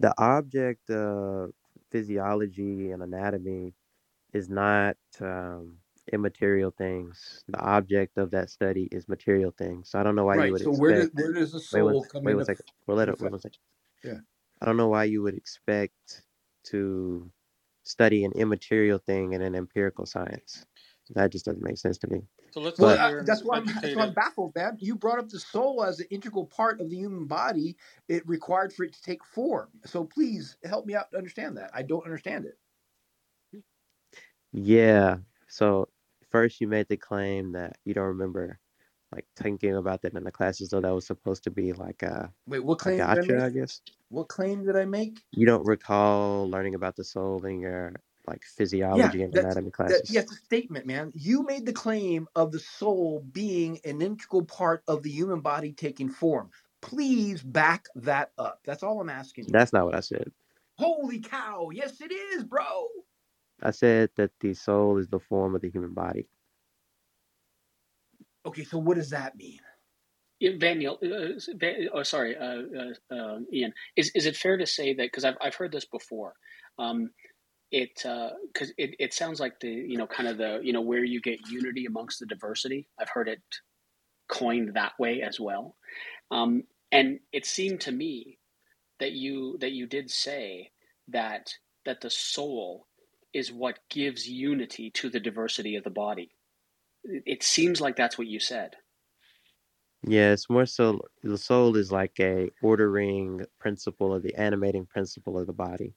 The 0.00 0.12
object 0.18 0.90
of 0.90 1.52
physiology 1.90 2.90
and 2.90 3.02
anatomy 3.02 3.74
is 4.34 4.50
not 4.50 4.96
um, 5.20 5.78
immaterial 6.12 6.72
things. 6.72 7.44
The 7.48 7.60
object 7.60 8.18
of 8.18 8.30
that 8.32 8.50
study 8.50 8.88
is 8.92 9.08
material 9.08 9.52
things. 9.56 9.90
So 9.90 10.00
I 10.00 10.04
don't 10.04 10.16
know 10.16 10.24
why 10.26 10.38
you 10.38 10.52
would 10.52 10.62
So 10.62 10.72
where 10.72 10.94
does 10.94 11.10
expect. 11.10 11.14
where 11.14 11.32
does 11.32 11.52
the 11.52 11.60
Wait 11.72 11.82
one. 11.82 11.96
soul 11.96 12.04
come 12.06 12.26
Wait 12.26 12.34
one 12.36 12.44
into 12.44 12.46
second. 12.46 12.66
We'll 12.86 12.96
let 12.98 13.08
it. 13.10 13.20
Wait 13.20 13.30
effect? 13.30 13.32
one 13.32 13.40
second. 13.40 13.58
Yeah. 14.04 14.20
I 14.62 14.66
don't 14.66 14.78
know 14.78 14.88
why 14.88 15.04
you 15.04 15.22
would 15.22 15.36
expect 15.36 16.22
to 16.66 17.30
study 17.84 18.24
an 18.24 18.32
immaterial 18.34 18.98
thing 18.98 19.34
in 19.34 19.42
an 19.42 19.54
empirical 19.56 20.06
science. 20.06 20.66
That 21.10 21.32
just 21.32 21.46
doesn't 21.46 21.62
make 21.64 21.78
sense 21.78 21.98
to 22.00 22.08
me. 22.10 22.22
So 22.50 22.60
let's 22.60 22.80
Well, 22.80 22.90
say 22.90 22.98
uh, 22.98 23.22
that's 23.24 23.44
why 23.44 23.58
I'm 23.58 23.66
that's 23.80 23.94
why 23.94 24.04
I'm 24.04 24.14
baffled, 24.14 24.54
man. 24.56 24.78
You 24.80 24.96
brought 24.96 25.18
up 25.20 25.28
the 25.30 25.40
soul 25.40 25.84
as 25.84 26.00
an 26.00 26.06
integral 26.10 26.46
part 26.46 26.80
of 26.80 26.90
the 26.90 26.96
human 26.96 27.26
body. 27.26 27.76
It 28.08 28.26
required 28.28 28.72
for 28.72 28.84
it 28.84 28.94
to 28.94 29.02
take 29.02 29.24
form. 29.24 29.70
So 29.84 30.04
please 30.04 30.56
help 30.64 30.86
me 30.86 30.94
out 30.94 31.10
to 31.12 31.18
understand 31.18 31.58
that. 31.58 31.70
I 31.74 31.82
don't 31.82 32.04
understand 32.04 32.46
it. 32.46 32.58
yeah, 34.52 35.18
so 35.48 35.88
first 36.30 36.60
you 36.60 36.68
made 36.68 36.88
the 36.88 36.96
claim 36.96 37.52
that 37.52 37.78
you 37.84 37.94
don't 37.94 38.06
remember 38.06 38.58
like 39.12 39.26
thinking 39.36 39.76
about 39.76 40.02
that 40.02 40.14
in 40.14 40.24
the 40.24 40.32
classes, 40.32 40.70
though 40.70 40.80
that 40.80 40.94
was 40.94 41.06
supposed 41.06 41.44
to 41.44 41.50
be 41.50 41.72
like 41.72 42.02
a 42.02 42.32
Wait, 42.46 42.60
what 42.64 42.78
claim 42.78 43.06
did 43.06 43.18
I? 43.18 43.44
I 43.46 43.50
guess. 43.50 43.82
What 44.08 44.28
claim 44.28 44.64
did 44.64 44.76
I 44.76 44.84
make? 44.84 45.20
You 45.32 45.46
don't 45.46 45.66
recall 45.66 46.48
learning 46.50 46.74
about 46.74 46.96
the 46.96 47.04
soul 47.04 47.44
in 47.46 47.60
your 47.60 47.94
like 48.26 48.42
Yeah, 48.90 49.14
physiology 49.14 49.22
and 49.22 49.34
that's 49.34 49.36
anatomy 49.36 49.70
that. 49.86 50.02
classes. 50.02 50.08
Yes, 50.08 50.30
a 50.30 50.34
statement, 50.34 50.86
man. 50.86 51.12
You 51.14 51.42
made 51.44 51.66
the 51.66 51.72
claim 51.72 52.28
of 52.36 52.52
the 52.52 52.60
soul 52.60 53.24
being 53.32 53.80
an 53.84 54.02
integral 54.02 54.44
part 54.44 54.82
of 54.88 55.02
the 55.02 55.10
human 55.10 55.40
body 55.40 55.72
taking 55.72 56.08
form. 56.08 56.50
Please 56.82 57.42
back 57.42 57.86
that 57.96 58.32
up. 58.38 58.60
That's 58.64 58.82
all 58.82 59.00
I'm 59.00 59.10
asking 59.10 59.48
you. 59.48 59.54
That's 59.54 59.72
not 59.72 59.86
what 59.86 59.94
I 59.94 60.00
said. 60.00 60.32
Holy 60.78 61.20
cow! 61.20 61.70
Yes, 61.72 62.00
it 62.00 62.12
is, 62.12 62.44
bro. 62.44 62.88
I 63.62 63.70
said 63.70 64.10
that 64.16 64.30
the 64.40 64.54
soul 64.54 64.98
is 64.98 65.08
the 65.08 65.18
form 65.18 65.54
of 65.54 65.62
the 65.62 65.70
human 65.70 65.94
body. 65.94 66.28
Okay, 68.44 68.64
so 68.64 68.78
what 68.78 68.96
does 68.96 69.10
that 69.10 69.36
mean? 69.36 69.60
Daniel, 70.58 70.98
uh, 71.02 71.40
Van, 71.56 71.88
oh, 71.92 72.02
sorry, 72.02 72.36
uh, 72.36 72.62
uh, 72.78 73.14
um, 73.14 73.46
Ian. 73.52 73.72
Is 73.96 74.10
is 74.14 74.26
it 74.26 74.36
fair 74.36 74.58
to 74.58 74.66
say 74.66 74.92
that 74.94 75.02
because 75.02 75.24
I've 75.24 75.36
I've 75.40 75.54
heard 75.54 75.72
this 75.72 75.86
before? 75.86 76.34
Um, 76.78 77.10
it 77.70 77.90
because 78.52 78.72
it, 78.76 78.94
it 78.98 79.14
sounds 79.14 79.40
like 79.40 79.58
the 79.60 79.68
you 79.70 79.96
know 79.96 80.06
kind 80.06 80.28
of 80.28 80.36
the 80.36 80.60
you 80.62 80.72
know 80.72 80.82
where 80.82 81.04
you 81.04 81.20
get 81.20 81.48
unity 81.48 81.86
amongst 81.86 82.20
the 82.20 82.26
diversity. 82.26 82.86
I've 83.00 83.08
heard 83.08 83.28
it 83.28 83.40
coined 84.28 84.74
that 84.74 84.92
way 84.98 85.22
as 85.22 85.40
well, 85.40 85.76
um, 86.30 86.64
and 86.92 87.18
it 87.32 87.46
seemed 87.46 87.80
to 87.82 87.92
me 87.92 88.38
that 89.00 89.12
you 89.12 89.56
that 89.60 89.72
you 89.72 89.86
did 89.86 90.10
say 90.10 90.70
that 91.08 91.50
that 91.86 92.02
the 92.02 92.10
soul 92.10 92.86
is 93.36 93.52
what 93.52 93.78
gives 93.90 94.26
unity 94.26 94.90
to 94.90 95.10
the 95.10 95.20
diversity 95.20 95.76
of 95.76 95.84
the 95.84 95.90
body. 95.90 96.30
It 97.04 97.22
it 97.26 97.42
seems 97.42 97.80
like 97.80 97.96
that's 97.96 98.16
what 98.16 98.26
you 98.26 98.40
said. 98.40 98.76
Yeah, 100.06 100.32
it's 100.32 100.48
more 100.48 100.66
so 100.66 101.00
the 101.22 101.38
soul 101.38 101.76
is 101.76 101.90
like 101.90 102.18
a 102.20 102.50
ordering 102.62 103.44
principle 103.58 104.14
of 104.14 104.22
the 104.22 104.34
animating 104.36 104.86
principle 104.86 105.38
of 105.38 105.46
the 105.46 105.52
body. 105.52 105.94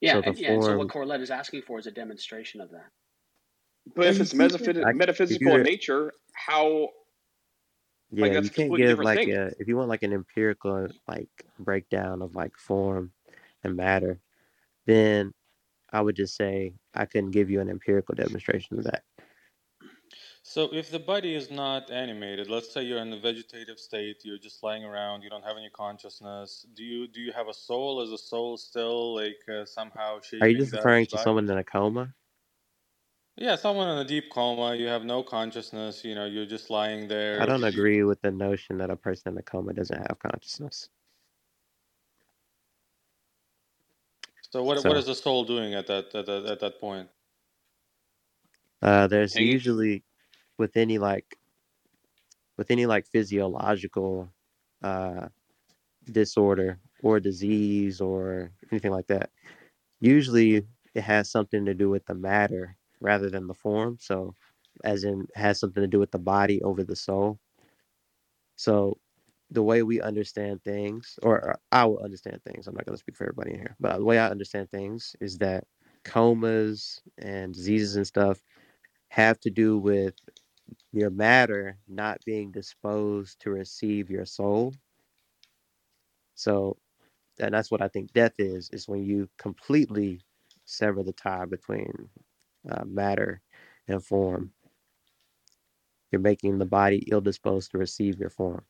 Yeah, 0.00 0.14
So 0.14 0.20
the 0.22 0.26
and 0.28 0.38
yeah, 0.38 0.52
and 0.52 0.64
so 0.64 0.78
what 0.78 0.92
form, 0.92 1.08
Corlett 1.08 1.20
is 1.20 1.30
asking 1.30 1.62
for 1.62 1.78
is 1.78 1.86
a 1.86 1.90
demonstration 1.90 2.60
of 2.60 2.70
that. 2.70 2.90
But 3.94 4.06
if 4.08 4.20
it's 4.20 4.32
keeping? 4.32 4.48
metaphysi- 4.48 4.84
I, 4.84 4.90
if 4.90 4.96
metaphysical 4.96 5.56
in 5.56 5.62
nature, 5.62 6.12
how 6.32 6.88
yeah, 8.10 8.26
like 8.26 8.44
you 8.44 8.50
can't 8.50 8.76
give 8.76 8.98
like 8.98 9.28
a 9.28 9.52
if 9.58 9.68
you 9.68 9.76
want 9.76 9.88
like 9.88 10.02
an 10.02 10.12
empirical 10.12 10.88
like 11.06 11.28
breakdown 11.58 12.22
of 12.22 12.34
like 12.34 12.56
form 12.56 13.12
and 13.62 13.76
matter, 13.76 14.20
then 14.86 15.32
I 15.94 16.00
would 16.00 16.16
just 16.16 16.34
say 16.34 16.74
I 16.94 17.06
couldn't 17.06 17.30
give 17.30 17.50
you 17.50 17.60
an 17.60 17.70
empirical 17.70 18.16
demonstration 18.16 18.78
of 18.78 18.84
that. 18.84 19.04
So 20.42 20.68
if 20.74 20.90
the 20.90 20.98
body 20.98 21.34
is 21.34 21.50
not 21.50 21.90
animated, 21.90 22.50
let's 22.50 22.70
say 22.72 22.82
you're 22.82 22.98
in 22.98 23.12
a 23.12 23.18
vegetative 23.18 23.78
state, 23.78 24.24
you're 24.24 24.38
just 24.38 24.62
lying 24.62 24.84
around, 24.84 25.22
you 25.22 25.30
don't 25.30 25.44
have 25.44 25.56
any 25.56 25.70
consciousness. 25.70 26.66
Do 26.74 26.82
you 26.82 27.06
do 27.06 27.20
you 27.20 27.32
have 27.32 27.48
a 27.48 27.54
soul? 27.54 28.02
Is 28.02 28.10
a 28.10 28.18
soul 28.18 28.56
still 28.56 29.14
like 29.14 29.38
uh, 29.48 29.64
somehow 29.64 30.18
Are 30.40 30.48
you 30.48 30.58
just 30.58 30.72
referring 30.72 31.06
to 31.06 31.18
someone 31.18 31.48
in 31.48 31.56
a 31.56 31.64
coma? 31.64 32.12
Yeah, 33.36 33.56
someone 33.56 33.88
in 33.88 33.98
a 33.98 34.04
deep 34.04 34.30
coma, 34.30 34.74
you 34.76 34.86
have 34.86 35.04
no 35.04 35.22
consciousness, 35.22 36.04
you 36.04 36.14
know, 36.14 36.24
you're 36.24 36.46
just 36.46 36.70
lying 36.70 37.08
there. 37.08 37.40
I 37.40 37.46
don't 37.46 37.64
agree 37.64 38.02
with 38.04 38.20
the 38.20 38.30
notion 38.30 38.78
that 38.78 38.90
a 38.90 38.96
person 38.96 39.32
in 39.32 39.38
a 39.38 39.42
coma 39.42 39.72
doesn't 39.72 40.06
have 40.08 40.18
consciousness. 40.20 40.88
So 44.54 44.62
what 44.62 44.84
what 44.86 44.96
So 44.96 45.02
is 45.02 45.06
the 45.06 45.14
soul 45.16 45.44
doing 45.44 45.74
at 45.74 45.88
that 45.88 46.14
at 46.14 46.26
that, 46.26 46.46
at 46.46 46.60
that 46.60 46.80
point? 46.80 47.10
uh, 48.82 49.06
there's 49.06 49.38
Hanging. 49.38 49.56
usually 49.56 50.04
with 50.58 50.76
any 50.76 50.98
like 50.98 51.38
with 52.56 52.70
any 52.70 52.86
like 52.86 53.06
physiological 53.06 54.30
uh, 54.82 55.28
disorder 56.04 56.80
or 57.02 57.20
disease 57.20 58.00
or 58.00 58.52
anything 58.72 58.92
like 58.92 59.08
that. 59.08 59.30
Usually 60.00 60.66
it 60.94 61.02
has 61.02 61.30
something 61.30 61.66
to 61.66 61.74
do 61.74 61.90
with 61.90 62.06
the 62.06 62.14
matter 62.14 62.76
rather 63.00 63.30
than 63.30 63.46
the 63.48 63.54
form. 63.54 63.98
So, 64.00 64.34
as 64.84 65.04
in, 65.04 65.28
has 65.36 65.60
something 65.60 65.82
to 65.82 65.88
do 65.88 66.00
with 66.00 66.12
the 66.12 66.18
body 66.20 66.62
over 66.62 66.84
the 66.84 66.96
soul. 66.96 67.40
So, 68.56 68.98
the 69.54 69.64
way 69.64 69.84
we 69.84 70.02
understand 70.02 70.64
things, 70.64 71.18
or 71.24 71.60
I 71.72 71.86
will 71.86 72.00
understand 72.00 72.42
things. 72.44 72.68
I'm 72.68 72.76
not 72.76 72.86
going 72.86 72.96
to 72.96 73.00
speak 73.00 73.16
for 73.16 73.24
everybody 73.24 73.52
in 73.54 73.60
here, 73.60 73.76
but 73.80 73.98
the 73.98 74.04
way 74.06 74.18
I 74.20 74.30
understand 74.30 74.70
things 74.70 75.16
is 75.20 75.38
that 75.40 75.66
comas 76.04 77.02
and 77.18 77.54
diseases 77.54 77.96
and 77.96 78.06
stuff 78.06 78.42
have 79.10 79.40
to 79.40 79.50
do 79.50 79.78
with 79.78 80.14
your 80.92 81.10
matter 81.10 81.78
not 81.88 82.20
being 82.26 82.52
disposed 82.52 83.40
to 83.40 83.50
receive 83.50 84.10
your 84.10 84.26
soul. 84.26 84.74
So, 86.34 86.78
and 87.40 87.54
that's 87.54 87.70
what 87.70 87.82
I 87.82 87.88
think 87.88 88.12
death 88.12 88.34
is, 88.38 88.70
is 88.72 88.88
when 88.88 89.04
you 89.04 89.28
completely 89.38 90.20
sever 90.66 91.02
the 91.02 91.12
tie 91.12 91.46
between 91.46 92.10
uh, 92.70 92.84
matter 92.86 93.42
and 93.88 94.04
form. 94.04 94.52
You're 96.12 96.20
making 96.22 96.58
the 96.58 96.66
body 96.66 97.06
ill 97.10 97.20
disposed 97.22 97.72
to 97.72 97.78
receive 97.78 98.18
your 98.20 98.30
form. 98.30 98.62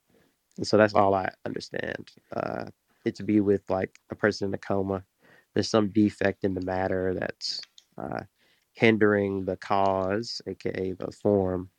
And 0.56 0.66
so 0.66 0.76
that's 0.76 0.94
all 0.94 1.14
I 1.14 1.30
understand. 1.44 2.10
Uh, 2.34 2.66
it 3.04 3.16
to 3.16 3.22
be 3.22 3.40
with 3.40 3.68
like 3.68 3.98
a 4.10 4.14
person 4.14 4.48
in 4.48 4.54
a 4.54 4.58
coma. 4.58 5.04
There's 5.52 5.68
some 5.68 5.88
defect 5.88 6.44
in 6.44 6.54
the 6.54 6.60
matter 6.62 7.14
that's 7.14 7.60
uh, 7.98 8.20
hindering 8.72 9.44
the 9.44 9.56
cause, 9.56 10.40
aka 10.46 10.92
the 10.92 11.12
form, 11.12 11.70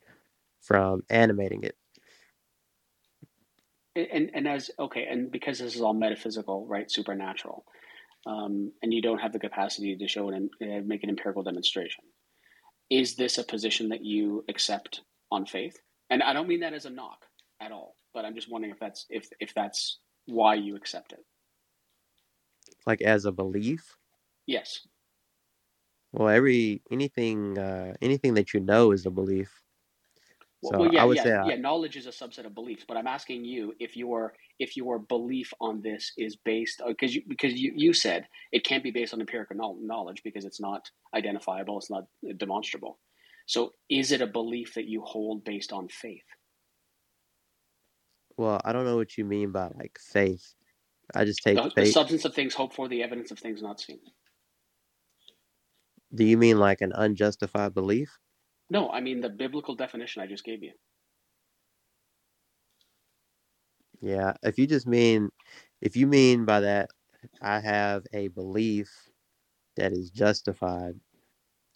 from 0.60 1.02
animating 1.10 1.62
it. 1.64 1.76
And 3.96 4.30
and 4.34 4.46
as 4.46 4.70
okay, 4.78 5.06
and 5.10 5.30
because 5.30 5.58
this 5.58 5.74
is 5.74 5.80
all 5.80 5.94
metaphysical, 5.94 6.66
right, 6.66 6.90
supernatural, 6.90 7.64
um, 8.26 8.72
and 8.82 8.92
you 8.92 9.00
don't 9.00 9.20
have 9.20 9.32
the 9.32 9.38
capacity 9.38 9.96
to 9.96 10.08
show 10.08 10.28
and 10.28 10.50
uh, 10.62 10.82
make 10.84 11.02
an 11.02 11.08
empirical 11.08 11.42
demonstration, 11.42 12.04
is 12.90 13.16
this 13.16 13.38
a 13.38 13.44
position 13.44 13.88
that 13.88 14.04
you 14.04 14.44
accept 14.48 15.00
on 15.30 15.46
faith? 15.46 15.78
And 16.10 16.22
I 16.22 16.34
don't 16.34 16.48
mean 16.48 16.60
that 16.60 16.74
as 16.74 16.84
a 16.84 16.90
knock 16.90 17.24
at 17.60 17.72
all, 17.72 17.95
but 18.16 18.24
I'm 18.24 18.34
just 18.34 18.50
wondering 18.50 18.72
if 18.72 18.80
that's 18.80 19.04
if 19.10 19.28
if 19.40 19.54
that's 19.54 19.98
why 20.24 20.54
you 20.54 20.74
accept 20.74 21.12
it. 21.12 21.24
Like 22.86 23.02
as 23.02 23.26
a 23.26 23.30
belief. 23.30 23.96
Yes. 24.46 24.80
Well, 26.12 26.30
every 26.30 26.82
anything 26.90 27.58
uh, 27.58 27.92
anything 28.00 28.32
that 28.34 28.54
you 28.54 28.60
know 28.60 28.92
is 28.92 29.04
a 29.04 29.10
belief. 29.10 29.62
Well, 30.62 30.72
So 30.72 30.78
well, 30.80 30.92
yeah, 30.94 31.02
I 31.02 31.04
would 31.04 31.16
yeah, 31.18 31.44
I, 31.44 31.48
yeah. 31.50 31.56
Knowledge 31.56 31.96
is 31.98 32.06
a 32.06 32.10
subset 32.22 32.46
of 32.46 32.54
beliefs, 32.54 32.86
but 32.88 32.96
I'm 32.96 33.06
asking 33.06 33.44
you 33.44 33.74
if 33.78 33.98
your 33.98 34.32
if 34.58 34.78
your 34.78 34.98
belief 34.98 35.52
on 35.60 35.82
this 35.82 36.12
is 36.16 36.36
based 36.36 36.80
because 36.88 37.14
you 37.14 37.22
because 37.28 37.52
you, 37.52 37.74
you 37.76 37.92
said 37.92 38.26
it 38.50 38.64
can't 38.64 38.82
be 38.82 38.90
based 38.90 39.12
on 39.12 39.20
empirical 39.20 39.76
knowledge 39.82 40.22
because 40.24 40.46
it's 40.46 40.60
not 40.60 40.90
identifiable, 41.14 41.76
it's 41.78 41.90
not 41.90 42.04
demonstrable. 42.38 42.98
So, 43.44 43.72
is 43.90 44.10
it 44.10 44.22
a 44.22 44.26
belief 44.26 44.72
that 44.74 44.88
you 44.88 45.02
hold 45.02 45.44
based 45.44 45.72
on 45.72 45.88
faith? 45.88 46.24
Well, 48.36 48.60
I 48.64 48.72
don't 48.72 48.84
know 48.84 48.96
what 48.96 49.18
you 49.18 49.24
mean 49.24 49.52
by 49.52 49.68
like 49.76 49.98
faith. 50.00 50.54
I 51.14 51.24
just 51.24 51.42
take 51.42 51.56
The, 51.56 51.70
the 51.76 51.86
substance 51.86 52.24
of 52.24 52.34
things 52.34 52.54
hoped 52.54 52.74
for, 52.74 52.88
the 52.88 53.02
evidence 53.02 53.30
of 53.30 53.38
things 53.38 53.62
not 53.62 53.80
seen. 53.80 54.00
Do 56.14 56.24
you 56.24 56.38
mean 56.38 56.58
like 56.58 56.80
an 56.80 56.92
unjustified 56.94 57.74
belief? 57.74 58.18
No, 58.70 58.90
I 58.90 59.00
mean 59.00 59.20
the 59.20 59.28
biblical 59.28 59.74
definition 59.76 60.22
I 60.22 60.26
just 60.26 60.44
gave 60.44 60.62
you. 60.62 60.72
Yeah, 64.02 64.34
if 64.42 64.58
you 64.58 64.66
just 64.66 64.86
mean, 64.86 65.30
if 65.80 65.96
you 65.96 66.06
mean 66.06 66.44
by 66.44 66.60
that, 66.60 66.90
I 67.42 67.60
have 67.60 68.04
a 68.12 68.28
belief 68.28 68.90
that 69.76 69.92
is 69.92 70.10
justified 70.10 70.94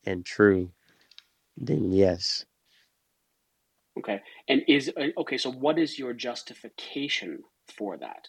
and 0.04 0.24
true, 0.24 0.72
then 1.56 1.92
yes. 1.92 2.44
Okay, 4.00 4.20
and 4.48 4.62
is 4.68 4.90
uh, 4.96 5.08
okay. 5.18 5.38
So, 5.38 5.52
what 5.52 5.78
is 5.78 5.98
your 5.98 6.14
justification 6.14 7.40
for 7.76 7.98
that? 7.98 8.28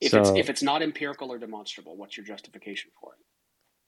If 0.00 0.14
it's 0.14 0.32
if 0.36 0.48
it's 0.50 0.62
not 0.62 0.82
empirical 0.82 1.30
or 1.30 1.38
demonstrable, 1.38 1.96
what's 1.96 2.16
your 2.16 2.26
justification 2.26 2.90
for 3.00 3.12
it? 3.12 3.24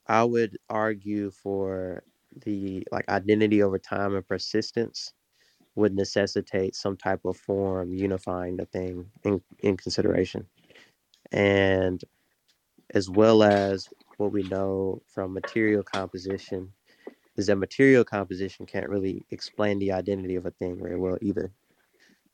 I 0.07 0.23
would 0.23 0.57
argue 0.69 1.31
for 1.31 2.03
the 2.45 2.85
like 2.91 3.09
identity 3.09 3.63
over 3.63 3.79
time 3.79 4.15
and 4.15 4.27
persistence 4.27 5.13
would 5.75 5.95
necessitate 5.95 6.75
some 6.75 6.97
type 6.97 7.21
of 7.25 7.37
form 7.37 7.93
unifying 7.93 8.57
the 8.57 8.65
thing 8.65 9.07
in, 9.23 9.41
in 9.59 9.77
consideration. 9.77 10.45
And 11.31 12.01
as 12.93 13.09
well 13.09 13.43
as 13.43 13.89
what 14.17 14.33
we 14.33 14.43
know 14.43 15.01
from 15.07 15.33
material 15.33 15.83
composition 15.83 16.73
is 17.37 17.47
that 17.47 17.55
material 17.55 18.03
composition 18.03 18.65
can't 18.65 18.89
really 18.89 19.25
explain 19.31 19.79
the 19.79 19.91
identity 19.91 20.35
of 20.35 20.45
a 20.45 20.51
thing 20.51 20.77
very 20.77 20.97
well 20.97 21.17
either. 21.21 21.51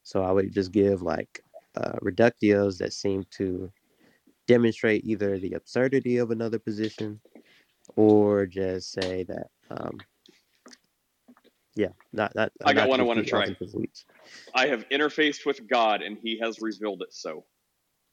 So 0.03 0.23
I 0.23 0.31
would 0.31 0.53
just 0.53 0.71
give 0.71 1.01
like 1.01 1.43
uh, 1.75 1.93
reductios 2.01 2.77
that 2.79 2.93
seem 2.93 3.25
to 3.31 3.71
demonstrate 4.47 5.05
either 5.05 5.37
the 5.37 5.53
absurdity 5.53 6.17
of 6.17 6.31
another 6.31 6.59
position 6.59 7.19
or 7.95 8.45
just 8.45 8.91
say 8.91 9.23
that 9.23 9.47
um, 9.69 9.97
yeah, 11.75 11.89
not 12.11 12.33
not 12.35 12.51
I 12.65 12.73
got 12.73 12.81
not 12.81 12.89
one 12.89 13.01
I 13.01 13.03
want 13.03 13.19
to 13.19 13.25
try. 13.25 13.55
I 14.55 14.67
have 14.67 14.87
interfaced 14.89 15.45
with 15.45 15.67
God, 15.67 16.01
and 16.01 16.17
He 16.17 16.39
has 16.39 16.59
revealed 16.59 17.03
it 17.03 17.13
so. 17.13 17.45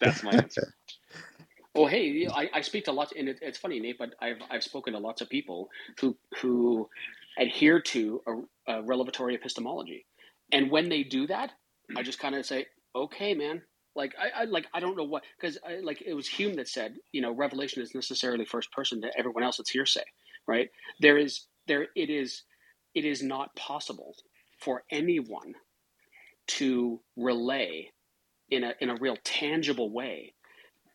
That's 0.01 0.23
my 0.23 0.33
answer. 0.33 0.75
Oh, 1.75 1.87
hey, 1.87 2.29
I, 2.33 2.51
I 2.55 2.61
speak 2.63 2.85
to 2.87 2.93
lots, 2.93 3.15
and 3.17 3.31
it, 3.31 3.41
it's 3.43 3.59
funny, 3.59 3.81
Nate, 3.81 3.99
but 3.99 4.15
I've 4.21 4.39
I've 4.51 4.65
spoken 4.65 4.95
to 4.95 5.01
lots 5.01 5.23
of 5.23 5.31
people 5.31 5.71
who 6.01 6.17
who 6.43 6.91
adhere 7.39 7.81
to 7.81 8.23
a, 8.69 8.75
a 8.75 8.83
revelatory 8.85 9.37
epistemology, 9.37 10.07
and 10.53 10.71
when 10.71 10.91
they 10.91 11.05
do 11.05 11.27
that, 11.29 11.53
I 11.97 12.03
just 12.05 12.21
kind 12.21 12.37
of 12.37 12.47
say, 12.47 12.67
okay, 12.97 13.35
man. 13.35 13.63
Like 13.97 14.15
I, 14.21 14.43
I 14.43 14.45
like 14.47 14.67
I 14.75 14.81
don't 14.81 14.97
know 14.97 15.05
what 15.05 15.25
because 15.41 15.59
like 15.83 16.03
it 16.07 16.15
was 16.15 16.29
Hume 16.29 16.55
that 16.57 16.69
said 16.69 16.97
you 17.13 17.21
know 17.23 17.33
revelation 17.33 17.83
is 17.83 17.95
necessarily 17.95 18.47
first 18.47 18.73
person 18.73 19.03
to 19.03 19.11
everyone 19.19 19.45
else 19.45 19.61
it's 19.61 19.71
hearsay 19.71 20.05
right 20.49 20.71
there 21.01 21.19
is 21.19 21.47
there 21.69 21.89
it 21.95 22.11
is 22.11 22.45
it 22.97 23.05
is 23.05 23.23
not 23.23 23.55
possible 23.57 24.17
for 24.61 24.85
anyone 24.91 25.55
to 26.49 27.01
relay 27.17 27.91
in 28.51 28.65
a 28.65 28.75
in 28.81 28.91
a 28.91 28.97
real 28.97 29.17
tangible 29.25 29.91
way 29.93 30.35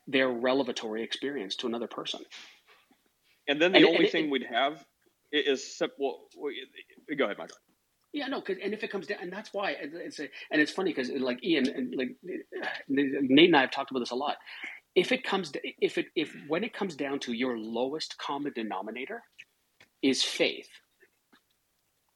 their 0.09 0.29
revelatory 0.29 1.03
experience 1.03 1.55
to 1.57 1.67
another 1.67 1.87
person. 1.87 2.21
And 3.47 3.61
then 3.61 3.73
the 3.73 3.79
And, 3.79 3.87
only 3.87 3.97
and 3.97 4.05
it, 4.07 4.11
thing 4.11 4.29
we'd 4.31 4.45
have 4.51 4.85
is 5.31 5.81
well, 5.99 6.27
Go 7.17 7.25
ahead, 7.25 7.37
Michael. 7.37 7.57
yeah, 8.13 8.27
no, 8.27 8.41
cause, 8.41 8.57
and 8.63 8.73
if 8.73 8.83
it 8.83 8.91
comes 8.91 9.07
down, 9.07 9.19
and 9.21 9.33
that's 9.33 9.53
why 9.53 9.75
it's 9.79 10.19
a, 10.19 10.29
and 10.51 10.61
it's 10.61 10.71
funny 10.71 10.91
because 10.93 11.11
like 11.11 11.43
Ian 11.43 11.67
and 11.69 11.95
like 11.97 12.09
Nate 12.89 13.49
and 13.49 13.57
I 13.57 13.61
have 13.61 13.71
talked 13.71 13.91
about 13.91 14.01
this 14.01 14.11
a 14.11 14.15
lot. 14.15 14.37
If 14.95 15.11
it 15.11 15.23
comes, 15.23 15.51
to, 15.51 15.61
if 15.79 15.97
it 15.99 16.07
if 16.15 16.35
when 16.47 16.63
it 16.63 16.73
comes 16.73 16.95
down 16.95 17.19
to 17.21 17.33
your 17.33 17.57
lowest 17.57 18.17
common 18.17 18.53
denominator 18.53 19.23
is 20.03 20.23
faith, 20.23 20.69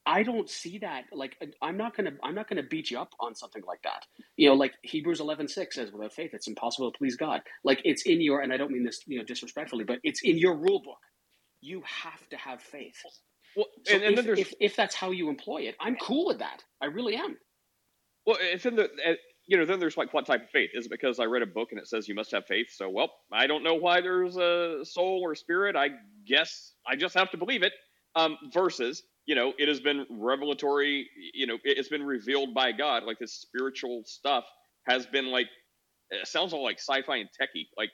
I 0.05 0.23
don't 0.23 0.49
see 0.49 0.79
that. 0.79 1.05
Like 1.13 1.37
I'm 1.61 1.77
not 1.77 1.95
gonna 1.97 2.11
I'm 2.23 2.35
not 2.35 2.49
gonna 2.49 2.63
beat 2.63 2.91
you 2.91 2.99
up 2.99 3.11
on 3.21 3.35
something 3.35 3.63
like 3.67 3.81
that. 3.83 4.05
You 4.37 4.49
know, 4.49 4.55
like 4.55 4.73
Hebrews 4.83 5.21
eleven 5.21 5.47
six 5.47 5.75
says, 5.77 5.91
without 5.93 6.13
faith, 6.13 6.31
it's 6.33 6.47
impossible 6.49 6.91
to 6.91 6.97
please 6.99 7.17
God. 7.17 7.41
Like 7.63 7.81
it's 7.85 8.03
in 8.03 8.21
your, 8.21 8.41
and 8.41 8.53
I 8.53 8.57
don't 8.57 8.71
mean 8.71 8.85
this 8.85 9.01
you 9.07 9.19
know 9.19 9.25
disrespectfully, 9.25 9.85
but 9.85 9.99
it's 10.03 10.21
in 10.23 10.37
your 10.39 10.57
rule 10.57 10.81
book. 10.83 10.99
You 11.61 11.83
have 12.03 12.27
to 12.29 12.37
have 12.37 12.61
faith. 12.61 12.97
Well, 13.55 13.67
So 13.83 13.97
and, 13.97 14.03
and 14.03 14.19
if, 14.19 14.29
if 14.35 14.53
if 14.59 14.75
that's 14.77 14.95
how 14.95 15.11
you 15.11 15.29
employ 15.29 15.63
it, 15.63 15.75
I'm 15.79 15.97
cool 15.97 16.27
with 16.27 16.39
that. 16.39 16.63
I 16.81 16.87
really 16.87 17.15
am. 17.15 17.37
well, 18.25 18.37
it's 18.41 18.65
in 18.65 18.75
the 18.77 18.85
uh, 18.85 19.13
you 19.47 19.57
know 19.57 19.65
then 19.65 19.79
there's 19.79 19.97
like 19.97 20.13
what 20.13 20.25
type 20.25 20.43
of 20.43 20.49
faith? 20.51 20.71
Is 20.73 20.87
it 20.87 20.91
because 20.91 21.19
I 21.19 21.25
read 21.25 21.43
a 21.43 21.47
book 21.47 21.69
and 21.71 21.79
it 21.79 21.87
says 21.87 22.07
you 22.07 22.15
must 22.15 22.31
have 22.31 22.45
faith? 22.47 22.67
So 22.71 22.89
well, 22.89 23.11
I 23.31 23.47
don't 23.47 23.63
know 23.63 23.75
why 23.75 24.01
there's 24.01 24.37
a 24.37 24.81
soul 24.83 25.21
or 25.23 25.35
spirit. 25.35 25.75
I 25.75 25.89
guess 26.27 26.73
I 26.87 26.95
just 26.95 27.15
have 27.15 27.31
to 27.31 27.37
believe 27.37 27.63
it. 27.63 27.73
Um, 28.15 28.37
versus 28.53 29.03
you 29.25 29.35
know 29.35 29.53
it 29.57 29.67
has 29.67 29.79
been 29.79 30.05
revelatory. 30.09 31.09
You 31.33 31.47
know 31.47 31.55
it- 31.63 31.77
it's 31.77 31.89
been 31.89 32.03
revealed 32.05 32.53
by 32.53 32.71
God. 32.73 33.03
Like 33.03 33.19
this 33.19 33.33
spiritual 33.33 34.03
stuff 34.05 34.45
has 34.87 35.05
been 35.07 35.27
like 35.27 35.47
eh, 36.13 36.17
it 36.21 36.27
sounds 36.27 36.53
all 36.53 36.63
like 36.63 36.79
sci-fi 36.79 37.17
and 37.17 37.29
techie. 37.29 37.67
Like 37.77 37.91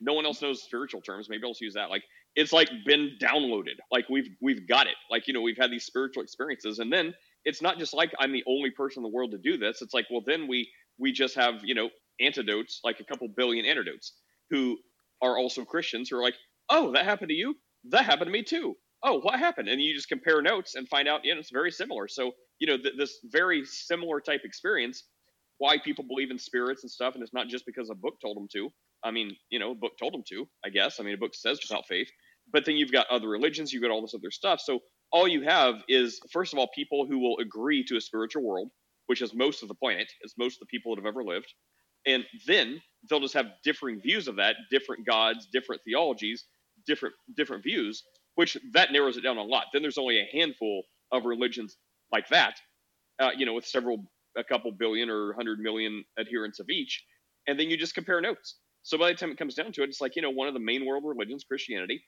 no 0.00 0.12
one 0.14 0.26
else 0.26 0.42
knows 0.42 0.62
spiritual 0.62 1.00
terms. 1.00 1.28
Maybe 1.28 1.42
I'll 1.44 1.54
use 1.60 1.74
that. 1.74 1.90
Like 1.90 2.04
it's 2.34 2.52
like 2.52 2.68
been 2.86 3.12
downloaded. 3.20 3.76
Like 3.90 4.08
we've 4.08 4.28
we've 4.40 4.68
got 4.68 4.86
it. 4.86 4.96
Like 5.10 5.26
you 5.26 5.34
know 5.34 5.42
we've 5.42 5.58
had 5.58 5.70
these 5.70 5.84
spiritual 5.84 6.22
experiences, 6.22 6.78
and 6.78 6.92
then 6.92 7.14
it's 7.44 7.62
not 7.62 7.78
just 7.78 7.94
like 7.94 8.12
I'm 8.20 8.32
the 8.32 8.44
only 8.46 8.70
person 8.70 9.00
in 9.00 9.04
the 9.10 9.14
world 9.14 9.32
to 9.32 9.38
do 9.38 9.56
this. 9.58 9.82
It's 9.82 9.94
like 9.94 10.06
well 10.10 10.22
then 10.26 10.46
we 10.48 10.70
we 10.98 11.12
just 11.12 11.34
have 11.36 11.62
you 11.64 11.74
know 11.74 11.90
antidotes 12.20 12.80
like 12.84 13.00
a 13.00 13.04
couple 13.04 13.28
billion 13.28 13.64
antidotes 13.66 14.14
who 14.50 14.78
are 15.22 15.38
also 15.38 15.64
Christians 15.64 16.08
who 16.10 16.18
are 16.18 16.22
like 16.22 16.36
oh 16.70 16.92
that 16.92 17.04
happened 17.04 17.30
to 17.30 17.34
you 17.34 17.54
that 17.90 18.04
happened 18.04 18.26
to 18.28 18.32
me 18.32 18.42
too 18.42 18.74
oh 19.04 19.20
what 19.20 19.38
happened 19.38 19.68
and 19.68 19.80
you 19.82 19.94
just 19.94 20.08
compare 20.08 20.42
notes 20.42 20.74
and 20.76 20.88
find 20.88 21.08
out 21.08 21.24
you 21.24 21.34
know 21.34 21.40
it's 21.40 21.50
very 21.52 21.70
similar 21.72 22.08
so 22.08 22.32
you 22.60 22.66
know 22.66 22.78
th- 22.78 22.94
this 22.98 23.18
very 23.26 23.64
similar 23.64 24.20
type 24.20 24.42
experience 24.44 25.04
why 25.58 25.78
people 25.78 26.04
believe 26.04 26.30
in 26.30 26.38
spirits 26.38 26.84
and 26.84 26.90
stuff 26.90 27.14
and 27.14 27.22
it's 27.22 27.34
not 27.34 27.48
just 27.48 27.66
because 27.66 27.90
a 27.90 27.94
book 27.94 28.14
told 28.22 28.36
them 28.36 28.48
to 28.52 28.70
I 29.04 29.12
mean, 29.12 29.36
you 29.50 29.60
know, 29.60 29.72
a 29.72 29.76
book 29.76 29.92
told 29.98 30.14
them 30.14 30.24
to, 30.30 30.48
I 30.64 30.70
guess. 30.70 31.00
I 31.00 31.04
mean, 31.04 31.14
a 31.14 31.18
book 31.18 31.34
says 31.34 31.60
without 31.62 31.86
faith. 31.88 32.08
But 32.52 32.64
then 32.66 32.76
you've 32.76 32.92
got 32.92 33.08
other 33.10 33.28
religions, 33.28 33.72
you've 33.72 33.82
got 33.82 33.92
all 33.92 34.02
this 34.02 34.14
other 34.14 34.30
stuff. 34.32 34.60
So 34.60 34.80
all 35.12 35.28
you 35.28 35.42
have 35.44 35.76
is, 35.88 36.20
first 36.32 36.52
of 36.52 36.60
all, 36.60 36.68
people 36.74 37.06
who 37.06 37.18
will 37.20 37.38
agree 37.38 37.84
to 37.86 37.96
a 37.96 38.02
spiritual 38.02 38.44
world. 38.44 38.70
which 39.06 39.22
is 39.22 39.34
most 39.34 39.62
of 39.62 39.68
the 39.68 39.74
planet, 39.74 40.12
is 40.22 40.34
most 40.38 40.56
of 40.56 40.60
the 40.60 40.66
people 40.66 40.94
that 40.94 41.02
have 41.02 41.08
ever 41.08 41.24
lived. 41.24 41.52
And 42.06 42.24
then 42.46 42.80
they'll 43.10 43.20
just 43.20 43.34
have 43.34 43.46
differing 43.64 44.00
views 44.00 44.28
of 44.28 44.36
that, 44.36 44.56
different 44.70 45.06
gods, 45.06 45.48
different 45.52 45.82
theologies, 45.84 46.46
different 46.86 47.14
different 47.36 47.64
views, 47.64 48.04
which 48.38 48.56
that 48.72 48.92
narrows 48.92 49.16
it 49.16 49.22
down 49.22 49.36
a 49.36 49.42
lot. 49.42 49.64
Then 49.72 49.82
there's 49.82 49.98
only 49.98 50.20
a 50.20 50.28
handful 50.32 50.84
of 51.10 51.24
religions 51.24 51.76
like 52.12 52.28
that, 52.28 52.54
uh, 53.18 53.30
you 53.36 53.44
know, 53.44 53.52
with 53.52 53.66
several, 53.66 54.04
a 54.36 54.44
couple 54.44 54.70
billion 54.70 55.10
or 55.10 55.32
hundred 55.32 55.58
million 55.58 56.04
adherents 56.20 56.60
of 56.60 56.68
each, 56.70 57.04
and 57.48 57.58
then 57.58 57.68
you 57.68 57.76
just 57.76 57.96
compare 57.96 58.20
notes. 58.20 58.58
So 58.84 58.96
by 58.96 59.08
the 59.10 59.16
time 59.16 59.32
it 59.32 59.38
comes 59.38 59.56
down 59.56 59.72
to 59.72 59.82
it, 59.82 59.88
it's 59.88 60.00
like 60.00 60.14
you 60.14 60.22
know 60.22 60.30
one 60.30 60.46
of 60.46 60.54
the 60.54 60.60
main 60.60 60.86
world 60.86 61.02
religions, 61.04 61.42
Christianity. 61.48 62.00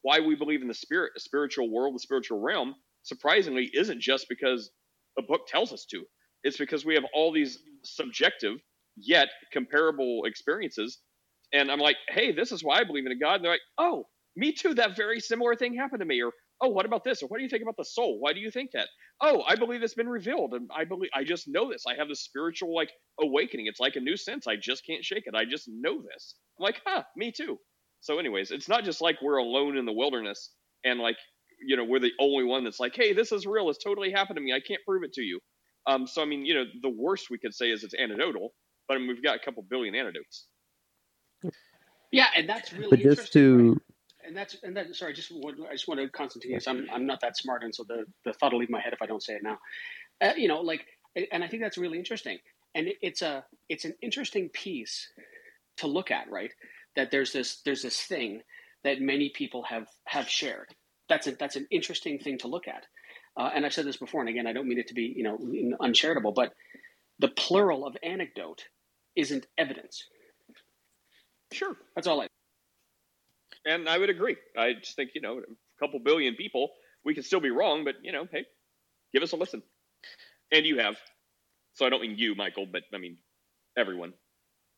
Why 0.00 0.20
we 0.20 0.36
believe 0.36 0.62
in 0.62 0.68
the 0.68 0.74
spirit, 0.74 1.12
spiritual 1.18 1.70
world, 1.70 1.96
the 1.96 1.98
spiritual 1.98 2.40
realm, 2.40 2.74
surprisingly, 3.02 3.70
isn't 3.74 4.00
just 4.00 4.24
because 4.30 4.70
a 5.18 5.22
book 5.22 5.42
tells 5.48 5.70
us 5.70 5.84
to. 5.90 6.02
It's 6.44 6.56
because 6.56 6.86
we 6.86 6.94
have 6.94 7.04
all 7.12 7.30
these 7.30 7.58
subjective 7.82 8.56
yet 8.96 9.28
comparable 9.52 10.22
experiences. 10.24 11.00
And 11.52 11.70
I'm 11.70 11.78
like, 11.78 11.96
hey, 12.08 12.32
this 12.32 12.52
is 12.52 12.64
why 12.64 12.78
I 12.78 12.84
believe 12.84 13.04
in 13.04 13.12
a 13.12 13.18
God. 13.18 13.34
And 13.36 13.44
they're 13.44 13.52
like, 13.52 13.60
oh, 13.76 14.06
me 14.36 14.52
too. 14.52 14.74
That 14.74 14.96
very 14.96 15.20
similar 15.20 15.54
thing 15.54 15.74
happened 15.74 16.00
to 16.00 16.06
me. 16.06 16.22
Or, 16.22 16.32
oh, 16.62 16.68
what 16.68 16.86
about 16.86 17.04
this? 17.04 17.22
Or 17.22 17.26
what 17.26 17.38
do 17.38 17.44
you 17.44 17.48
think 17.48 17.62
about 17.62 17.76
the 17.76 17.84
soul? 17.84 18.18
Why 18.20 18.32
do 18.32 18.40
you 18.40 18.50
think 18.50 18.70
that? 18.72 18.88
Oh, 19.20 19.42
I 19.46 19.56
believe 19.56 19.82
it's 19.82 19.94
been 19.94 20.08
revealed. 20.08 20.54
And 20.54 20.70
I 20.76 20.84
believe, 20.84 21.10
I 21.14 21.24
just 21.24 21.48
know 21.48 21.70
this. 21.70 21.84
I 21.86 21.94
have 21.94 22.08
this 22.08 22.22
spiritual 22.22 22.74
like 22.74 22.90
awakening. 23.20 23.66
It's 23.66 23.80
like 23.80 23.96
a 23.96 24.00
new 24.00 24.16
sense. 24.16 24.46
I 24.46 24.56
just 24.56 24.86
can't 24.86 25.04
shake 25.04 25.24
it. 25.26 25.34
I 25.34 25.44
just 25.44 25.68
know 25.68 26.02
this. 26.02 26.34
I'm 26.58 26.64
like, 26.64 26.80
huh, 26.84 27.02
me 27.16 27.32
too. 27.32 27.58
So, 28.00 28.18
anyways, 28.18 28.50
it's 28.50 28.68
not 28.68 28.84
just 28.84 29.00
like 29.00 29.22
we're 29.22 29.38
alone 29.38 29.76
in 29.76 29.86
the 29.86 29.92
wilderness 29.92 30.50
and 30.84 31.00
like, 31.00 31.16
you 31.66 31.76
know, 31.76 31.84
we're 31.84 32.00
the 32.00 32.12
only 32.20 32.44
one 32.44 32.64
that's 32.64 32.80
like, 32.80 32.94
hey, 32.94 33.12
this 33.12 33.32
is 33.32 33.46
real. 33.46 33.70
It's 33.70 33.82
totally 33.82 34.10
happened 34.10 34.36
to 34.36 34.42
me. 34.42 34.52
I 34.52 34.60
can't 34.60 34.82
prove 34.86 35.04
it 35.04 35.12
to 35.14 35.22
you. 35.22 35.40
Um, 35.86 36.06
so, 36.06 36.22
I 36.22 36.26
mean, 36.26 36.44
you 36.44 36.54
know, 36.54 36.64
the 36.82 36.90
worst 36.90 37.30
we 37.30 37.38
could 37.38 37.54
say 37.54 37.70
is 37.70 37.84
it's 37.84 37.94
anecdotal, 37.94 38.52
but 38.88 38.96
I 38.96 38.98
mean, 38.98 39.08
we've 39.08 39.22
got 39.22 39.36
a 39.36 39.38
couple 39.38 39.62
billion 39.68 39.94
anecdotes. 39.94 40.46
Yeah, 42.12 42.28
and 42.36 42.48
that's 42.48 42.72
really 42.72 42.90
But 42.90 43.00
just 43.00 43.32
to 43.34 43.56
right? 43.56 43.78
And 44.26 44.36
that's 44.36 44.56
and 44.62 44.76
that. 44.76 44.94
Sorry, 44.96 45.12
just 45.14 45.30
want- 45.32 45.58
I 45.68 45.72
just 45.72 45.88
want 45.88 46.00
to 46.00 46.08
Constantine. 46.08 46.52
Yes, 46.52 46.66
I'm 46.68 46.86
I'm 46.92 47.06
not 47.06 47.20
that 47.22 47.36
smart, 47.36 47.62
and 47.64 47.74
so 47.74 47.84
the 47.84 48.04
the 48.24 48.32
thought 48.34 48.52
will 48.52 48.60
leave 48.60 48.70
my 48.70 48.80
head 48.80 48.92
if 48.92 49.02
I 49.02 49.06
don't 49.06 49.22
say 49.22 49.34
it 49.34 49.42
now. 49.42 49.58
Uh, 50.20 50.32
you 50.36 50.48
know, 50.48 50.60
like, 50.60 50.86
and 51.32 51.44
I 51.44 51.48
think 51.48 51.62
that's 51.62 51.78
really 51.78 51.98
interesting. 51.98 52.38
And 52.74 52.88
it, 52.88 52.96
it's 53.02 53.22
a 53.22 53.44
it's 53.68 53.84
an 53.84 53.94
interesting 54.02 54.48
piece 54.50 55.08
to 55.78 55.86
look 55.86 56.10
at, 56.10 56.30
right? 56.30 56.52
That 56.96 57.10
there's 57.10 57.32
this 57.32 57.60
there's 57.64 57.82
this 57.82 58.00
thing 58.00 58.42
that 58.84 59.00
many 59.00 59.30
people 59.30 59.64
have 59.64 59.88
have 60.06 60.28
shared. 60.28 60.68
That's 61.08 61.26
a 61.26 61.32
that's 61.32 61.56
an 61.56 61.66
interesting 61.70 62.18
thing 62.18 62.38
to 62.38 62.48
look 62.48 62.68
at. 62.68 62.84
Uh, 63.36 63.50
and 63.54 63.66
I've 63.66 63.74
said 63.74 63.86
this 63.86 63.96
before, 63.96 64.20
and 64.20 64.30
again, 64.30 64.46
I 64.46 64.52
don't 64.52 64.68
mean 64.68 64.78
it 64.78 64.88
to 64.88 64.94
be 64.94 65.12
you 65.16 65.24
know 65.24 65.38
uncharitable, 65.80 66.32
but 66.32 66.52
the 67.20 67.28
plural 67.28 67.86
of 67.86 67.96
anecdote 68.02 68.64
isn't 69.16 69.46
evidence. 69.58 70.04
Sure. 71.52 71.76
That's 71.94 72.06
all 72.08 72.22
I. 72.22 72.28
And 73.66 73.88
I 73.88 73.98
would 73.98 74.10
agree. 74.10 74.36
I 74.56 74.74
just 74.74 74.96
think, 74.96 75.10
you 75.14 75.20
know, 75.20 75.38
a 75.38 75.80
couple 75.80 75.98
billion 75.98 76.34
people, 76.34 76.70
we 77.04 77.14
could 77.14 77.24
still 77.24 77.40
be 77.40 77.50
wrong, 77.50 77.84
but, 77.84 77.96
you 78.02 78.12
know, 78.12 78.26
hey, 78.30 78.44
give 79.12 79.22
us 79.22 79.32
a 79.32 79.36
listen. 79.36 79.62
And 80.52 80.66
you 80.66 80.78
have. 80.78 80.96
So 81.74 81.86
I 81.86 81.88
don't 81.90 82.02
mean 82.02 82.16
you, 82.18 82.34
Michael, 82.34 82.66
but 82.66 82.82
I 82.92 82.98
mean 82.98 83.18
everyone. 83.76 84.12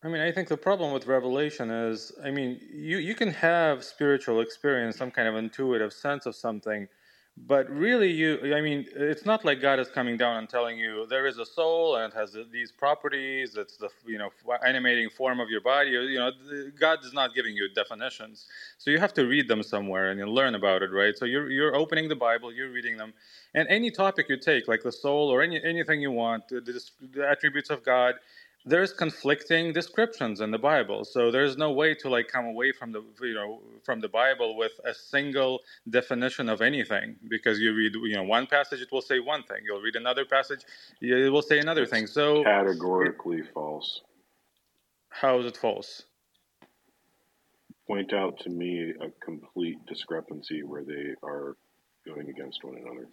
I 0.05 0.09
mean, 0.09 0.21
I 0.21 0.31
think 0.31 0.49
the 0.49 0.57
problem 0.57 0.93
with 0.93 1.07
revelation 1.07 1.71
is, 1.71 2.13
I 2.23 2.31
mean, 2.31 2.61
you, 2.73 2.99
you 2.99 3.15
can 3.15 3.31
have 3.31 3.83
spiritual 3.83 4.41
experience, 4.41 4.97
some 4.97 5.11
kind 5.11 5.27
of 5.27 5.35
intuitive 5.37 5.93
sense 5.93 6.27
of 6.27 6.37
something, 6.37 6.87
but 7.37 7.69
really, 7.69 8.11
you, 8.11 8.55
I 8.55 8.63
mean, 8.63 8.87
it's 8.95 9.27
not 9.27 9.45
like 9.45 9.61
God 9.61 9.79
is 9.79 9.89
coming 9.89 10.17
down 10.17 10.39
and 10.39 10.49
telling 10.49 10.79
you 10.79 11.07
there 11.07 11.27
is 11.27 11.39
a 11.39 11.45
soul 11.45 11.97
and 11.97 12.13
it 12.13 12.17
has 12.17 12.37
these 12.51 12.73
properties. 12.73 13.57
It's 13.57 13.77
the 13.77 13.91
you 14.07 14.17
know 14.17 14.31
animating 14.65 15.11
form 15.11 15.39
of 15.39 15.51
your 15.51 15.61
body. 15.61 15.91
You 15.91 16.15
know, 16.15 16.33
God 16.81 17.05
is 17.05 17.13
not 17.13 17.35
giving 17.35 17.55
you 17.55 17.69
definitions, 17.75 18.47
so 18.79 18.91
you 18.91 18.99
have 18.99 19.13
to 19.15 19.27
read 19.27 19.49
them 19.49 19.63
somewhere 19.63 20.11
and 20.11 20.19
you 20.19 20.27
learn 20.27 20.55
about 20.55 20.83
it, 20.83 20.91
right? 20.91 21.17
So 21.17 21.27
you're 21.27 21.51
you're 21.51 21.77
opening 21.77 22.09
the 22.09 22.17
Bible, 22.17 22.53
you're 22.53 22.71
reading 22.71 22.97
them, 22.97 23.13
and 23.55 23.69
any 23.69 23.91
topic 23.91 24.29
you 24.31 24.39
take, 24.39 24.67
like 24.67 24.83
the 24.83 24.93
soul 24.93 25.29
or 25.29 25.43
any 25.43 25.63
anything 25.63 26.01
you 26.01 26.13
want, 26.13 26.49
the, 26.49 26.61
the 27.13 27.29
attributes 27.29 27.69
of 27.69 27.85
God, 27.85 28.15
there's 28.67 28.93
conflicting 28.93 29.73
descriptions 29.73 30.41
in 30.41 30.51
the 30.51 30.59
Bible. 30.59 31.05
So 31.05 31.31
there's 31.31 31.57
no 31.57 31.71
way 31.71 31.95
to 31.95 32.09
like 32.11 32.27
come 32.27 32.47
away 32.47 32.73
from 32.73 32.91
the 32.91 33.03
you 33.23 33.35
know 33.35 33.61
from 33.85 34.01
the 34.01 34.09
Bible 34.09 34.57
with 34.57 34.73
a 34.85 34.93
single 34.93 35.61
definition 35.89 36.49
of 36.49 36.61
anything 36.61 37.17
because 37.29 37.61
you 37.61 37.73
read 37.75 37.95
you 37.95 38.17
know 38.17 38.25
one 38.25 38.47
passage 38.47 38.81
it 38.81 38.91
will 38.91 39.01
say 39.01 39.21
one 39.21 39.45
thing. 39.45 39.59
You'll 39.65 39.81
read 39.81 39.95
another 39.95 40.25
passage 40.25 40.63
it 41.01 41.33
will 41.33 41.43
say 41.43 41.61
another 41.61 41.87
thing. 41.87 42.07
So 42.09 42.43
categorically 42.43 43.43
false. 43.55 44.03
How 45.11 45.39
is 45.39 45.47
it 45.47 45.57
false? 45.57 46.03
Point 47.87 48.13
out 48.13 48.41
to 48.41 48.51
me 48.51 48.93
a 49.01 49.09
complete 49.25 49.79
discrepancy 49.87 50.65
where 50.65 50.83
they 50.83 51.15
are 51.23 51.57
going 52.05 52.29
against 52.29 52.65
one 52.65 52.77
another. 52.77 53.07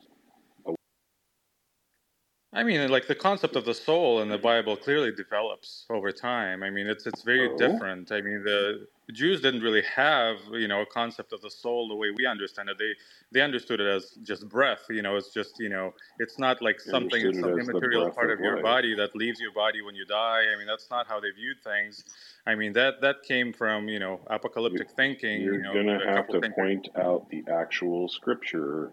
I 2.55 2.63
mean, 2.63 2.87
like 2.91 3.07
the 3.07 3.15
concept 3.15 3.55
of 3.55 3.65
the 3.65 3.73
soul 3.73 4.21
in 4.21 4.29
the 4.29 4.37
Bible 4.37 4.77
clearly 4.77 5.11
develops 5.11 5.85
over 5.89 6.11
time. 6.11 6.61
I 6.61 6.69
mean, 6.69 6.85
it's 6.87 7.07
it's 7.07 7.23
very 7.23 7.49
Oh. 7.49 7.57
different. 7.57 8.11
I 8.11 8.21
mean, 8.21 8.43
the 8.43 8.87
Jews 9.11 9.41
didn't 9.41 9.61
really 9.61 9.81
have 9.81 10.37
you 10.51 10.67
know 10.67 10.81
a 10.81 10.85
concept 10.85 11.33
of 11.33 11.41
the 11.41 11.49
soul 11.49 11.87
the 11.87 11.95
way 11.95 12.11
we 12.11 12.25
understand 12.27 12.69
it. 12.69 12.77
They 12.77 12.93
they 13.31 13.41
understood 13.41 13.81
it 13.81 13.87
as 13.87 14.11
just 14.23 14.47
breath. 14.49 14.83
You 14.89 15.01
know, 15.01 15.15
it's 15.17 15.33
just 15.33 15.59
you 15.59 15.69
know, 15.69 15.93
it's 16.19 16.37
not 16.37 16.61
like 16.61 16.79
something 16.79 17.33
some 17.33 17.57
immaterial 17.57 18.11
part 18.13 18.29
of 18.29 18.37
of 18.37 18.39
your 18.39 18.61
body 18.61 18.93
that 18.95 19.15
leaves 19.15 19.39
your 19.39 19.51
body 19.53 19.81
when 19.81 19.95
you 19.95 20.05
die. 20.05 20.43
I 20.53 20.55
mean, 20.55 20.67
that's 20.67 20.89
not 20.91 21.07
how 21.07 21.19
they 21.19 21.31
viewed 21.31 21.57
things. 21.63 22.03
I 22.45 22.53
mean, 22.55 22.73
that 22.73 23.01
that 23.01 23.23
came 23.23 23.51
from 23.51 23.89
you 23.89 23.99
know 23.99 24.21
apocalyptic 24.29 24.91
thinking. 24.91 25.41
You're 25.41 25.55
You 25.55 25.63
know, 25.63 25.73
gonna 25.73 25.99
have 26.05 26.27
to 26.29 26.39
thinkers. 26.39 26.55
point 26.55 26.87
out 26.95 27.29
the 27.29 27.43
actual 27.51 28.07
scripture 28.09 28.91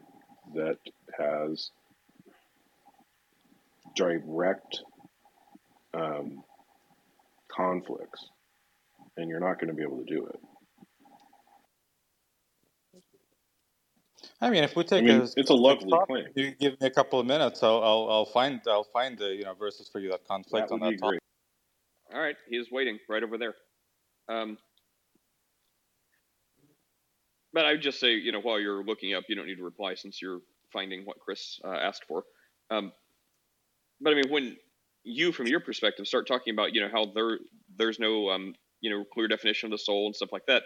that 0.55 0.78
has 1.19 1.70
direct 3.97 4.81
um, 5.95 6.43
conflicts, 7.51 8.27
and 9.17 9.29
you're 9.29 9.41
not 9.41 9.61
going 9.61 9.69
to 9.69 9.75
be 9.75 9.83
able 9.83 10.05
to 10.05 10.15
do 10.15 10.27
it. 10.27 10.41
I 14.41 14.51
mean, 14.51 14.65
if 14.65 14.77
we 14.77 14.85
I 14.97 15.01
take 15.01 15.03
mean, 15.03 15.23
a 15.23 15.29
it's 15.37 15.51
a 15.51 15.55
lovely 15.55 15.99
topic, 15.99 16.09
claim. 16.09 16.27
you 16.35 16.53
give 16.53 16.81
me 16.81 16.87
a 16.87 16.91
couple 16.91 17.21
of 17.21 17.27
minutes, 17.27 17.62
I'll 17.62 17.83
I'll, 17.83 18.09
I'll 18.11 18.27
find 18.27 18.61
I'll 18.67 18.85
find 18.85 19.19
the 19.19 19.29
you 19.35 19.45
know 19.45 19.55
verses 19.55 19.89
for 19.93 20.01
you 20.01 20.11
that 20.11 20.27
conflict 20.27 20.71
That 20.71 20.73
on 20.73 20.81
that 20.81 20.93
be 20.93 20.99
topic. 20.99 21.03
great. 21.09 21.21
All 22.15 22.21
right, 22.21 22.37
he 22.49 22.57
is 22.57 22.69
waiting 22.71 22.99
right 23.09 23.23
over 23.23 23.39
there. 23.39 23.55
Um, 24.29 24.59
but 27.53 27.65
I 27.67 27.73
would 27.73 27.83
just 27.83 28.01
say, 28.01 28.15
you 28.15 28.33
know, 28.33 28.41
while 28.41 28.61
you're 28.61 28.85
looking 28.85 29.15
up, 29.15 29.25
you 29.29 29.37
don't 29.37 29.47
need 29.47 29.57
to 29.57 29.65
reply 29.65 29.95
since 29.95 30.21
you're 30.23 30.41
finding 30.73 31.05
what 31.05 31.19
Chris 31.21 31.61
uh, 31.65 31.69
asked 31.73 32.05
for. 32.07 32.25
Um, 32.71 32.93
but 34.01 34.12
I 34.12 34.16
mean, 34.16 34.31
when 34.31 34.56
you, 35.05 35.32
from 35.32 35.47
your 35.47 35.60
perspective, 35.60 36.06
start 36.06 36.27
talking 36.27 36.52
about, 36.52 36.74
you 36.74 36.81
know, 36.81 36.89
how 36.93 37.06
there 37.14 37.39
there's 37.77 37.98
no, 37.98 38.31
um, 38.31 38.55
you 38.81 38.90
know, 38.90 39.05
clear 39.12 39.28
definition 39.28 39.68
of 39.68 39.72
the 39.72 39.78
soul 39.78 40.06
and 40.06 40.16
stuff 40.16 40.31
like 40.32 40.47
that. 40.47 40.62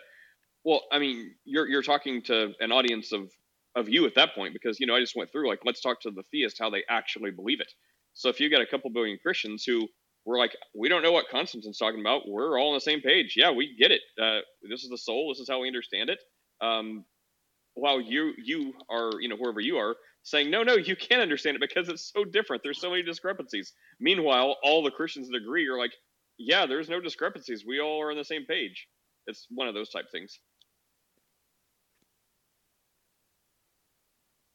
Well, 0.65 0.83
I 0.93 0.99
mean, 0.99 1.35
you're 1.45 1.69
you're 1.69 1.83
talking 1.83 2.23
to 2.25 2.53
an 2.61 2.73
audience 2.73 3.13
of 3.13 3.31
of 3.77 3.89
you 3.89 4.07
at 4.07 4.15
that 4.15 4.35
point 4.35 4.53
because 4.53 4.79
you 4.81 4.87
know 4.87 4.95
I 4.95 5.01
just 5.01 5.17
went 5.17 5.33
through 5.33 5.49
like 5.49 5.61
let's 5.65 5.81
talk 5.81 6.01
to 6.03 6.11
the 6.11 6.23
theist 6.33 6.57
how 6.61 6.71
they 6.71 6.85
actually 6.89 7.31
believe 7.31 7.61
it. 7.61 7.73
So 8.15 8.29
if 8.29 8.41
you 8.41 8.51
got 8.51 8.63
a 8.63 8.67
couple 8.67 8.91
billion 8.91 9.19
Christians 9.23 9.65
who 9.67 9.89
were 10.25 10.39
like, 10.39 10.57
we 10.75 10.89
don't 10.89 11.03
know 11.03 11.13
what 11.13 11.27
Constantine's 11.31 11.79
talking 11.79 12.01
about, 12.01 12.23
we're 12.29 12.59
all 12.59 12.69
on 12.69 12.75
the 12.75 12.81
same 12.81 13.01
page. 13.01 13.35
Yeah, 13.37 13.51
we 13.51 13.77
get 13.79 13.91
it. 13.91 14.01
Uh, 14.21 14.41
this 14.69 14.85
is 14.85 14.91
the 14.91 14.99
soul. 14.99 15.31
This 15.31 15.41
is 15.41 15.49
how 15.49 15.61
we 15.61 15.69
understand 15.69 16.11
it. 16.11 16.21
Um, 16.61 17.05
while 17.75 18.01
you 18.01 18.33
you 18.43 18.73
are 18.91 19.11
you 19.21 19.29
know 19.29 19.37
wherever 19.37 19.61
you 19.61 19.77
are 19.77 19.97
saying 20.25 20.51
no 20.51 20.63
no 20.63 20.75
you 20.75 20.97
can't 20.97 21.23
understand 21.23 21.57
it 21.57 21.61
because 21.61 21.89
it's 21.89 22.11
so 22.13 22.25
different. 22.25 22.63
There's 22.65 22.81
so 22.81 22.91
many 22.91 23.03
discrepancies. 23.03 23.73
Meanwhile, 24.01 24.57
all 24.65 24.83
the 24.83 24.91
Christians 24.91 25.29
that 25.29 25.37
agree 25.37 25.69
are 25.69 25.79
like, 25.79 25.93
yeah, 26.39 26.67
there's 26.67 26.89
no 26.89 27.01
discrepancies. 27.01 27.65
We 27.67 27.81
all 27.81 28.03
are 28.03 28.11
on 28.11 28.17
the 28.17 28.25
same 28.25 28.45
page. 28.47 28.89
It's 29.27 29.47
one 29.51 29.69
of 29.69 29.75
those 29.75 29.91
type 29.91 30.07
things. 30.11 30.41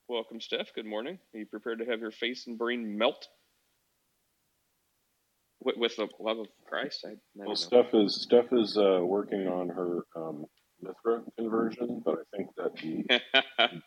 Welcome, 0.08 0.42
Steph. 0.42 0.74
Good 0.74 0.88
morning. 0.88 1.20
Are 1.34 1.40
you 1.40 1.46
prepared 1.46 1.80
to 1.80 1.86
have 1.86 2.00
your 2.00 2.12
face 2.12 2.48
and 2.48 2.58
brain 2.58 2.98
melt 2.98 3.28
with, 5.62 5.78
with 5.78 5.96
the 5.98 6.08
love 6.20 6.40
of 6.40 6.48
Christ? 6.68 7.06
I, 7.06 7.12
I 7.12 7.16
Well, 7.36 7.50
know. 7.50 7.54
Steph 7.54 7.94
is 7.94 8.22
Steph 8.22 8.52
is 8.52 8.76
uh, 8.78 9.02
working 9.04 9.48
on 9.48 9.70
her 9.70 10.06
um, 10.16 10.46
Mithra 10.82 11.22
conversion, 11.38 12.02
but 12.06 12.16
I 12.16 12.38
think 12.38 12.50
that 12.58 12.76
the 12.76 13.06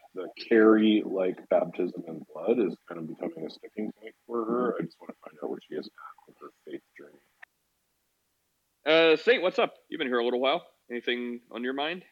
the 0.14 0.28
carry 0.48 1.02
like 1.04 1.38
baptism 1.48 2.02
in 2.06 2.24
blood 2.32 2.58
is 2.58 2.76
kind 2.88 3.00
of 3.00 3.08
becoming 3.08 3.46
a 3.46 3.50
sticking 3.50 3.92
point 4.00 4.14
for 4.26 4.44
her. 4.44 4.76
I 4.78 4.84
just 4.84 4.96
want 5.00 5.10
to 5.10 5.16
find 5.24 5.38
out 5.42 5.50
where 5.50 5.58
she 5.68 5.74
is 5.74 5.86
at 5.86 6.26
with 6.26 6.36
her 6.40 6.50
faith 6.66 6.82
journey. 6.98 7.18
Uh, 8.84 9.16
Saint, 9.16 9.42
what's 9.42 9.58
up? 9.58 9.74
You've 9.88 9.98
been 9.98 10.08
here 10.08 10.18
a 10.18 10.24
little 10.24 10.40
while. 10.40 10.66
Anything 10.90 11.40
on 11.50 11.62
your 11.64 11.74
mind? 11.74 12.04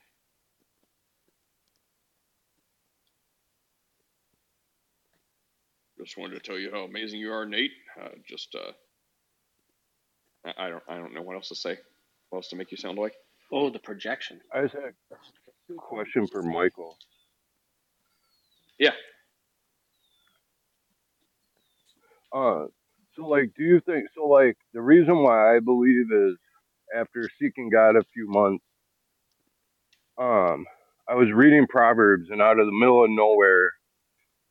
just 6.04 6.18
wanted 6.18 6.34
to 6.34 6.40
tell 6.40 6.58
you 6.58 6.70
how 6.72 6.80
amazing 6.80 7.20
you 7.20 7.32
are, 7.32 7.46
Nate. 7.46 7.72
Uh, 8.00 8.08
just 8.28 8.54
uh, 8.54 8.72
I, 10.44 10.66
I 10.66 10.70
don't 10.70 10.82
I 10.88 10.96
don't 10.96 11.14
know 11.14 11.22
what 11.22 11.36
else 11.36 11.48
to 11.48 11.54
say. 11.54 11.78
What 12.30 12.38
else 12.38 12.48
to 12.48 12.56
make 12.56 12.70
you 12.70 12.76
sound 12.76 12.98
like? 12.98 13.14
Oh, 13.52 13.70
the 13.70 13.78
projection. 13.78 14.40
I 14.54 14.62
just 14.62 14.74
had 14.74 14.84
a 14.84 15.74
question 15.74 16.26
for 16.26 16.42
Michael. 16.42 16.96
Yeah. 18.78 18.92
Uh, 22.32 22.66
so 23.16 23.26
like, 23.26 23.52
do 23.56 23.64
you 23.64 23.80
think 23.80 24.06
so? 24.14 24.26
Like, 24.26 24.56
the 24.72 24.80
reason 24.80 25.22
why 25.22 25.56
I 25.56 25.60
believe 25.60 26.12
is 26.12 26.36
after 26.96 27.28
seeking 27.40 27.70
God 27.70 27.96
a 27.96 28.04
few 28.14 28.28
months, 28.28 28.64
um, 30.18 30.66
I 31.08 31.14
was 31.14 31.28
reading 31.32 31.66
Proverbs, 31.68 32.28
and 32.30 32.40
out 32.40 32.60
of 32.60 32.66
the 32.66 32.72
middle 32.72 33.04
of 33.04 33.10
nowhere, 33.10 33.72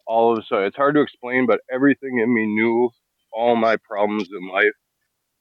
all 0.08 0.34
of 0.34 0.40
a 0.40 0.44
sudden, 0.44 0.66
it's 0.66 0.76
hard 0.76 0.96
to 0.96 1.02
explain, 1.02 1.46
but 1.48 1.62
everything 1.72 2.20
in 2.20 2.34
me 2.34 2.46
knew 2.48 2.90
all 3.32 3.56
my 3.56 3.78
problems 3.78 4.28
in 4.30 4.50
life 4.50 4.74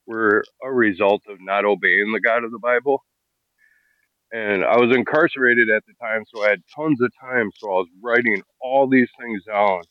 were 0.06 0.44
a 0.62 0.70
result 0.72 1.22
of 1.28 1.38
not 1.40 1.64
obeying 1.64 2.12
the 2.12 2.20
God 2.20 2.44
of 2.44 2.52
the 2.52 2.58
Bible. 2.58 3.04
And 4.32 4.64
I 4.64 4.76
was 4.78 4.94
incarcerated 4.94 5.70
at 5.70 5.84
the 5.86 5.94
time, 6.02 6.24
so 6.28 6.44
I 6.44 6.50
had 6.50 6.62
tons 6.76 7.00
of 7.00 7.10
time. 7.20 7.50
So 7.56 7.68
I 7.68 7.74
was 7.76 7.88
writing 8.02 8.42
all 8.60 8.88
these 8.88 9.10
things 9.20 9.44
down 9.46 9.82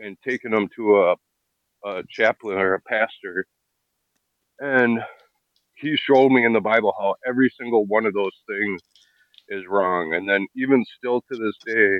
and 0.00 0.16
taking 0.26 0.52
them 0.52 0.68
to 0.76 0.98
a, 0.98 1.16
a 1.88 2.02
chaplain 2.10 2.58
or 2.58 2.74
a 2.74 2.80
pastor. 2.82 3.46
And 4.60 5.00
he 5.76 5.96
showed 5.96 6.30
me 6.30 6.44
in 6.44 6.52
the 6.54 6.60
Bible 6.60 6.94
how 6.98 7.16
every 7.26 7.50
single 7.58 7.86
one 7.86 8.06
of 8.06 8.14
those 8.14 8.32
things 8.48 8.82
is 9.48 9.64
wrong. 9.68 10.14
And 10.14 10.28
then 10.28 10.46
even 10.56 10.84
still 10.98 11.22
to 11.22 11.36
this 11.38 11.56
day, 11.66 11.98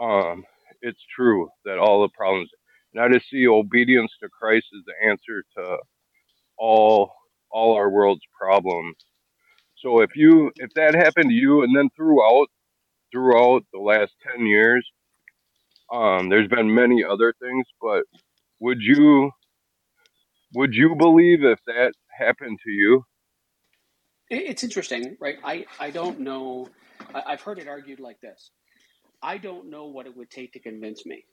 um, 0.00 0.44
it's 0.82 1.00
true 1.14 1.48
that 1.64 1.78
all 1.78 2.02
the 2.02 2.10
problems, 2.16 2.50
and 2.94 3.02
I 3.04 3.08
just 3.12 3.30
see 3.30 3.46
obedience 3.48 4.12
to 4.22 4.28
Christ 4.30 4.66
is 4.72 4.84
the 4.86 5.08
answer 5.08 5.44
to 5.58 5.78
all 6.58 7.12
all 7.52 7.74
our 7.76 7.90
world's 7.90 8.22
problems. 8.40 8.96
So 9.82 10.00
if 10.00 10.14
you 10.14 10.52
if 10.56 10.72
that 10.74 10.94
happened 10.94 11.30
to 11.30 11.34
you, 11.34 11.62
and 11.62 11.76
then 11.76 11.90
throughout 11.96 12.46
throughout 13.12 13.64
the 13.72 13.80
last 13.80 14.12
ten 14.22 14.46
years, 14.46 14.88
um, 15.92 16.28
there's 16.28 16.48
been 16.48 16.72
many 16.74 17.04
other 17.04 17.34
things, 17.40 17.66
but 17.80 18.04
would 18.60 18.78
you 18.80 19.30
would 20.54 20.74
you 20.74 20.94
believe 20.96 21.44
if 21.44 21.58
that 21.66 21.92
happened 22.16 22.58
to 22.64 22.70
you? 22.70 23.04
It's 24.30 24.64
interesting, 24.64 25.16
right? 25.20 25.36
I, 25.44 25.66
I 25.78 25.90
don't 25.90 26.20
know. 26.20 26.68
I, 27.14 27.32
have 27.32 27.42
heard 27.42 27.58
it 27.58 27.68
argued 27.68 28.00
like 28.00 28.20
this 28.20 28.50
I 29.22 29.38
don't 29.38 29.70
know 29.70 29.86
what 29.86 30.06
it 30.06 30.16
would 30.16 30.30
take 30.30 30.52
to 30.52 30.58
convince 30.58 31.04
me. 31.04 31.24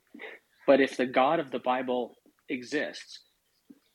But 0.66 0.80
if 0.80 0.96
the 0.96 1.06
God 1.06 1.40
of 1.40 1.50
the 1.50 1.58
Bible 1.58 2.14
exists, 2.48 3.20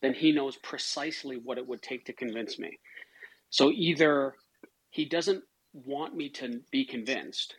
then 0.01 0.13
he 0.13 0.31
knows 0.31 0.57
precisely 0.57 1.39
what 1.43 1.57
it 1.57 1.67
would 1.67 1.81
take 1.81 2.05
to 2.05 2.13
convince 2.13 2.59
me. 2.59 2.79
So 3.49 3.71
either 3.71 4.33
he 4.95 5.03
doesn't 5.03 5.43
want 5.73 6.15
me 6.15 6.29
to 6.29 6.61
be 6.71 6.85
convinced, 6.85 7.53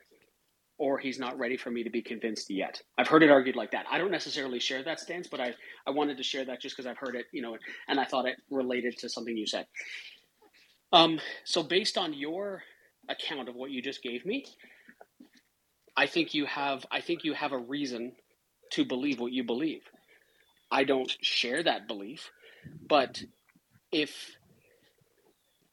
or 0.79 0.97
he's 0.97 1.19
not 1.19 1.39
ready 1.39 1.59
for 1.59 1.71
me 1.71 1.85
to 1.85 1.91
be 1.91 2.01
convinced 2.01 2.49
yet. 2.49 2.81
I've 2.97 3.09
heard 3.09 3.23
it 3.23 3.31
argued 3.31 3.57
like 3.57 3.73
that. 3.73 3.85
I 3.91 3.99
don't 3.99 4.11
necessarily 4.11 4.59
share 4.59 4.83
that 4.85 5.01
stance, 5.01 5.29
but 5.29 5.39
I, 5.39 5.55
I 5.87 5.91
wanted 5.91 6.17
to 6.17 6.23
share 6.23 6.47
that 6.47 6.63
just 6.63 6.75
because 6.75 6.87
I've 6.87 6.97
heard 6.97 7.15
it, 7.15 7.27
you 7.33 7.43
know, 7.43 7.59
and 7.89 8.01
I 8.01 8.07
thought 8.07 8.25
it 8.25 8.39
related 8.51 8.97
to 9.01 9.11
something 9.11 9.37
you 9.37 9.47
said. 9.47 9.67
Um, 10.95 11.21
so 11.45 11.63
based 11.63 11.99
on 11.99 12.15
your 12.15 12.63
account 13.11 13.51
of 13.51 13.55
what 13.55 13.71
you 13.71 13.83
just 13.83 14.03
gave 14.03 14.25
me, 14.25 14.47
I 15.95 16.07
think 16.07 16.33
you 16.33 16.47
have 16.47 16.87
I 16.91 17.03
think 17.03 17.23
you 17.23 17.35
have 17.35 17.53
a 17.53 17.59
reason 17.59 18.13
to 18.73 18.87
believe 18.87 19.21
what 19.21 19.33
you 19.33 19.45
believe. 19.45 19.83
I 20.71 20.85
don't 20.85 21.15
share 21.21 21.63
that 21.63 21.87
belief, 21.87 22.31
but 22.89 23.23
if 23.93 24.39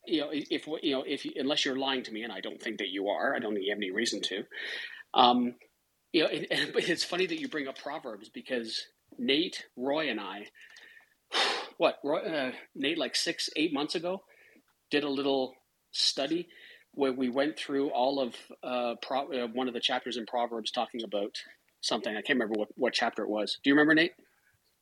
you 0.06 0.22
know 0.22 0.30
if 0.32 0.68
you 0.68 0.94
know 0.94 1.04
if 1.06 1.26
unless 1.36 1.66
you're 1.66 1.78
lying 1.78 2.04
to 2.04 2.12
me, 2.12 2.24
and 2.24 2.32
I 2.32 2.42
don't 2.42 2.62
think 2.62 2.80
that 2.80 2.90
you 2.90 3.10
are, 3.10 3.36
I 3.36 3.40
don't 3.40 3.54
think 3.54 3.66
you 3.66 3.72
have 3.72 3.80
any 3.80 3.92
reason 3.92 4.22
to. 4.22 4.44
Um, 5.14 5.56
you 6.12 6.24
know, 6.24 6.30
it, 6.32 6.48
it's 6.52 7.04
funny 7.04 7.26
that 7.26 7.40
you 7.40 7.48
bring 7.48 7.68
up 7.68 7.78
Proverbs 7.78 8.30
because 8.30 8.86
Nate, 9.18 9.66
Roy, 9.76 10.10
and 10.10 10.20
I, 10.20 10.48
what 11.78 11.98
Roy, 12.04 12.20
uh, 12.20 12.52
Nate, 12.76 12.98
like 12.98 13.16
six, 13.16 13.50
eight 13.56 13.74
months 13.74 13.96
ago, 13.96 14.24
did 14.92 15.04
a 15.04 15.10
little 15.10 15.54
study 15.92 16.48
where 16.94 17.12
we 17.12 17.30
went 17.30 17.58
through 17.58 17.90
all 17.90 18.20
of 18.20 18.36
uh, 18.64 18.96
Pro- 19.02 19.32
uh, 19.32 19.48
one 19.48 19.68
of 19.68 19.74
the 19.74 19.80
chapters 19.80 20.18
in 20.18 20.26
Proverbs 20.26 20.72
talking 20.72 21.02
about 21.04 21.36
something. 21.82 22.12
I 22.12 22.22
can't 22.22 22.40
remember 22.40 22.60
what, 22.60 22.70
what 22.76 22.94
chapter 22.94 23.24
it 23.24 23.30
was. 23.30 23.58
Do 23.64 23.70
you 23.70 23.74
remember, 23.74 23.96
Nate? 23.96 24.14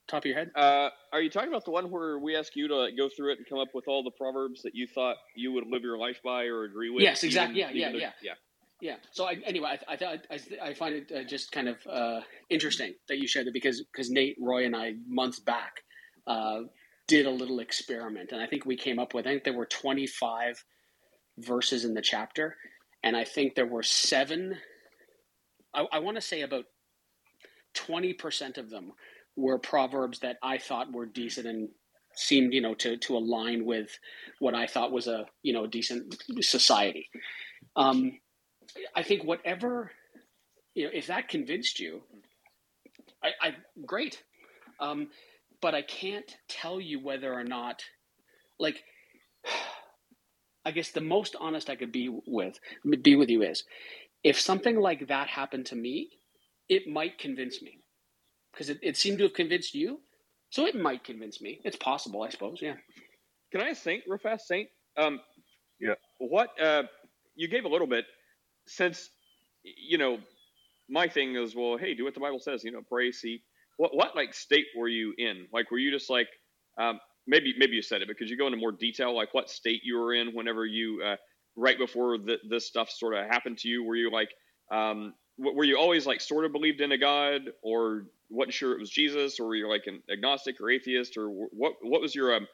Top 0.08 0.24
of 0.24 0.26
your 0.26 0.36
head? 0.36 0.52
Uh, 0.56 0.90
are 1.14 1.22
you 1.22 1.30
talking 1.30 1.50
about 1.50 1.64
the 1.64 1.72
one 1.72 1.90
where 1.90 2.20
we 2.20 2.36
ask 2.36 2.56
you 2.56 2.68
to 2.68 2.90
go 2.98 3.08
through 3.16 3.32
it 3.34 3.38
and 3.38 3.48
come 3.48 3.60
up 3.60 3.70
with 3.74 3.88
all 3.88 4.04
the 4.04 4.12
proverbs 4.12 4.62
that 4.64 4.76
you 4.76 4.88
thought 4.88 5.16
you 5.36 5.54
would 5.54 5.66
live 5.68 5.84
your 5.84 5.98
life 5.98 6.20
by 6.24 6.46
or 6.46 6.64
agree 6.64 6.90
with? 6.90 7.04
Yes, 7.04 7.24
exactly. 7.24 7.62
Even, 7.62 7.76
yeah, 7.78 7.88
even 7.88 8.00
yeah, 8.02 8.10
though- 8.10 8.14
yeah, 8.22 8.34
yeah. 8.82 8.96
So 9.12 9.26
I, 9.26 9.38
anyway, 9.46 9.78
I, 9.88 9.94
I, 9.94 10.20
I, 10.32 10.70
I 10.70 10.74
find 10.74 10.96
it 10.96 11.12
uh, 11.16 11.24
just 11.24 11.52
kind 11.52 11.70
of 11.70 11.78
uh, 11.90 12.22
interesting 12.50 12.94
that 13.08 13.20
you 13.20 13.28
shared 13.28 13.48
that 13.48 13.54
because 13.54 13.84
because 13.84 14.10
Nate, 14.10 14.36
Roy, 14.42 14.66
and 14.66 14.76
I 14.76 14.96
months 15.08 15.40
back 15.40 15.84
uh, 16.28 16.62
did 17.08 17.26
a 17.26 17.32
little 17.32 17.60
experiment, 17.60 18.32
and 18.32 18.42
I 18.42 18.48
think 18.48 18.66
we 18.66 18.76
came 18.76 19.00
up 19.00 19.14
with 19.14 19.26
I 19.28 19.30
think 19.30 19.44
there 19.46 19.54
were 19.54 19.68
twenty 19.68 20.08
five 20.08 20.62
verses 21.38 21.86
in 21.86 21.94
the 21.94 22.02
chapter, 22.02 22.58
and 23.04 23.16
I 23.16 23.24
think 23.24 23.56
there 23.56 23.66
were 23.68 23.84
seven. 23.84 24.58
I, 25.74 25.86
I 25.94 26.00
want 26.00 26.18
to 26.18 26.22
say 26.22 26.42
about 26.42 26.66
twenty 27.74 28.14
percent 28.14 28.58
of 28.58 28.70
them 28.70 28.92
were 29.36 29.58
proverbs 29.58 30.20
that 30.20 30.38
I 30.44 30.58
thought 30.58 30.94
were 30.94 31.06
decent 31.06 31.48
and 31.48 31.70
seemed, 32.16 32.54
you 32.54 32.62
know, 32.62 32.74
to 32.76 32.98
to 32.98 33.18
align 33.18 33.66
with 33.66 33.90
what 34.40 34.54
I 34.54 34.68
thought 34.68 34.92
was 34.92 35.08
a 35.08 35.26
you 35.44 35.54
know 35.54 35.68
decent 35.68 36.16
society. 36.42 37.10
Um, 37.76 38.20
I 38.96 39.04
think 39.04 39.24
whatever 39.24 39.92
you 40.76 40.86
know, 40.86 40.92
if 40.94 41.08
that 41.08 41.28
convinced 41.28 41.80
you, 41.80 42.02
I, 43.24 43.30
I 43.42 43.56
great. 43.86 44.24
Um, 44.80 45.10
but 45.62 45.76
I 45.76 45.82
can't 45.82 46.36
tell 46.48 46.82
you 46.82 47.00
whether 47.00 47.32
or 47.32 47.44
not, 47.44 47.84
like, 48.60 48.84
I 50.66 50.72
guess 50.72 50.92
the 50.92 51.02
most 51.02 51.36
honest 51.40 51.70
I 51.70 51.76
could 51.76 51.92
be 51.92 52.16
with 52.28 52.60
be 53.02 53.16
with 53.16 53.30
you 53.30 53.42
is 53.42 53.64
if 54.24 54.40
something 54.40 54.80
like 54.80 55.08
that 55.08 55.28
happened 55.28 55.66
to 55.68 55.76
me, 55.76 56.10
it 56.70 56.88
might 56.88 57.18
convince 57.18 57.64
me 57.64 57.80
because 58.52 58.70
it, 58.70 58.80
it 58.82 58.98
seemed 58.98 59.18
to 59.20 59.26
have 59.26 59.34
convinced 59.34 59.74
you. 59.76 60.00
So 60.50 60.66
it 60.66 60.76
might 60.76 61.04
convince 61.04 61.42
me. 61.42 61.62
It's 61.64 61.78
possible, 61.78 62.24
I 62.24 62.30
suppose. 62.30 62.60
Yeah. 62.62 62.76
Can 63.52 63.62
I 63.62 63.74
think 63.74 64.04
real 64.08 64.18
fast, 64.20 64.48
Saint? 64.48 64.70
Um, 64.98 65.20
yeah. 65.80 65.94
What 66.20 66.50
uh, 66.62 66.84
you 67.36 67.48
gave 67.48 67.66
a 67.66 67.70
little 67.70 67.88
bit 67.88 68.06
since 68.68 69.10
you 69.64 69.98
know 69.98 70.20
my 70.90 71.08
thing 71.08 71.36
is 71.36 71.56
well, 71.56 71.78
hey, 71.78 71.94
do 71.94 72.04
what 72.04 72.14
the 72.14 72.20
Bible 72.20 72.40
says. 72.40 72.64
You 72.64 72.72
know, 72.72 72.82
pray, 72.88 73.12
see. 73.12 73.42
What 73.78 73.96
what 73.96 74.16
like 74.16 74.34
state 74.34 74.66
were 74.78 74.88
you 74.88 75.14
in? 75.18 75.48
Like, 75.54 75.72
were 75.72 75.80
you 75.80 75.92
just 75.92 76.10
like 76.10 76.28
um, 76.80 77.00
maybe 77.28 77.54
maybe 77.58 77.74
you 77.74 77.82
said 77.82 78.02
it, 78.02 78.08
but 78.08 78.18
could 78.18 78.30
you 78.30 78.38
go 78.38 78.48
into 78.48 78.58
more 78.58 78.72
detail, 78.72 79.16
like 79.16 79.34
what 79.34 79.50
state 79.50 79.82
you 79.84 79.98
were 79.98 80.14
in 80.14 80.30
whenever 80.34 80.66
you 80.66 81.02
uh, 81.06 81.16
right 81.56 81.78
before 81.78 82.18
the, 82.18 82.38
this 82.50 82.68
stuff 82.68 82.90
sort 82.90 83.16
of 83.16 83.26
happened 83.26 83.58
to 83.60 83.68
you? 83.70 83.84
Were 83.84 83.96
you 83.96 84.12
like 84.12 84.30
um, 84.72 85.14
w- 85.14 85.14
were 85.56 85.66
you 85.66 85.78
always 85.78 86.06
like 86.08 86.22
sort 86.22 86.46
of 86.46 86.54
believed 86.54 86.82
in 86.82 86.92
a 86.94 86.98
God, 86.98 87.42
or 87.64 88.06
wasn't 88.30 88.54
sure 88.54 88.74
it 88.74 88.80
was 88.80 88.90
Jesus, 88.90 89.40
or 89.40 89.48
were 89.48 89.56
you 89.56 89.70
like 89.70 89.84
an 89.88 90.04
agnostic 90.12 90.62
or 90.62 90.70
atheist, 90.70 91.18
or 91.18 91.30
what 91.30 91.74
what 91.82 92.02
was 92.02 92.16
your 92.16 92.36
um, 92.36 92.48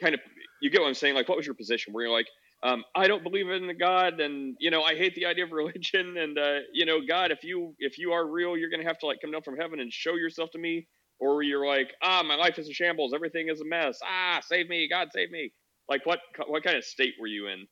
kind 0.00 0.14
of 0.14 0.20
you 0.62 0.70
get 0.70 0.80
what 0.82 0.88
I'm 0.88 0.94
saying? 0.94 1.14
Like, 1.14 1.28
what 1.28 1.38
was 1.38 1.46
your 1.46 1.56
position? 1.56 1.92
Were 1.94 2.02
you're 2.02 2.12
like 2.12 2.28
um, 2.62 2.84
I 2.94 3.06
don't 3.06 3.22
believe 3.22 3.50
in 3.50 3.70
a 3.70 3.74
God, 3.74 4.20
and 4.20 4.56
you 4.60 4.70
know 4.70 4.82
I 4.82 4.96
hate 4.96 5.14
the 5.14 5.26
idea 5.26 5.44
of 5.44 5.52
religion, 5.52 6.16
and 6.16 6.38
uh, 6.38 6.60
you 6.72 6.86
know 6.86 7.00
God, 7.06 7.30
if 7.30 7.44
you 7.44 7.74
if 7.78 7.98
you 7.98 8.12
are 8.12 8.26
real, 8.26 8.56
you're 8.56 8.70
gonna 8.70 8.84
have 8.84 8.98
to 9.00 9.06
like 9.06 9.20
come 9.20 9.32
down 9.32 9.42
from 9.42 9.56
heaven 9.56 9.80
and 9.80 9.92
show 9.92 10.14
yourself 10.16 10.50
to 10.52 10.58
me, 10.58 10.88
or 11.20 11.42
you're 11.42 11.66
like, 11.66 11.92
ah, 12.02 12.22
my 12.24 12.36
life 12.36 12.58
is 12.58 12.68
a 12.68 12.74
shambles, 12.74 13.14
everything 13.14 13.48
is 13.48 13.60
a 13.60 13.64
mess, 13.64 14.00
ah, 14.04 14.40
save 14.44 14.68
me, 14.68 14.88
God, 14.88 15.08
save 15.12 15.30
me. 15.30 15.52
Like 15.88 16.06
what 16.06 16.20
what 16.48 16.64
kind 16.64 16.76
of 16.76 16.84
state 16.84 17.14
were 17.20 17.28
you 17.28 17.48
in 17.48 17.66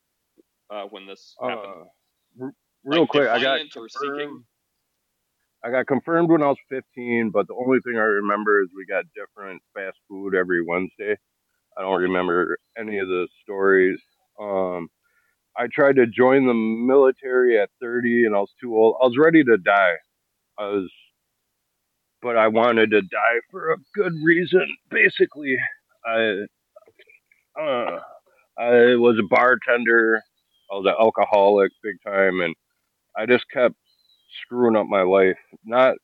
uh, 0.70 0.84
when 0.90 1.06
this 1.06 1.38
happened? 1.46 1.74
Uh, 2.40 2.44
r- 2.44 2.54
real 2.84 3.02
Like 3.02 3.08
quick, 3.08 3.28
I 3.28 3.38
got 3.40 3.60
confirmed. 3.72 4.44
I 5.64 5.70
got 5.70 5.86
confirmed 5.86 6.28
when 6.28 6.42
I 6.42 6.48
was 6.48 6.58
15, 6.68 7.30
but 7.32 7.48
the 7.48 7.54
only 7.54 7.78
thing 7.80 7.96
I 7.96 8.02
remember 8.02 8.60
is 8.60 8.68
we 8.76 8.84
got 8.84 9.06
different 9.14 9.62
fast 9.72 9.96
food 10.08 10.34
every 10.34 10.62
Wednesday. 10.62 11.16
I 11.76 11.80
don't 11.80 12.02
remember 12.02 12.58
any 12.78 12.98
of 12.98 13.08
the 13.08 13.26
stories. 13.42 13.98
Um, 14.38 14.88
I 15.56 15.66
tried 15.72 15.96
to 15.96 16.06
join 16.06 16.46
the 16.46 16.52
military 16.52 17.58
at 17.58 17.70
30, 17.80 18.26
and 18.26 18.36
I 18.36 18.40
was 18.40 18.52
too 18.60 18.76
old. 18.76 18.96
I 19.00 19.06
was 19.06 19.16
ready 19.18 19.42
to 19.42 19.56
die. 19.56 19.94
I 20.58 20.66
was, 20.66 20.90
but 22.20 22.36
I 22.36 22.48
wanted 22.48 22.90
to 22.90 23.00
die 23.00 23.40
for 23.50 23.72
a 23.72 23.76
good 23.94 24.12
reason. 24.22 24.66
Basically, 24.90 25.56
I, 26.04 26.44
uh, 27.58 28.00
I 28.58 28.96
was 28.96 29.18
a 29.18 29.26
bartender. 29.26 30.20
I 30.70 30.74
was 30.74 30.86
an 30.86 30.94
alcoholic 31.00 31.72
big 31.82 31.96
time, 32.04 32.40
and 32.40 32.54
I 33.16 33.24
just 33.24 33.44
kept 33.50 33.76
screwing 34.42 34.76
up 34.76 34.86
my 34.86 35.02
life. 35.02 35.38
Not 35.64 35.96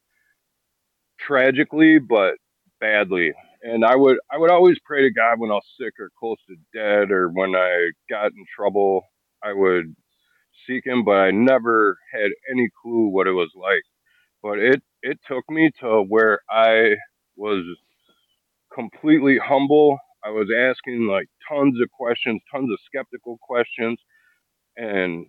tragically, 1.20 1.98
but 1.98 2.34
badly. 2.80 3.32
And 3.62 3.84
I 3.84 3.96
would 3.96 4.18
I 4.32 4.38
would 4.38 4.50
always 4.50 4.78
pray 4.84 5.02
to 5.02 5.12
God 5.12 5.38
when 5.38 5.50
I 5.50 5.54
was 5.54 5.76
sick 5.78 5.94
or 5.98 6.10
close 6.18 6.38
to 6.48 6.56
dead 6.78 7.10
or 7.10 7.28
when 7.28 7.54
I 7.54 7.90
got 8.08 8.26
in 8.32 8.44
trouble. 8.56 9.02
I 9.42 9.52
would 9.52 9.94
seek 10.66 10.86
Him, 10.86 11.04
but 11.04 11.16
I 11.16 11.30
never 11.30 11.98
had 12.12 12.30
any 12.50 12.68
clue 12.82 13.08
what 13.08 13.26
it 13.26 13.32
was 13.32 13.50
like. 13.56 13.82
But 14.42 14.58
it 14.58 14.82
it 15.02 15.18
took 15.28 15.44
me 15.50 15.70
to 15.80 16.02
where 16.02 16.40
I 16.50 16.96
was 17.36 17.64
completely 18.74 19.38
humble. 19.38 19.98
I 20.24 20.30
was 20.30 20.48
asking 20.56 21.06
like 21.06 21.28
tons 21.48 21.80
of 21.80 21.90
questions, 21.92 22.40
tons 22.52 22.70
of 22.72 22.78
skeptical 22.86 23.38
questions, 23.42 23.98
and 24.76 25.26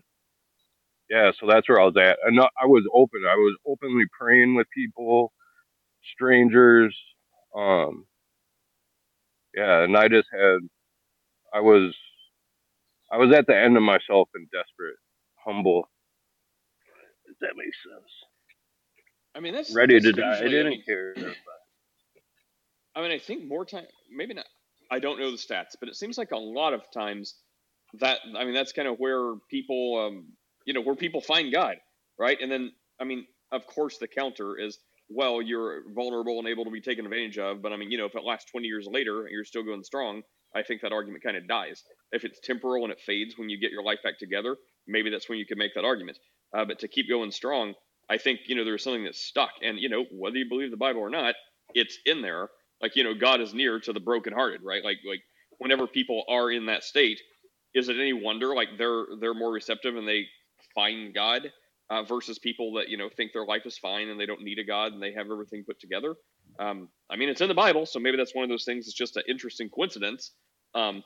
yeah, 1.12 1.32
so 1.38 1.46
that's 1.46 1.68
where 1.68 1.80
I 1.82 1.84
was 1.84 1.98
at. 1.98 2.20
And 2.26 2.40
I 2.40 2.66
was 2.66 2.88
open. 2.94 3.22
I 3.30 3.36
was 3.36 3.58
openly 3.68 4.06
praying 4.18 4.56
with 4.56 4.68
people, 4.74 5.34
strangers. 6.16 6.98
Um, 7.54 8.06
yeah, 9.54 9.84
and 9.84 9.98
I 9.98 10.08
just 10.08 10.30
had, 10.32 10.60
I 11.54 11.60
was, 11.60 11.94
I 13.12 13.18
was 13.18 13.36
at 13.36 13.46
the 13.46 13.58
end 13.58 13.76
of 13.76 13.84
myself 13.84 14.30
and 14.36 14.48
desperate, 14.52 14.96
humble. 15.46 15.84
If 17.26 17.38
that 17.42 17.58
makes 17.58 17.78
sense. 17.84 18.12
I 19.36 19.42
mean, 19.42 19.54
that's 19.54 19.76
Ready 19.76 19.96
that's 19.96 20.06
to 20.06 20.14
die. 20.14 20.38
I. 20.38 20.38
I 20.38 20.48
didn't 20.48 20.70
mean, 20.70 20.84
care. 20.86 21.14
I 22.96 23.02
mean, 23.02 23.12
I 23.12 23.20
think 23.20 23.46
more 23.46 23.66
time, 23.66 23.86
maybe 24.10 24.34
not. 24.34 24.46
I 24.90 25.00
don't 25.00 25.20
know 25.20 25.32
the 25.32 25.38
stats, 25.38 25.76
but 25.78 25.90
it 25.90 25.96
seems 25.96 26.18
like 26.18 26.32
a 26.32 26.38
lot 26.38 26.74
of 26.74 26.90
times 26.94 27.36
that 28.00 28.20
I 28.38 28.46
mean 28.46 28.54
that's 28.54 28.72
kind 28.72 28.88
of 28.88 28.98
where 28.98 29.36
people, 29.50 30.06
um, 30.08 30.28
you 30.66 30.74
know, 30.74 30.82
where 30.82 30.96
people 30.96 31.22
find 31.22 31.52
God, 31.52 31.78
right? 32.20 32.38
And 32.42 32.52
then 32.52 32.72
I 33.00 33.04
mean, 33.04 33.26
of 33.52 33.66
course, 33.68 33.98
the 33.98 34.08
counter 34.08 34.58
is 34.58 34.78
well, 35.14 35.42
you're 35.42 35.82
vulnerable 35.94 36.40
and 36.40 36.48
able 36.48 36.64
to 36.64 36.72
be 36.72 36.80
taken 36.80 37.06
advantage 37.06 37.38
of, 37.38 37.62
but 37.62 37.74
I 37.74 37.78
mean, 37.78 37.92
you 37.92 37.98
know, 37.98 38.06
if 38.06 38.16
it 38.16 38.24
lasts 38.24 38.50
20 38.52 38.66
years 38.66 38.88
later 38.90 39.22
and 39.22 39.32
you're 39.32 39.44
still 39.44 39.64
going 39.64 39.84
strong, 39.84 40.22
I 40.56 40.64
think 40.64 40.82
that 40.82 40.94
argument 40.94 41.24
kind 41.24 41.36
of 41.36 41.48
dies. 41.48 41.84
If 42.12 42.24
it's 42.24 42.40
temporal 42.40 42.84
and 42.84 42.94
it 42.94 43.00
fades 43.06 43.38
when 43.38 43.50
you 43.50 43.60
get 43.60 43.72
your 43.72 43.84
life 43.84 44.00
back 44.04 44.20
together, 44.20 44.56
maybe 44.88 45.10
that's 45.10 45.30
when 45.30 45.38
you 45.38 45.46
can 45.46 45.58
make 45.58 45.74
that 45.76 45.86
argument. 45.86 46.18
Uh, 46.56 46.66
but 46.66 46.80
to 46.80 46.88
keep 46.88 47.10
going 47.10 47.32
strong, 47.32 47.74
I 48.10 48.18
think 48.18 48.42
you 48.48 48.56
know 48.56 48.66
there's 48.66 48.84
something 48.84 49.06
that's 49.06 49.24
stuck, 49.24 49.52
and 49.62 49.80
you 49.80 49.88
know 49.90 50.06
whether 50.12 50.38
you 50.38 50.50
believe 50.50 50.72
the 50.72 50.78
Bible 50.78 51.00
or 51.00 51.10
not, 51.10 51.36
it's 51.74 51.98
in 52.06 52.22
there. 52.22 52.50
Like 52.82 52.96
you 52.96 53.04
know, 53.04 53.14
God 53.14 53.40
is 53.40 53.54
near 53.54 53.80
to 53.80 53.94
the 53.94 54.02
brokenhearted, 54.02 54.62
right? 54.64 54.84
Like 54.84 54.98
like 55.08 55.22
whenever 55.60 55.88
people 55.88 56.24
are 56.28 56.52
in 56.52 56.66
that 56.66 56.84
state, 56.84 57.22
is 57.74 57.88
it 57.88 57.96
any 57.96 58.12
wonder 58.14 58.54
like 58.54 58.70
they're 58.78 59.06
they're 59.22 59.34
more 59.34 59.54
receptive 59.54 59.96
and 59.96 60.08
they 60.08 60.26
find 60.74 61.14
God 61.14 61.52
uh, 61.90 62.04
versus 62.04 62.40
people 62.40 62.74
that 62.74 62.90
you 62.90 62.98
know 62.98 63.10
think 63.16 63.32
their 63.34 63.46
life 63.46 63.66
is 63.66 63.78
fine 63.78 64.10
and 64.10 64.20
they 64.20 64.26
don't 64.26 64.42
need 64.42 64.60
a 64.60 64.64
God 64.64 64.94
and 64.94 65.02
they 65.02 65.14
have 65.14 65.30
everything 65.32 65.64
put 65.66 65.80
together? 65.80 66.16
Um, 66.60 66.90
I 67.10 67.16
mean, 67.16 67.30
it's 67.30 67.42
in 67.42 67.48
the 67.48 67.54
Bible, 67.54 67.86
so 67.86 68.00
maybe 68.00 68.18
that's 68.18 68.36
one 68.36 68.44
of 68.44 68.50
those 68.50 68.66
things. 68.66 68.88
It's 68.88 68.96
just 68.96 69.18
an 69.18 69.24
interesting 69.28 69.70
coincidence. 69.70 70.32
Um, 70.74 71.04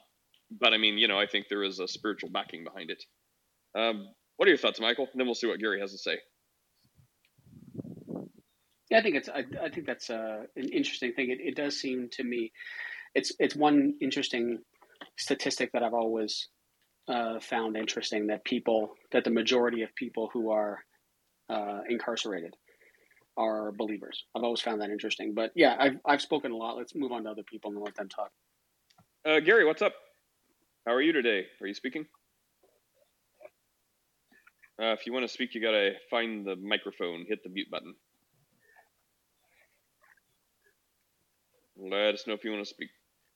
but 0.60 0.74
I 0.74 0.78
mean, 0.78 0.98
you 0.98 1.08
know, 1.08 1.20
I 1.20 1.28
think 1.28 1.48
there 1.50 1.64
is 1.64 1.80
a 1.80 1.88
spiritual 1.88 2.30
backing 2.30 2.64
behind 2.64 2.92
it. 2.92 3.04
Um, 3.78 4.08
what 4.38 4.48
are 4.48 4.50
your 4.50 4.58
thoughts, 4.58 4.80
Michael? 4.80 5.08
And 5.12 5.20
then 5.20 5.28
we'll 5.28 5.36
see 5.36 5.48
what 5.48 5.60
Gary 5.60 5.80
has 5.80 5.92
to 5.92 5.98
say. 5.98 6.18
Yeah, 8.90 9.00
I 9.00 9.02
think 9.02 9.16
it's. 9.16 9.30
I, 9.30 9.44
I 9.64 9.70
think 9.70 9.88
that's 9.88 10.10
uh, 10.10 10.44
an 10.56 10.70
interesting 10.72 11.14
thing. 11.14 11.32
It, 11.32 11.40
it 11.42 11.56
does 11.56 11.80
seem 11.80 12.10
to 12.14 12.24
me, 12.24 12.52
it's 13.16 13.32
it's 13.40 13.56
one 13.56 13.96
interesting 14.02 14.60
statistic 15.18 15.72
that 15.74 15.82
I've 15.82 15.94
always 15.94 16.50
uh, 17.08 17.40
found 17.40 17.78
interesting 17.78 18.28
that 18.28 18.44
people 18.44 18.96
that 19.12 19.24
the 19.24 19.30
majority 19.30 19.84
of 19.84 19.94
people 19.96 20.30
who 20.34 20.52
are 20.52 20.80
uh, 21.50 21.82
incarcerated 21.90 22.56
are 23.38 23.72
believers. 23.72 24.24
I've 24.36 24.44
always 24.44 24.62
found 24.62 24.82
that 24.82 24.90
interesting. 24.90 25.34
But 25.34 25.52
yeah, 25.56 25.76
I've 25.80 25.98
I've 26.06 26.22
spoken 26.22 26.52
a 26.52 26.56
lot. 26.56 26.78
Let's 26.78 26.96
move 26.96 27.12
on 27.12 27.24
to 27.24 27.32
other 27.32 27.44
people 27.44 27.72
and 27.72 27.80
let 27.80 27.96
them 27.96 28.10
talk. 28.10 28.32
Uh, 29.26 29.40
Gary, 29.40 29.66
what's 29.66 29.82
up? 29.82 29.94
How 30.86 30.94
are 30.94 31.02
you 31.02 31.12
today? 31.12 31.46
Are 31.62 31.68
you 31.68 31.74
speaking? 31.74 32.06
Uh, 34.82 34.88
if 34.88 35.06
you 35.06 35.14
want 35.14 35.26
to 35.26 35.32
speak, 35.32 35.56
you 35.56 35.62
gotta 35.62 35.94
find 36.10 36.46
the 36.46 36.56
microphone, 36.58 37.26
hit 37.28 37.44
the 37.44 37.50
mute 37.50 37.70
button. 37.72 37.96
Let 41.78 42.14
us 42.14 42.26
know 42.28 42.34
if 42.34 42.44
you 42.44 42.52
want 42.52 42.64
to 42.64 42.70
speak. 42.70 42.90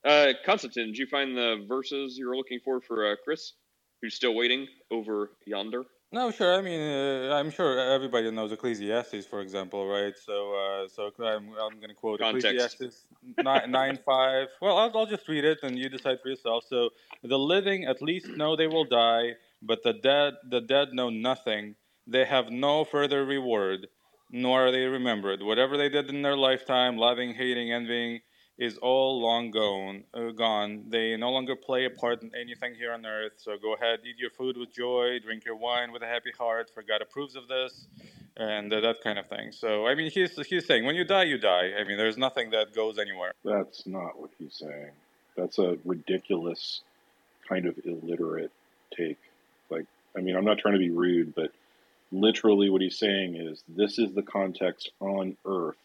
Uh, 0.05 0.33
Constantine, 0.45 0.87
did 0.87 0.97
you 0.97 1.07
find 1.07 1.35
the 1.35 1.65
verses 1.67 2.17
you 2.17 2.27
were 2.27 2.37
looking 2.37 2.59
for 2.63 2.79
for 2.81 3.11
uh, 3.11 3.15
Chris, 3.23 3.53
who's 4.01 4.15
still 4.15 4.35
waiting 4.35 4.67
over 4.91 5.31
yonder? 5.45 5.85
No, 6.11 6.31
sure. 6.31 6.55
I 6.57 6.61
mean, 6.61 6.81
uh, 6.81 7.35
I'm 7.35 7.51
sure 7.51 7.77
everybody 7.79 8.31
knows 8.31 8.51
Ecclesiastes, 8.51 9.27
for 9.27 9.41
example, 9.41 9.87
right? 9.87 10.17
So, 10.17 10.55
uh, 10.55 10.87
so 10.87 11.11
I'm, 11.23 11.49
I'm 11.49 11.77
going 11.77 11.89
to 11.89 11.93
quote 11.93 12.19
Context. 12.19 12.47
Ecclesiastes 12.47 13.05
nine, 13.37 13.69
nine 13.69 13.99
five. 14.05 14.47
Well, 14.59 14.75
I'll, 14.75 14.97
I'll 14.97 15.05
just 15.05 15.27
read 15.27 15.45
it, 15.45 15.59
and 15.61 15.77
you 15.77 15.87
decide 15.87 16.17
for 16.23 16.29
yourself. 16.29 16.63
So, 16.67 16.89
the 17.23 17.37
living 17.37 17.85
at 17.85 18.01
least 18.01 18.27
know 18.29 18.55
they 18.55 18.65
will 18.65 18.85
die, 18.85 19.33
but 19.61 19.83
the 19.83 19.93
dead, 19.93 20.33
the 20.49 20.61
dead 20.61 20.93
know 20.93 21.11
nothing. 21.11 21.75
They 22.07 22.25
have 22.25 22.49
no 22.49 22.85
further 22.85 23.23
reward, 23.23 23.87
nor 24.31 24.67
are 24.67 24.71
they 24.71 24.85
remembered. 24.85 25.43
Whatever 25.43 25.77
they 25.77 25.89
did 25.89 26.09
in 26.09 26.23
their 26.23 26.35
lifetime, 26.35 26.97
loving, 26.97 27.35
hating, 27.35 27.71
envying, 27.71 28.21
is 28.59 28.77
all 28.77 29.21
long 29.21 29.51
gone. 29.51 30.03
Uh, 30.13 30.31
gone. 30.31 30.83
They 30.89 31.15
no 31.15 31.31
longer 31.31 31.55
play 31.55 31.85
a 31.85 31.89
part 31.89 32.21
in 32.21 32.31
anything 32.35 32.75
here 32.75 32.91
on 32.91 33.05
earth. 33.05 33.31
So 33.37 33.57
go 33.57 33.73
ahead, 33.73 33.99
eat 34.03 34.19
your 34.19 34.29
food 34.31 34.57
with 34.57 34.73
joy, 34.73 35.19
drink 35.23 35.45
your 35.45 35.55
wine 35.55 35.93
with 35.93 36.03
a 36.03 36.07
happy 36.07 36.31
heart, 36.37 36.69
for 36.73 36.83
God 36.83 37.01
approves 37.01 37.35
of 37.37 37.47
this, 37.47 37.87
and 38.35 38.71
uh, 38.71 38.81
that 38.81 38.97
kind 39.01 39.17
of 39.17 39.27
thing. 39.27 39.53
So 39.53 39.87
I 39.87 39.95
mean, 39.95 40.11
he's 40.11 40.35
he's 40.45 40.67
saying 40.67 40.85
when 40.85 40.95
you 40.95 41.05
die, 41.05 41.23
you 41.23 41.37
die. 41.37 41.71
I 41.79 41.85
mean, 41.85 41.97
there's 41.97 42.17
nothing 42.17 42.51
that 42.51 42.75
goes 42.75 42.99
anywhere. 42.99 43.31
That's 43.45 43.87
not 43.87 44.19
what 44.19 44.31
he's 44.37 44.55
saying. 44.55 44.91
That's 45.37 45.57
a 45.57 45.77
ridiculous, 45.85 46.81
kind 47.47 47.65
of 47.65 47.79
illiterate 47.85 48.51
take. 48.95 49.19
Like, 49.69 49.85
I 50.17 50.19
mean, 50.19 50.35
I'm 50.35 50.43
not 50.43 50.57
trying 50.57 50.73
to 50.73 50.79
be 50.79 50.89
rude, 50.89 51.33
but 51.33 51.51
literally 52.11 52.69
what 52.69 52.81
he's 52.81 52.97
saying 52.97 53.35
is 53.37 53.63
this 53.69 53.99
is 53.99 54.13
the 54.13 54.23
context 54.23 54.91
on 54.99 55.37
earth 55.45 55.77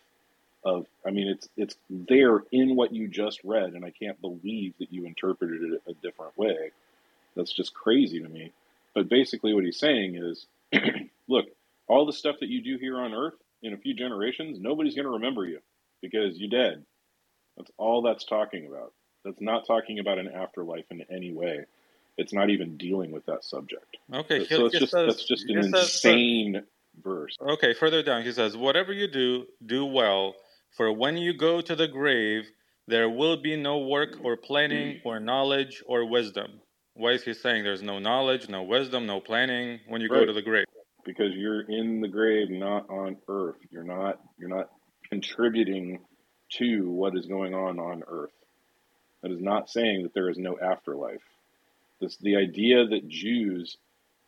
of 0.65 0.87
I 1.07 1.11
mean 1.11 1.29
it's 1.29 1.49
it's 1.57 1.77
there 1.91 2.43
in 2.51 2.77
what 2.77 2.93
you 2.93 3.09
just 3.09 3.41
read 3.45 3.75
and 3.75 3.85
I 3.85 3.91
can't 3.91 4.21
believe 4.21 4.75
that 4.79 4.93
you 4.93 5.07
interpreted 5.07 5.63
it 5.63 5.83
a 5.87 5.95
different 5.95 6.37
way. 6.39 6.71
That's 7.37 7.53
just 7.53 7.75
crazy 7.75 8.21
to 8.21 8.29
me. 8.29 8.53
But 8.95 9.09
basically 9.09 9.55
what 9.55 9.65
he's 9.65 9.79
saying 9.79 10.17
is 10.17 10.47
look, 11.29 11.47
all 11.87 12.07
the 12.07 12.13
stuff 12.13 12.37
that 12.41 12.49
you 12.49 12.63
do 12.63 12.79
here 12.79 12.99
on 12.99 13.13
earth 13.13 13.35
in 13.63 13.73
a 13.73 13.77
few 13.77 13.95
generations, 13.95 14.59
nobody's 14.61 14.95
going 14.95 15.07
to 15.07 15.13
remember 15.13 15.45
you 15.45 15.61
because 16.01 16.39
you're 16.39 16.51
dead. 16.51 16.85
That's 17.57 17.71
all 17.77 18.03
that's 18.03 18.25
talking 18.25 18.67
about. 18.67 18.93
That's 19.25 19.41
not 19.41 19.67
talking 19.67 19.99
about 19.99 20.19
an 20.19 20.29
afterlife 20.29 20.85
in 20.91 21.03
any 21.11 21.33
way. 21.33 21.65
It's 22.17 22.33
not 22.33 22.51
even 22.51 22.77
dealing 22.77 23.11
with 23.11 23.27
that 23.27 23.45
subject. 23.45 23.97
Okay, 24.13 24.47
So 24.47 24.67
it's 24.67 24.79
just 24.79 24.93
that's 24.93 25.25
just 25.25 25.49
an 25.49 25.59
insane 25.59 26.63
verse. 27.03 27.37
Okay, 27.41 27.75
further 27.75 28.03
down, 28.03 28.23
he 28.23 28.33
says, 28.33 28.57
Whatever 28.57 28.93
you 28.93 29.09
do, 29.09 29.47
do 29.65 29.85
well, 29.85 30.37
for 30.77 30.93
when 30.93 31.17
you 31.17 31.37
go 31.37 31.61
to 31.61 31.75
the 31.75 31.89
grave, 31.89 32.45
there 32.87 33.09
will 33.09 33.37
be 33.37 33.57
no 33.57 33.79
work 33.79 34.19
or 34.23 34.37
planning 34.37 35.01
or 35.05 35.19
knowledge 35.19 35.83
or 35.87 36.09
wisdom. 36.09 36.61
Why 36.95 37.13
is 37.13 37.25
he 37.25 37.35
saying 37.35 37.65
there's 37.65 37.83
no 37.83 37.99
knowledge, 37.99 38.49
no 38.49 38.63
wisdom, 38.63 39.07
no 39.07 39.21
planning 39.21 39.81
when 39.89 40.01
you 40.01 40.09
go 40.09 40.25
to 40.25 40.33
the 40.33 40.43
grave? 40.43 40.67
because 41.05 41.35
you're 41.35 41.61
in 41.61 42.01
the 42.01 42.09
grave 42.09 42.51
not 42.51 42.89
on 42.91 43.17
earth. 43.29 43.57
You're 43.71 43.85
not 43.85 44.19
you're 44.39 44.49
not 44.49 44.71
contributing 45.09 46.01
to 46.53 46.91
what 46.91 47.17
is 47.17 47.27
going 47.27 47.55
on 47.55 47.79
on 47.79 48.03
earth. 48.07 48.33
That 49.23 49.33
is 49.33 49.41
not 49.41 49.71
saying 49.71 50.03
that 50.03 50.15
there 50.15 50.29
is 50.29 50.39
no 50.39 50.59
afterlife. 50.59 51.23
This 52.01 52.17
the 52.19 52.37
idea 52.37 52.87
that 52.87 53.09
jews 53.09 53.77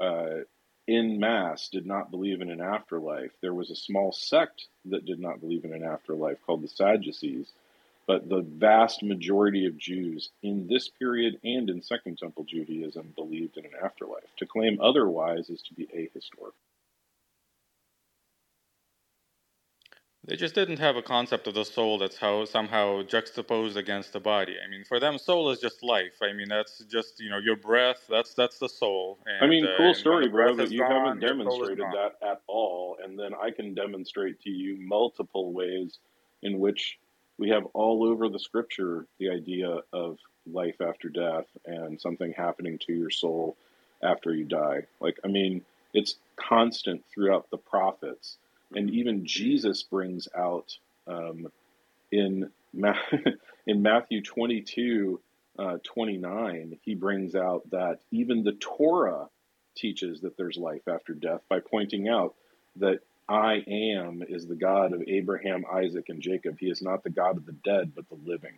uh, 0.01 0.44
in 0.86 1.18
mass 1.18 1.68
did 1.68 1.86
not 1.86 2.10
believe 2.10 2.40
in 2.40 2.50
an 2.50 2.60
afterlife 2.60 3.32
there 3.40 3.54
was 3.54 3.70
a 3.70 3.76
small 3.76 4.12
sect 4.12 4.66
that 4.84 5.04
did 5.04 5.18
not 5.18 5.40
believe 5.40 5.64
in 5.64 5.72
an 5.72 5.82
afterlife 5.82 6.38
called 6.46 6.62
the 6.62 6.68
sadducees 6.68 7.52
but 8.06 8.28
the 8.28 8.42
vast 8.42 9.02
majority 9.02 9.66
of 9.66 9.76
Jews 9.76 10.30
in 10.42 10.68
this 10.68 10.88
period 10.88 11.40
and 11.44 11.68
in 11.68 11.82
Second 11.82 12.18
Temple 12.18 12.44
Judaism 12.44 13.12
believed 13.16 13.56
in 13.56 13.64
an 13.64 13.72
afterlife. 13.82 14.34
To 14.36 14.46
claim 14.46 14.78
otherwise 14.80 15.50
is 15.50 15.62
to 15.62 15.74
be 15.74 15.86
ahistorical. 15.86 16.52
They 20.26 20.34
just 20.34 20.56
didn't 20.56 20.78
have 20.78 20.96
a 20.96 21.02
concept 21.02 21.46
of 21.46 21.54
the 21.54 21.64
soul 21.64 21.98
that's 21.98 22.16
how 22.16 22.44
somehow 22.46 23.02
juxtaposed 23.02 23.76
against 23.76 24.12
the 24.12 24.18
body. 24.18 24.56
I 24.64 24.68
mean, 24.68 24.84
for 24.84 24.98
them, 24.98 25.18
soul 25.18 25.50
is 25.50 25.60
just 25.60 25.84
life. 25.84 26.18
I 26.20 26.32
mean, 26.32 26.48
that's 26.48 26.80
just 26.90 27.20
you 27.20 27.30
know 27.30 27.38
your 27.38 27.56
breath. 27.56 28.06
That's 28.08 28.34
that's 28.34 28.58
the 28.58 28.68
soul. 28.68 29.18
And, 29.26 29.44
I 29.44 29.48
mean, 29.48 29.64
uh, 29.64 29.76
cool 29.76 29.86
when 29.86 29.94
story, 29.94 30.28
bro, 30.28 30.56
but 30.56 30.70
you 30.72 30.80
gone, 30.80 30.90
haven't 30.90 31.22
your 31.22 31.30
soul 31.30 31.62
is 31.62 31.68
demonstrated 31.68 31.86
that 31.92 32.28
at 32.28 32.42
all. 32.48 32.98
And 33.02 33.18
then 33.18 33.32
I 33.34 33.50
can 33.52 33.74
demonstrate 33.74 34.40
to 34.42 34.50
you 34.50 34.76
multiple 34.80 35.52
ways 35.52 35.98
in 36.42 36.58
which 36.58 36.98
we 37.38 37.50
have 37.50 37.64
all 37.74 38.04
over 38.04 38.28
the 38.28 38.40
scripture 38.40 39.06
the 39.18 39.30
idea 39.30 39.78
of 39.92 40.18
life 40.46 40.80
after 40.80 41.08
death 41.08 41.46
and 41.66 42.00
something 42.00 42.32
happening 42.32 42.78
to 42.86 42.92
your 42.92 43.10
soul 43.10 43.56
after 44.02 44.34
you 44.34 44.44
die. 44.44 44.86
Like, 45.00 45.18
I 45.24 45.28
mean, 45.28 45.62
it's 45.92 46.16
constant 46.36 47.04
throughout 47.12 47.50
the 47.50 47.56
prophets. 47.58 48.38
And 48.76 48.90
even 48.90 49.26
Jesus 49.26 49.82
brings 49.84 50.28
out 50.36 50.78
Um, 51.08 51.48
in 52.10 52.50
Ma- 52.72 52.98
in 53.66 53.82
Matthew 53.82 54.22
22, 54.22 55.20
uh, 55.58 55.78
29, 55.84 56.78
he 56.82 56.94
brings 56.94 57.34
out 57.34 57.68
that 57.70 58.00
even 58.10 58.44
the 58.44 58.52
Torah 58.52 59.28
teaches 59.76 60.20
that 60.22 60.36
there's 60.36 60.56
life 60.56 60.88
after 60.88 61.14
death 61.14 61.42
by 61.48 61.60
pointing 61.60 62.08
out 62.08 62.34
that 62.76 63.00
I 63.28 63.64
am 63.66 64.22
is 64.28 64.46
the 64.46 64.54
God 64.54 64.92
of 64.92 65.02
Abraham, 65.06 65.64
Isaac, 65.70 66.08
and 66.08 66.22
Jacob. 66.22 66.58
He 66.58 66.70
is 66.70 66.82
not 66.82 67.04
the 67.04 67.10
God 67.10 67.36
of 67.36 67.46
the 67.46 67.52
dead, 67.52 67.92
but 67.94 68.08
the 68.08 68.18
living. 68.24 68.54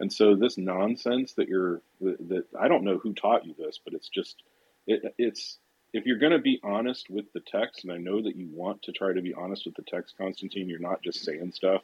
And 0.00 0.12
so 0.12 0.34
this 0.34 0.58
nonsense 0.58 1.34
that 1.34 1.48
you're 1.48 1.80
that 2.00 2.44
I 2.58 2.68
don't 2.68 2.84
know 2.84 2.98
who 2.98 3.12
taught 3.14 3.46
you 3.46 3.54
this, 3.58 3.80
but 3.84 3.94
it's 3.94 4.08
just 4.08 4.42
it, 4.86 5.14
it's 5.18 5.58
if 5.92 6.06
you're 6.06 6.18
going 6.18 6.32
to 6.32 6.38
be 6.38 6.60
honest 6.62 7.10
with 7.10 7.32
the 7.32 7.40
text, 7.40 7.84
and 7.84 7.92
I 7.92 7.98
know 7.98 8.22
that 8.22 8.36
you 8.36 8.48
want 8.52 8.82
to 8.82 8.92
try 8.92 9.12
to 9.12 9.20
be 9.20 9.34
honest 9.34 9.66
with 9.66 9.74
the 9.74 9.82
text, 9.82 10.16
Constantine, 10.16 10.68
you're 10.68 10.78
not 10.78 11.02
just 11.02 11.24
saying 11.24 11.52
stuff. 11.52 11.82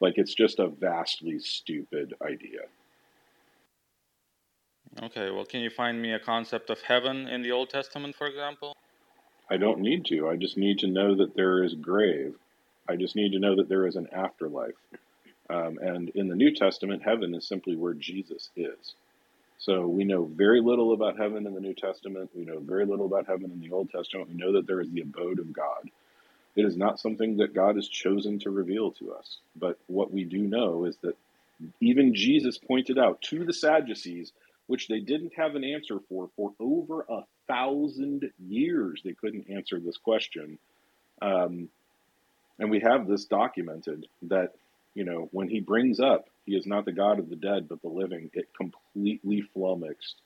Like 0.00 0.14
it's 0.16 0.34
just 0.34 0.58
a 0.58 0.68
vastly 0.68 1.38
stupid 1.38 2.14
idea. 2.22 2.60
Okay, 5.02 5.30
well, 5.30 5.44
can 5.44 5.60
you 5.60 5.70
find 5.70 6.00
me 6.00 6.12
a 6.14 6.18
concept 6.18 6.70
of 6.70 6.80
heaven 6.80 7.28
in 7.28 7.42
the 7.42 7.52
Old 7.52 7.70
Testament, 7.70 8.16
for 8.16 8.26
example? 8.26 8.74
I 9.50 9.56
don't 9.56 9.80
need 9.80 10.04
to. 10.06 10.28
I 10.28 10.36
just 10.36 10.56
need 10.56 10.78
to 10.80 10.86
know 10.86 11.14
that 11.16 11.34
there 11.36 11.62
is 11.62 11.74
grave. 11.74 12.34
I 12.88 12.96
just 12.96 13.14
need 13.14 13.32
to 13.32 13.38
know 13.38 13.56
that 13.56 13.68
there 13.68 13.86
is 13.86 13.96
an 13.96 14.08
afterlife. 14.12 14.74
Um, 15.48 15.78
and 15.82 16.08
in 16.10 16.28
the 16.28 16.36
New 16.36 16.54
Testament, 16.54 17.02
heaven 17.02 17.34
is 17.34 17.46
simply 17.46 17.76
where 17.76 17.94
Jesus 17.94 18.50
is. 18.56 18.94
So 19.60 19.86
we 19.86 20.04
know 20.04 20.24
very 20.24 20.62
little 20.62 20.94
about 20.94 21.18
heaven 21.18 21.46
in 21.46 21.52
the 21.52 21.60
New 21.60 21.74
Testament. 21.74 22.30
We 22.34 22.46
know 22.46 22.60
very 22.60 22.86
little 22.86 23.04
about 23.04 23.26
heaven 23.26 23.50
in 23.52 23.60
the 23.60 23.70
Old 23.70 23.90
Testament. 23.90 24.30
We 24.30 24.34
know 24.34 24.52
that 24.52 24.66
there 24.66 24.80
is 24.80 24.90
the 24.90 25.02
abode 25.02 25.38
of 25.38 25.52
God. 25.52 25.90
It 26.56 26.64
is 26.64 26.78
not 26.78 26.98
something 26.98 27.36
that 27.36 27.54
God 27.54 27.76
has 27.76 27.86
chosen 27.86 28.38
to 28.40 28.50
reveal 28.50 28.90
to 28.92 29.12
us. 29.12 29.38
But 29.54 29.78
what 29.86 30.10
we 30.10 30.24
do 30.24 30.38
know 30.38 30.86
is 30.86 30.96
that 31.02 31.16
even 31.80 32.14
Jesus 32.14 32.56
pointed 32.56 32.98
out 32.98 33.20
to 33.22 33.44
the 33.44 33.52
Sadducees, 33.52 34.32
which 34.66 34.88
they 34.88 35.00
didn't 35.00 35.34
have 35.36 35.54
an 35.54 35.64
answer 35.64 35.98
for 36.08 36.30
for 36.36 36.54
over 36.58 37.04
a 37.10 37.20
thousand 37.46 38.30
years, 38.38 39.02
they 39.04 39.12
couldn't 39.12 39.50
answer 39.50 39.78
this 39.78 39.98
question. 39.98 40.58
Um, 41.20 41.68
and 42.58 42.70
we 42.70 42.80
have 42.80 43.06
this 43.06 43.26
documented 43.26 44.06
that 44.22 44.54
you 44.94 45.04
know, 45.04 45.28
when 45.32 45.48
he 45.48 45.60
brings 45.60 46.00
up 46.00 46.28
he 46.50 46.56
is 46.56 46.66
not 46.66 46.84
the 46.84 46.92
God 46.92 47.20
of 47.20 47.30
the 47.30 47.36
dead 47.36 47.68
but 47.68 47.80
the 47.80 47.88
living, 47.88 48.28
it 48.34 48.48
completely 48.56 49.42
flummoxed 49.54 50.16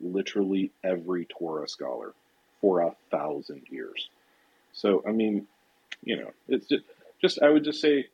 literally 0.00 0.72
every 0.82 1.26
Torah 1.26 1.68
scholar 1.68 2.14
for 2.62 2.80
a 2.80 2.96
thousand 3.10 3.66
years. 3.70 4.08
So, 4.72 5.04
I 5.06 5.12
mean, 5.12 5.46
you 6.02 6.16
know, 6.16 6.30
it's 6.48 6.66
just, 6.68 6.84
just 7.20 7.42
I 7.42 7.50
would 7.50 7.64
just 7.64 7.82
say 7.82 8.06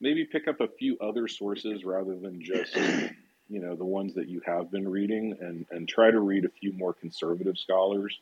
maybe 0.00 0.24
pick 0.24 0.46
up 0.46 0.60
a 0.60 0.68
few 0.68 0.98
other 1.00 1.26
sources 1.26 1.84
rather 1.84 2.14
than 2.14 2.44
just, 2.44 2.76
you 3.50 3.60
know, 3.60 3.74
the 3.74 3.84
ones 3.84 4.14
that 4.14 4.28
you 4.28 4.40
have 4.46 4.70
been 4.70 4.88
reading 4.88 5.36
and, 5.40 5.66
and 5.72 5.88
try 5.88 6.12
to 6.12 6.20
read 6.20 6.44
a 6.44 6.60
few 6.60 6.72
more 6.74 6.94
conservative 6.94 7.58
scholars 7.58 8.16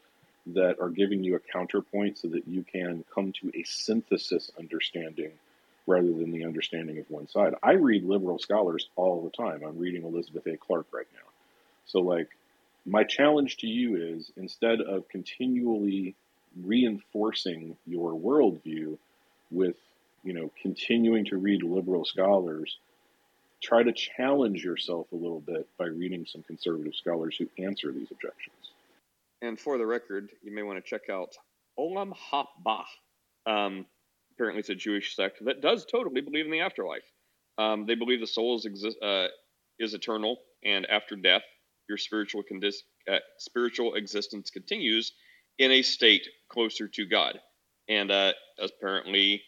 that 0.46 0.80
are 0.80 0.88
giving 0.88 1.22
you 1.22 1.36
a 1.36 1.40
counterpoint 1.52 2.16
so 2.16 2.28
that 2.28 2.48
you 2.48 2.64
can 2.64 3.04
come 3.14 3.32
to 3.32 3.50
a 3.54 3.64
synthesis 3.64 4.50
understanding 4.58 5.32
rather 5.86 6.12
than 6.12 6.30
the 6.30 6.44
understanding 6.44 6.98
of 6.98 7.10
one 7.10 7.28
side. 7.28 7.54
I 7.62 7.72
read 7.72 8.04
liberal 8.04 8.38
scholars 8.38 8.88
all 8.96 9.22
the 9.22 9.30
time. 9.30 9.62
I'm 9.66 9.78
reading 9.78 10.04
Elizabeth 10.04 10.46
A. 10.46 10.56
Clark 10.56 10.86
right 10.92 11.06
now. 11.12 11.28
So, 11.86 12.00
like, 12.00 12.28
my 12.86 13.04
challenge 13.04 13.58
to 13.58 13.66
you 13.66 13.96
is 13.96 14.30
instead 14.36 14.80
of 14.80 15.08
continually 15.08 16.14
reinforcing 16.62 17.76
your 17.86 18.12
worldview 18.12 18.96
with, 19.50 19.76
you 20.22 20.32
know, 20.32 20.50
continuing 20.60 21.24
to 21.26 21.36
read 21.36 21.62
liberal 21.62 22.04
scholars, 22.04 22.78
try 23.62 23.82
to 23.82 23.92
challenge 23.92 24.64
yourself 24.64 25.06
a 25.12 25.16
little 25.16 25.40
bit 25.40 25.66
by 25.78 25.86
reading 25.86 26.26
some 26.26 26.42
conservative 26.42 26.94
scholars 26.94 27.36
who 27.38 27.48
answer 27.62 27.92
these 27.92 28.10
objections. 28.10 28.72
And 29.42 29.58
for 29.58 29.78
the 29.78 29.86
record, 29.86 30.30
you 30.42 30.54
may 30.54 30.62
want 30.62 30.82
to 30.82 30.88
check 30.88 31.10
out 31.10 31.36
Olam 31.78 32.12
Haba. 32.30 32.84
Um, 33.46 33.86
apparently 34.34 34.60
it's 34.60 34.68
a 34.70 34.74
Jewish 34.74 35.14
sect 35.14 35.44
that 35.44 35.60
does 35.60 35.84
totally 35.84 36.20
believe 36.20 36.44
in 36.44 36.50
the 36.50 36.60
afterlife. 36.60 37.04
Um, 37.58 37.86
they 37.86 37.94
believe 37.94 38.20
the 38.20 38.26
soul 38.26 38.56
is, 38.56 38.66
exi- 38.66 39.02
uh, 39.02 39.28
is 39.78 39.94
eternal, 39.94 40.38
and 40.64 40.86
after 40.86 41.16
death, 41.16 41.42
your 41.88 41.98
spiritual 41.98 42.42
condis- 42.42 42.82
uh, 43.10 43.18
spiritual 43.38 43.94
existence 43.94 44.50
continues 44.50 45.12
in 45.58 45.70
a 45.70 45.82
state 45.82 46.26
closer 46.48 46.88
to 46.88 47.06
God. 47.06 47.38
And 47.88 48.10
uh, 48.10 48.32
apparently, 48.58 49.42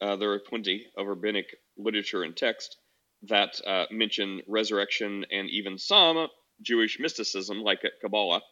uh, 0.00 0.16
there 0.16 0.32
are 0.32 0.40
plenty 0.40 0.86
of 0.96 1.06
rabbinic 1.06 1.46
literature 1.76 2.22
and 2.22 2.36
text 2.36 2.76
that 3.22 3.60
uh, 3.66 3.86
mention 3.90 4.42
resurrection 4.46 5.24
and 5.32 5.48
even 5.50 5.78
some 5.78 6.28
Jewish 6.62 6.98
mysticism, 7.00 7.62
like 7.62 7.80
Kabbalah. 8.00 8.42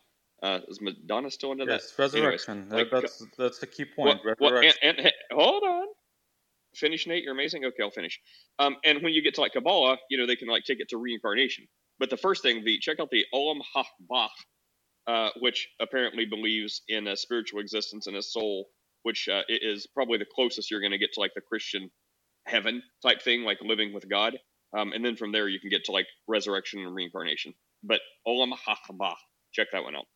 Uh, 0.42 0.60
is 0.68 0.80
Madonna 0.80 1.30
still 1.30 1.52
into 1.52 1.64
Yes, 1.64 1.92
that? 1.92 2.02
resurrection. 2.02 2.68
Anyways, 2.70 2.92
like, 2.92 3.02
that's 3.02 3.26
that's 3.38 3.58
the 3.58 3.66
key 3.66 3.84
point. 3.84 4.20
well, 4.24 4.36
well, 4.38 4.62
and, 4.82 4.98
and, 4.98 5.12
hold 5.32 5.62
on. 5.62 5.86
Finish, 6.74 7.06
Nate. 7.06 7.24
You're 7.24 7.32
amazing. 7.32 7.64
Okay, 7.64 7.82
I'll 7.82 7.90
finish. 7.90 8.20
Um, 8.58 8.76
and 8.84 9.02
when 9.02 9.14
you 9.14 9.22
get 9.22 9.34
to 9.36 9.40
like 9.40 9.54
Kabbalah, 9.54 9.96
you 10.10 10.18
know 10.18 10.26
they 10.26 10.36
can 10.36 10.48
like 10.48 10.64
take 10.64 10.80
it 10.80 10.90
to 10.90 10.98
reincarnation. 10.98 11.66
But 11.98 12.10
the 12.10 12.18
first 12.18 12.42
thing, 12.42 12.64
the 12.64 12.78
check 12.78 13.00
out 13.00 13.10
the 13.10 13.24
Olam 13.34 13.60
Haba, 13.74 14.28
uh, 15.06 15.30
which 15.40 15.68
apparently 15.80 16.26
believes 16.26 16.82
in 16.88 17.06
a 17.06 17.16
spiritual 17.16 17.60
existence 17.60 18.06
and 18.06 18.16
a 18.16 18.22
soul, 18.22 18.66
which 19.04 19.28
uh, 19.28 19.42
is 19.48 19.86
probably 19.86 20.18
the 20.18 20.26
closest 20.26 20.70
you're 20.70 20.80
going 20.80 20.92
to 20.92 20.98
get 20.98 21.14
to 21.14 21.20
like 21.20 21.32
the 21.34 21.40
Christian 21.40 21.90
heaven 22.44 22.82
type 23.02 23.22
thing, 23.22 23.42
like 23.42 23.58
living 23.62 23.94
with 23.94 24.08
God. 24.08 24.38
Um, 24.76 24.92
and 24.92 25.04
then 25.04 25.16
from 25.16 25.32
there 25.32 25.48
you 25.48 25.60
can 25.60 25.70
get 25.70 25.84
to 25.84 25.92
like 25.92 26.06
resurrection 26.28 26.80
and 26.80 26.94
reincarnation. 26.94 27.54
But 27.82 28.00
Olam 28.26 28.52
Haba, 28.52 29.14
check 29.52 29.68
that 29.72 29.82
one 29.82 29.96
out. 29.96 30.06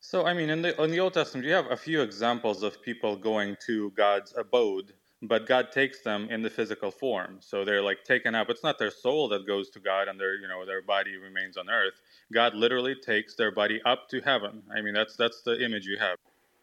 So, 0.00 0.26
I 0.26 0.34
mean, 0.34 0.50
in 0.50 0.62
the 0.62 0.80
in 0.82 0.90
the 0.90 1.00
Old 1.00 1.14
Testament, 1.14 1.46
you 1.46 1.52
have 1.52 1.70
a 1.70 1.76
few 1.76 2.02
examples 2.02 2.62
of 2.62 2.80
people 2.82 3.16
going 3.16 3.56
to 3.66 3.90
God's 3.90 4.32
abode, 4.36 4.92
but 5.22 5.46
God 5.46 5.72
takes 5.72 6.02
them 6.02 6.28
in 6.30 6.42
the 6.42 6.50
physical 6.50 6.90
form. 6.90 7.38
So 7.40 7.64
they're 7.64 7.82
like 7.82 8.04
taken 8.04 8.34
up. 8.34 8.48
It's 8.48 8.62
not 8.62 8.78
their 8.78 8.90
soul 8.90 9.28
that 9.30 9.46
goes 9.46 9.70
to 9.70 9.80
God, 9.80 10.08
and 10.08 10.18
their 10.18 10.36
you 10.36 10.48
know 10.48 10.64
their 10.64 10.82
body 10.82 11.16
remains 11.16 11.56
on 11.56 11.68
earth. 11.68 11.94
God 12.32 12.54
literally 12.54 12.94
takes 12.94 13.34
their 13.34 13.50
body 13.50 13.80
up 13.84 14.08
to 14.10 14.20
heaven. 14.20 14.62
I 14.74 14.80
mean, 14.82 14.94
that's 14.94 15.16
that's 15.16 15.42
the 15.42 15.62
image 15.62 15.84
you 15.86 15.98
have. 15.98 16.16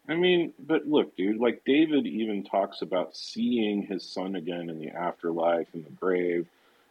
I 0.08 0.14
mean, 0.14 0.52
but 0.58 0.86
look, 0.86 1.16
dude, 1.16 1.38
like 1.38 1.62
David 1.66 2.06
even 2.06 2.44
talks 2.44 2.80
about 2.82 3.16
seeing 3.16 3.82
his 3.82 4.08
son 4.08 4.36
again 4.36 4.70
in 4.70 4.78
the 4.78 4.90
afterlife, 4.90 5.68
in 5.74 5.82
the 5.82 5.90
grave. 5.90 6.46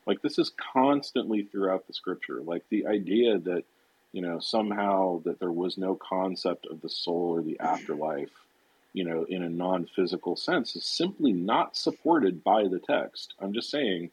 Like, 0.05 0.21
this 0.21 0.37
is 0.37 0.51
constantly 0.73 1.43
throughout 1.43 1.87
the 1.87 1.93
scripture. 1.93 2.41
Like, 2.41 2.63
the 2.69 2.85
idea 2.85 3.39
that, 3.39 3.63
you 4.15 4.21
know, 4.21 4.39
somehow 4.39 5.21
that 5.25 5.41
there 5.41 5.51
was 5.51 5.77
no 5.77 5.95
concept 5.95 6.67
of 6.67 6.79
the 6.79 6.87
soul 6.87 7.35
or 7.35 7.41
the 7.41 7.59
afterlife, 7.59 8.31
you 8.93 9.03
know, 9.03 9.25
in 9.25 9.43
a 9.43 9.49
non 9.49 9.85
physical 9.93 10.37
sense 10.37 10.73
is 10.77 10.85
simply 10.85 11.33
not 11.33 11.75
supported 11.75 12.41
by 12.41 12.65
the 12.69 12.79
text. 12.79 13.33
I'm 13.41 13.51
just 13.51 13.69
saying, 13.69 14.11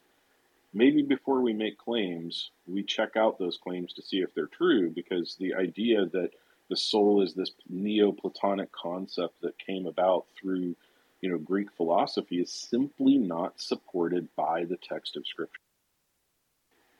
maybe 0.73 1.03
before 1.03 1.39
we 1.39 1.53
make 1.53 1.77
claims, 1.77 2.51
we 2.67 2.83
check 2.83 3.15
out 3.15 3.39
those 3.39 3.55
claims 3.55 3.93
to 3.93 4.01
see 4.01 4.17
if 4.17 4.33
they're 4.33 4.47
true, 4.47 4.89
because 4.89 5.37
the 5.39 5.53
idea 5.53 6.05
that 6.07 6.31
the 6.69 6.75
soul 6.75 7.21
is 7.21 7.33
this 7.33 7.51
Neoplatonic 7.69 8.73
concept 8.73 9.39
that 9.39 9.57
came 9.57 9.87
about 9.87 10.25
through, 10.37 10.75
you 11.21 11.29
know, 11.29 11.37
Greek 11.37 11.71
philosophy 11.77 12.41
is 12.41 12.51
simply 12.51 13.17
not 13.17 13.53
supported 13.55 14.27
by 14.35 14.65
the 14.65 14.77
text 14.85 15.15
of 15.15 15.25
Scripture. 15.25 15.61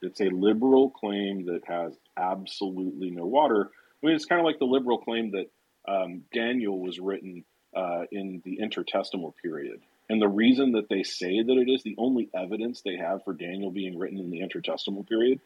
It's 0.02 0.22
a 0.22 0.30
liberal 0.30 0.90
claim 0.90 1.46
that 1.48 1.66
has 1.66 1.98
absolutely 2.18 3.12
no 3.12 3.26
water. 3.26 3.70
I 4.02 4.06
mean, 4.06 4.16
it's 4.16 4.26
kind 4.26 4.40
of 4.40 4.46
like 4.46 4.60
the 4.60 4.66
liberal 4.66 4.98
claim 4.98 5.32
that 5.32 5.50
um, 5.88 6.24
Daniel 6.34 6.80
was 6.80 7.00
written 7.00 7.46
uh, 7.76 8.04
in 8.12 8.42
the 8.46 8.60
intertestamental 8.62 9.34
period. 9.42 9.82
And 10.10 10.22
the 10.22 10.28
reason 10.28 10.74
that 10.74 10.90
they 10.90 11.04
say 11.04 11.42
that 11.42 11.58
it 11.58 11.72
is 11.72 11.84
the 11.84 11.96
only 11.98 12.30
evidence 12.36 12.82
they 12.82 12.98
have 12.98 13.24
for 13.24 13.34
Daniel 13.34 13.72
being 13.72 13.98
written 13.98 14.20
in 14.20 14.30
the 14.30 14.42
intertestamental 14.42 15.08
period 15.08 15.40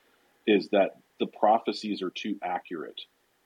is 0.45 0.69
that 0.69 0.97
the 1.19 1.27
prophecies 1.27 2.01
are 2.01 2.09
too 2.09 2.37
accurate 2.43 3.01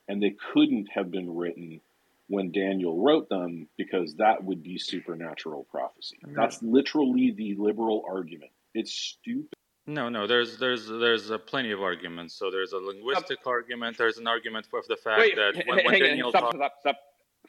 and 0.07 0.21
they 0.21 0.35
couldn't 0.53 0.87
have 0.93 1.11
been 1.11 1.35
written 1.35 1.81
when 2.27 2.51
Daniel 2.51 3.03
wrote 3.03 3.27
them 3.29 3.67
because 3.77 4.15
that 4.15 4.43
would 4.43 4.63
be 4.63 4.77
supernatural 4.77 5.65
prophecy. 5.69 6.17
That's 6.35 6.61
literally 6.63 7.33
the 7.35 7.55
liberal 7.57 8.03
argument. 8.07 8.51
It's 8.73 8.93
stupid. 8.93 9.53
No, 9.91 10.07
no. 10.07 10.25
There's 10.25 10.57
there's 10.57 10.87
there's 10.87 11.31
uh, 11.31 11.37
plenty 11.37 11.71
of 11.71 11.81
arguments. 11.81 12.35
So 12.35 12.49
there's 12.49 12.71
a 12.71 12.77
linguistic 12.77 13.39
argument. 13.45 13.97
There's 13.97 14.17
an 14.17 14.27
argument 14.27 14.65
for 14.69 14.81
the 14.87 14.95
fact 14.95 15.19
Wait, 15.19 15.35
that 15.35 15.63
when, 15.67 15.83
when 15.83 15.93
hang 15.93 16.03
on, 16.03 16.07
Daniel 16.07 16.29
stop, 16.29 16.55
stop, 16.55 16.73
stop. 16.79 16.95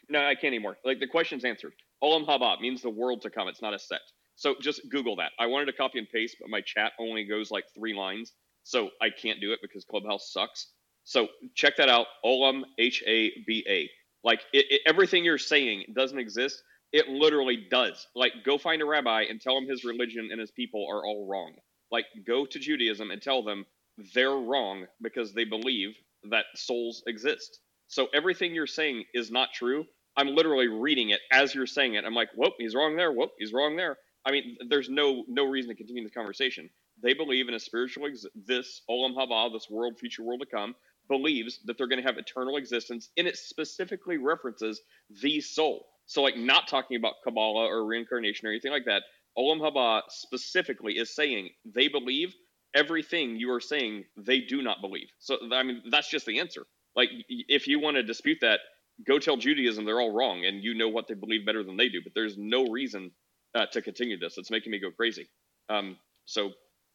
No, 0.08 0.26
I 0.26 0.34
can't 0.34 0.46
anymore. 0.46 0.76
Like 0.84 0.98
the 0.98 1.06
question's 1.06 1.44
answered. 1.44 1.72
Olam 2.02 2.26
Haba 2.26 2.60
means 2.60 2.82
the 2.82 2.90
world 2.90 3.22
to 3.22 3.30
come. 3.30 3.46
It's 3.46 3.62
not 3.62 3.74
a 3.74 3.78
set. 3.78 4.00
So 4.34 4.56
just 4.60 4.80
Google 4.90 5.14
that. 5.16 5.30
I 5.38 5.46
wanted 5.46 5.66
to 5.66 5.72
copy 5.72 6.00
and 6.00 6.08
paste, 6.08 6.36
but 6.40 6.50
my 6.50 6.60
chat 6.62 6.92
only 6.98 7.24
goes 7.24 7.52
like 7.52 7.64
three 7.76 7.94
lines, 7.94 8.32
so 8.64 8.90
I 9.00 9.10
can't 9.10 9.40
do 9.40 9.52
it 9.52 9.60
because 9.62 9.84
Clubhouse 9.84 10.32
sucks. 10.32 10.72
So 11.04 11.28
check 11.54 11.76
that 11.76 11.88
out. 11.88 12.06
Olam 12.24 12.62
H 12.76 13.04
A 13.06 13.30
B 13.46 13.64
A. 13.68 13.88
Like 14.24 14.40
it, 14.52 14.66
it, 14.68 14.80
everything 14.84 15.24
you're 15.24 15.38
saying 15.38 15.84
doesn't 15.94 16.18
exist. 16.18 16.60
It 16.92 17.08
literally 17.08 17.68
does. 17.70 18.04
Like 18.16 18.32
go 18.44 18.58
find 18.58 18.82
a 18.82 18.84
rabbi 18.84 19.22
and 19.30 19.40
tell 19.40 19.56
him 19.56 19.68
his 19.68 19.84
religion 19.84 20.30
and 20.32 20.40
his 20.40 20.50
people 20.50 20.88
are 20.90 21.06
all 21.06 21.28
wrong. 21.28 21.54
Like, 21.92 22.06
go 22.26 22.46
to 22.46 22.58
Judaism 22.58 23.12
and 23.12 23.22
tell 23.22 23.44
them 23.44 23.66
they're 24.14 24.30
wrong 24.36 24.86
because 25.02 25.34
they 25.34 25.44
believe 25.44 25.96
that 26.30 26.46
souls 26.56 27.02
exist. 27.06 27.60
So 27.88 28.08
everything 28.14 28.54
you're 28.54 28.66
saying 28.66 29.04
is 29.14 29.30
not 29.30 29.50
true. 29.54 29.84
I'm 30.16 30.28
literally 30.28 30.68
reading 30.68 31.10
it 31.10 31.20
as 31.30 31.54
you're 31.54 31.66
saying 31.66 31.94
it. 31.94 32.04
I'm 32.04 32.14
like, 32.14 32.30
whoop, 32.36 32.54
he's 32.58 32.74
wrong 32.74 32.96
there. 32.96 33.12
Whoop, 33.12 33.32
he's 33.38 33.52
wrong 33.52 33.76
there. 33.76 33.98
I 34.26 34.32
mean, 34.32 34.56
there's 34.68 34.88
no 34.88 35.24
no 35.28 35.44
reason 35.44 35.70
to 35.70 35.76
continue 35.76 36.04
the 36.04 36.10
conversation. 36.10 36.70
They 37.02 37.14
believe 37.14 37.48
in 37.48 37.54
a 37.54 37.60
spiritual 37.60 38.06
ex- 38.06 38.26
this 38.34 38.82
olam 38.88 39.16
haba, 39.16 39.52
this 39.52 39.68
world, 39.70 39.98
future 39.98 40.22
world 40.22 40.40
to 40.40 40.46
come, 40.46 40.74
believes 41.08 41.60
that 41.64 41.76
they're 41.76 41.88
going 41.88 42.00
to 42.00 42.06
have 42.06 42.18
eternal 42.18 42.56
existence, 42.56 43.10
and 43.16 43.26
it 43.26 43.36
specifically 43.36 44.18
references 44.18 44.80
the 45.22 45.40
soul. 45.40 45.86
So, 46.06 46.22
like, 46.22 46.36
not 46.36 46.68
talking 46.68 46.96
about 46.96 47.14
Kabbalah 47.24 47.66
or 47.66 47.86
reincarnation 47.86 48.46
or 48.46 48.50
anything 48.50 48.72
like 48.72 48.84
that. 48.86 49.02
Olam 49.38 49.60
haba 49.60 50.02
specifically 50.08 50.94
is 50.98 51.14
saying 51.14 51.50
they 51.64 51.88
believe 51.88 52.34
everything 52.74 53.36
you 53.36 53.52
are 53.52 53.60
saying 53.60 54.04
they 54.16 54.40
do 54.40 54.62
not 54.62 54.80
believe. 54.80 55.08
So, 55.18 55.38
I 55.52 55.62
mean, 55.62 55.82
that's 55.90 56.08
just 56.08 56.26
the 56.26 56.38
answer. 56.40 56.64
Like, 56.94 57.10
if 57.28 57.66
you 57.66 57.80
want 57.80 57.96
to 57.96 58.02
dispute 58.02 58.38
that, 58.42 58.60
go 59.06 59.18
tell 59.18 59.36
Judaism 59.36 59.84
they're 59.84 60.00
all 60.00 60.12
wrong, 60.12 60.44
and 60.44 60.62
you 60.62 60.74
know 60.74 60.88
what 60.88 61.08
they 61.08 61.14
believe 61.14 61.46
better 61.46 61.62
than 61.64 61.76
they 61.76 61.88
do. 61.88 62.00
But 62.02 62.12
there's 62.14 62.36
no 62.36 62.66
reason 62.66 63.10
uh, 63.54 63.66
to 63.72 63.82
continue 63.82 64.18
this. 64.18 64.36
It's 64.36 64.50
making 64.50 64.72
me 64.72 64.78
go 64.78 64.90
crazy. 64.90 65.28
Um, 65.68 65.96
so 66.26 66.52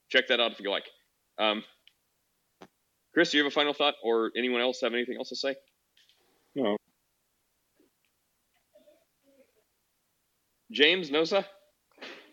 check 0.09 0.27
that 0.27 0.39
out 0.39 0.51
if 0.51 0.59
you 0.59 0.69
like. 0.69 0.85
Um, 1.39 1.63
Chris, 3.13 3.31
do 3.31 3.37
you 3.37 3.43
have 3.43 3.51
a 3.51 3.55
final 3.55 3.73
thought, 3.73 3.95
or 4.03 4.31
anyone 4.37 4.61
else 4.61 4.81
have 4.81 4.93
anything 4.93 5.17
else 5.17 5.29
to 5.29 5.35
say? 5.35 5.55
No. 6.55 6.77
James 10.71 11.09
Nosa. 11.09 11.45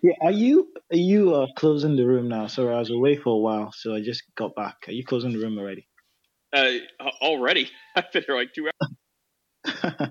Yeah, 0.04 0.12
are 0.20 0.32
you 0.32 0.68
are 0.92 0.98
you 0.98 1.34
uh, 1.34 1.46
closing 1.56 1.96
the 1.96 2.06
room 2.06 2.28
now? 2.28 2.46
Sorry, 2.48 2.74
I 2.74 2.78
was 2.78 2.90
away 2.90 3.16
for 3.16 3.30
a 3.30 3.38
while, 3.38 3.72
so 3.72 3.94
I 3.94 4.02
just 4.02 4.22
got 4.36 4.54
back. 4.54 4.76
Are 4.86 4.92
you 4.92 5.02
closing 5.02 5.32
the 5.32 5.38
room 5.38 5.58
already? 5.58 5.88
Uh, 6.52 6.74
already, 7.22 7.70
I've 7.96 8.12
been 8.12 8.22
here 8.26 8.36
like 8.36 8.52
two 8.54 8.68
hours. 9.64 10.10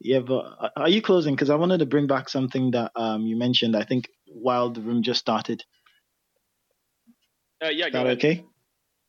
Yeah, 0.00 0.20
but 0.20 0.44
uh, 0.60 0.70
are 0.76 0.88
you 0.88 1.02
closing? 1.02 1.34
Because 1.34 1.50
I 1.50 1.56
wanted 1.56 1.78
to 1.78 1.86
bring 1.86 2.06
back 2.08 2.28
something 2.28 2.72
that 2.72 2.92
um 2.96 3.22
you 3.22 3.36
mentioned. 3.36 3.76
I 3.76 3.84
think 3.84 4.08
while 4.26 4.70
the 4.70 4.80
room 4.80 5.02
just 5.02 5.20
started. 5.20 5.62
Uh, 7.64 7.68
yeah, 7.68 7.86
Is 7.86 7.92
that 7.92 8.06
ahead. 8.06 8.16
okay? 8.18 8.44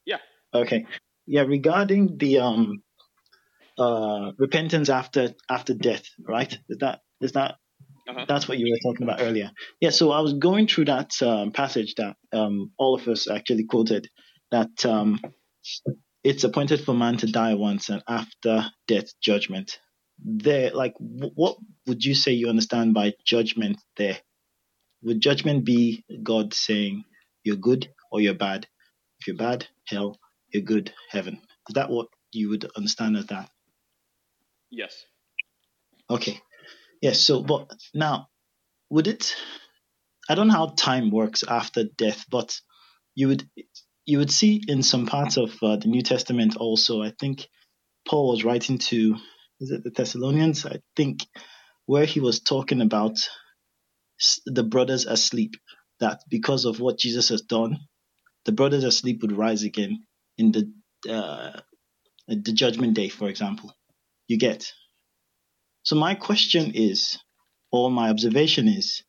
Yeah. 0.05 0.17
Okay. 0.53 0.85
Yeah, 1.25 1.43
regarding 1.43 2.17
the 2.17 2.39
um 2.39 2.83
uh 3.77 4.33
repentance 4.37 4.89
after 4.89 5.33
after 5.49 5.73
death, 5.73 6.05
right? 6.27 6.59
Is 6.69 6.77
that 6.79 7.01
is 7.21 7.31
that 7.31 7.55
Uh-huh. 8.07 8.25
that's 8.27 8.47
what 8.47 8.57
you 8.57 8.71
were 8.71 8.91
talking 8.91 9.03
about 9.07 9.21
earlier? 9.21 9.51
Yeah. 9.79 9.91
So 9.91 10.11
I 10.11 10.19
was 10.19 10.33
going 10.33 10.67
through 10.67 10.85
that 10.85 11.11
um, 11.21 11.51
passage 11.51 11.95
that 11.95 12.15
um 12.33 12.71
all 12.77 12.95
of 12.95 13.07
us 13.07 13.29
actually 13.29 13.65
quoted 13.65 14.09
that 14.51 14.85
um 14.85 15.19
it's 16.23 16.43
appointed 16.43 16.81
for 16.81 16.93
man 16.93 17.17
to 17.17 17.27
die 17.31 17.53
once 17.55 17.89
and 17.89 18.03
after 18.07 18.65
death 18.87 19.07
judgment. 19.21 19.79
There, 20.23 20.71
like, 20.71 20.93
wh- 20.97 21.37
what 21.37 21.57
would 21.85 22.03
you 22.05 22.15
say 22.15 22.31
you 22.31 22.49
understand 22.49 22.93
by 22.93 23.13
judgment 23.25 23.77
there? 23.97 24.17
Would 25.03 25.19
judgment 25.19 25.65
be 25.65 26.05
God 26.23 26.53
saying 26.53 27.03
you're 27.43 27.57
good 27.57 27.89
or 28.11 28.21
you're 28.21 28.33
bad? 28.35 28.67
If 29.19 29.27
you're 29.27 29.35
bad, 29.35 29.67
hell. 29.85 30.17
You're 30.53 30.63
good, 30.63 30.93
heaven. 31.09 31.41
Is 31.67 31.73
that 31.73 31.89
what 31.89 32.07
you 32.31 32.49
would 32.49 32.69
understand 32.75 33.17
as 33.17 33.25
that? 33.27 33.49
Yes. 34.69 35.05
Okay. 36.09 36.39
Yes. 37.03 37.19
so, 37.19 37.43
but 37.43 37.69
now, 37.93 38.29
would 38.89 39.07
it? 39.07 39.35
I 40.29 40.35
don't 40.35 40.47
know 40.47 40.53
how 40.53 40.67
time 40.77 41.11
works 41.11 41.43
after 41.43 41.83
death, 41.83 42.25
but 42.31 42.57
you 43.15 43.27
would 43.29 43.47
you 44.05 44.19
would 44.19 44.31
see 44.31 44.63
in 44.67 44.83
some 44.83 45.05
parts 45.05 45.37
of 45.37 45.51
uh, 45.61 45.75
the 45.77 45.87
New 45.89 46.01
Testament 46.01 46.55
also. 46.57 47.01
I 47.03 47.13
think 47.19 47.47
Paul 48.07 48.31
was 48.31 48.45
writing 48.45 48.79
to 48.79 49.17
is 49.59 49.71
it 49.71 49.83
the 49.83 49.91
Thessalonians? 49.91 50.65
I 50.65 50.79
think 50.95 51.25
where 51.85 52.05
he 52.05 52.21
was 52.21 52.39
talking 52.41 52.81
about 52.81 53.17
the 54.45 54.63
brothers 54.63 55.05
asleep. 55.05 55.55
That 55.99 56.21
because 56.29 56.65
of 56.65 56.79
what 56.79 56.99
Jesus 56.99 57.29
has 57.29 57.41
done, 57.41 57.77
the 58.45 58.53
brothers 58.53 58.83
asleep 58.85 59.21
would 59.21 59.37
rise 59.37 59.63
again 59.63 60.05
in 60.37 60.51
the 60.53 60.73
uh, 61.09 61.59
the 62.27 62.53
judgment 62.53 62.95
day, 62.95 63.09
for 63.09 63.29
example. 63.29 63.75
You 64.27 64.37
get. 64.39 64.71
So 65.83 65.95
my 65.95 66.15
question 66.15 66.71
is, 66.75 67.19
or 67.71 67.91
my 67.91 68.09
observation 68.09 68.67
is, 68.67 69.03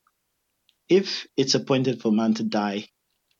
if 0.89 1.27
it's 1.37 1.55
appointed 1.55 2.01
for 2.01 2.11
man 2.11 2.35
to 2.35 2.43
die 2.43 2.87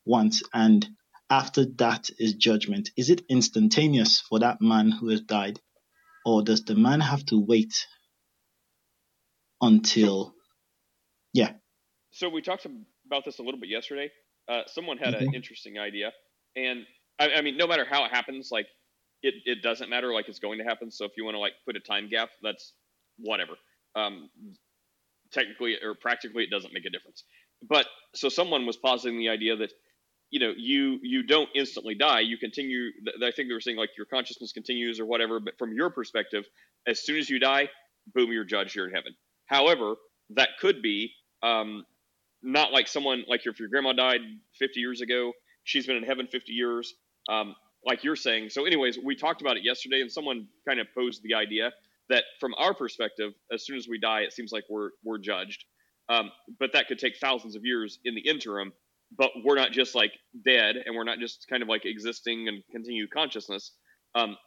once 0.05 0.43
and 0.53 0.87
after 1.29 1.65
that 1.77 2.09
is 2.19 2.33
judgment, 2.35 2.91
is 2.97 3.09
it 3.09 3.23
instantaneous 3.29 4.21
for 4.21 4.39
that 4.39 4.61
man 4.61 4.91
who 4.91 5.09
has 5.09 5.21
died? 5.21 5.59
Or 6.25 6.43
does 6.43 6.63
the 6.65 6.75
man 6.75 7.01
have 7.01 7.25
to 7.27 7.39
wait 7.39 7.73
until, 9.61 10.33
yeah, 11.33 11.53
So 12.15 12.29
we 12.29 12.41
talked 12.41 12.65
about 13.05 13.25
this 13.25 13.39
a 13.39 13.43
little 13.43 13.59
bit 13.59 13.69
yesterday. 13.69 14.09
Uh, 14.47 14.61
someone 14.67 14.97
had 14.97 15.15
an 15.15 15.33
interesting 15.35 15.77
idea, 15.77 16.13
and 16.55 16.85
I, 17.19 17.31
I 17.33 17.41
mean, 17.41 17.57
no 17.57 17.67
matter 17.67 17.85
how 17.89 18.05
it 18.05 18.11
happens, 18.11 18.51
like 18.51 18.67
it, 19.21 19.35
it 19.45 19.61
doesn't 19.61 19.89
matter. 19.89 20.13
Like 20.13 20.29
it's 20.29 20.39
going 20.39 20.59
to 20.59 20.63
happen. 20.63 20.91
So 20.91 21.03
if 21.03 21.11
you 21.17 21.25
want 21.25 21.35
to 21.35 21.39
like 21.39 21.53
put 21.65 21.75
a 21.75 21.81
time 21.81 22.07
gap, 22.09 22.29
that's 22.41 22.71
whatever. 23.17 23.53
Um, 23.95 24.29
technically 25.31 25.75
or 25.81 25.95
practically, 25.95 26.43
it 26.43 26.49
doesn't 26.49 26.73
make 26.73 26.85
a 26.85 26.89
difference. 26.89 27.23
But 27.67 27.85
so 28.13 28.29
someone 28.29 28.65
was 28.65 28.77
positing 28.77 29.19
the 29.19 29.29
idea 29.29 29.55
that 29.57 29.71
you 30.31 30.39
know 30.39 30.53
you 30.55 30.99
you 31.01 31.23
don't 31.23 31.49
instantly 31.55 31.95
die. 31.95 32.21
You 32.21 32.37
continue. 32.37 32.89
I 33.23 33.31
think 33.31 33.47
they 33.47 33.53
were 33.53 33.61
saying 33.61 33.77
like 33.77 33.91
your 33.97 34.05
consciousness 34.05 34.51
continues 34.51 34.99
or 34.99 35.05
whatever. 35.05 35.39
But 35.39 35.57
from 35.57 35.73
your 35.73 35.89
perspective, 35.89 36.45
as 36.87 37.03
soon 37.03 37.17
as 37.17 37.29
you 37.29 37.39
die, 37.39 37.69
boom, 38.13 38.31
you're 38.31 38.43
judged. 38.45 38.75
You're 38.75 38.87
in 38.87 38.93
heaven. 38.93 39.15
However, 39.45 39.95
that 40.31 40.49
could 40.59 40.81
be 40.81 41.11
um, 41.43 41.85
not 42.41 42.71
like 42.71 42.87
someone 42.87 43.23
like 43.27 43.45
if 43.45 43.59
your 43.59 43.69
grandma 43.69 43.93
died 43.93 44.21
50 44.59 44.79
years 44.79 45.01
ago, 45.01 45.33
she's 45.63 45.85
been 45.85 45.97
in 45.97 46.03
heaven 46.03 46.27
50 46.27 46.51
years, 46.51 46.93
um, 47.29 47.55
like 47.85 48.03
you're 48.03 48.15
saying. 48.15 48.49
So, 48.49 48.65
anyways, 48.65 48.97
we 49.03 49.15
talked 49.15 49.41
about 49.41 49.57
it 49.57 49.63
yesterday, 49.63 50.01
and 50.01 50.11
someone 50.11 50.47
kind 50.67 50.79
of 50.79 50.87
posed 50.95 51.21
the 51.23 51.35
idea 51.35 51.71
that 52.09 52.23
from 52.39 52.53
our 52.55 52.73
perspective, 52.73 53.33
as 53.51 53.65
soon 53.65 53.77
as 53.77 53.87
we 53.87 53.99
die, 53.99 54.21
it 54.21 54.33
seems 54.33 54.51
like 54.51 54.65
we're 54.69 54.91
we're 55.03 55.17
judged. 55.17 55.65
Um, 56.09 56.31
but 56.59 56.73
that 56.73 56.87
could 56.87 56.99
take 56.99 57.17
thousands 57.17 57.55
of 57.55 57.65
years 57.65 57.99
in 58.05 58.15
the 58.15 58.21
interim. 58.21 58.73
But 59.17 59.31
we're 59.43 59.55
not 59.55 59.71
just 59.71 59.95
like 59.95 60.11
dead, 60.45 60.75
and 60.85 60.95
we're 60.95 61.03
not 61.03 61.19
just 61.19 61.45
kind 61.49 61.63
of 61.63 61.69
like 61.69 61.85
existing 61.85 62.47
and 62.47 62.63
continue 62.71 63.07
consciousness. 63.07 63.71
Um, 64.15 64.37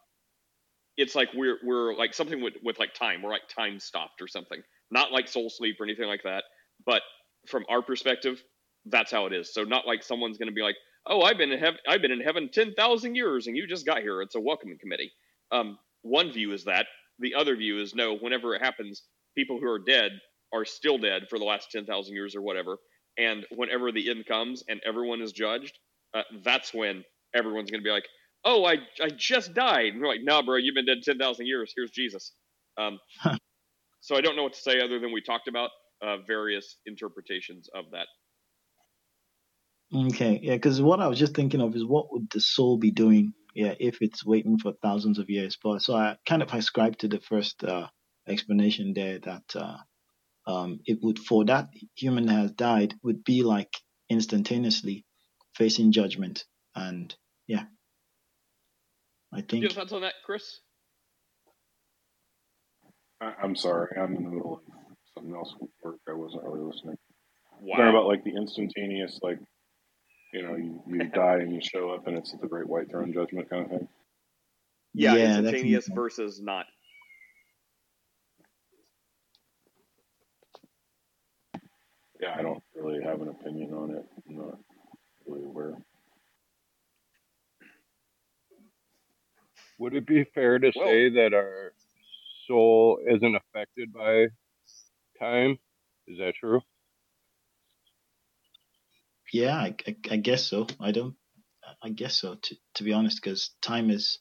it's 0.97 1.15
like 1.15 1.29
we're 1.35 1.59
we're 1.65 1.95
like 1.97 2.15
something 2.15 2.43
with 2.43 2.55
with 2.63 2.79
like 2.79 2.95
time. 2.95 3.23
We're 3.23 3.31
like 3.31 3.49
time 3.55 3.81
stopped 3.81 4.21
or 4.21 4.29
something. 4.29 4.61
Not 4.91 5.13
like 5.13 5.29
soul 5.29 5.51
sleep 5.51 5.77
or 5.81 5.85
anything 5.85 6.09
like 6.09 6.23
that. 6.25 6.45
But 6.85 7.03
from 7.49 7.65
our 7.69 7.83
perspective, 7.83 8.43
that's 8.87 9.11
how 9.13 9.27
it 9.27 9.33
is. 9.33 9.55
So 9.55 9.65
not 9.65 9.87
like 9.87 10.03
someone's 10.03 10.39
going 10.39 10.49
to 10.49 10.55
be 10.55 10.63
like, 10.63 10.77
"Oh, 11.07 11.23
I've 11.23 11.39
been 11.39 11.53
in 11.53 11.59
heaven. 11.59 11.79
I've 11.89 12.03
been 12.03 12.13
in 12.13 12.21
heaven 12.21 12.51
ten 12.53 12.75
thousand 12.75 13.15
years, 13.15 13.47
and 13.47 13.57
you 13.57 13.67
just 13.67 13.87
got 13.87 14.01
here." 14.01 14.23
It's 14.23 14.35
a 14.35 14.41
welcoming 14.41 14.79
committee. 14.79 15.13
Um, 15.53 15.79
one 16.03 16.33
view 16.33 16.53
is 16.53 16.65
that. 16.65 16.87
The 17.19 17.35
other 17.35 17.57
view 17.57 17.81
is 17.81 17.95
no. 17.95 18.16
Whenever 18.16 18.55
it 18.55 18.62
happens, 18.62 19.03
people 19.36 19.59
who 19.61 19.69
are 19.69 19.78
dead 19.78 20.12
are 20.53 20.65
still 20.65 20.99
dead 20.99 21.24
for 21.31 21.39
the 21.39 21.45
last 21.45 21.70
ten 21.70 21.86
thousand 21.86 22.15
years 22.15 22.36
or 22.36 22.43
whatever. 22.43 22.78
And 23.19 23.47
whenever 23.51 23.93
the 23.93 24.11
end 24.11 24.27
comes 24.27 24.65
and 24.69 24.81
everyone 24.86 25.20
is 25.20 25.32
judged, 25.32 25.78
uh, 26.15 26.23
that's 26.45 26.73
when 26.73 27.05
everyone's 27.35 27.70
going 27.70 27.82
to 27.82 27.85
be 27.85 27.90
like, 27.90 28.07
"Oh, 28.45 28.65
I 28.65 28.77
I 29.03 29.11
just 29.16 29.55
died." 29.55 29.93
And 29.95 30.01
we're 30.03 30.09
like, 30.09 30.23
nah, 30.23 30.43
bro, 30.43 30.57
you've 30.57 30.74
been 30.74 30.86
dead 30.86 30.99
ten 31.05 31.19
thousand 31.19 31.47
years. 31.47 31.73
Here's 31.77 31.90
Jesus." 31.90 32.32
Um, 32.78 32.99
so 34.01 34.16
I 34.16 34.20
don't 34.20 34.36
know 34.36 34.45
what 34.45 34.55
to 34.55 34.61
say 34.61 34.81
other 34.81 35.01
than 35.01 35.12
we 35.12 35.23
talked 35.23 35.49
about 35.49 35.70
uh, 36.03 36.19
various 36.27 36.77
interpretations 36.86 37.69
of 37.74 37.86
that. 37.93 38.07
okay, 39.95 40.40
yeah, 40.43 40.55
because 40.55 40.81
what 40.82 41.01
I 41.01 41.09
was 41.09 41.19
just 41.19 41.35
thinking 41.35 41.61
of 41.61 41.77
is 41.77 41.85
what 41.85 42.12
would 42.12 42.28
the 42.32 42.40
soul 42.40 42.78
be 42.78 42.90
doing, 42.90 43.35
yeah, 43.55 43.75
if 43.79 43.99
it's 44.01 44.25
waiting 44.25 44.59
for 44.59 44.73
thousands 44.83 45.19
of 45.19 45.31
years? 45.31 45.57
But 45.62 45.83
so 45.83 45.95
I 45.95 46.16
kind 46.27 46.43
of 46.43 46.53
ascribe 46.53 46.99
to 46.99 47.09
the 47.09 47.20
first 47.20 47.62
uh, 47.65 47.89
explanation 48.27 48.93
there 48.95 49.19
that 49.20 49.57
uh, 49.57 49.77
um, 50.47 50.81
it 50.87 50.99
would 51.03 51.19
for 51.19 51.45
that 51.47 51.69
human 51.95 52.27
that 52.27 52.33
has 52.33 52.53
died 52.53 52.95
would 53.03 53.25
be 53.25 53.43
like 53.43 53.73
instantaneously 54.11 55.05
facing 55.55 55.93
judgment, 55.93 56.45
and 56.75 57.15
yeah, 57.47 57.65
I 59.33 59.41
Do 59.43 59.57
you 59.57 59.62
have 59.65 59.73
thoughts 59.73 59.93
on 59.93 60.03
that, 60.03 60.15
Chris? 60.25 60.61
I, 63.20 63.33
I'm 63.43 63.57
sorry, 63.57 63.89
I'm 64.01 64.16
in 64.16 64.25
the 64.25 64.31
middle 64.31 64.55
of 64.55 64.75
something 65.15 65.35
else 65.35 65.55
work. 65.83 65.97
I 66.09 66.12
wasn't 66.12 66.45
really 66.45 66.65
listening. 66.65 66.97
Wow. 67.61 67.77
Sorry 67.77 67.91
about 67.91 68.07
like 68.07 68.25
the 68.25 68.37
instantaneous, 68.37 69.19
like 69.23 69.39
you 70.33 70.43
know, 70.43 70.57
you, 70.57 70.83
you 70.87 71.09
die 71.15 71.37
and 71.37 71.55
you 71.55 71.61
show 71.61 71.91
up 71.91 72.07
and 72.07 72.17
it's 72.17 72.33
the 72.33 72.47
Great 72.47 72.69
White 72.69 72.91
Throne 72.91 73.13
Judgment 73.13 73.49
kind 73.49 73.65
of 73.65 73.71
thing. 73.71 73.89
Yeah, 74.95 75.15
yeah, 75.15 75.27
that's 75.27 75.39
instantaneous 75.39 75.89
versus 75.89 76.41
not. 76.41 76.67
Yeah, 82.21 82.35
I 82.37 82.43
don't 82.43 82.63
really 82.75 83.03
have 83.05 83.21
an 83.21 83.29
opinion 83.29 83.73
on 83.75 83.91
it. 83.93 84.05
I'm 84.29 84.37
not 84.37 84.59
really 85.27 85.45
over. 85.45 85.77
Would 89.79 89.95
it 89.95 90.07
be 90.07 90.25
fair 90.35 90.59
to 90.59 90.73
Well, 90.75 90.87
say 90.87 91.11
that 91.11 91.33
our 91.33 91.73
soul 92.49 92.99
isn't 93.09 93.37
affected 93.37 93.93
by 93.93 94.27
time? 95.21 95.59
Is 96.09 96.19
that 96.19 96.35
true? 96.35 96.61
Yeah, 99.33 99.57
I, 99.57 99.75
I, 99.87 99.97
I 100.11 100.17
guess 100.17 100.45
so. 100.45 100.67
I 100.81 100.93
don't. 100.93 101.15
I 101.83 101.91
guess 101.91 102.17
so. 102.17 102.35
To 102.35 102.57
to 102.75 102.85
be 102.85 102.93
honest, 102.93 103.23
because 103.23 103.51
time 103.63 103.91
is 103.91 104.19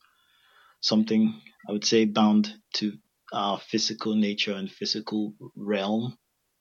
something 0.81 1.41
I 1.67 1.71
would 1.71 1.85
say 1.85 2.05
bound 2.05 2.53
to 2.75 2.93
our 3.33 3.59
physical 3.59 4.15
nature 4.15 4.53
and 4.53 4.71
physical 4.71 5.33
realm. 5.55 6.17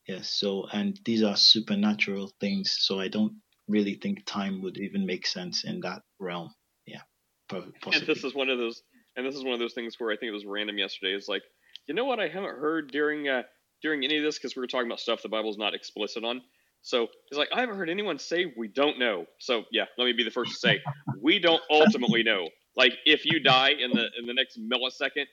Yes. 0.07 0.31
So 0.31 0.67
and 0.73 0.99
these 1.05 1.23
are 1.23 1.37
supernatural 1.37 2.33
things. 2.41 2.77
So 2.79 3.01
I 3.01 3.09
don't 3.09 3.41
really 3.69 3.95
think 3.95 4.25
time 4.25 4.63
would 4.63 4.79
even 4.79 5.07
make 5.07 5.27
sense 5.27 5.65
in 5.65 5.81
that 5.81 6.03
realm. 6.19 6.55
Yeah, 6.87 7.03
po- 7.49 7.73
and 7.93 8.07
this 8.07 8.25
is 8.25 8.35
one 8.35 8.49
of 8.49 8.59
those 8.59 8.83
and 9.17 9.27
this 9.27 9.35
is 9.35 9.45
one 9.45 9.55
of 9.55 9.59
those 9.59 9.75
things 9.75 9.97
where 9.99 10.11
I 10.11 10.17
think 10.17 10.29
it 10.29 10.35
was 10.35 10.45
random 10.45 10.79
yesterday. 10.79 11.15
Is 11.15 11.29
like, 11.29 11.43
you 11.87 11.95
know 11.95 12.05
what 12.05 12.21
I 12.21 12.29
haven't 12.29 12.59
heard 12.59 12.91
during 12.91 13.29
uh, 13.29 13.43
during 13.83 14.05
any 14.05 14.19
of 14.19 14.25
this 14.25 14.39
because 14.39 14.55
we 14.55 14.61
were 14.61 14.67
talking 14.67 14.87
about 14.87 15.01
stuff 15.01 15.23
the 15.23 15.29
Bible's 15.29 15.59
not 15.59 15.75
explicit 15.75 16.25
on. 16.25 16.43
So 16.87 17.09
it's 17.29 17.37
like 17.37 17.49
I 17.53 17.59
haven't 17.59 17.77
heard 17.79 17.91
anyone 17.91 18.17
say 18.17 18.55
we 18.57 18.69
don't 18.69 18.97
know. 18.97 19.27
So 19.41 19.65
yeah, 19.73 19.87
let 19.99 20.05
me 20.05 20.13
be 20.13 20.23
the 20.23 20.31
first 20.31 20.53
to 20.53 20.57
say 20.57 20.81
we 21.21 21.41
don't 21.41 21.61
ultimately 21.69 22.23
know. 22.23 22.49
Like 22.77 22.93
if 23.05 23.25
you 23.25 23.41
die 23.41 23.71
in 23.71 23.91
the 23.91 24.07
in 24.17 24.25
the 24.25 24.33
next 24.33 24.57
millisecond, 24.57 25.25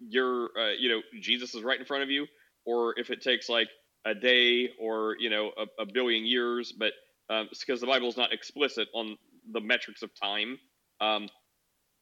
you're 0.00 0.48
uh, 0.58 0.72
you 0.76 0.88
know 0.88 1.00
Jesus 1.20 1.54
is 1.54 1.62
right 1.62 1.78
in 1.78 1.86
front 1.86 2.02
of 2.02 2.10
you, 2.10 2.26
or 2.66 2.98
if 2.98 3.10
it 3.10 3.22
takes 3.22 3.48
like 3.48 3.68
a 4.04 4.12
day 4.12 4.70
or 4.80 5.14
you 5.20 5.30
know 5.30 5.52
a, 5.56 5.82
a 5.82 5.86
billion 5.86 6.26
years, 6.26 6.72
but 6.76 6.92
um, 7.30 7.48
because 7.60 7.80
the 7.80 7.86
Bible 7.86 8.08
is 8.08 8.16
not 8.16 8.32
explicit 8.32 8.88
on 8.92 9.16
the 9.52 9.60
metrics 9.60 10.02
of 10.02 10.10
time. 10.20 10.58
Um, 11.00 11.28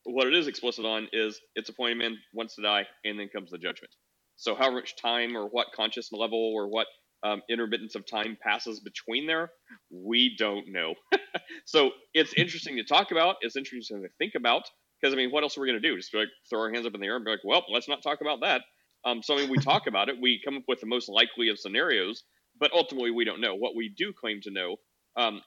what 0.04 0.26
it 0.26 0.32
is 0.32 0.46
explicit 0.48 0.86
on 0.86 1.06
is 1.12 1.38
it's 1.54 1.68
appointed 1.68 1.98
man 1.98 2.16
wants 2.32 2.54
to 2.54 2.62
die, 2.62 2.86
and 3.04 3.20
then 3.20 3.28
comes 3.28 3.50
the 3.50 3.58
judgment. 3.58 3.92
So 4.36 4.54
however 4.54 4.76
much 4.76 4.96
time 4.96 5.36
or 5.36 5.44
what 5.48 5.66
conscious 5.76 6.12
level 6.12 6.38
or 6.54 6.66
what 6.68 6.86
um, 7.22 7.42
intermittence 7.48 7.94
of 7.94 8.06
time 8.06 8.36
passes 8.40 8.80
between 8.80 9.26
there, 9.26 9.50
we 9.90 10.36
don't 10.36 10.68
know. 10.68 10.94
so 11.64 11.90
it's 12.14 12.32
interesting 12.34 12.76
to 12.76 12.84
talk 12.84 13.10
about. 13.10 13.36
It's 13.42 13.56
interesting 13.56 14.02
to 14.02 14.08
think 14.18 14.34
about 14.36 14.62
because 15.00 15.14
I 15.14 15.16
mean, 15.16 15.30
what 15.30 15.42
else 15.42 15.56
are 15.56 15.60
we 15.60 15.68
going 15.68 15.80
to 15.80 15.88
do? 15.88 15.96
Just 15.96 16.14
like 16.14 16.28
throw 16.48 16.60
our 16.60 16.72
hands 16.72 16.86
up 16.86 16.94
in 16.94 17.00
the 17.00 17.06
air 17.06 17.16
and 17.16 17.24
be 17.24 17.30
like, 17.30 17.40
well, 17.44 17.64
let's 17.70 17.88
not 17.88 18.02
talk 18.02 18.20
about 18.20 18.40
that. 18.42 18.62
Um, 19.04 19.22
so 19.22 19.34
I 19.34 19.38
mean, 19.38 19.50
we 19.50 19.58
talk 19.62 19.86
about 19.86 20.08
it. 20.08 20.16
We 20.20 20.40
come 20.44 20.56
up 20.56 20.64
with 20.68 20.80
the 20.80 20.86
most 20.86 21.08
likely 21.08 21.48
of 21.48 21.58
scenarios, 21.58 22.22
but 22.58 22.72
ultimately 22.72 23.10
we 23.10 23.24
don't 23.24 23.40
know. 23.40 23.54
What 23.54 23.76
we 23.76 23.92
do 23.96 24.12
claim 24.12 24.40
to 24.42 24.50
know 24.50 24.76
um, 25.16 25.40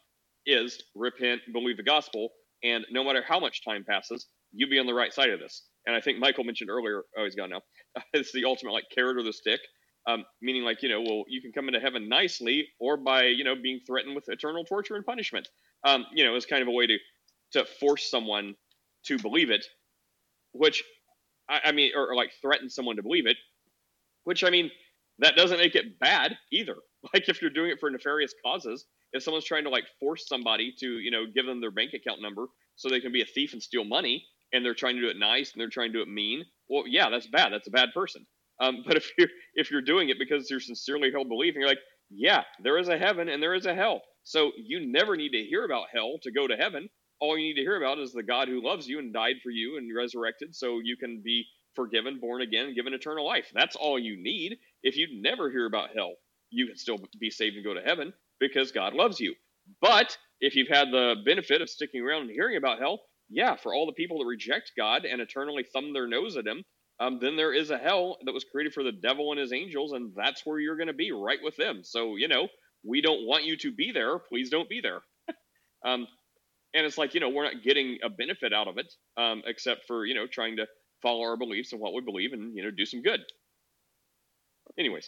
is 0.45 0.81
repent, 0.95 1.41
believe 1.51 1.77
the 1.77 1.83
gospel, 1.83 2.29
and 2.63 2.85
no 2.91 3.03
matter 3.03 3.23
how 3.27 3.39
much 3.39 3.63
time 3.63 3.83
passes, 3.87 4.27
you 4.51 4.67
be 4.67 4.79
on 4.79 4.85
the 4.85 4.93
right 4.93 5.13
side 5.13 5.29
of 5.29 5.39
this. 5.39 5.63
And 5.85 5.95
I 5.95 6.01
think 6.01 6.19
Michael 6.19 6.43
mentioned 6.43 6.69
earlier. 6.69 7.03
Oh, 7.17 7.25
he's 7.25 7.35
gone 7.35 7.49
now. 7.49 7.61
it's 8.13 8.31
the 8.31 8.45
ultimate 8.45 8.71
like 8.71 8.85
carrot 8.93 9.17
or 9.17 9.23
the 9.23 9.33
stick. 9.33 9.59
Um, 10.07 10.25
meaning 10.41 10.63
like 10.63 10.81
you 10.83 10.89
know, 10.89 11.01
well, 11.01 11.23
you 11.27 11.41
can 11.41 11.51
come 11.53 11.67
into 11.67 11.79
heaven 11.79 12.09
nicely, 12.09 12.67
or 12.79 12.97
by 12.97 13.25
you 13.25 13.43
know 13.43 13.55
being 13.55 13.79
threatened 13.87 14.15
with 14.15 14.29
eternal 14.29 14.65
torture 14.65 14.95
and 14.95 15.05
punishment. 15.05 15.47
Um, 15.85 16.05
you 16.13 16.23
know, 16.23 16.35
it's 16.35 16.45
kind 16.45 16.61
of 16.61 16.67
a 16.67 16.71
way 16.71 16.87
to 16.87 16.97
to 17.53 17.65
force 17.79 18.09
someone 18.09 18.55
to 19.05 19.17
believe 19.19 19.49
it, 19.49 19.65
which 20.53 20.83
I, 21.49 21.61
I 21.65 21.71
mean, 21.71 21.91
or, 21.95 22.11
or 22.11 22.15
like 22.15 22.31
threaten 22.41 22.69
someone 22.69 22.95
to 22.97 23.03
believe 23.03 23.27
it, 23.27 23.37
which 24.23 24.43
I 24.43 24.49
mean, 24.49 24.71
that 25.19 25.35
doesn't 25.35 25.57
make 25.57 25.75
it 25.75 25.99
bad 25.99 26.37
either. 26.51 26.75
Like 27.13 27.27
if 27.27 27.41
you're 27.41 27.51
doing 27.51 27.69
it 27.69 27.81
for 27.81 27.91
nefarious 27.91 28.33
causes, 28.45 28.85
if 29.11 29.23
someone's 29.23 29.43
trying 29.43 29.65
to 29.65 29.69
like 29.69 29.83
force 29.99 30.25
somebody 30.25 30.73
to, 30.79 30.99
you 30.99 31.11
know, 31.11 31.25
give 31.25 31.45
them 31.45 31.59
their 31.59 31.69
bank 31.69 31.91
account 31.93 32.21
number 32.21 32.45
so 32.77 32.87
they 32.87 33.01
can 33.01 33.11
be 33.11 33.21
a 33.21 33.25
thief 33.25 33.51
and 33.51 33.61
steal 33.61 33.83
money, 33.83 34.25
and 34.53 34.63
they're 34.63 34.73
trying 34.73 34.95
to 34.95 35.01
do 35.01 35.09
it 35.09 35.17
nice 35.17 35.51
and 35.51 35.59
they're 35.59 35.67
trying 35.67 35.91
to 35.91 35.97
do 35.97 36.01
it 36.01 36.07
mean, 36.07 36.45
well, 36.69 36.85
yeah, 36.87 37.09
that's 37.09 37.27
bad. 37.27 37.51
That's 37.51 37.67
a 37.67 37.71
bad 37.71 37.89
person. 37.93 38.25
Um, 38.63 38.83
but 38.87 38.97
if 38.97 39.11
you're 39.17 39.29
if 39.55 39.71
you're 39.71 39.81
doing 39.81 40.09
it 40.09 40.17
because 40.19 40.49
you're 40.49 40.59
sincerely 40.59 41.11
held 41.11 41.29
belief, 41.29 41.55
and 41.55 41.61
you're 41.61 41.69
like, 41.69 41.79
yeah, 42.09 42.43
there 42.61 42.77
is 42.77 42.87
a 42.89 42.97
heaven 42.97 43.29
and 43.29 43.41
there 43.41 43.55
is 43.55 43.65
a 43.65 43.75
hell, 43.75 44.01
so 44.23 44.51
you 44.57 44.91
never 44.91 45.15
need 45.15 45.31
to 45.31 45.43
hear 45.43 45.65
about 45.65 45.87
hell 45.93 46.17
to 46.23 46.31
go 46.31 46.47
to 46.47 46.55
heaven. 46.55 46.89
All 47.19 47.37
you 47.37 47.47
need 47.47 47.61
to 47.61 47.61
hear 47.61 47.77
about 47.77 47.99
is 47.99 48.11
the 48.11 48.23
God 48.23 48.47
who 48.47 48.65
loves 48.65 48.87
you 48.87 48.99
and 48.99 49.13
died 49.13 49.35
for 49.43 49.49
you 49.49 49.77
and 49.77 49.89
resurrected, 49.95 50.55
so 50.55 50.79
you 50.83 50.97
can 50.97 51.21
be 51.23 51.45
forgiven, 51.75 52.19
born 52.19 52.41
again, 52.41 52.73
given 52.75 52.93
eternal 52.93 53.25
life. 53.25 53.51
That's 53.53 53.75
all 53.75 53.97
you 53.97 54.21
need. 54.21 54.57
If 54.83 54.97
you 54.97 55.07
never 55.21 55.49
hear 55.49 55.65
about 55.65 55.89
hell, 55.95 56.13
you 56.49 56.67
can 56.67 56.77
still 56.77 56.99
be 57.19 57.29
saved 57.29 57.55
and 57.55 57.65
go 57.65 57.73
to 57.73 57.81
heaven 57.81 58.13
because 58.39 58.71
God 58.71 58.93
loves 58.93 59.19
you. 59.19 59.35
But 59.81 60.17
if 60.39 60.55
you've 60.55 60.67
had 60.67 60.91
the 60.91 61.15
benefit 61.25 61.61
of 61.61 61.69
sticking 61.69 62.01
around 62.01 62.23
and 62.23 62.31
hearing 62.31 62.57
about 62.57 62.79
hell, 62.79 62.99
yeah, 63.29 63.55
for 63.55 63.73
all 63.73 63.85
the 63.85 63.93
people 63.93 64.19
that 64.19 64.25
reject 64.25 64.73
God 64.77 65.05
and 65.05 65.21
eternally 65.21 65.63
thumb 65.63 65.93
their 65.93 66.07
nose 66.07 66.35
at 66.37 66.45
Him, 66.45 66.63
um, 66.99 67.19
then 67.21 67.35
there 67.35 67.53
is 67.53 67.71
a 67.71 67.77
hell 67.77 68.17
that 68.25 68.33
was 68.33 68.43
created 68.45 68.73
for 68.73 68.83
the 68.83 68.91
devil 68.91 69.31
and 69.31 69.39
his 69.39 69.53
angels, 69.53 69.93
and 69.93 70.13
that's 70.15 70.45
where 70.45 70.59
you're 70.59 70.77
going 70.77 70.87
to 70.87 70.93
be, 70.93 71.11
right 71.11 71.39
with 71.43 71.55
them. 71.57 71.81
So, 71.83 72.15
you 72.15 72.27
know, 72.27 72.47
we 72.85 73.01
don't 73.01 73.25
want 73.27 73.45
you 73.45 73.57
to 73.57 73.71
be 73.71 73.91
there. 73.91 74.19
Please 74.19 74.49
don't 74.49 74.69
be 74.69 74.81
there. 74.81 75.01
um, 75.85 76.07
and 76.73 76.85
it's 76.85 76.97
like, 76.97 77.13
you 77.13 77.19
know, 77.19 77.29
we're 77.29 77.45
not 77.45 77.63
getting 77.63 77.99
a 78.03 78.09
benefit 78.09 78.53
out 78.53 78.67
of 78.67 78.77
it, 78.77 78.93
um, 79.17 79.43
except 79.45 79.85
for, 79.87 80.05
you 80.05 80.15
know, 80.15 80.27
trying 80.27 80.57
to 80.57 80.67
follow 81.01 81.21
our 81.23 81.37
beliefs 81.37 81.73
and 81.73 81.81
what 81.81 81.93
we 81.93 82.01
believe 82.01 82.33
and, 82.33 82.55
you 82.55 82.63
know, 82.63 82.71
do 82.71 82.85
some 82.85 83.01
good. 83.01 83.21
Anyways. 84.77 85.07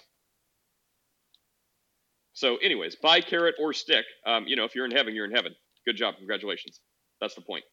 So, 2.34 2.57
anyways, 2.57 2.95
by 2.98 3.22
carrot 3.22 3.56
or 3.60 3.74
stick. 3.74 4.06
Um, 4.26 4.45
you 4.48 4.56
know, 4.56 4.66
if 4.66 4.76
you're 4.76 4.86
in 4.86 4.91
heaven, 4.91 5.16
you're 5.16 5.26
in 5.26 5.32
heaven. 5.32 5.56
Good 5.86 5.98
job. 5.98 6.16
Congratulations. 6.18 6.80
That's 7.22 7.36
the 7.36 7.41
point. 7.41 7.64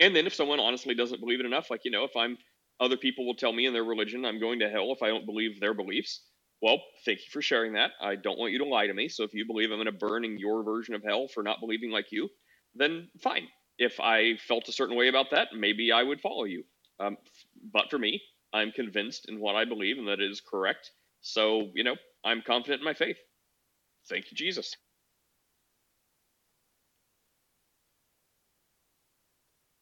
And 0.00 0.14
then 0.16 0.26
if 0.26 0.34
someone 0.34 0.60
honestly 0.60 0.94
doesn't 0.94 1.20
believe 1.20 1.40
it 1.40 1.46
enough, 1.46 1.70
like, 1.70 1.82
you 1.84 1.90
know, 1.90 2.04
if 2.04 2.16
I'm, 2.16 2.38
other 2.80 2.96
people 2.96 3.26
will 3.26 3.34
tell 3.34 3.52
me 3.52 3.66
in 3.66 3.72
their 3.72 3.84
religion 3.84 4.24
I'm 4.24 4.40
going 4.40 4.60
to 4.60 4.68
hell 4.68 4.92
if 4.92 5.02
I 5.02 5.08
don't 5.08 5.26
believe 5.26 5.60
their 5.60 5.74
beliefs. 5.74 6.22
Well, 6.62 6.80
thank 7.04 7.18
you 7.18 7.26
for 7.32 7.42
sharing 7.42 7.74
that. 7.74 7.90
I 8.00 8.16
don't 8.16 8.38
want 8.38 8.52
you 8.52 8.58
to 8.58 8.64
lie 8.64 8.86
to 8.86 8.94
me. 8.94 9.08
So 9.08 9.24
if 9.24 9.34
you 9.34 9.46
believe 9.46 9.70
I'm 9.70 9.76
going 9.76 9.86
to 9.86 9.92
burn 9.92 10.24
in 10.24 10.38
your 10.38 10.62
version 10.62 10.94
of 10.94 11.02
hell 11.02 11.28
for 11.28 11.42
not 11.42 11.60
believing 11.60 11.90
like 11.90 12.06
you, 12.12 12.28
then 12.74 13.08
fine. 13.20 13.48
If 13.78 13.98
I 14.00 14.36
felt 14.36 14.68
a 14.68 14.72
certain 14.72 14.96
way 14.96 15.08
about 15.08 15.30
that, 15.32 15.48
maybe 15.56 15.92
I 15.92 16.02
would 16.02 16.20
follow 16.20 16.44
you. 16.44 16.64
Um, 17.00 17.16
but 17.72 17.90
for 17.90 17.98
me, 17.98 18.22
I'm 18.52 18.70
convinced 18.70 19.28
in 19.28 19.40
what 19.40 19.56
I 19.56 19.64
believe 19.64 19.98
and 19.98 20.06
that 20.08 20.20
it 20.20 20.30
is 20.30 20.40
correct. 20.40 20.90
So, 21.20 21.70
you 21.74 21.84
know, 21.84 21.96
I'm 22.24 22.42
confident 22.42 22.80
in 22.80 22.84
my 22.84 22.94
faith. 22.94 23.16
Thank 24.08 24.30
you, 24.30 24.36
Jesus. 24.36 24.76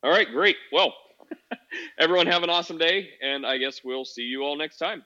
All 0.03 0.11
right, 0.11 0.29
great. 0.31 0.57
Well, 0.73 0.95
everyone 1.99 2.27
have 2.27 2.43
an 2.43 2.51
awesome 2.51 2.79
day, 2.79 3.11
and 3.23 3.47
I 3.47 3.59
guess 3.59 3.83
we'll 3.85 4.05
see 4.05 4.23
you 4.23 4.43
all 4.43 4.57
next 4.57 4.79
time. 4.79 5.05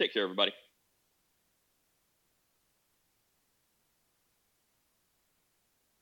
Take 0.00 0.12
care, 0.14 0.24
everybody. 0.24 0.52